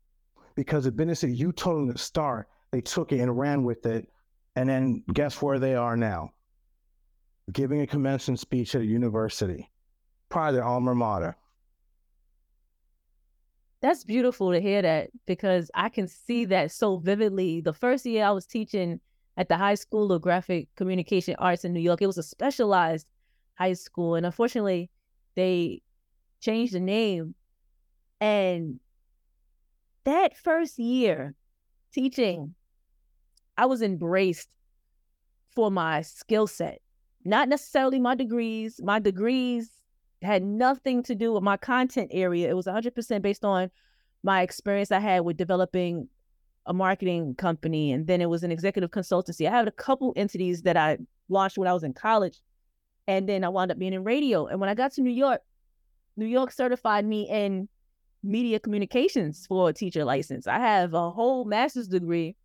Because 0.55 0.85
the 0.85 0.93
business 0.93 1.19
that 1.21 1.31
you 1.31 1.51
told 1.51 1.89
them 1.89 1.91
to 1.91 1.97
start, 1.97 2.47
they 2.71 2.79
took 2.79 3.11
it 3.11 3.19
and 3.19 3.37
ran 3.37 3.65
with 3.65 3.85
it. 3.85 4.07
And 4.55 4.69
then 4.69 5.03
guess 5.11 5.41
where 5.41 5.59
they 5.59 5.75
are 5.75 5.97
now? 5.97 6.31
Giving 7.51 7.81
a 7.81 7.87
commencement 7.87 8.39
speech 8.39 8.75
at 8.75 8.81
a 8.81 8.85
university, 8.85 9.69
probably 10.29 10.55
their 10.55 10.65
alma 10.65 10.95
mater. 10.95 11.35
That's 13.81 14.03
beautiful 14.03 14.51
to 14.51 14.59
hear 14.59 14.81
that 14.81 15.09
because 15.25 15.71
I 15.73 15.89
can 15.89 16.07
see 16.07 16.45
that 16.45 16.71
so 16.71 16.97
vividly. 16.97 17.61
The 17.61 17.73
first 17.73 18.05
year 18.05 18.25
I 18.25 18.31
was 18.31 18.45
teaching 18.45 18.99
at 19.37 19.47
the 19.47 19.55
High 19.55 19.75
School 19.75 20.11
of 20.11 20.21
Graphic 20.21 20.67
Communication 20.75 21.35
Arts 21.39 21.63
in 21.63 21.73
New 21.73 21.79
York, 21.79 22.01
it 22.01 22.07
was 22.07 22.17
a 22.17 22.23
specialized 22.23 23.07
high 23.55 23.73
school. 23.73 24.15
And 24.15 24.25
unfortunately, 24.25 24.89
they 25.35 25.81
changed 26.41 26.73
the 26.73 26.81
name. 26.81 27.35
And 28.19 28.81
that 30.03 30.35
first 30.35 30.77
year 30.77 31.35
teaching, 31.93 32.55
I 33.57 33.65
was 33.65 33.81
embraced 33.81 34.49
for 35.55 35.71
my 35.71 36.01
skill 36.01 36.47
set, 36.47 36.81
not 37.23 37.47
necessarily 37.47 37.99
my 37.99 38.15
degrees. 38.15 38.81
My 38.83 38.99
degrees 38.99 39.69
had 40.21 40.43
nothing 40.43 41.03
to 41.03 41.15
do 41.15 41.33
with 41.33 41.43
my 41.43 41.57
content 41.57 42.11
area. 42.13 42.49
It 42.49 42.55
was 42.55 42.65
100% 42.65 43.21
based 43.21 43.45
on 43.45 43.71
my 44.23 44.41
experience 44.41 44.91
I 44.91 44.99
had 44.99 45.21
with 45.21 45.37
developing 45.37 46.09
a 46.65 46.73
marketing 46.73 47.35
company. 47.35 47.91
And 47.91 48.05
then 48.05 48.21
it 48.21 48.29
was 48.29 48.43
an 48.43 48.51
executive 48.51 48.91
consultancy. 48.91 49.47
I 49.47 49.51
had 49.51 49.67
a 49.67 49.71
couple 49.71 50.13
entities 50.15 50.63
that 50.63 50.77
I 50.77 50.97
launched 51.29 51.57
when 51.57 51.67
I 51.67 51.73
was 51.73 51.83
in 51.83 51.93
college. 51.93 52.41
And 53.07 53.27
then 53.27 53.43
I 53.43 53.49
wound 53.49 53.71
up 53.71 53.79
being 53.79 53.93
in 53.93 54.03
radio. 54.03 54.47
And 54.47 54.59
when 54.59 54.69
I 54.69 54.75
got 54.75 54.91
to 54.93 55.01
New 55.01 55.09
York, 55.09 55.41
New 56.15 56.27
York 56.27 56.51
certified 56.51 57.05
me 57.05 57.27
in 57.29 57.69
media 58.21 58.59
communications 58.59 59.45
for 59.47 59.69
a 59.69 59.73
teacher 59.73 60.03
license. 60.03 60.47
I 60.47 60.59
have 60.59 60.93
a 60.93 61.09
whole 61.09 61.45
master's 61.45 61.87
degree 61.87 62.35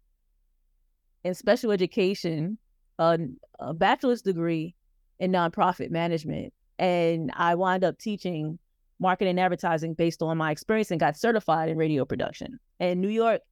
in 1.24 1.34
special 1.34 1.72
education, 1.72 2.58
a, 2.98 3.18
a 3.58 3.74
bachelor's 3.74 4.22
degree 4.22 4.74
in 5.18 5.32
nonprofit 5.32 5.90
management, 5.90 6.52
and 6.78 7.30
I 7.34 7.54
wound 7.54 7.84
up 7.84 7.98
teaching 7.98 8.58
marketing 8.98 9.30
and 9.30 9.40
advertising 9.40 9.94
based 9.94 10.22
on 10.22 10.38
my 10.38 10.50
experience 10.50 10.90
and 10.90 11.00
got 11.00 11.16
certified 11.16 11.68
in 11.68 11.76
radio 11.76 12.04
production. 12.04 12.58
And 12.80 13.00
New 13.00 13.08
York 13.08 13.42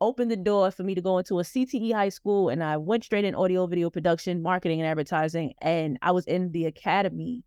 opened 0.00 0.30
the 0.30 0.36
door 0.36 0.70
for 0.70 0.82
me 0.82 0.94
to 0.94 1.00
go 1.00 1.18
into 1.18 1.38
a 1.38 1.42
CTE 1.42 1.92
high 1.92 2.10
school 2.10 2.48
and 2.48 2.62
I 2.62 2.76
went 2.76 3.04
straight 3.04 3.24
in 3.24 3.34
audio 3.34 3.66
video 3.66 3.90
production, 3.90 4.42
marketing 4.42 4.80
and 4.80 4.88
advertising 4.88 5.54
and 5.62 5.98
I 6.02 6.12
was 6.12 6.26
in 6.26 6.52
the 6.52 6.66
academy. 6.66 7.44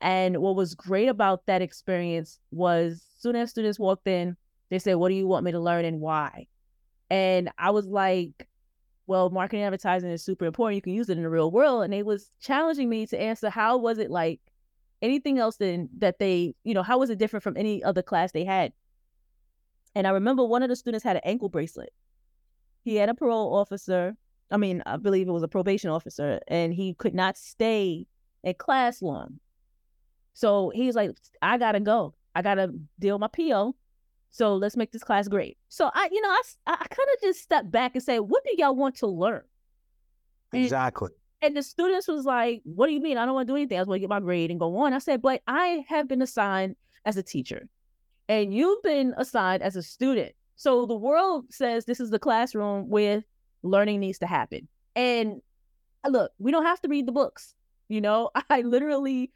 And 0.00 0.38
what 0.38 0.56
was 0.56 0.74
great 0.74 1.08
about 1.08 1.46
that 1.46 1.62
experience 1.62 2.38
was 2.50 3.04
soon 3.18 3.36
as 3.36 3.50
students 3.50 3.78
walked 3.78 4.06
in, 4.08 4.36
they 4.68 4.78
said, 4.78 4.96
"What 4.96 5.10
do 5.10 5.14
you 5.14 5.28
want 5.28 5.44
me 5.44 5.52
to 5.52 5.60
learn 5.60 5.84
and 5.84 6.00
why?" 6.00 6.48
And 7.08 7.50
I 7.58 7.70
was 7.70 7.86
like, 7.86 8.48
"Well, 9.06 9.30
marketing 9.30 9.64
advertising 9.64 10.10
is 10.10 10.22
super 10.22 10.44
important. 10.44 10.76
You 10.76 10.82
can 10.82 10.94
use 10.94 11.08
it 11.08 11.16
in 11.16 11.22
the 11.22 11.30
real 11.30 11.50
world." 11.50 11.84
And 11.84 11.92
they 11.92 12.02
was 12.02 12.30
challenging 12.40 12.88
me 12.88 13.06
to 13.06 13.20
answer 13.20 13.50
how 13.50 13.76
was 13.76 13.98
it 13.98 14.10
like 14.10 14.40
anything 15.02 15.38
else 15.38 15.56
than 15.56 15.88
that 15.98 16.18
they, 16.18 16.54
you 16.64 16.74
know, 16.74 16.82
how 16.82 16.98
was 16.98 17.10
it 17.10 17.18
different 17.18 17.42
from 17.42 17.56
any 17.56 17.82
other 17.82 18.02
class 18.02 18.32
they 18.32 18.44
had? 18.44 18.72
And 19.94 20.06
I 20.06 20.10
remember 20.10 20.44
one 20.44 20.62
of 20.62 20.68
the 20.68 20.76
students 20.76 21.04
had 21.04 21.16
an 21.16 21.22
ankle 21.24 21.48
bracelet. 21.48 21.92
He 22.84 22.96
had 22.96 23.08
a 23.08 23.14
parole 23.14 23.54
officer. 23.54 24.16
I 24.50 24.56
mean, 24.56 24.82
I 24.86 24.96
believe 24.96 25.28
it 25.28 25.32
was 25.32 25.42
a 25.42 25.48
probation 25.48 25.90
officer, 25.90 26.40
and 26.48 26.72
he 26.72 26.94
could 26.94 27.14
not 27.14 27.36
stay 27.36 28.06
in 28.44 28.54
class 28.54 29.02
long. 29.02 29.40
So 30.34 30.70
he's 30.74 30.94
like, 30.94 31.10
I 31.40 31.58
gotta 31.58 31.80
go. 31.80 32.14
I 32.34 32.42
gotta 32.42 32.72
deal 32.98 33.18
my 33.18 33.28
PO. 33.28 33.74
So 34.32 34.56
let's 34.56 34.76
make 34.76 34.90
this 34.92 35.04
class 35.04 35.28
great. 35.28 35.58
So 35.68 35.90
I, 35.94 36.08
you 36.10 36.20
know, 36.20 36.28
I, 36.30 36.42
I 36.66 36.76
kind 36.76 37.08
of 37.14 37.20
just 37.22 37.40
stepped 37.42 37.70
back 37.70 37.94
and 37.94 38.02
say, 38.02 38.18
what 38.18 38.42
do 38.44 38.52
y'all 38.58 38.74
want 38.74 38.96
to 38.96 39.06
learn? 39.06 39.42
Exactly. 40.52 41.10
and 41.40 41.56
the 41.56 41.62
students 41.62 42.08
was 42.08 42.24
like, 42.24 42.60
what 42.64 42.86
do 42.86 42.92
you 42.92 43.00
mean? 43.00 43.18
I 43.18 43.24
don't 43.24 43.34
want 43.34 43.46
to 43.46 43.52
do 43.52 43.56
anything. 43.56 43.78
I 43.78 43.80
just 43.80 43.88
want 43.88 43.96
to 43.96 44.00
get 44.00 44.10
my 44.10 44.20
grade 44.20 44.50
and 44.50 44.60
go 44.60 44.76
on. 44.78 44.92
I 44.92 44.98
said, 44.98 45.22
but 45.22 45.42
I 45.46 45.84
have 45.88 46.08
been 46.08 46.22
assigned 46.22 46.76
as 47.04 47.16
a 47.16 47.22
teacher 47.22 47.68
and 48.28 48.54
you've 48.54 48.82
been 48.82 49.14
assigned 49.16 49.62
as 49.62 49.76
a 49.76 49.82
student. 49.82 50.32
So 50.56 50.86
the 50.86 50.96
world 50.96 51.46
says 51.50 51.84
this 51.84 52.00
is 52.00 52.10
the 52.10 52.18
classroom 52.18 52.88
where 52.88 53.24
learning 53.62 54.00
needs 54.00 54.18
to 54.20 54.26
happen. 54.26 54.68
And 54.94 55.40
uh, 56.04 56.08
look, 56.08 56.32
we 56.38 56.52
don't 56.52 56.64
have 56.64 56.80
to 56.82 56.88
read 56.88 57.06
the 57.06 57.12
books. 57.12 57.54
You 57.88 58.00
know, 58.00 58.30
I 58.50 58.62
literally 58.62 59.32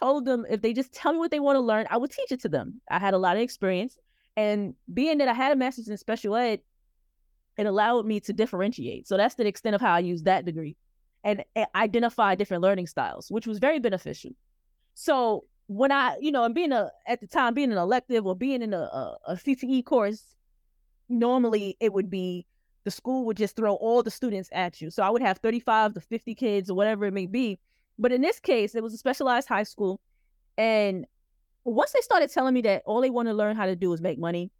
told 0.00 0.24
them 0.24 0.44
if 0.50 0.60
they 0.60 0.72
just 0.72 0.92
tell 0.92 1.12
me 1.12 1.18
what 1.18 1.30
they 1.30 1.40
want 1.40 1.56
to 1.56 1.60
learn, 1.60 1.86
I 1.90 1.96
would 1.96 2.10
teach 2.10 2.32
it 2.32 2.40
to 2.42 2.48
them. 2.48 2.80
I 2.90 2.98
had 2.98 3.14
a 3.14 3.18
lot 3.18 3.36
of 3.36 3.42
experience. 3.42 3.96
And 4.36 4.74
being 4.92 5.18
that 5.18 5.28
I 5.28 5.34
had 5.34 5.52
a 5.52 5.56
master's 5.56 5.88
in 5.88 5.96
special 5.96 6.34
ed, 6.34 6.60
it 7.56 7.66
allowed 7.66 8.06
me 8.06 8.20
to 8.20 8.32
differentiate. 8.32 9.06
So 9.06 9.16
that's 9.16 9.36
the 9.36 9.46
extent 9.46 9.74
of 9.74 9.80
how 9.80 9.94
I 9.94 10.00
used 10.00 10.24
that 10.24 10.44
degree 10.44 10.76
and 11.22 11.44
identify 11.74 12.34
different 12.34 12.62
learning 12.62 12.86
styles, 12.86 13.30
which 13.30 13.46
was 13.46 13.58
very 13.58 13.78
beneficial. 13.78 14.32
So 14.94 15.44
when 15.66 15.90
I, 15.92 16.16
you 16.20 16.30
know, 16.30 16.44
and 16.44 16.54
being 16.54 16.72
a 16.72 16.90
at 17.06 17.20
the 17.20 17.26
time 17.26 17.54
being 17.54 17.72
an 17.72 17.78
elective 17.78 18.26
or 18.26 18.36
being 18.36 18.60
in 18.60 18.74
a, 18.74 18.80
a, 18.80 19.16
a 19.28 19.34
CTE 19.34 19.84
course, 19.84 20.34
normally 21.08 21.76
it 21.80 21.92
would 21.92 22.10
be 22.10 22.46
the 22.84 22.90
school 22.90 23.24
would 23.24 23.36
just 23.36 23.56
throw 23.56 23.74
all 23.74 24.02
the 24.02 24.10
students 24.10 24.50
at 24.52 24.80
you. 24.80 24.90
So 24.90 25.02
I 25.02 25.10
would 25.10 25.22
have 25.22 25.38
35 25.38 25.94
to 25.94 26.00
50 26.00 26.34
kids 26.34 26.70
or 26.70 26.74
whatever 26.74 27.06
it 27.06 27.14
may 27.14 27.26
be. 27.26 27.58
But 27.98 28.12
in 28.12 28.20
this 28.20 28.40
case, 28.40 28.74
it 28.74 28.82
was 28.82 28.92
a 28.92 28.98
specialized 28.98 29.48
high 29.48 29.62
school. 29.62 30.00
And 30.58 31.06
once 31.64 31.92
they 31.92 32.00
started 32.00 32.30
telling 32.30 32.54
me 32.54 32.62
that 32.62 32.82
all 32.86 33.00
they 33.00 33.10
want 33.10 33.28
to 33.28 33.34
learn 33.34 33.56
how 33.56 33.66
to 33.66 33.76
do 33.76 33.92
is 33.92 34.00
make 34.00 34.18
money, 34.18 34.50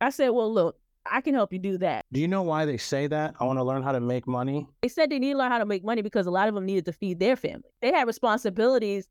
I 0.00 0.10
said, 0.10 0.30
well, 0.30 0.52
look, 0.52 0.76
I 1.06 1.20
can 1.20 1.34
help 1.34 1.52
you 1.52 1.58
do 1.58 1.78
that. 1.78 2.04
Do 2.12 2.20
you 2.20 2.28
know 2.28 2.42
why 2.42 2.64
they 2.64 2.76
say 2.76 3.06
that? 3.06 3.34
I 3.40 3.44
want 3.44 3.58
to 3.58 3.64
learn 3.64 3.82
how 3.82 3.92
to 3.92 4.00
make 4.00 4.26
money. 4.26 4.66
They 4.82 4.88
said 4.88 5.10
they 5.10 5.18
need 5.18 5.32
to 5.32 5.38
learn 5.38 5.50
how 5.50 5.58
to 5.58 5.66
make 5.66 5.84
money 5.84 6.02
because 6.02 6.26
a 6.26 6.30
lot 6.30 6.48
of 6.48 6.54
them 6.54 6.66
needed 6.66 6.84
to 6.86 6.92
feed 6.92 7.20
their 7.20 7.36
family. 7.36 7.70
They 7.80 7.92
had 7.92 8.06
responsibilities 8.06 9.08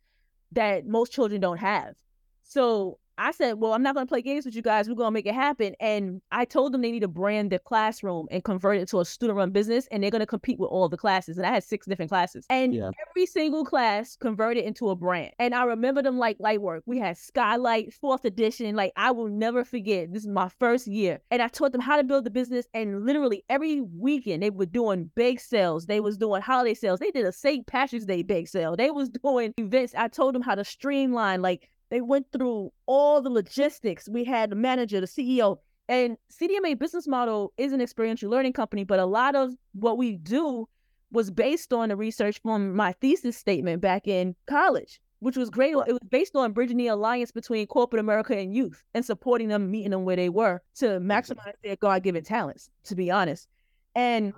that 0.52 0.86
most 0.86 1.12
children 1.12 1.42
don't 1.42 1.58
have. 1.58 1.96
So 2.44 3.00
I 3.20 3.32
said, 3.32 3.54
well, 3.60 3.74
I'm 3.74 3.84
not 3.84 3.94
going 3.96 4.08
to 4.08 4.10
play 4.10 4.22
games 4.22 4.46
with 4.46 4.56
you 4.56 4.62
guys. 4.62 4.88
We're 4.88 4.96
going 4.96 5.08
to 5.08 5.12
make 5.12 5.26
it 5.26 5.36
happen. 5.36 5.76
And 5.80 6.22
I 6.32 6.46
told 6.46 6.74
them 6.74 6.82
they 6.82 6.92
need 6.92 7.02
to 7.02 7.08
brand 7.08 7.52
their 7.52 7.60
classroom 7.60 8.28
and 8.32 8.44
convert 8.44 8.78
it 8.78 8.88
to 8.90 9.00
a 9.02 9.06
student 9.06 9.38
run 9.38 9.52
business. 9.52 9.88
And 9.92 10.02
they're 10.02 10.10
going 10.12 10.22
to 10.22 10.26
compete 10.26 10.58
with 10.60 10.70
all 10.70 10.88
the 10.90 10.98
classes. 10.98 11.38
And 11.38 11.46
I 11.46 11.52
had 11.52 11.64
six 11.64 11.86
different 11.86 12.10
classes. 12.10 12.46
And 12.50 12.74
Yeah. 12.74 12.92
every 13.10 13.26
single 13.26 13.66
class 13.66 14.16
converted 14.16 14.64
into 14.64 14.90
a 14.90 14.96
brand. 14.96 15.32
And 15.38 15.54
I 15.54 15.64
remember 15.66 16.02
them 16.02 16.18
like 16.18 16.38
light 16.40 16.62
work. 16.62 16.84
We 16.86 16.98
had 16.98 17.18
Skylight, 17.18 17.94
fourth 17.94 18.26
edition. 18.26 18.76
Like 18.76 18.94
I 18.96 19.12
will 19.12 19.28
never 19.30 19.64
forget. 19.66 20.14
This 20.14 20.24
is 20.24 20.30
my 20.30 20.50
first 20.60 20.88
year. 20.88 21.20
And 21.30 21.42
I 21.42 21.50
taught 21.50 21.72
them 21.74 21.82
how 21.82 21.98
to 21.98 22.04
build 22.04 22.24
the 22.24 22.30
business. 22.32 22.68
And 22.74 23.06
literally 23.06 23.44
every 23.50 23.82
weekend 23.82 24.44
they 24.44 24.50
were 24.50 24.66
doing 24.66 25.12
bake 25.16 25.40
sales. 25.42 25.86
They 25.88 26.00
was 26.00 26.18
doing 26.18 26.42
holiday 26.42 26.74
sales. 26.74 27.00
They 27.00 27.12
did 27.12 27.26
a 27.26 27.32
St. 27.32 27.68
Patrick's 27.68 28.06
Day 28.06 28.24
bake 28.24 28.48
sale. 28.48 28.76
They 28.76 28.92
was 28.92 29.10
doing 29.10 29.54
events. 29.58 29.94
I 29.98 30.08
told 30.08 30.36
them 30.36 30.42
how 30.42 30.56
to 30.56 30.64
streamline. 30.64 31.42
Like 31.42 31.70
they 31.90 32.02
went 32.02 32.28
through 32.32 32.72
all 32.86 33.22
the 33.22 33.30
logistics. 33.30 34.08
We 34.10 34.24
had 34.24 34.50
the 34.50 34.56
manager, 34.56 35.02
the 35.02 35.08
CEO, 35.08 35.58
and 35.88 36.18
CDMA 36.32 36.78
business 36.78 37.08
model 37.08 37.52
is 37.58 37.74
an 37.74 37.82
experiential 37.82 38.30
learning 38.30 38.54
company, 38.54 38.84
but 38.84 39.00
a 39.00 39.06
lot 39.06 39.36
of 39.36 39.54
what 39.74 39.98
we 39.98 40.18
do 40.18 40.68
was 41.12 41.32
based 41.32 41.74
on 41.74 41.90
the 41.90 41.96
research 41.96 42.40
from 42.44 42.76
my 42.76 42.92
thesis 43.02 43.36
statement 43.36 43.82
back 43.82 44.08
in 44.08 44.36
college, 44.46 45.02
which 45.18 45.36
was 45.36 45.50
great. 45.50 45.72
It 45.72 45.92
was 45.92 46.00
based 46.08 46.36
on 46.36 46.52
bridging 46.52 46.78
the 46.78 46.88
alliance 46.88 47.32
between 47.32 47.66
corporate 47.66 48.00
America 48.00 48.38
and 48.38 48.54
youth 48.54 48.84
and 48.94 49.04
supporting 49.04 49.48
them, 49.48 49.72
meeting 49.72 49.90
them 49.90 50.06
where 50.06 50.16
they 50.16 50.30
were 50.30 50.62
to 50.76 51.00
maximize 51.00 51.54
their 51.64 51.76
God 51.76 52.04
given 52.04 52.24
talents, 52.24 52.70
to 52.84 52.96
be 52.96 53.10
honest. 53.10 53.48
And 53.96 54.32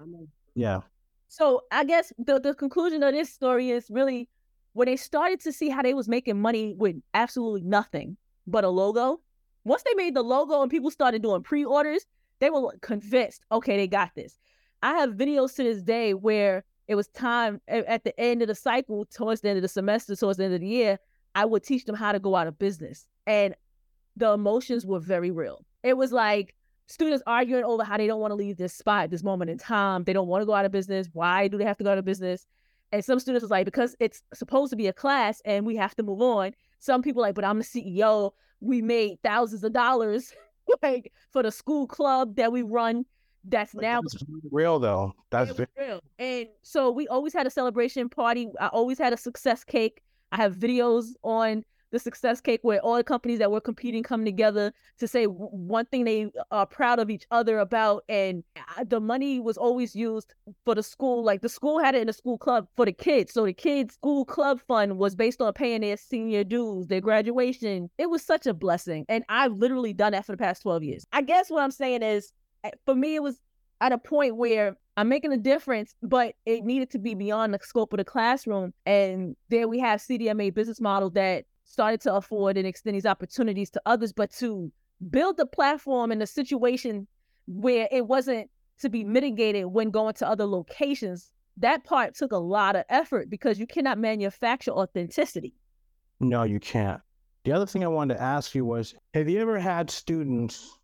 Yeah. 0.56 0.82
so 1.28 1.64
I 1.70 1.84
guess 1.84 2.14
the, 2.18 2.40
the 2.40 2.54
conclusion 2.54 3.04
of 3.04 3.14
this 3.14 3.30
story 3.30 3.72
is 3.72 3.88
really 3.90 4.30
when 4.74 4.88
they 4.88 4.96
started 4.96 5.40
to 5.42 5.52
see 5.52 5.70
how 5.70 5.82
they 5.82 5.94
was 5.94 6.08
making 6.08 6.42
money 6.42 6.74
with 6.78 6.96
absolutely 7.14 7.62
nothing 7.62 8.18
but 8.48 8.64
a 8.64 8.70
logo. 8.70 9.20
Once 9.64 9.84
they 9.84 9.94
made 9.96 10.16
the 10.16 10.24
logo 10.24 10.62
and 10.62 10.72
people 10.72 10.90
started 10.90 11.22
doing 11.22 11.44
pre-orders, 11.44 12.06
they 12.40 12.50
were 12.50 12.72
convinced, 12.82 13.44
okay, 13.52 13.78
they 13.78 13.88
got 13.88 14.12
this. 14.16 14.40
I 14.82 14.94
have 14.98 15.12
videos 15.12 15.56
to 15.56 15.64
this 15.64 15.84
day 15.84 16.14
where 16.14 16.64
it 16.88 16.96
was 16.96 17.08
time 17.10 17.62
at 17.68 18.04
the 18.04 18.20
end 18.20 18.42
of 18.42 18.48
the 18.48 18.56
cycle, 18.56 19.06
towards 19.06 19.42
the 19.42 19.50
end 19.50 19.58
of 19.58 19.62
the 19.62 19.68
semester, 19.68 20.16
towards 20.16 20.38
the 20.38 20.46
end 20.46 20.54
of 20.56 20.62
the 20.62 20.68
year, 20.68 20.98
I 21.36 21.46
would 21.46 21.64
teach 21.64 21.86
them 21.86 21.96
how 21.96 22.12
to 22.12 22.20
go 22.20 22.36
out 22.36 22.48
of 22.48 22.58
business. 22.58 23.08
And 23.28 23.56
the 24.18 24.32
emotions 24.32 24.86
were 24.86 25.00
very 25.00 25.32
real. 25.32 25.64
It 25.84 25.96
was 25.96 26.12
like 26.12 26.56
students 26.88 27.24
arguing 27.28 27.64
over 27.64 27.84
how 27.84 27.98
they 27.98 28.08
don't 28.08 28.20
want 28.20 28.32
to 28.32 28.36
leave 28.36 28.58
this 28.58 28.74
spot, 28.74 29.10
this 29.12 29.24
moment 29.24 29.52
in 29.52 29.58
time. 29.58 30.04
They 30.04 30.14
don't 30.14 30.28
want 30.28 30.42
to 30.42 30.46
go 30.46 30.54
out 30.54 30.66
of 30.66 30.72
business. 30.72 31.08
Why 31.14 31.48
do 31.48 31.58
they 31.58 31.64
have 31.64 31.78
to 31.78 31.84
go 31.84 31.92
out 31.92 31.98
of 31.98 32.06
business? 32.06 32.46
And 32.92 33.04
some 33.04 33.20
students 33.20 33.42
was 33.42 33.52
like, 33.52 33.66
because 33.66 33.96
it's 34.00 34.22
supposed 34.34 34.70
to 34.72 34.76
be 34.76 34.88
a 34.88 34.94
class 34.94 35.42
and 35.46 35.66
we 35.66 35.76
have 35.78 35.96
to 35.96 36.04
move 36.04 36.22
on. 36.22 36.52
Some 36.80 37.02
people 37.02 37.22
like, 37.22 37.36
but 37.36 37.46
I'm 37.46 37.58
the 37.60 37.64
CEO. 37.64 38.32
We 38.60 38.82
made 38.82 39.18
thousands 39.24 39.64
of 39.64 39.74
dollars 39.74 40.34
like 40.82 41.12
for 41.32 41.44
the 41.44 41.52
school 41.52 41.88
club 41.88 42.36
that 42.36 42.52
we 42.52 42.62
run. 42.62 43.06
That's 43.44 43.74
now 43.74 44.02
That's 44.02 44.24
real 44.52 44.78
though. 44.80 45.14
That's 45.32 45.52
it 45.52 45.58
ve- 45.58 45.66
was 45.78 45.88
real. 45.88 46.02
And 46.20 46.48
so 46.62 46.92
we 46.92 47.08
always 47.08 47.34
had 47.34 47.48
a 47.48 47.50
celebration 47.50 48.08
party. 48.08 48.50
I 48.60 48.68
always 48.68 49.00
had 49.00 49.14
a 49.14 49.18
success 49.18 49.64
cake. 49.64 50.02
I 50.32 50.38
have 50.38 50.56
videos 50.56 51.08
on 51.24 51.64
the 51.92 52.00
success 52.00 52.42
cake 52.42 52.62
where 52.64 52.80
all 52.80 52.96
the 52.96 53.04
companies 53.04 53.40
that 53.40 53.52
were 53.52 53.62
competing 53.62 54.04
come 54.04 54.26
together 54.26 54.74
to 55.00 55.08
say 55.08 55.26
one 55.26 55.86
thing 55.86 56.06
they 56.06 56.32
are 56.50 56.66
proud 56.66 57.00
of 57.00 57.10
each 57.10 57.26
other 57.32 57.60
about. 57.60 58.04
And 58.10 58.44
uh, 58.78 58.84
the 58.86 59.00
money 59.00 59.40
was 59.40 59.58
always 59.58 59.96
used 59.96 60.34
for 60.66 60.76
the 60.76 60.84
school. 60.84 61.24
Like 61.24 61.42
the 61.42 61.50
school 61.50 61.80
had 61.80 61.96
it 61.96 62.02
in 62.02 62.08
the 62.08 62.14
school 62.14 62.38
club 62.38 62.68
for 62.76 62.86
the 62.86 62.94
kids. 62.94 63.34
So 63.34 63.46
the 63.46 63.54
kids' 63.54 63.96
school 63.96 64.26
club 64.26 64.60
fund 64.68 64.98
was 64.98 65.16
based 65.16 65.42
on 65.42 65.54
paying 65.54 65.82
their 65.82 65.98
senior 65.98 66.44
dues, 66.44 66.88
their 66.88 67.02
graduation. 67.02 67.90
It 67.98 68.10
was 68.10 68.24
such 68.24 68.48
a 68.48 68.54
blessing. 68.54 69.06
And 69.10 69.24
I've 69.30 69.54
literally 69.54 69.94
done 69.94 70.14
that 70.14 70.26
for 70.26 70.32
the 70.32 70.38
past 70.38 70.62
12 70.64 70.84
years. 70.84 71.06
I 71.12 71.22
guess 71.22 71.50
what 71.50 71.62
I'm 71.62 71.72
saying 71.72 72.04
is, 72.04 72.32
uh, 72.64 72.70
for 72.86 72.96
me, 72.96 73.16
it 73.16 73.24
was 73.24 73.42
at 73.82 73.92
a 73.92 73.98
point 73.98 74.38
where 74.38 74.78
I'm 74.96 75.10
making 75.10 75.34
a 75.34 75.38
difference, 75.38 75.96
but 76.04 76.36
it 76.46 76.64
needed 76.64 76.92
to 76.92 77.00
be 77.00 77.16
beyond 77.16 77.54
the 77.54 77.60
scope 77.62 77.94
of 77.94 77.98
the 77.98 78.06
classroom. 78.06 78.74
And 78.86 79.36
there 79.50 79.68
we 79.68 79.80
have 79.80 80.00
CDMA 80.00 80.54
business 80.54 80.80
model 80.80 81.10
that 81.12 81.46
started 81.72 82.02
to 82.02 82.14
afford 82.14 82.58
and 82.58 82.68
extend 82.68 82.96
these 82.96 83.06
opportunities 83.06 83.70
to 83.72 83.82
others, 83.86 84.12
but 84.12 84.32
to 84.32 84.72
build 85.10 85.38
the 85.38 85.46
platform 85.46 86.12
in 86.12 86.22
a 86.22 86.28
situation 86.28 87.08
where 87.48 87.88
it 87.92 88.06
wasn't 88.06 88.50
to 88.80 88.90
be 88.90 89.04
mitigated 89.04 89.66
when 89.66 89.90
going 89.90 90.14
to 90.16 90.28
other 90.28 90.46
locations. 90.46 91.32
That 91.58 91.84
part 91.84 92.16
took 92.16 92.32
a 92.32 92.38
lot 92.38 92.76
of 92.76 92.84
effort 92.90 93.30
because 93.30 93.60
you 93.60 93.68
cannot 93.68 93.98
manufacture 93.98 94.72
authenticity. 94.72 95.54
no, 96.20 96.44
you 96.44 96.60
can't. 96.60 97.02
The 97.44 97.52
other 97.54 97.66
thing 97.66 97.84
I 97.84 97.88
wanted 97.88 98.16
to 98.16 98.22
ask 98.22 98.54
you 98.54 98.66
was, 98.66 98.94
have 99.14 99.28
you 99.28 99.40
ever 99.40 99.58
had 99.58 99.90
students 99.90 100.78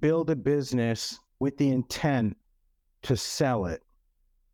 build 0.00 0.28
a 0.30 0.36
business 0.36 1.20
with 1.38 1.56
the 1.56 1.68
intent 1.68 2.36
to 3.02 3.16
sell 3.16 3.66
it? 3.66 3.82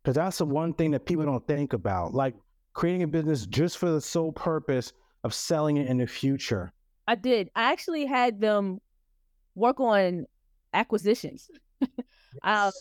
Because 0.03 0.15
that's 0.15 0.37
the 0.37 0.45
one 0.45 0.73
thing 0.73 0.91
that 0.91 1.05
people 1.05 1.25
don't 1.25 1.47
think 1.47 1.73
about, 1.73 2.13
like 2.13 2.35
creating 2.73 3.03
a 3.03 3.07
business 3.07 3.47
just 3.47 3.77
for 3.77 3.89
the 3.89 4.01
sole 4.01 4.31
purpose 4.31 4.93
of 5.23 5.33
selling 5.33 5.77
it 5.77 5.87
in 5.87 5.97
the 5.97 6.07
future. 6.07 6.71
I 7.07 7.15
did. 7.15 7.49
I 7.55 7.71
actually 7.71 8.05
had 8.05 8.39
them 8.39 8.79
work 9.55 9.79
on 9.79 10.25
acquisitions. 10.73 11.49
um, 12.43 12.71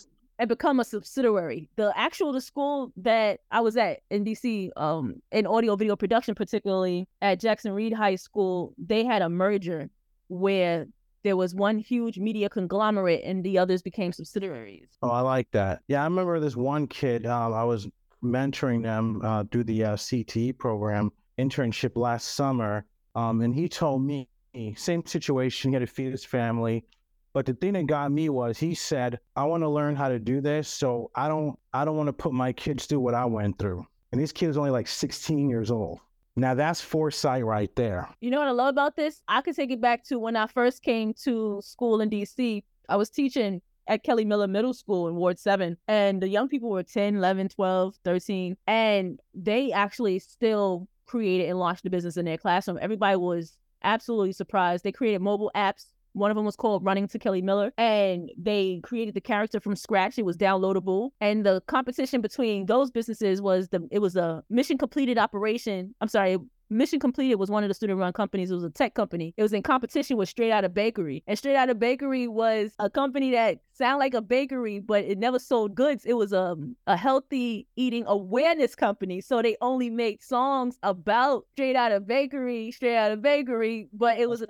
and 0.41 0.49
become 0.49 0.81
a 0.81 0.85
subsidiary. 0.85 1.69
The 1.77 1.93
actual 1.95 2.33
the 2.33 2.41
school 2.41 2.93
that 2.97 3.41
I 3.51 3.61
was 3.61 3.77
at 3.77 4.01
in 4.09 4.25
DC, 4.25 4.71
um, 4.75 5.17
in 5.33 5.47
audio 5.47 5.77
video 5.77 5.97
production, 5.97 6.35
particularly 6.35 7.07
at 7.21 7.41
Jackson 7.41 7.73
Reed 7.73 7.93
High 7.93 8.17
School, 8.17 8.73
they 8.79 9.05
had 9.05 9.21
a 9.21 9.29
merger 9.29 9.91
where 10.29 10.87
there 11.25 11.37
was 11.37 11.55
one 11.55 11.79
huge 11.79 12.19
media 12.19 12.49
conglomerate 12.49 13.21
and 13.23 13.45
the 13.45 13.59
others 13.59 13.83
became 13.83 14.13
subsidiaries. 14.13 14.89
Oh, 15.03 15.11
I 15.11 15.21
like 15.21 15.51
that. 15.51 15.83
Yeah, 15.89 16.01
I 16.01 16.05
remember 16.05 16.41
this 16.41 16.57
one 16.57 16.87
kid. 16.87 17.27
Um, 17.27 17.53
I 17.53 17.65
was 17.65 17.87
mentoring 18.25 18.83
them 18.83 19.21
uh, 19.23 19.45
through 19.53 19.65
the 19.65 19.85
uh, 19.85 19.97
CTE 19.97 20.57
program 20.57 21.13
internship 21.49 21.97
last 21.97 22.35
summer, 22.35 22.85
um, 23.15 23.41
and 23.41 23.55
he 23.55 23.69
told 23.69 24.03
me 24.03 24.29
same 24.77 25.05
situation. 25.07 25.71
He 25.71 25.75
had 25.75 25.81
to 25.81 25.87
feed 25.87 26.11
his 26.11 26.25
family. 26.25 26.85
But 27.33 27.47
the 27.47 27.55
thing 27.55 27.75
that 27.75 27.87
got 27.87 28.11
me 28.11 28.29
was 28.29 28.59
he 28.59 28.75
said, 28.75 29.21
I 29.37 29.45
want 29.45 29.63
to 29.63 29.69
learn 29.69 29.95
how 29.95 30.09
to 30.09 30.19
do 30.19 30.41
this. 30.41 30.69
So 30.69 31.11
I 31.15 31.29
don't 31.29 31.59
I 31.73 31.85
don't 31.85 31.97
want 31.97 32.09
to 32.09 32.13
put 32.13 32.33
my 32.33 32.53
kids 32.53 32.87
through 32.87 33.01
what 33.01 33.15
I 33.15 33.25
went 33.25 33.59
through. 33.59 33.87
And 34.13 34.21
this 34.21 34.33
kid 34.33 34.49
was 34.49 34.57
only 34.57 34.71
like 34.71 34.89
16 34.89 35.49
years 35.49 35.71
old. 35.71 36.01
Now 36.37 36.55
that's 36.55 36.81
foresight 36.81 37.45
right 37.45 37.75
there. 37.77 38.09
You 38.21 38.31
know 38.31 38.39
what 38.39 38.49
I 38.49 38.53
love 38.53 38.71
about 38.71 38.97
this? 38.97 39.23
I 39.29 39.43
could 39.43 39.55
take 39.55 39.71
it 39.71 39.81
back 39.81 40.05
to 40.05 40.19
when 40.19 40.37
I 40.37 40.47
first 40.47 40.83
came 40.83 41.15
to 41.23 41.61
school 41.63 42.01
in 42.01 42.11
DC. 42.11 42.65
I 42.89 42.97
was 42.97 43.11
teaching 43.11 43.63
at 43.87 44.03
Kelly 44.03 44.25
Miller 44.25 44.49
Middle 44.49 44.75
School 44.75 45.09
in 45.09 45.15
Ward 45.17 45.39
7. 45.39 45.77
And 45.87 46.21
the 46.21 46.29
young 46.29 46.49
people 46.49 46.71
were 46.71 46.83
10, 46.83 47.17
11, 47.17 47.51
12, 47.51 47.97
13. 48.05 48.57
And 48.67 49.21
they 49.35 49.73
actually 49.73 50.19
still 50.19 50.89
created 51.11 51.49
and 51.49 51.59
launched 51.59 51.83
the 51.83 51.91
business 51.91 52.17
in 52.17 52.25
their 52.25 52.39
classroom. 52.39 52.79
Everybody 52.81 53.17
was 53.17 53.57
absolutely 53.83 54.33
surprised. 54.33 54.85
They 54.85 54.93
created 54.93 55.21
mobile 55.21 55.51
apps 55.57 55.87
one 56.13 56.31
of 56.31 56.37
them 56.37 56.45
was 56.45 56.57
called 56.57 56.85
Running 56.85 57.07
to 57.09 57.19
Kelly 57.19 57.43
Miller, 57.43 57.73
and 57.79 58.31
they 58.37 58.81
created 58.83 59.15
the 59.15 59.21
character 59.21 59.61
from 59.61 59.77
scratch. 59.77 60.19
It 60.19 60.25
was 60.25 60.37
downloadable, 60.37 61.11
and 61.21 61.47
the 61.47 61.63
competition 61.69 62.21
between 62.21 62.67
those 62.67 62.91
businesses 62.91 63.41
was 63.41 63.69
the 63.69 63.87
it 63.91 64.01
was 64.01 64.17
a 64.17 64.43
mission 64.51 64.77
completed 64.77 65.19
operation. 65.19 65.95
I'm 66.01 66.09
sorry, 66.09 66.39
Mission 66.71 67.01
Completed 67.01 67.35
was 67.35 67.51
one 67.51 67.65
of 67.65 67.69
the 67.69 67.75
student 67.75 67.99
run 67.99 68.13
companies. 68.13 68.51
It 68.51 68.55
was 68.55 68.63
a 68.63 68.71
tech 68.71 68.95
company. 68.95 69.35
It 69.37 69.43
was 69.43 69.53
in 69.53 69.63
competition 69.63 70.17
with 70.17 70.29
Straight 70.29 70.53
Outta 70.53 70.69
Bakery. 70.69 71.25
And 71.27 71.37
Straight 71.37 71.57
Outta 71.57 71.75
Bakery 71.75 72.29
was 72.29 72.73
a 72.79 72.89
company 72.89 73.33
that 73.33 73.59
sounded 73.73 73.99
like 73.99 74.15
a 74.15 74.23
bakery, 74.23 74.79
but 74.79 75.05
it 75.05 75.19
never 75.19 75.41
sold 75.41 75.75
goods. 75.75 76.05
It 76.07 76.15
was 76.15 76.33
a, 76.33 76.57
a 76.87 76.97
healthy 76.97 77.67
eating 77.75 78.05
awareness 78.07 78.77
company. 78.77 79.21
So 79.21 79.43
they 79.43 79.57
only 79.61 79.91
made 79.91 80.23
songs 80.23 80.79
about 80.85 81.47
Straight 81.53 81.75
Outta 81.75 81.99
Bakery, 82.01 82.71
Straight 82.71 82.97
Outta 82.97 83.17
Bakery, 83.17 83.89
but 83.93 84.19
it 84.19 84.29
was 84.29 84.43
a 84.43 84.47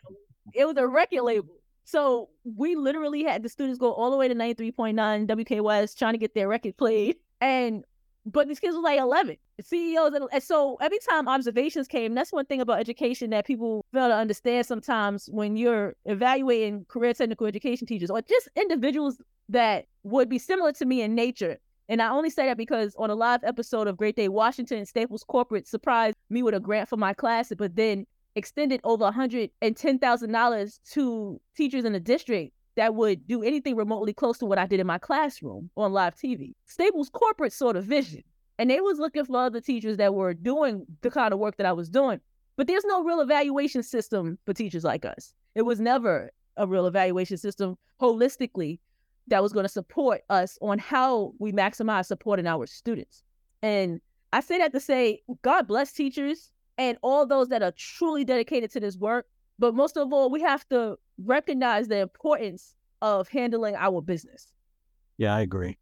it 0.53 0.67
was 0.67 0.77
a 0.77 0.87
record 0.87 1.23
label. 1.23 1.55
So 1.85 2.29
we 2.45 2.77
literally 2.77 3.25
had 3.25 3.43
the 3.43 3.49
students 3.49 3.79
go 3.79 3.93
all 3.93 4.11
the 4.11 4.17
way 4.17 4.29
to 4.29 4.35
93.9 4.35 4.95
WKYS 5.27 5.97
trying 5.97 6.13
to 6.13 6.19
get 6.19 6.35
their 6.35 6.49
record 6.49 6.77
played. 6.77 7.17
And 7.41 7.85
but 8.27 8.49
these 8.49 8.61
kids 8.61 8.77
were 8.77 8.83
like 8.83 9.01
11 9.01 9.39
CEOs. 9.63 10.13
And, 10.15 10.43
so 10.43 10.77
every 10.81 10.99
time 10.99 11.29
observations 11.29 11.89
came, 11.89 12.15
that's 12.15 12.33
one 12.33 12.47
thing 12.47 12.61
about 12.61 12.81
education 12.81 13.31
that 13.31 13.47
people 13.47 13.85
fail 13.93 14.09
to 14.09 14.15
understand 14.15 14.67
sometimes 14.67 15.29
when 15.33 15.57
you're 15.57 15.95
evaluating 16.05 16.87
career 16.89 17.15
technical 17.15 17.47
education 17.47 17.87
teachers 17.87 18.11
or 18.11 18.23
just 18.23 18.49
individuals 18.57 19.19
that 19.49 19.87
would 20.03 20.29
be 20.29 20.39
similar 20.39 20.73
to 20.73 20.85
me 20.85 21.03
in 21.03 21.15
nature. 21.15 21.59
And 21.89 22.01
I 22.01 22.11
only 22.11 22.31
say 22.31 22.47
that 22.47 22.57
because 22.57 22.95
on 22.97 23.11
a 23.11 23.15
live 23.17 23.43
episode 23.43 23.89
of 23.89 23.97
Great 23.97 24.15
Day 24.15 24.29
Washington, 24.29 24.87
Staples 24.87 25.25
Corporate 25.25 25.67
surprised 25.67 26.17
me 26.31 26.43
with 26.43 26.55
a 26.55 26.61
grant 26.61 26.89
for 26.89 26.97
my 26.97 27.13
class, 27.13 27.53
but 27.59 27.75
then 27.75 28.07
extended 28.37 28.81
over 28.85 29.11
$110,000 29.11 30.79
to 30.93 31.41
teachers 31.57 31.85
in 31.85 31.93
the 31.93 32.01
district 32.01 32.53
that 32.77 32.95
would 32.95 33.27
do 33.27 33.43
anything 33.43 33.77
remotely 33.77 34.13
close 34.13 34.39
to 34.39 34.47
what 34.47 34.59
I 34.59 34.67
did 34.67 34.81
in 34.81 34.87
my 34.87 34.99
classroom 34.99 35.69
on 35.77 35.93
live 35.93 36.15
TV. 36.15 36.55
Staples 36.65 37.11
corporate 37.11 37.53
sort 37.53 37.77
of 37.77 37.85
vision. 37.85 38.23
And 38.61 38.69
they 38.69 38.83
was 38.83 38.99
looking 38.99 39.25
for 39.25 39.39
other 39.39 39.63
teachers 39.63 39.97
that 39.97 40.15
were 40.15 40.35
doing 40.35 40.85
the 41.01 41.11
kind 41.11 41.33
of 41.33 41.41
work 41.41 41.57
that 41.57 41.65
I 41.65 41.73
was 41.73 41.89
doing. 41.89 42.21
But 42.59 42.67
there's 42.67 42.85
no 42.85 43.03
real 43.03 43.23
evaluation 43.23 43.83
system 43.83 44.37
for 44.45 44.53
teachers 44.53 44.85
like 44.85 45.07
us. 45.07 45.33
It 45.55 45.63
was 45.63 45.81
never 45.81 46.31
a 46.59 46.67
real 46.67 46.87
evaluation 46.87 47.39
system 47.39 47.79
holistically 48.03 48.79
that 49.29 49.43
was 49.43 49.55
going 49.55 49.65
to 49.65 49.71
support 49.71 50.21
us 50.29 50.59
on 50.61 50.79
how 50.79 51.33
we 51.39 51.53
maximize 51.53 52.05
supporting 52.05 52.47
our 52.47 52.67
students. 52.67 53.23
And 53.63 53.99
I 54.35 54.41
say 54.41 54.59
that 54.59 54.75
to 54.75 54.81
say, 54.81 55.23
God 55.41 55.67
bless 55.67 55.93
teachers 55.93 56.51
and 56.77 56.99
all 57.01 57.25
those 57.25 57.49
that 57.49 57.63
are 57.63 57.73
truly 57.73 58.27
dedicated 58.27 58.71
to 58.73 58.81
this 58.81 58.99
work. 58.99 59.25
But 59.59 59.75
most 59.75 59.97
of 59.97 60.13
all, 60.13 60.31
we 60.31 60.43
have 60.43 60.69
to 60.69 60.99
recognize 61.25 61.89
the 61.89 62.01
importance 62.01 62.75
of 63.01 63.27
handling 63.27 63.75
our 63.77 64.03
business. 64.03 64.53
Yeah, 65.17 65.35
I 65.35 65.41
agree. 65.41 65.79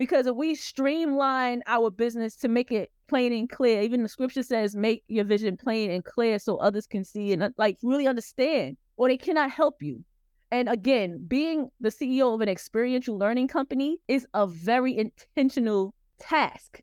Because 0.00 0.26
if 0.26 0.34
we 0.34 0.54
streamline 0.54 1.62
our 1.66 1.90
business 1.90 2.34
to 2.36 2.48
make 2.48 2.72
it 2.72 2.90
plain 3.06 3.34
and 3.34 3.50
clear, 3.50 3.82
even 3.82 4.02
the 4.02 4.08
scripture 4.08 4.42
says, 4.42 4.74
make 4.74 5.04
your 5.08 5.24
vision 5.24 5.58
plain 5.58 5.90
and 5.90 6.02
clear 6.02 6.38
so 6.38 6.56
others 6.56 6.86
can 6.86 7.04
see 7.04 7.34
and 7.34 7.42
uh, 7.42 7.50
like 7.58 7.76
really 7.82 8.06
understand, 8.06 8.78
or 8.96 9.08
they 9.08 9.18
cannot 9.18 9.50
help 9.50 9.82
you. 9.82 10.02
And 10.50 10.70
again, 10.70 11.22
being 11.28 11.68
the 11.80 11.90
CEO 11.90 12.34
of 12.34 12.40
an 12.40 12.48
experiential 12.48 13.18
learning 13.18 13.48
company 13.48 13.98
is 14.08 14.26
a 14.32 14.46
very 14.46 14.96
intentional 14.96 15.94
task 16.18 16.82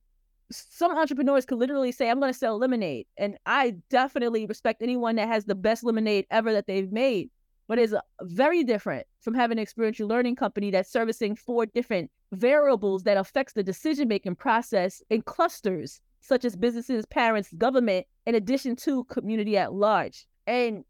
some 0.52 0.98
entrepreneurs 0.98 1.46
could 1.46 1.58
literally 1.58 1.92
say, 1.92 2.10
I'm 2.10 2.20
going 2.20 2.32
to 2.32 2.38
sell 2.38 2.58
lemonade. 2.58 3.06
And 3.18 3.38
I 3.46 3.76
definitely 3.90 4.46
respect 4.46 4.82
anyone 4.82 5.16
that 5.16 5.28
has 5.28 5.46
the 5.46 5.56
best 5.56 5.84
lemonade 5.84 6.26
ever 6.32 6.54
that 6.54 6.68
they've 6.68 6.92
made. 6.92 7.30
But 7.68 7.80
it's 7.80 7.94
uh, 7.94 8.00
very 8.22 8.64
different 8.64 9.06
from 9.22 9.34
having 9.34 9.58
an 9.58 9.62
experiential 9.62 10.08
learning 10.08 10.38
company 10.38 10.72
that's 10.72 10.92
servicing 10.92 11.36
four 11.36 11.66
different 11.66 12.10
variables 12.32 13.04
that 13.04 13.18
affects 13.18 13.54
the 13.54 13.64
decision 13.64 14.08
making 14.08 14.36
process 14.36 15.02
in 15.10 15.22
clusters, 15.22 16.02
such 16.22 16.46
as 16.46 16.56
businesses, 16.56 17.06
parents, 17.06 17.54
government, 17.58 18.06
in 18.26 18.36
addition 18.36 18.76
to 18.76 19.04
community 19.06 19.58
at 19.58 19.74
large. 19.74 20.26
And 20.46 20.84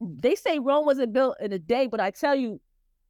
they 0.00 0.34
say 0.34 0.58
Rome 0.58 0.84
wasn't 0.86 1.12
built 1.12 1.36
in 1.40 1.52
a 1.52 1.58
day, 1.58 1.86
but 1.86 2.00
I 2.00 2.10
tell 2.10 2.34
you, 2.34 2.60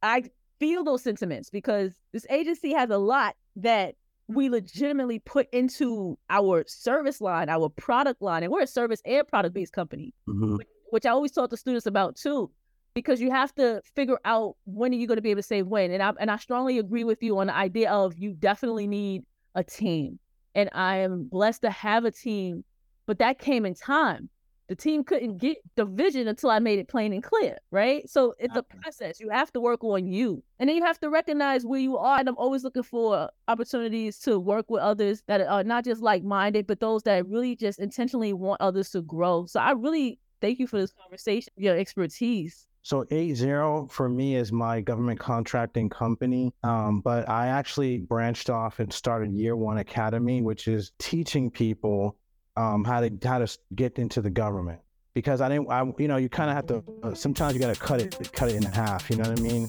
I 0.01 0.23
feel 0.59 0.83
those 0.83 1.03
sentiments 1.03 1.49
because 1.49 1.93
this 2.13 2.25
agency 2.29 2.73
has 2.73 2.89
a 2.89 2.97
lot 2.97 3.35
that 3.57 3.95
we 4.27 4.49
legitimately 4.49 5.19
put 5.19 5.47
into 5.51 6.17
our 6.29 6.63
service 6.67 7.21
line, 7.21 7.49
our 7.49 7.69
product 7.69 8.21
line, 8.21 8.43
and 8.43 8.51
we're 8.51 8.61
a 8.61 8.67
service 8.67 9.01
and 9.05 9.27
product 9.27 9.53
based 9.53 9.73
company, 9.73 10.13
mm-hmm. 10.27 10.57
which, 10.57 10.67
which 10.89 11.05
I 11.05 11.09
always 11.09 11.31
talk 11.31 11.49
to 11.51 11.57
students 11.57 11.85
about 11.85 12.15
too, 12.15 12.49
because 12.95 13.21
you 13.21 13.29
have 13.29 13.53
to 13.55 13.81
figure 13.93 14.17
out 14.25 14.55
when 14.65 14.91
are 14.91 14.95
you 14.95 15.05
going 15.05 15.17
to 15.17 15.21
be 15.21 15.29
able 15.29 15.41
to 15.41 15.47
say 15.47 15.61
when. 15.61 15.91
And 15.91 16.01
I 16.01 16.13
and 16.19 16.31
I 16.31 16.37
strongly 16.37 16.79
agree 16.79 17.03
with 17.03 17.21
you 17.21 17.37
on 17.37 17.47
the 17.47 17.55
idea 17.55 17.91
of 17.91 18.17
you 18.17 18.33
definitely 18.33 18.87
need 18.87 19.23
a 19.53 19.63
team, 19.63 20.17
and 20.55 20.69
I 20.73 20.97
am 20.97 21.25
blessed 21.25 21.61
to 21.61 21.69
have 21.69 22.05
a 22.05 22.11
team, 22.11 22.63
but 23.05 23.19
that 23.19 23.37
came 23.37 23.65
in 23.65 23.75
time 23.75 24.29
the 24.67 24.75
team 24.75 25.03
couldn't 25.03 25.37
get 25.37 25.57
the 25.75 25.85
vision 25.85 26.27
until 26.27 26.49
I 26.49 26.59
made 26.59 26.79
it 26.79 26.87
plain 26.87 27.13
and 27.13 27.21
clear, 27.21 27.57
right? 27.69 28.09
So 28.09 28.33
it's 28.39 28.55
a 28.55 28.63
process. 28.63 29.19
You 29.19 29.29
have 29.29 29.53
to 29.53 29.59
work 29.59 29.83
on 29.83 30.07
you. 30.07 30.43
And 30.59 30.67
then 30.67 30.75
you 30.75 30.83
have 30.83 30.99
to 31.01 31.09
recognize 31.09 31.65
where 31.65 31.79
you 31.79 31.97
are. 31.97 32.19
And 32.19 32.27
I'm 32.27 32.37
always 32.37 32.63
looking 32.63 32.83
for 32.83 33.29
opportunities 33.47 34.17
to 34.19 34.39
work 34.39 34.65
with 34.69 34.81
others 34.81 35.21
that 35.27 35.41
are 35.41 35.63
not 35.63 35.85
just 35.85 36.01
like 36.01 36.23
minded, 36.23 36.65
but 36.65 36.79
those 36.79 37.03
that 37.03 37.27
really 37.27 37.55
just 37.55 37.79
intentionally 37.79 38.33
want 38.33 38.59
others 38.59 38.89
to 38.91 39.01
grow. 39.01 39.45
So 39.45 39.59
I 39.59 39.71
really 39.71 40.19
thank 40.41 40.57
you 40.57 40.65
for 40.65 40.79
this 40.79 40.93
conversation, 40.93 41.53
your 41.57 41.77
expertise. 41.77 42.67
So 42.85 43.03
80 43.09 43.87
for 43.89 44.07
me 44.07 44.35
is 44.35 44.51
my 44.51 44.79
government 44.79 45.19
contracting 45.19 45.89
company. 45.89 46.53
Um, 46.61 47.01
but 47.01 47.27
I 47.27 47.47
actually 47.47 47.97
branched 47.97 48.51
off 48.51 48.77
and 48.77 48.93
started 48.93 49.31
Year 49.31 49.55
One 49.55 49.79
Academy, 49.79 50.43
which 50.43 50.67
is 50.67 50.91
teaching 50.99 51.49
people 51.49 52.15
um, 52.55 52.83
how 52.83 53.01
to 53.01 53.09
how 53.23 53.39
to 53.39 53.57
get 53.73 53.97
into 53.97 54.21
the 54.21 54.29
government 54.29 54.79
because 55.15 55.41
I 55.41 55.49
didn't, 55.49 55.71
I, 55.71 55.83
you 55.97 56.07
know, 56.07 56.17
you 56.17 56.29
kind 56.29 56.51
of 56.51 56.55
have 56.55 56.67
to. 56.67 56.83
Uh, 57.01 57.15
sometimes 57.15 57.55
you 57.55 57.59
got 57.59 57.73
to 57.73 57.81
cut 57.81 58.01
it, 58.03 58.31
cut 58.33 58.49
it 58.49 58.55
in 58.55 58.61
half. 58.61 59.09
You 59.09 59.15
know 59.15 59.31
what 59.31 59.39
I 59.39 59.41
mean? 59.41 59.67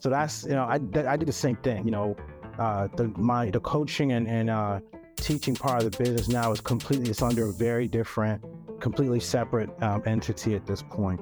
So 0.00 0.10
that's, 0.10 0.42
you 0.42 0.50
know, 0.50 0.64
I, 0.64 0.74
I 0.74 1.16
did 1.16 1.28
the 1.28 1.32
same 1.32 1.54
thing. 1.58 1.84
You 1.84 1.92
know, 1.92 2.16
uh, 2.58 2.88
the 2.96 3.12
my 3.16 3.48
the 3.48 3.60
coaching 3.60 4.10
and 4.10 4.26
and 4.26 4.50
uh, 4.50 4.80
teaching 5.14 5.54
part 5.54 5.84
of 5.84 5.92
the 5.92 5.96
business 6.02 6.26
now 6.26 6.50
is 6.50 6.60
completely 6.60 7.10
it's 7.10 7.22
under 7.22 7.46
a 7.46 7.52
very 7.52 7.86
different, 7.86 8.42
completely 8.80 9.20
separate 9.20 9.70
um, 9.84 10.02
entity 10.04 10.56
at 10.56 10.66
this 10.66 10.82
point. 10.82 11.20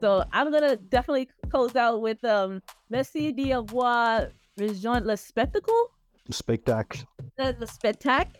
So 0.00 0.24
I'm 0.32 0.52
gonna 0.52 0.76
definitely 0.76 1.28
close 1.50 1.74
out 1.76 2.00
with 2.00 2.24
um, 2.24 2.62
merci 2.90 3.32
d'avoir 3.32 4.28
rejoint 4.58 5.04
le 5.04 5.16
spectacle. 5.16 5.90
Spectacle. 6.30 7.06
The, 7.38 7.56
the 7.58 7.66
spectacle. 7.66 8.32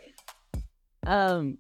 Um, 1.07 1.59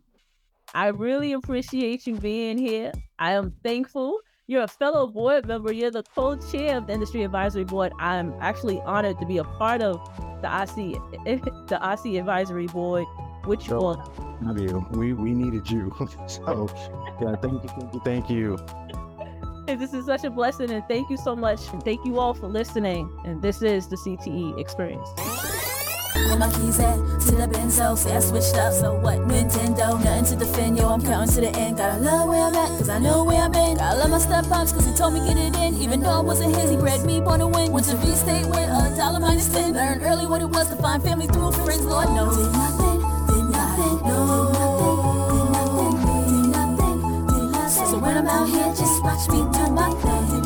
I 0.74 0.88
really 0.88 1.32
appreciate 1.32 2.06
you 2.06 2.16
being 2.16 2.58
here. 2.58 2.92
I 3.18 3.32
am 3.32 3.52
thankful. 3.62 4.20
You're 4.48 4.62
a 4.62 4.68
fellow 4.68 5.06
board 5.06 5.46
member. 5.46 5.72
You're 5.72 5.90
the 5.90 6.04
co-chair 6.14 6.76
of 6.76 6.86
the 6.86 6.92
Industry 6.92 7.24
Advisory 7.24 7.64
Board. 7.64 7.92
I'm 7.98 8.34
actually 8.40 8.80
honored 8.82 9.18
to 9.18 9.26
be 9.26 9.38
a 9.38 9.44
part 9.44 9.82
of 9.82 9.96
the 10.42 10.48
IC, 10.48 11.00
the 11.68 11.78
IC 11.82 12.18
Advisory 12.18 12.66
Board, 12.66 13.06
which 13.44 13.70
all. 13.70 13.96
Love 14.42 14.60
you. 14.60 14.86
We 14.92 15.14
we 15.14 15.32
needed 15.32 15.68
you. 15.70 15.92
so 16.26 16.68
yeah, 17.20 17.34
thank 17.36 17.62
you, 17.62 17.68
thank 17.68 17.94
you, 17.94 18.00
thank 18.04 18.30
you. 18.30 19.05
This 19.66 19.92
is 19.92 20.06
such 20.06 20.24
a 20.24 20.30
blessing, 20.30 20.70
and 20.70 20.84
thank 20.88 21.10
you 21.10 21.16
so 21.16 21.34
much. 21.34 21.60
And 21.72 21.82
thank 21.82 22.04
you 22.04 22.18
all 22.18 22.34
for 22.34 22.46
listening. 22.46 23.10
And 23.24 23.42
this 23.42 23.62
is 23.62 23.88
the 23.88 23.96
CTE 23.96 24.58
experience. 24.58 25.08
Where 26.14 26.38
my 26.38 26.50
keys 26.50 26.80
at? 26.80 26.96
To 27.26 27.32
the 27.34 27.46
benzo. 27.46 27.96
Say 27.98 28.16
I 28.16 28.20
switched 28.20 28.54
up, 28.54 28.72
so 28.72 28.94
what? 28.94 29.18
Nintendo, 29.18 30.02
nothing 30.02 30.38
to 30.38 30.44
defend, 30.44 30.78
yo. 30.78 30.88
I'm 30.88 31.02
counting 31.02 31.34
to 31.34 31.40
the 31.42 31.50
end. 31.58 31.76
Gotta 31.76 32.00
love 32.00 32.28
where 32.28 32.42
I'm 32.42 32.54
at, 32.54 32.68
cause 32.78 32.88
I 32.88 32.98
know 32.98 33.24
where 33.24 33.42
I've 33.42 33.52
been. 33.52 33.76
Gotta 33.76 33.98
love 33.98 34.10
my 34.10 34.18
step 34.18 34.44
cause 34.48 34.86
he 34.86 34.94
told 34.94 35.14
me 35.14 35.20
get 35.20 35.36
it 35.36 35.54
in. 35.56 35.74
Even 35.74 36.00
though 36.00 36.22
wasn't 36.22 36.56
his, 36.56 36.70
he 36.70 36.76
bred 36.76 37.04
me 37.04 37.20
born 37.20 37.40
to 37.40 37.46
win. 37.46 37.70
Went 37.70 37.86
to 37.86 37.96
V 37.96 38.14
State 38.14 38.46
a 38.46 38.96
dollar 38.96 39.20
minus 39.20 39.48
10. 39.52 39.74
Learned 39.74 40.02
early 40.02 40.26
what 40.26 40.40
it 40.40 40.46
was 40.46 40.68
to 40.70 40.76
find 40.76 41.02
family 41.02 41.26
through 41.26 41.52
friends, 41.52 41.84
Lord 41.84 42.08
knows. 42.10 42.36
Did 42.36 42.52
nothing, 42.52 43.00
did 43.26 43.44
nothing, 43.50 44.08
no, 44.08 44.45
I'm 48.28 48.42
out 48.42 48.48
here, 48.48 48.74
just 48.74 49.04
watch 49.04 49.28
me 49.28 49.38
do 49.52 49.70
my 49.70 49.92
thing. 50.00 50.45